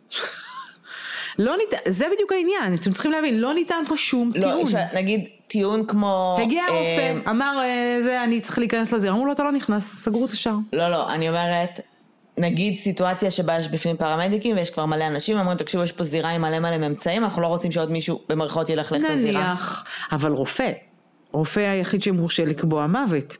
לא 1.37 1.57
ניתן, 1.57 1.77
זה 1.91 2.05
בדיוק 2.13 2.31
העניין, 2.31 2.75
אתם 2.75 2.93
צריכים 2.93 3.11
להבין, 3.11 3.39
לא 3.39 3.53
ניתן 3.53 3.83
פה 3.87 3.97
שום 3.97 4.31
לא, 4.35 4.41
טיעון. 4.41 4.61
יש, 4.61 4.75
נגיד 4.95 5.27
טיעון 5.47 5.85
כמו... 5.85 6.37
הגיע 6.41 6.63
אה, 6.63 6.67
הרופא, 6.67 7.29
אמר, 7.29 7.59
אה, 7.63 7.99
זה, 8.03 8.23
אני 8.23 8.41
צריך 8.41 8.59
להיכנס 8.59 8.91
לזירה, 8.91 9.13
אמרו 9.13 9.25
לו, 9.25 9.31
אתה 9.31 9.43
לא 9.43 9.51
נכנס, 9.51 10.03
סגרו 10.03 10.25
את 10.25 10.31
השער. 10.31 10.55
לא, 10.73 10.89
לא, 10.89 11.13
אני 11.13 11.29
אומרת, 11.29 11.79
נגיד 12.37 12.77
סיטואציה 12.77 13.31
שבה 13.31 13.57
יש 13.57 13.67
בפנים 13.67 13.97
פרמדיקים 13.97 14.55
ויש 14.55 14.69
כבר 14.69 14.85
מלא 14.85 15.07
אנשים, 15.07 15.39
אומרים, 15.39 15.57
תקשיבו, 15.57 15.83
יש 15.83 15.91
פה 15.91 16.03
זירה 16.03 16.29
עם 16.29 16.41
מלא 16.41 16.59
מלא 16.59 16.77
ממצאים, 16.77 17.23
אנחנו 17.23 17.41
לא 17.41 17.47
רוצים 17.47 17.71
שעוד 17.71 17.91
מישהו 17.91 18.21
במרכאות 18.29 18.69
ילכלך 18.69 19.03
לזירה. 19.09 19.47
נניח, 19.47 19.85
אבל 20.11 20.31
רופא, 20.31 20.71
רופא 21.31 21.59
היחיד 21.59 22.01
שמורשה 22.01 22.45
לקבוע 22.45 22.87
מוות. 22.87 23.37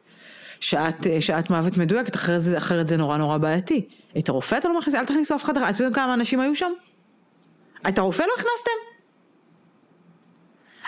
שעת, 0.60 1.08
אה, 1.08 1.22
שעת 1.22 1.50
מוות 1.50 1.78
מדויקת, 1.78 2.16
אחרת 2.16 2.42
זה, 2.42 2.58
אחרת 2.58 2.88
זה 2.88 2.98
נורא 2.98 3.18
נורא 3.18 3.38
בעייתי. 3.38 3.82
את 4.18 4.30
הרופא 4.30 4.58
אתה 4.58 4.68
לא 4.68 4.78
מכניס, 4.78 4.96
אל 4.96 5.06
תכניסו 5.06 5.36
אף 5.36 5.44
אחד. 5.44 5.58
אתם 5.58 5.68
יודעים 5.70 5.94
כמה 5.94 6.14
אנשים 6.14 6.40
היו 6.40 6.56
שם? 6.56 6.72
את 7.90 7.98
הרופא 7.98 8.24
לא 8.24 8.34
הכנסתם? 8.38 8.96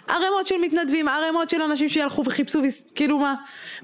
ערימות 0.07 0.47
של 0.47 0.55
מתנדבים, 0.61 1.07
ערימות 1.07 1.49
של 1.49 1.61
אנשים 1.61 1.89
שהלכו 1.89 2.23
וחיפשו, 2.25 2.61
כאילו 2.95 3.19
מה, 3.19 3.35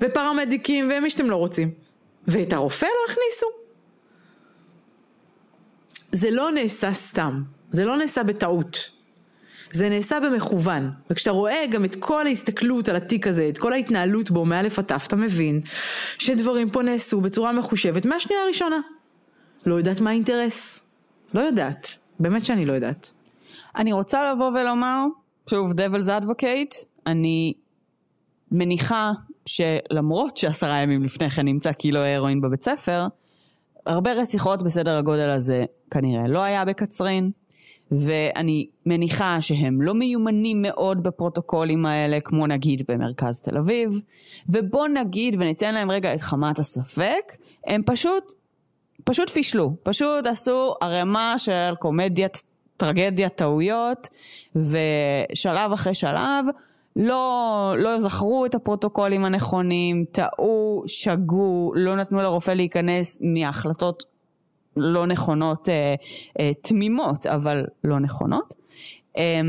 ופרמדיקים 0.01 0.91
ומי 0.93 1.09
שאתם 1.09 1.29
לא 1.29 1.35
רוצים. 1.35 1.71
ואת 2.27 2.53
הרופא 2.53 2.85
לא 2.85 3.11
הכניסו? 3.11 3.47
זה 6.11 6.31
לא 6.31 6.51
נעשה 6.51 6.93
סתם, 6.93 7.43
זה 7.71 7.85
לא 7.85 7.97
נעשה 7.97 8.23
בטעות. 8.23 8.89
זה 9.71 9.89
נעשה 9.89 10.19
במכוון, 10.19 10.91
וכשאתה 11.09 11.31
רואה 11.31 11.65
גם 11.69 11.85
את 11.85 11.95
כל 11.99 12.27
ההסתכלות 12.27 12.89
על 12.89 12.95
התיק 12.95 13.27
הזה, 13.27 13.49
את 13.49 13.57
כל 13.57 13.73
ההתנהלות 13.73 14.31
בו 14.31 14.45
מאלף 14.45 14.79
עד 14.79 14.85
תף, 14.85 15.03
אתה 15.07 15.15
מבין 15.15 15.61
שדברים 16.17 16.69
פה 16.69 16.81
נעשו 16.83 17.21
בצורה 17.21 17.51
מחושבת 17.51 18.05
מהשנייה 18.05 18.43
הראשונה. 18.43 18.79
לא 19.65 19.75
יודעת 19.75 19.99
מה 19.99 20.09
האינטרס. 20.09 20.85
לא 21.33 21.39
יודעת. 21.39 22.02
באמת 22.19 22.45
שאני 22.45 22.65
לא 22.65 22.73
יודעת. 22.73 23.13
אני 23.75 23.91
רוצה 23.91 24.33
לבוא 24.33 24.51
ולומר, 24.51 25.05
שוב, 25.49 25.71
devil's 25.71 26.23
advocate, 26.23 26.85
אני 27.07 27.53
מניחה 28.51 29.11
שלמרות 29.45 30.37
שעשרה 30.37 30.77
ימים 30.77 31.03
לפני 31.03 31.29
כן 31.29 31.45
נמצא 31.45 31.71
קילו 31.71 31.99
הרואין 31.99 32.41
בבית 32.41 32.63
ספר, 32.63 33.07
הרבה 33.85 34.13
רציחות 34.13 34.63
בסדר 34.63 34.97
הגודל 34.97 35.29
הזה 35.29 35.65
כנראה 35.91 36.27
לא 36.27 36.43
היה 36.43 36.65
בקצרין, 36.65 37.31
ואני 37.91 38.67
מניחה 38.85 39.41
שהם 39.41 39.81
לא 39.81 39.93
מיומנים 39.93 40.61
מאוד 40.61 41.03
בפרוטוקולים 41.03 41.85
האלה, 41.85 42.19
כמו 42.19 42.47
נגיד 42.47 42.81
במרכז 42.87 43.41
תל 43.41 43.57
אביב, 43.57 44.01
ובוא 44.49 44.87
נגיד 44.87 45.35
וניתן 45.35 45.73
להם 45.73 45.91
רגע 45.91 46.13
את 46.13 46.21
חמת 46.21 46.59
הספק, 46.59 47.37
הם 47.67 47.81
פשוט, 47.85 48.33
פשוט 49.03 49.29
פישלו, 49.29 49.71
פשוט 49.83 50.25
עשו 50.25 50.73
ערימה 50.81 51.35
של 51.37 51.73
קומדיית, 51.79 52.43
טרגדיית 52.77 53.35
טעויות, 53.35 54.09
ושלב 54.55 55.71
אחרי 55.73 55.93
שלב, 55.93 56.45
לא, 56.95 57.75
לא 57.77 57.99
זכרו 57.99 58.45
את 58.45 58.55
הפרוטוקולים 58.55 59.25
הנכונים, 59.25 60.05
טעו, 60.11 60.83
שגו, 60.87 61.71
לא 61.75 61.95
נתנו 61.95 62.21
לרופא 62.21 62.51
להיכנס 62.51 63.17
מהחלטות 63.21 64.03
לא 64.77 65.07
נכונות, 65.07 65.69
אה, 65.69 65.95
אה, 66.39 66.51
תמימות, 66.61 67.27
אבל 67.27 67.65
לא 67.83 67.99
נכונות. 67.99 68.53
אה, 69.17 69.41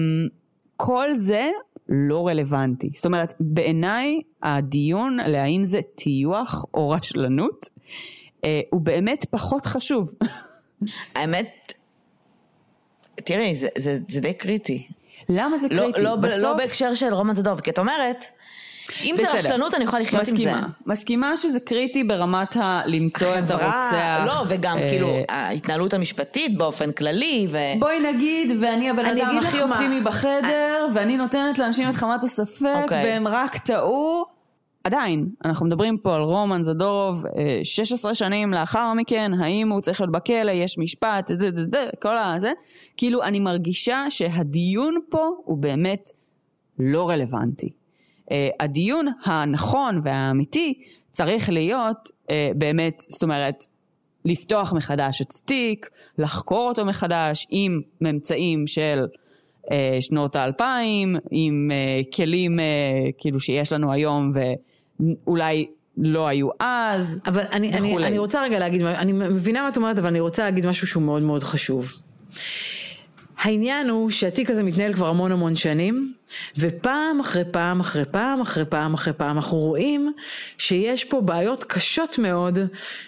כל 0.76 1.14
זה 1.14 1.50
לא 1.88 2.28
רלוונטי. 2.28 2.90
זאת 2.94 3.06
אומרת, 3.06 3.34
בעיניי 3.40 4.20
הדיון 4.42 5.16
להאם 5.16 5.64
זה 5.64 5.80
טיוח 5.94 6.64
או 6.74 6.90
רשלנות, 6.90 7.68
הוא 8.70 8.80
באמת 8.80 9.24
פחות 9.30 9.66
חשוב. 9.66 10.12
האמת, 11.14 11.72
תראי, 13.14 13.54
זה, 13.56 13.68
זה, 13.78 13.98
זה 14.08 14.20
די 14.20 14.34
קריטי. 14.34 14.86
למה 15.28 15.58
זה 15.58 15.66
לא, 15.70 15.82
קריטי? 15.82 16.00
לא, 16.02 16.16
ב- 16.16 16.20
בסוף... 16.26 16.42
לא 16.42 16.56
בהקשר 16.56 16.94
של 16.94 17.14
רומן 17.14 17.34
זדורוב, 17.34 17.60
כי 17.60 17.70
את 17.70 17.78
אומרת, 17.78 18.24
אם 19.04 19.14
זה 19.16 19.22
בסדר. 19.22 19.38
רשלנות 19.38 19.74
אני 19.74 19.84
יכולה 19.84 20.02
לחיות 20.02 20.22
מסכימה. 20.22 20.52
עם 20.52 20.60
זה. 20.60 20.66
מסכימה 20.86 21.36
שזה 21.36 21.60
קריטי 21.60 22.04
ברמת 22.04 22.56
ה... 22.56 22.80
למצוא 22.86 23.38
את 23.38 23.44
חברה- 23.44 23.90
הרוצח. 23.90 24.34
לא, 24.34 24.44
וגם 24.48 24.78
אה, 24.78 24.88
כאילו 24.88 25.16
ההתנהלות 25.28 25.94
המשפטית 25.94 26.58
באופן 26.58 26.92
כללי, 26.92 27.48
ו... 27.50 27.58
בואי 27.78 28.00
נגיד, 28.00 28.52
ואני 28.60 28.90
הבן 28.90 29.04
אני 29.04 29.22
אדם 29.22 29.38
הכי 29.38 29.56
לך 29.58 29.62
מה. 29.62 29.70
אופטימי 29.74 30.00
בחדר, 30.00 30.86
ואני 30.94 31.16
נותנת 31.16 31.58
לאנשים 31.58 31.88
את 31.88 31.94
חמת 31.94 32.24
הספק, 32.24 32.66
אוקיי. 32.82 33.04
והם 33.04 33.28
רק 33.28 33.56
טעו. 33.56 34.33
עדיין, 34.84 35.28
אנחנו 35.44 35.66
מדברים 35.66 35.98
פה 35.98 36.14
על 36.14 36.22
רומן 36.22 36.62
זדורוב, 36.62 37.26
אה, 37.26 37.60
16 37.64 38.14
שנים 38.14 38.52
לאחר 38.52 38.92
מכן, 38.94 39.32
האם 39.34 39.68
הוא 39.68 39.80
צריך 39.80 40.00
להיות 40.00 40.12
בכלא, 40.12 40.50
יש 40.50 40.78
משפט, 40.78 41.30
דה, 41.30 41.50
דה, 41.50 41.64
דה, 41.64 41.78
כל 42.02 42.18
הזה. 42.18 42.52
כאילו, 42.96 43.22
אני 43.22 43.40
מרגישה 43.40 44.06
שהדיון 44.08 44.94
פה 45.10 45.28
הוא 45.44 45.58
באמת 45.58 46.10
לא 46.78 47.08
רלוונטי. 47.10 47.68
Uh, 47.68 48.32
הדיון 48.60 49.06
הנכון 49.24 50.00
והאמיתי 50.04 50.74
צריך 51.10 51.48
להיות 51.48 52.08
uh, 52.08 52.30
באמת, 52.56 53.02
זאת 53.08 53.22
אומרת, 53.22 53.64
לפתוח 54.24 54.72
מחדש 54.72 55.22
את 55.22 55.30
התיק, 55.30 55.88
לחקור 56.18 56.68
אותו 56.68 56.84
מחדש 56.84 57.46
עם 57.50 57.80
ממצאים 58.00 58.66
של 58.66 59.06
שנות 60.00 60.36
האלפיים, 60.36 61.16
עם 61.30 61.70
כלים 62.14 62.58
כאילו 63.18 63.40
שיש 63.40 63.72
לנו 63.72 63.92
היום 63.92 64.32
ואולי 65.00 65.66
לא 65.96 66.28
היו 66.28 66.48
אז. 66.60 67.20
אבל 67.26 67.42
אני, 67.52 67.72
אני, 67.72 67.88
וכולי. 67.88 68.06
אני 68.06 68.18
רוצה 68.18 68.42
רגע 68.42 68.58
להגיד, 68.58 68.82
אני 68.82 69.12
מבינה 69.12 69.62
מה 69.62 69.68
את 69.68 69.76
אומרת, 69.76 69.98
אבל 69.98 70.06
אני 70.06 70.20
רוצה 70.20 70.42
להגיד 70.42 70.66
משהו 70.66 70.86
שהוא 70.86 71.02
מאוד 71.02 71.22
מאוד 71.22 71.42
חשוב. 71.42 71.92
העניין 73.38 73.88
הוא 73.88 74.10
שהתיק 74.10 74.50
הזה 74.50 74.62
מתנהל 74.62 74.92
כבר 74.92 75.06
המון 75.06 75.32
המון 75.32 75.56
שנים, 75.56 76.12
ופעם 76.58 77.20
אחרי 77.20 77.42
פעם 77.50 77.80
אחרי 77.80 78.04
פעם 78.04 78.40
אחרי 78.40 78.64
פעם 78.64 78.94
אחרי 78.94 79.12
פעם 79.12 79.36
אנחנו 79.36 79.58
רואים 79.58 80.12
שיש 80.58 81.04
פה 81.04 81.20
בעיות 81.20 81.64
קשות 81.64 82.18
מאוד 82.18 82.58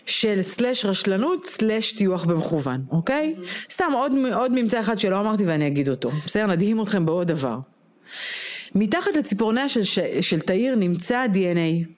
של 0.07 0.43
סלש 0.43 0.85
רשלנות 0.85 1.47
סלש 1.47 1.93
טיוח 1.93 2.25
במכוון, 2.25 2.85
אוקיי? 2.91 3.35
סתם 3.71 3.93
עוד, 3.95 4.13
עוד 4.35 4.53
ממצא 4.53 4.81
אחד 4.81 4.99
שלא 4.99 5.21
אמרתי 5.21 5.45
ואני 5.47 5.67
אגיד 5.67 5.89
אותו, 5.89 6.11
בסדר? 6.27 6.47
נדהים 6.47 6.83
אתכם 6.83 7.07
בעוד 7.07 7.27
דבר. 7.27 7.59
מתחת 8.77 9.17
לציפורניה 9.17 9.69
של, 9.69 9.83
של 10.21 10.41
תאיר 10.41 10.75
נמצא 10.75 11.27
DNA, 11.33 11.89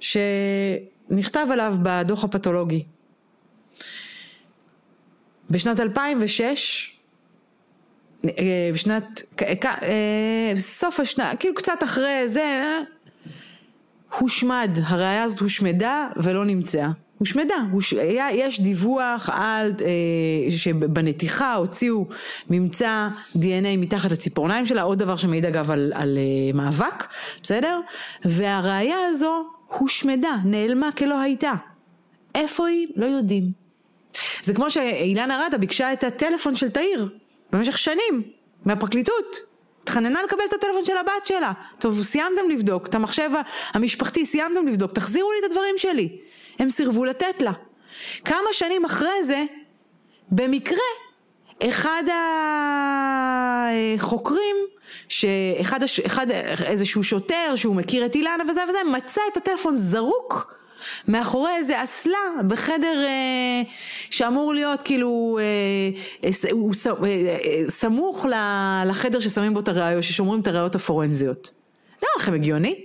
שנכתב 0.00 1.46
עליו 1.50 1.74
בדוח 1.82 2.24
הפתולוגי. 2.24 2.84
בשנת 5.50 5.80
2006, 5.80 6.92
אה, 8.24 8.70
בשנת, 8.74 9.22
אה, 9.64 10.52
סוף 10.56 11.00
השנה, 11.00 11.32
כאילו 11.40 11.54
קצת 11.54 11.82
אחרי 11.84 12.28
זה, 12.28 12.40
אה, 12.40 12.80
הושמד, 14.18 14.70
הראייה 14.84 15.22
הזאת 15.22 15.40
הושמדה 15.40 16.08
ולא 16.16 16.44
נמצאה. 16.44 16.90
הושמדה, 17.18 17.54
הוש... 17.72 17.92
היה, 17.92 18.26
יש 18.32 18.60
דיווח 18.60 19.30
על, 19.32 19.72
אה, 19.84 20.50
שבנתיחה 20.50 21.54
הוציאו 21.54 22.06
ממצא 22.50 23.08
DNA 23.34 23.76
מתחת 23.78 24.12
לציפורניים 24.12 24.66
שלה, 24.66 24.82
עוד 24.82 24.98
דבר 24.98 25.16
שמעיד 25.16 25.44
אגב 25.44 25.70
על, 25.70 25.92
על 25.94 26.18
אה, 26.18 26.52
מאבק, 26.54 27.04
בסדר? 27.42 27.80
והראייה 28.24 28.98
הזו 29.10 29.44
הושמדה, 29.68 30.36
נעלמה 30.44 30.92
כלא 30.92 31.20
הייתה. 31.20 31.52
איפה 32.34 32.66
היא? 32.66 32.86
לא 32.96 33.06
יודעים. 33.06 33.50
זה 34.42 34.54
כמו 34.54 34.70
שאילנה 34.70 35.44
רדה 35.46 35.58
ביקשה 35.58 35.92
את 35.92 36.04
הטלפון 36.04 36.54
של 36.54 36.68
תאיר 36.68 37.08
במשך 37.52 37.78
שנים 37.78 38.22
מהפרקליטות. 38.64 39.36
התחננה 39.82 40.22
לקבל 40.22 40.42
את 40.48 40.52
הטלפון 40.52 40.84
של 40.84 40.96
הבת 40.96 41.26
שלה. 41.26 41.52
טוב, 41.78 42.02
סיימתם 42.02 42.50
לבדוק, 42.50 42.86
את 42.86 42.94
המחשב 42.94 43.30
המשפחתי 43.72 44.26
סיימתם 44.26 44.66
לבדוק, 44.66 44.92
תחזירו 44.92 45.32
לי 45.32 45.38
את 45.38 45.50
הדברים 45.50 45.74
שלי. 45.76 46.18
הם 46.58 46.70
סירבו 46.70 47.04
לתת 47.04 47.42
לה. 47.42 47.52
כמה 48.24 48.48
שנים 48.52 48.84
אחרי 48.84 49.22
זה, 49.24 49.42
במקרה, 50.30 50.78
אחד 51.62 52.02
החוקרים, 53.98 54.56
שאחד, 55.08 55.80
אחד, 56.06 56.26
איזשהו 56.64 57.02
שוטר 57.04 57.52
שהוא 57.56 57.74
מכיר 57.76 58.06
את 58.06 58.14
אילנה 58.14 58.44
וזה 58.50 58.60
וזה, 58.68 58.78
מצא 58.96 59.20
את 59.32 59.36
הטלפון 59.36 59.76
זרוק 59.76 60.54
מאחורי 61.08 61.56
איזה 61.56 61.84
אסלה 61.84 62.18
בחדר 62.46 63.04
אה, 63.04 63.62
שאמור 64.10 64.54
להיות 64.54 64.82
כאילו, 64.82 65.38
אה, 65.40 65.44
אה, 66.24 66.50
הוא 66.52 66.74
ס- 66.74 66.86
אה, 66.86 66.92
אה, 67.04 67.62
סמוך 67.68 68.26
ל- 68.26 68.82
לחדר 68.86 69.20
ששמים 69.20 69.54
בו 69.54 69.60
את 69.60 69.68
הראיות, 69.68 70.02
ששומרים 70.02 70.40
את 70.40 70.46
הראיות 70.46 70.74
הפורנזיות. 70.74 71.50
נראה 72.02 72.10
לכם 72.18 72.32
הגיוני? 72.34 72.84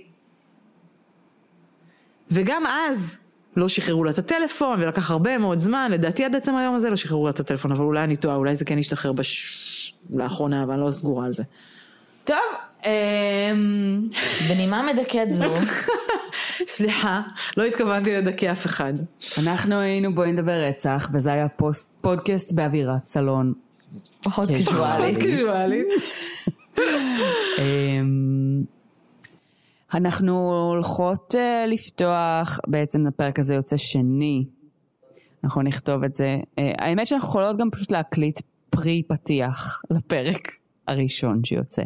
וגם 2.30 2.66
אז 2.66 3.18
לא 3.56 3.68
שחררו 3.68 4.04
לה 4.04 4.10
את 4.10 4.18
הטלפון 4.18 4.82
ולקח 4.82 5.10
הרבה 5.10 5.38
מאוד 5.38 5.60
זמן, 5.60 5.90
לדעתי 5.90 6.24
עד 6.24 6.36
עצם 6.36 6.56
היום 6.56 6.74
הזה 6.74 6.90
לא 6.90 6.96
שחררו 6.96 7.24
לה 7.24 7.30
את 7.30 7.40
הטלפון, 7.40 7.72
אבל 7.72 7.84
אולי 7.84 8.04
אני 8.04 8.16
טועה, 8.16 8.36
אולי 8.36 8.54
זה 8.54 8.64
כן 8.64 8.78
ישתחרר 8.78 9.12
בש... 9.12 9.94
לאחרונה, 10.10 10.62
אבל 10.62 10.72
אני 10.72 10.80
לא 10.80 10.90
סגורה 10.90 11.26
על 11.26 11.32
זה. 11.32 11.42
טוב, 12.24 12.36
אמ, 12.86 12.90
בנימה 14.48 14.82
מדכאת 14.92 15.32
זו, 15.32 15.46
סליחה, 16.74 17.20
לא 17.56 17.62
התכוונתי 17.64 18.16
לדכא 18.16 18.52
אף 18.52 18.66
אחד. 18.66 18.92
אנחנו 19.38 19.80
היינו 19.80 20.14
בואי 20.14 20.32
נדבר 20.32 20.64
רצח, 20.68 21.10
וזה 21.12 21.32
היה 21.32 21.48
פוסט, 21.48 21.92
פודקאסט 22.00 22.52
באווירת 22.52 23.06
סלון. 23.06 23.52
פחות. 24.22 24.48
קיזואלית. 24.48 25.18
קיזואלית. 25.18 25.86
אנחנו 29.94 30.32
הולכות 30.70 31.34
אה, 31.38 31.64
לפתוח, 31.68 32.58
בעצם 32.66 33.06
הפרק 33.06 33.38
הזה 33.38 33.54
יוצא 33.54 33.76
שני. 33.76 34.44
אנחנו 35.44 35.62
נכתוב 35.62 36.04
את 36.04 36.16
זה. 36.16 36.38
אה, 36.58 36.72
האמת 36.78 37.06
שאנחנו 37.06 37.28
יכולות 37.28 37.56
גם 37.58 37.70
פשוט 37.70 37.92
להקליט 37.92 38.40
פרי 38.70 39.02
פתיח 39.08 39.82
לפרק 39.90 40.48
הראשון 40.88 41.44
שיוצא. 41.44 41.82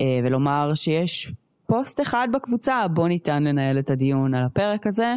אה, 0.00 0.20
ולומר 0.24 0.74
שיש 0.74 1.32
פוסט 1.66 2.00
אחד 2.00 2.28
בקבוצה, 2.32 2.88
בו 2.88 3.06
ניתן 3.08 3.42
לנהל 3.42 3.78
את 3.78 3.90
הדיון 3.90 4.34
על 4.34 4.44
הפרק 4.44 4.86
הזה. 4.86 5.14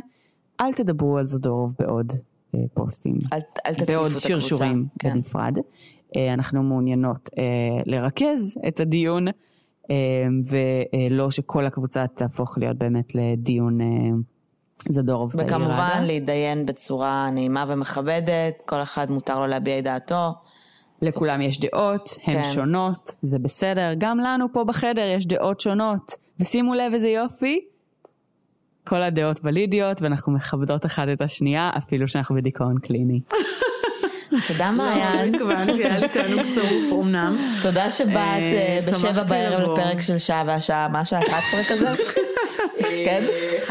אל 0.61 0.73
תדברו 0.73 1.17
על 1.17 1.27
זדורוב 1.27 1.75
בעוד 1.79 2.13
אה, 2.55 2.59
פוסטים. 2.73 3.17
אל- 3.33 3.39
אל 3.65 3.73
תציפו 3.73 3.91
בעוד 3.91 4.05
את 4.11 4.17
הקבוצה. 4.17 4.27
שרשורים 4.27 4.87
כן. 4.99 5.13
בנפרד. 5.13 5.57
אה, 6.17 6.33
אנחנו 6.33 6.63
מעוניינות 6.63 7.29
אה, 7.37 7.43
לרכז 7.85 8.57
את 8.67 8.79
הדיון, 8.79 9.27
ולא 10.45 11.31
שכל 11.31 11.65
הקבוצה 11.65 12.07
תהפוך 12.07 12.57
להיות 12.57 12.77
באמת 12.77 13.15
לדיון 13.15 13.81
אה, 13.81 13.87
זדורוב 14.79 15.31
וכמובן. 15.37 16.03
להתדיין 16.07 16.65
בצורה 16.65 17.29
נעימה 17.31 17.65
ומכבדת, 17.67 18.63
כל 18.65 18.81
אחד 18.81 19.11
מותר 19.11 19.39
לו 19.39 19.47
להביע 19.47 19.79
את 19.79 19.83
דעתו. 19.83 20.33
לכולם 21.01 21.41
יש 21.41 21.59
דעות, 21.59 22.09
הן 22.27 22.43
כן. 22.43 22.49
שונות, 22.53 23.11
זה 23.21 23.39
בסדר. 23.39 23.91
גם 23.97 24.19
לנו 24.19 24.45
פה 24.53 24.63
בחדר 24.63 25.05
יש 25.15 25.27
דעות 25.27 25.61
שונות. 25.61 26.11
ושימו 26.39 26.73
לב 26.73 26.93
איזה 26.93 27.09
יופי, 27.09 27.59
כל 28.87 29.01
הדעות 29.01 29.39
ולידיות, 29.43 30.01
ואנחנו 30.01 30.33
מכבדות 30.33 30.85
אחת 30.85 31.07
את 31.13 31.21
השנייה, 31.21 31.71
אפילו 31.77 32.07
שאנחנו 32.07 32.35
בדיכאון 32.35 32.79
קליני. 32.79 33.19
תודה 34.47 34.65
לא, 34.71 34.77
מעיין. 34.77 35.35
התכוונתי, 35.35 35.85
היה 35.85 35.97
לי 35.97 36.07
תענוג 36.09 36.41
צרוף 36.55 36.93
אמנם. 37.01 37.37
תודה 37.61 37.89
שבאת 37.89 38.15
אה, 38.17 38.77
אה, 38.87 38.91
בשבע 38.91 39.23
בערב. 39.23 39.71
לפרק 39.71 40.01
של 40.01 40.17
שעה 40.17 40.43
והשעה, 40.45 40.87
מה 40.87 41.05
שעה 41.05 41.19
11 41.19 41.63
כזה? 41.69 41.87
כן? 43.05 43.23
11.24. 43.67 43.69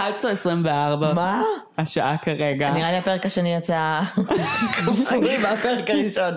מה? 1.15 1.43
השעה 1.79 2.17
כרגע. 2.23 2.71
נראה 2.71 2.91
לי 2.91 2.97
הפרק 2.97 3.27
השני 3.27 3.55
יצא 3.55 4.01
כפוי 4.77 5.37
מהפרק 5.43 5.91
הראשון. 5.91 6.35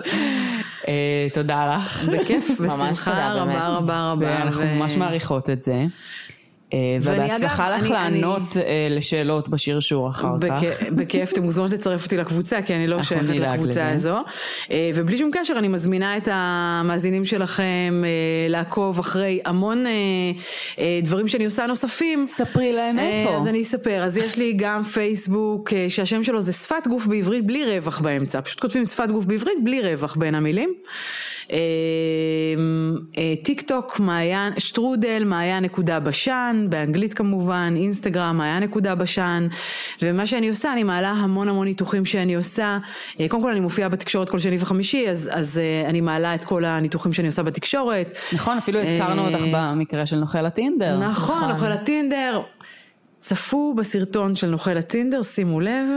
אה, 0.88 0.92
תודה 1.32 1.76
לך. 1.76 2.04
בכיף, 2.08 2.60
בשמחה 2.60 3.32
רבה 3.32 3.44
באמת. 3.44 3.62
רבה 3.76 4.12
רבה. 4.12 4.26
ואנחנו 4.26 4.60
ו- 4.60 4.74
ממש 4.74 4.96
מעריכות 4.96 5.50
את 5.50 5.64
זה. 5.64 5.74
אה, 6.72 6.78
ובהצלחה 7.02 7.76
לך 7.76 7.90
לענות 7.90 8.56
אה, 8.56 8.62
לשאלות 8.90 9.48
בשרשור 9.48 10.08
אחר 10.08 10.28
כך. 10.40 10.62
בכ- 10.62 10.82
בכיף, 10.98 11.32
אתם 11.32 11.42
מוזמנות 11.42 11.72
לצרף 11.72 12.04
אותי 12.04 12.16
לקבוצה, 12.16 12.62
כי 12.62 12.74
אני 12.74 12.86
לא 12.86 13.02
שייכת 13.02 13.28
לקבוצה. 13.28 13.90
הזו. 13.90 14.16
אה, 14.70 14.90
ובלי 14.94 15.18
שום 15.18 15.30
קשר, 15.32 15.54
אני 15.58 15.68
מזמינה 15.68 16.16
את 16.16 16.28
המאזינים 16.32 17.24
שלכם 17.24 18.02
לעקוב 18.48 18.98
אחרי 18.98 19.40
המון 19.44 19.84
דברים 21.02 21.28
שאני 21.28 21.44
עושה 21.44 21.66
נוספים. 21.66 22.26
ספרי 22.26 22.72
להם 22.72 22.98
איפה. 22.98 23.36
אז 23.36 23.48
אני 23.48 23.62
אספר, 23.62 24.04
אז 24.04 24.16
יש 24.16 24.36
לי 24.36 24.52
גם 24.56 24.82
פייסבוק 24.82 25.70
שהשם 25.88 26.22
שלו 26.24 26.40
זה 26.40 26.52
שפת 26.52 26.86
גוף 26.88 27.06
בעברית 27.06 27.46
בלי 27.46 27.64
רווח 27.64 27.98
באמצע, 28.00 28.40
פשוט 28.40 28.60
כותבים 28.60 28.84
שפת 28.84 29.08
גוף 29.10 29.24
בעברית 29.24 29.64
בלי 29.64 29.80
רווח 29.80 30.16
בין 30.16 30.34
המילים. 30.34 30.74
אה, 31.52 31.56
אה, 33.18 33.34
טיק 33.42 33.60
טוק, 33.60 34.00
מעיין, 34.00 34.52
שטרודל, 34.58 35.22
מעיין 35.26 35.64
נקודה 35.64 36.00
בשן, 36.00 36.66
באנגלית 36.68 37.14
כמובן, 37.14 37.74
אינסטגרם, 37.76 38.36
מעיין 38.36 38.62
נקודה 38.62 38.94
בשן, 38.94 39.46
ומה 40.02 40.26
שאני 40.26 40.48
עושה, 40.48 40.72
אני 40.72 40.82
מעלה 40.82 41.10
המון 41.10 41.48
המון 41.48 41.66
ניתוחים 41.66 42.04
שאני 42.04 42.34
עושה, 42.34 42.78
אה, 43.20 43.28
קודם 43.28 43.42
כל 43.42 43.50
אני 43.50 43.60
מופיעה 43.60 43.88
בתקשורת 43.88 44.28
כל 44.28 44.38
שני 44.38 44.56
וחמישי, 44.60 45.08
אז, 45.08 45.30
אז 45.32 45.58
אה, 45.58 45.88
אני 45.88 46.00
מעלה 46.00 46.34
את 46.34 46.44
כל 46.44 46.64
הניתוחים 46.64 47.12
שאני 47.12 47.28
עושה 47.28 47.42
בתקשורת. 47.42 48.18
נכון, 48.32 48.58
אפילו 48.58 48.80
הזכרנו 48.80 49.26
אותך 49.26 49.44
במקרה 49.52 50.06
של 50.06 50.16
נוכל 50.16 50.46
הטינדר. 50.46 50.98
נכון, 50.98 51.48
נוכל 51.48 51.72
הטינדר. 51.72 52.40
צפו 53.20 53.74
בסרטון 53.74 54.34
של 54.34 54.46
נוכל 54.46 54.76
הטינדר, 54.76 55.22
שימו 55.22 55.60
לב, 55.60 55.88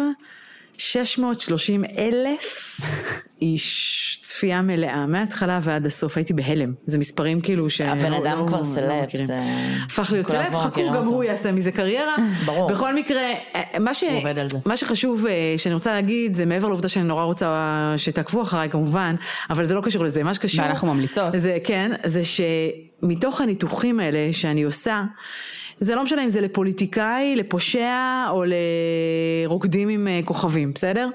630 0.80 1.84
אלף 1.97 2.80
איש, 3.41 4.19
צפייה 4.22 4.61
מלאה, 4.61 5.06
מההתחלה 5.06 5.60
ועד 5.64 5.85
הסוף, 5.85 6.18
הייתי 6.18 6.34
בהלם. 6.34 6.73
זה 6.85 6.97
מספרים 6.97 7.41
כאילו 7.41 7.69
ש... 7.69 7.81
הבן 7.81 8.11
לא- 8.11 8.18
אדם 8.18 8.38
לא- 8.39 8.47
כבר 8.47 8.60
לא 8.60 8.64
סלב, 8.64 9.03
מכירים. 9.03 9.26
זה- 9.26 9.39
הפך 9.85 10.11
להיות 10.11 10.27
סלב, 10.27 10.56
חכו, 10.56 10.81
גם 10.88 10.95
אותו. 10.95 11.10
הוא 11.10 11.23
יעשה 11.23 11.51
מזה 11.51 11.72
קריירה. 11.72 12.15
ברור. 12.45 12.69
בכל 12.72 12.95
מקרה, 12.95 13.22
אה, 13.56 13.80
מה, 13.80 13.93
ש... 13.93 14.03
מה 14.65 14.77
שחשוב 14.77 15.26
אה, 15.26 15.34
שאני 15.57 15.76
רוצה 15.76 15.91
להגיד, 15.91 16.34
זה 16.34 16.45
מעבר 16.45 16.68
לעובדה 16.68 16.88
שאני 16.89 17.06
נורא 17.06 17.23
רוצה 17.23 17.93
שתעקבו 17.97 18.41
אחריי 18.41 18.69
כמובן, 18.69 19.15
אבל 19.49 19.65
זה 19.65 19.73
לא 19.73 19.81
קשור 19.81 20.03
לזה, 20.03 20.23
מה 20.23 20.34
שקשור... 20.34 20.65
ואנחנו 20.65 20.93
ממליצות. 20.93 21.34
זה 21.35 21.57
כן, 21.64 21.91
זה 22.06 22.22
שמתוך 22.23 23.41
הניתוחים 23.41 23.99
האלה 23.99 24.30
שאני 24.31 24.64
עושה, 24.64 25.03
זה 25.80 25.95
לא 25.95 26.03
משנה 26.03 26.23
אם 26.23 26.30
זה 26.30 26.41
לפוליטיקאי, 26.41 27.35
לפושע 27.35 28.26
או 28.30 28.43
לרוקדים 29.45 29.89
עם 29.89 30.07
אה, 30.07 30.19
כוכבים, 30.26 30.72
בסדר? 30.72 31.10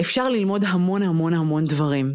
אפשר 0.00 0.28
ללמוד 0.28 0.64
המון 0.68 1.02
המון 1.02 1.34
המון 1.34 1.64
דברים. 1.64 2.14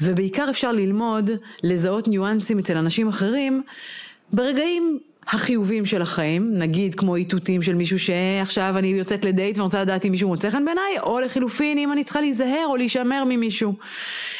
ובעיקר 0.00 0.46
אפשר 0.50 0.72
ללמוד 0.72 1.30
לזהות 1.62 2.08
ניואנסים 2.08 2.58
אצל 2.58 2.76
אנשים 2.76 3.08
אחרים 3.08 3.62
ברגעים 4.32 4.98
החיוביים 5.28 5.84
של 5.84 6.02
החיים, 6.02 6.50
נגיד 6.58 6.94
כמו 6.94 7.16
איתותים 7.16 7.62
של 7.62 7.74
מישהו 7.74 7.98
שעכשיו 7.98 8.74
אני 8.78 8.88
יוצאת 8.88 9.24
לדייט 9.24 9.56
ואני 9.56 9.64
רוצה 9.64 9.82
לדעת 9.82 10.04
אם 10.04 10.10
מישהו 10.10 10.28
מוצא 10.28 10.50
חן 10.50 10.64
בעיניי, 10.64 10.98
או 11.02 11.20
לחילופין 11.20 11.78
אם 11.78 11.92
אני 11.92 12.04
צריכה 12.04 12.20
להיזהר 12.20 12.66
או 12.66 12.76
להישמר 12.76 13.24
ממישהו. 13.26 13.74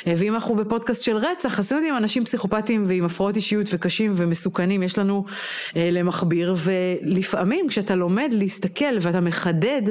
ואם 0.07 0.35
אנחנו 0.35 0.55
בפודקאסט 0.55 1.03
של 1.03 1.17
רצח, 1.17 1.59
אז 1.59 1.67
אתם 1.67 1.77
יודעים, 1.77 1.97
אנשים 1.97 2.25
פסיכופטיים 2.25 2.85
ועם 2.87 3.05
הפרעות 3.05 3.37
אישיות 3.37 3.67
וקשים 3.73 4.13
ומסוכנים, 4.17 4.83
יש 4.83 4.99
לנו 4.99 5.25
אה, 5.77 5.89
למכביר, 5.93 6.55
ולפעמים 6.57 7.69
כשאתה 7.69 7.95
לומד 7.95 8.31
להסתכל 8.33 8.99
ואתה 9.01 9.21
מחדד 9.21 9.83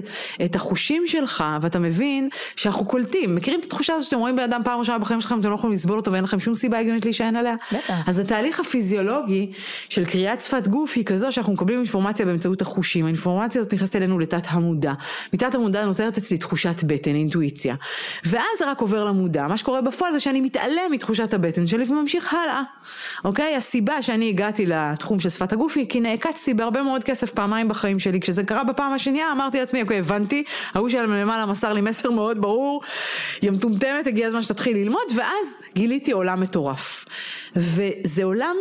את 0.46 0.56
החושים 0.56 1.04
שלך, 1.08 1.44
ואתה 1.62 1.80
מבין 1.80 2.30
שאנחנו 2.56 2.86
קולטים, 2.86 3.36
מכירים 3.36 3.60
את 3.60 3.66
התחושה 3.66 3.94
הזו 3.94 4.06
שאתם 4.06 4.20
רואים 4.20 4.36
בן 4.36 4.44
אדם 4.44 4.62
פעם 4.66 4.80
ראשונה 4.80 5.00
בחיים 5.00 5.22
שלכם, 5.22 5.40
אתם 5.40 5.50
לא 5.50 5.56
יכולים 5.56 5.74
לסבול 5.74 5.98
אותו 5.98 6.12
ואין 6.12 6.24
לכם 6.24 6.40
שום 6.40 6.56
סיבה 6.56 6.80
הגיונית 6.80 7.06
להישען 7.06 7.36
עליה? 7.36 7.56
בטח. 7.72 8.10
אז 8.10 8.20
התהליך 8.20 8.60
הפיזיולוגי 8.60 9.52
של 9.90 10.06
קריאת 10.06 10.42
שפת 10.42 10.68
גוף 10.68 10.94
היא 10.96 11.06
כזו 11.06 11.32
שאנחנו 11.32 11.54
מקבלים 11.54 11.80
אינפורמציה 11.80 12.26
באמצעות 12.26 12.62
החושים. 12.62 13.06
האינפורמציה 13.06 13.62
הזאת 13.62 13.74
נכנסת 13.74 13.96
אלינו 13.96 14.20
לתת 14.20 14.44
המודע. 14.48 14.94
מתת 15.34 15.56
המודע 15.56 15.86
נוצרת 15.86 16.18
אצלי 16.18 16.38
תחושת 16.38 16.84
בטן, 16.84 17.16
אינטואיציה. 17.16 17.76
ואז 18.26 18.46
זה 18.60 18.72
רק 18.72 18.82
עובר 18.82 19.06
למודע. 19.06 19.48
מה 19.48 19.58
שקורה 19.58 19.82
בפועל 20.02 20.14
זה 20.14 20.20
שאני 20.20 20.42
מתעלם 20.42 20.92
מתחושת 20.92 21.34
הבטן 21.34 21.68
שלי 21.68 21.84
וממשיך 21.88 22.34
הלאה. 22.34 22.62
אוקיי? 23.26 23.56
הסיבה 23.56 24.02
שאני 24.02 24.30
הגעתי 24.30 24.66
לתחום 24.66 25.20
של 25.20 25.30
שפת 25.30 25.54
הגוף 25.54 25.78
היא 25.78 25.90
כי 25.90 26.00
נעקצתי 26.00 26.54
בהרבה 26.54 26.84
מאוד 26.84 27.04
כסף 27.04 27.32
פעמיים 27.32 27.68
בחיים 27.68 28.00
שלי. 28.00 28.20
כשזה 28.20 28.44
קרה 28.44 28.64
בפעם 28.64 28.94
השנייה 28.94 29.32
אמרתי 29.32 29.60
לעצמי, 29.60 29.82
אוקיי, 29.82 30.00
הבנתי, 30.00 30.44
ההוא 30.74 30.90
שלמעלה 30.90 31.46
מסר 31.46 31.74
לי 31.74 31.82
מסר 31.82 32.12
מאוד 32.12 32.42
ברור, 32.42 32.82
יא 33.42 33.52
מטומטמת, 33.52 34.08
הגיע 34.08 34.28
הזמן 34.28 34.42
שתתחיל 34.42 34.78
ללמוד, 34.78 35.04
ואז 35.16 35.48
גיליתי 35.76 36.12
עולם 36.12 36.42
מטורף. 36.42 37.06
וזה 37.56 38.24
עולם 38.24 38.56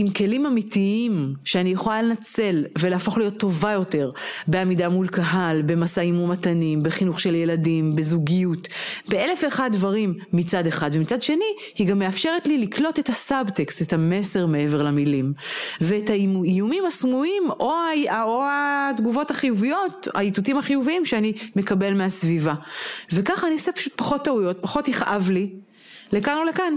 עם 0.00 0.10
כלים 0.10 0.46
אמיתיים 0.46 1.34
שאני 1.44 1.70
יכולה 1.70 2.02
לנצל 2.02 2.64
ולהפוך 2.78 3.18
להיות 3.18 3.36
טובה 3.36 3.72
יותר 3.72 4.10
בעמידה 4.46 4.88
מול 4.88 5.08
קהל, 5.08 5.62
במשאים 5.62 6.20
ומתנים, 6.20 6.82
בחינוך 6.82 7.20
של 7.20 7.34
ילדים, 7.34 7.96
בזוגיות, 7.96 8.68
באלף 9.08 9.40
ואחד 9.44 9.70
דברים 9.72 10.14
מצד 10.32 10.66
אחד, 10.66 10.90
ומצד 10.92 11.22
שני 11.22 11.44
היא 11.74 11.86
גם 11.86 11.98
מאפשרת 11.98 12.46
לי 12.46 12.58
לקלוט 12.58 12.98
את 12.98 13.08
הסאבטקסט, 13.08 13.82
את 13.82 13.92
המסר 13.92 14.46
מעבר 14.46 14.82
למילים, 14.82 15.32
ואת 15.80 16.10
האיומים 16.10 16.86
הסמויים 16.86 17.42
או, 17.60 17.72
או 18.22 18.42
התגובות 18.46 19.30
החיוביות, 19.30 20.08
האיתותים 20.14 20.58
החיוביים 20.58 21.04
שאני 21.04 21.32
מקבל 21.56 21.94
מהסביבה. 21.94 22.54
וככה 23.12 23.46
אני 23.46 23.54
אעשה 23.54 23.72
פשוט 23.72 23.92
פחות 23.96 24.24
טעויות, 24.24 24.58
פחות 24.60 24.88
יכאב 24.88 25.30
לי, 25.30 25.50
לכאן 26.12 26.36
או 26.38 26.44
לכאן. 26.44 26.74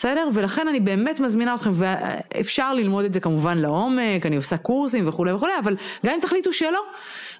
בסדר? 0.00 0.28
ולכן 0.34 0.68
אני 0.68 0.80
באמת 0.80 1.20
מזמינה 1.20 1.54
אתכם, 1.54 1.70
ואפשר 1.74 2.74
ללמוד 2.74 3.04
את 3.04 3.14
זה 3.14 3.20
כמובן 3.20 3.58
לעומק, 3.58 4.26
אני 4.26 4.36
עושה 4.36 4.56
קורסים 4.56 5.08
וכולי 5.08 5.32
וכולי, 5.32 5.52
אבל 5.62 5.76
גם 6.06 6.14
אם 6.14 6.20
תחליטו 6.20 6.52
שלא, 6.52 6.80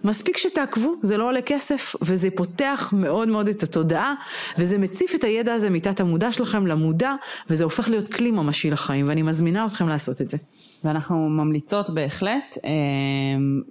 מספיק 0.05 0.37
שתעקבו, 0.37 0.95
זה 1.03 1.17
לא 1.17 1.29
עולה 1.29 1.43
כסף, 1.43 1.97
וזה 2.03 2.29
פותח 2.37 2.93
מאוד 2.97 3.29
מאוד 3.29 3.49
את 3.49 3.63
התודעה, 3.63 4.15
וזה 4.59 4.79
מציף 4.79 5.15
את 5.15 5.25
הידע 5.25 5.55
הזה 5.55 5.71
מתת 5.71 6.01
המודע 6.01 6.33
שלכם 6.33 6.67
למודע, 6.67 7.15
וזה 7.51 7.65
הופך 7.65 7.89
להיות 7.89 8.13
כלי 8.13 8.31
ממשי 8.31 8.71
לחיים, 8.71 9.09
ואני 9.09 9.23
מזמינה 9.23 9.67
אתכם 9.67 9.89
לעשות 9.89 10.21
את 10.21 10.31
זה. 10.31 10.37
ואנחנו 10.85 11.29
ממליצות 11.29 11.91
בהחלט, 11.91 12.59
אה, 12.65 12.71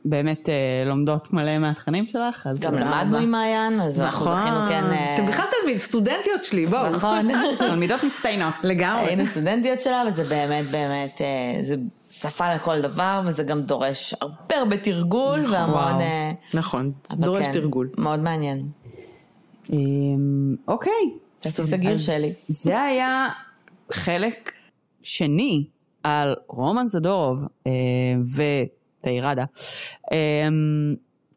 באמת 0.05 0.49
אה, 0.49 0.53
לומדות 0.85 1.33
מלא 1.33 1.57
מהתכנים 1.57 2.07
שלך, 2.07 2.47
אז 2.47 2.59
גם 2.59 2.73
למדנו. 2.73 3.17
עם 3.17 3.31
מעיין, 3.31 3.81
אז 3.81 4.01
אנחנו 4.01 4.25
זכינו 4.35 4.57
כן... 4.69 4.83
אה, 4.83 5.15
אתם 5.15 5.25
בכלל 5.25 5.45
תלמיד, 5.61 5.77
סטודנטיות 5.77 6.43
שלי, 6.43 6.65
בואו. 6.65 6.89
נכון. 6.89 7.27
תלמידות 7.57 8.03
מצטיינות. 8.03 8.53
לגמרי. 8.63 9.05
היינו 9.05 9.25
סטודנטיות 9.25 9.81
שלה, 9.81 10.03
וזה 10.07 10.23
באמת 10.23 10.65
באמת, 10.65 11.21
זה 11.61 11.75
שפה 12.21 12.55
לכל 12.55 12.81
דבר, 12.81 13.21
וזה 13.25 13.43
גם 13.43 13.61
דורש 13.61 14.13
הרבה 14.21 14.55
הרבה 14.55 14.77
תרגול, 14.77 15.39
והמון... 15.51 15.75
וואו. 15.75 15.99
אה, 15.99 16.31
נכון, 16.53 16.91
דורש 17.11 17.45
כן, 17.45 17.53
תרגול. 17.53 17.89
מאוד 17.97 18.19
מעניין. 18.19 18.65
אמ, 19.73 20.55
אוקיי. 20.67 20.93
תעשי 21.39 21.63
סגיר 21.63 21.97
שלי. 21.97 22.31
זה 22.47 22.81
היה 22.81 23.27
חלק 23.91 24.51
שני 25.01 25.65
על 26.03 26.35
רומן 26.47 26.87
זדורוב 26.87 27.37
אה, 27.67 27.71
ותאירדה. 29.01 29.43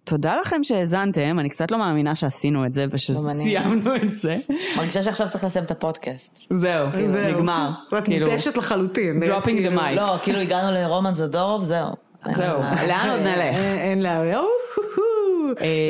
אמ, 0.02 0.16
תודה 0.16 0.36
לכם 0.40 0.64
שהאזנתם, 0.64 1.38
אני 1.38 1.48
קצת 1.48 1.70
לא 1.70 1.78
מאמינה 1.78 2.14
שעשינו 2.14 2.66
את 2.66 2.74
זה 2.74 2.86
ושסיימנו 2.90 3.96
את 3.96 4.18
זה. 4.18 4.36
מרגישה 4.76 5.02
שעכשיו 5.02 5.28
צריך 5.28 5.44
לסיים 5.44 5.64
את 5.64 5.70
הפודקאסט. 5.70 6.46
זהו, 6.50 6.88
זהו. 7.12 7.28
נגמר. 7.28 7.70
רק 7.92 8.04
כאילו, 8.04 8.30
מותשת 8.30 8.56
לחלוטין. 8.56 9.22
dropping 9.22 9.26
the 9.44 9.44
כאילו, 9.44 9.80
mic. 9.80 9.90
לא, 9.96 10.16
כאילו 10.22 10.38
הגענו 10.38 10.72
לרומן 10.72 11.14
זדורוב, 11.14 11.62
זהו. 11.64 11.88
זהו, 12.36 12.60
לאן 12.88 13.08
עוד 13.10 13.20
נלך? 13.20 13.56
אין- 13.56 14.04
אין. 14.04 14.06
אוהו, 14.16 14.46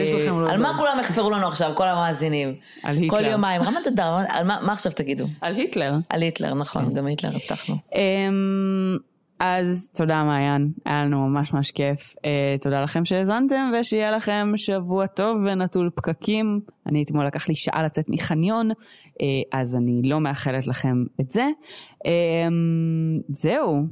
יש 0.05 0.11
לכם... 0.11 0.41
לא 0.41 0.49
על. 0.51 0.63
מה 0.63 0.79
כולם 0.79 0.97
יחפרו 1.01 1.31
לנו 1.31 1.47
עכשיו, 1.47 1.73
כל 1.75 1.89
המאזינים? 1.89 2.55
על 2.83 2.97
היטלר. 2.97 3.19
כל 3.19 3.25
יומיים. 3.25 3.63
רמת 3.63 3.99
על 4.29 4.45
מה 4.45 4.59
מה 4.63 4.73
עכשיו 4.73 4.93
תגידו? 4.93 5.25
על 5.41 5.57
היטלר. 5.57 5.93
על 6.09 6.23
היטלר, 6.23 6.55
נכון, 6.55 6.95
גם 6.95 7.07
היטלר 7.07 7.31
הבטחנו. 7.35 7.77
אז 9.45 9.91
תודה 9.95 10.25
מעיין, 10.25 10.73
היה 10.85 11.05
לנו 11.05 11.29
ממש 11.29 11.53
ממש 11.53 11.71
כיף. 11.71 12.15
אה, 12.25 12.57
תודה 12.61 12.83
לכם 12.83 13.05
שהאזנתם 13.05 13.73
ושיהיה 13.81 14.11
לכם 14.11 14.53
שבוע 14.57 15.07
טוב 15.07 15.37
ונטול 15.47 15.91
פקקים. 15.95 16.61
אני 16.87 17.03
אתמול 17.03 17.27
לקח 17.27 17.49
לי 17.49 17.55
שעה 17.55 17.83
לצאת 17.83 18.11
מחניון, 18.11 18.71
אה, 19.21 19.27
אז 19.53 19.77
אני 19.77 20.03
לא 20.05 20.21
מאחלת 20.21 20.67
לכם 20.67 21.05
את 21.21 21.33
זה. 21.33 21.49
אמ, 22.05 23.21
זהו. 23.29 23.87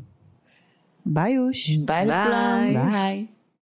ביי 1.07 1.33
יוש. 1.33 1.77
ביי 1.77 2.07
לכולם. 2.07 2.91
ביי. 2.91 3.27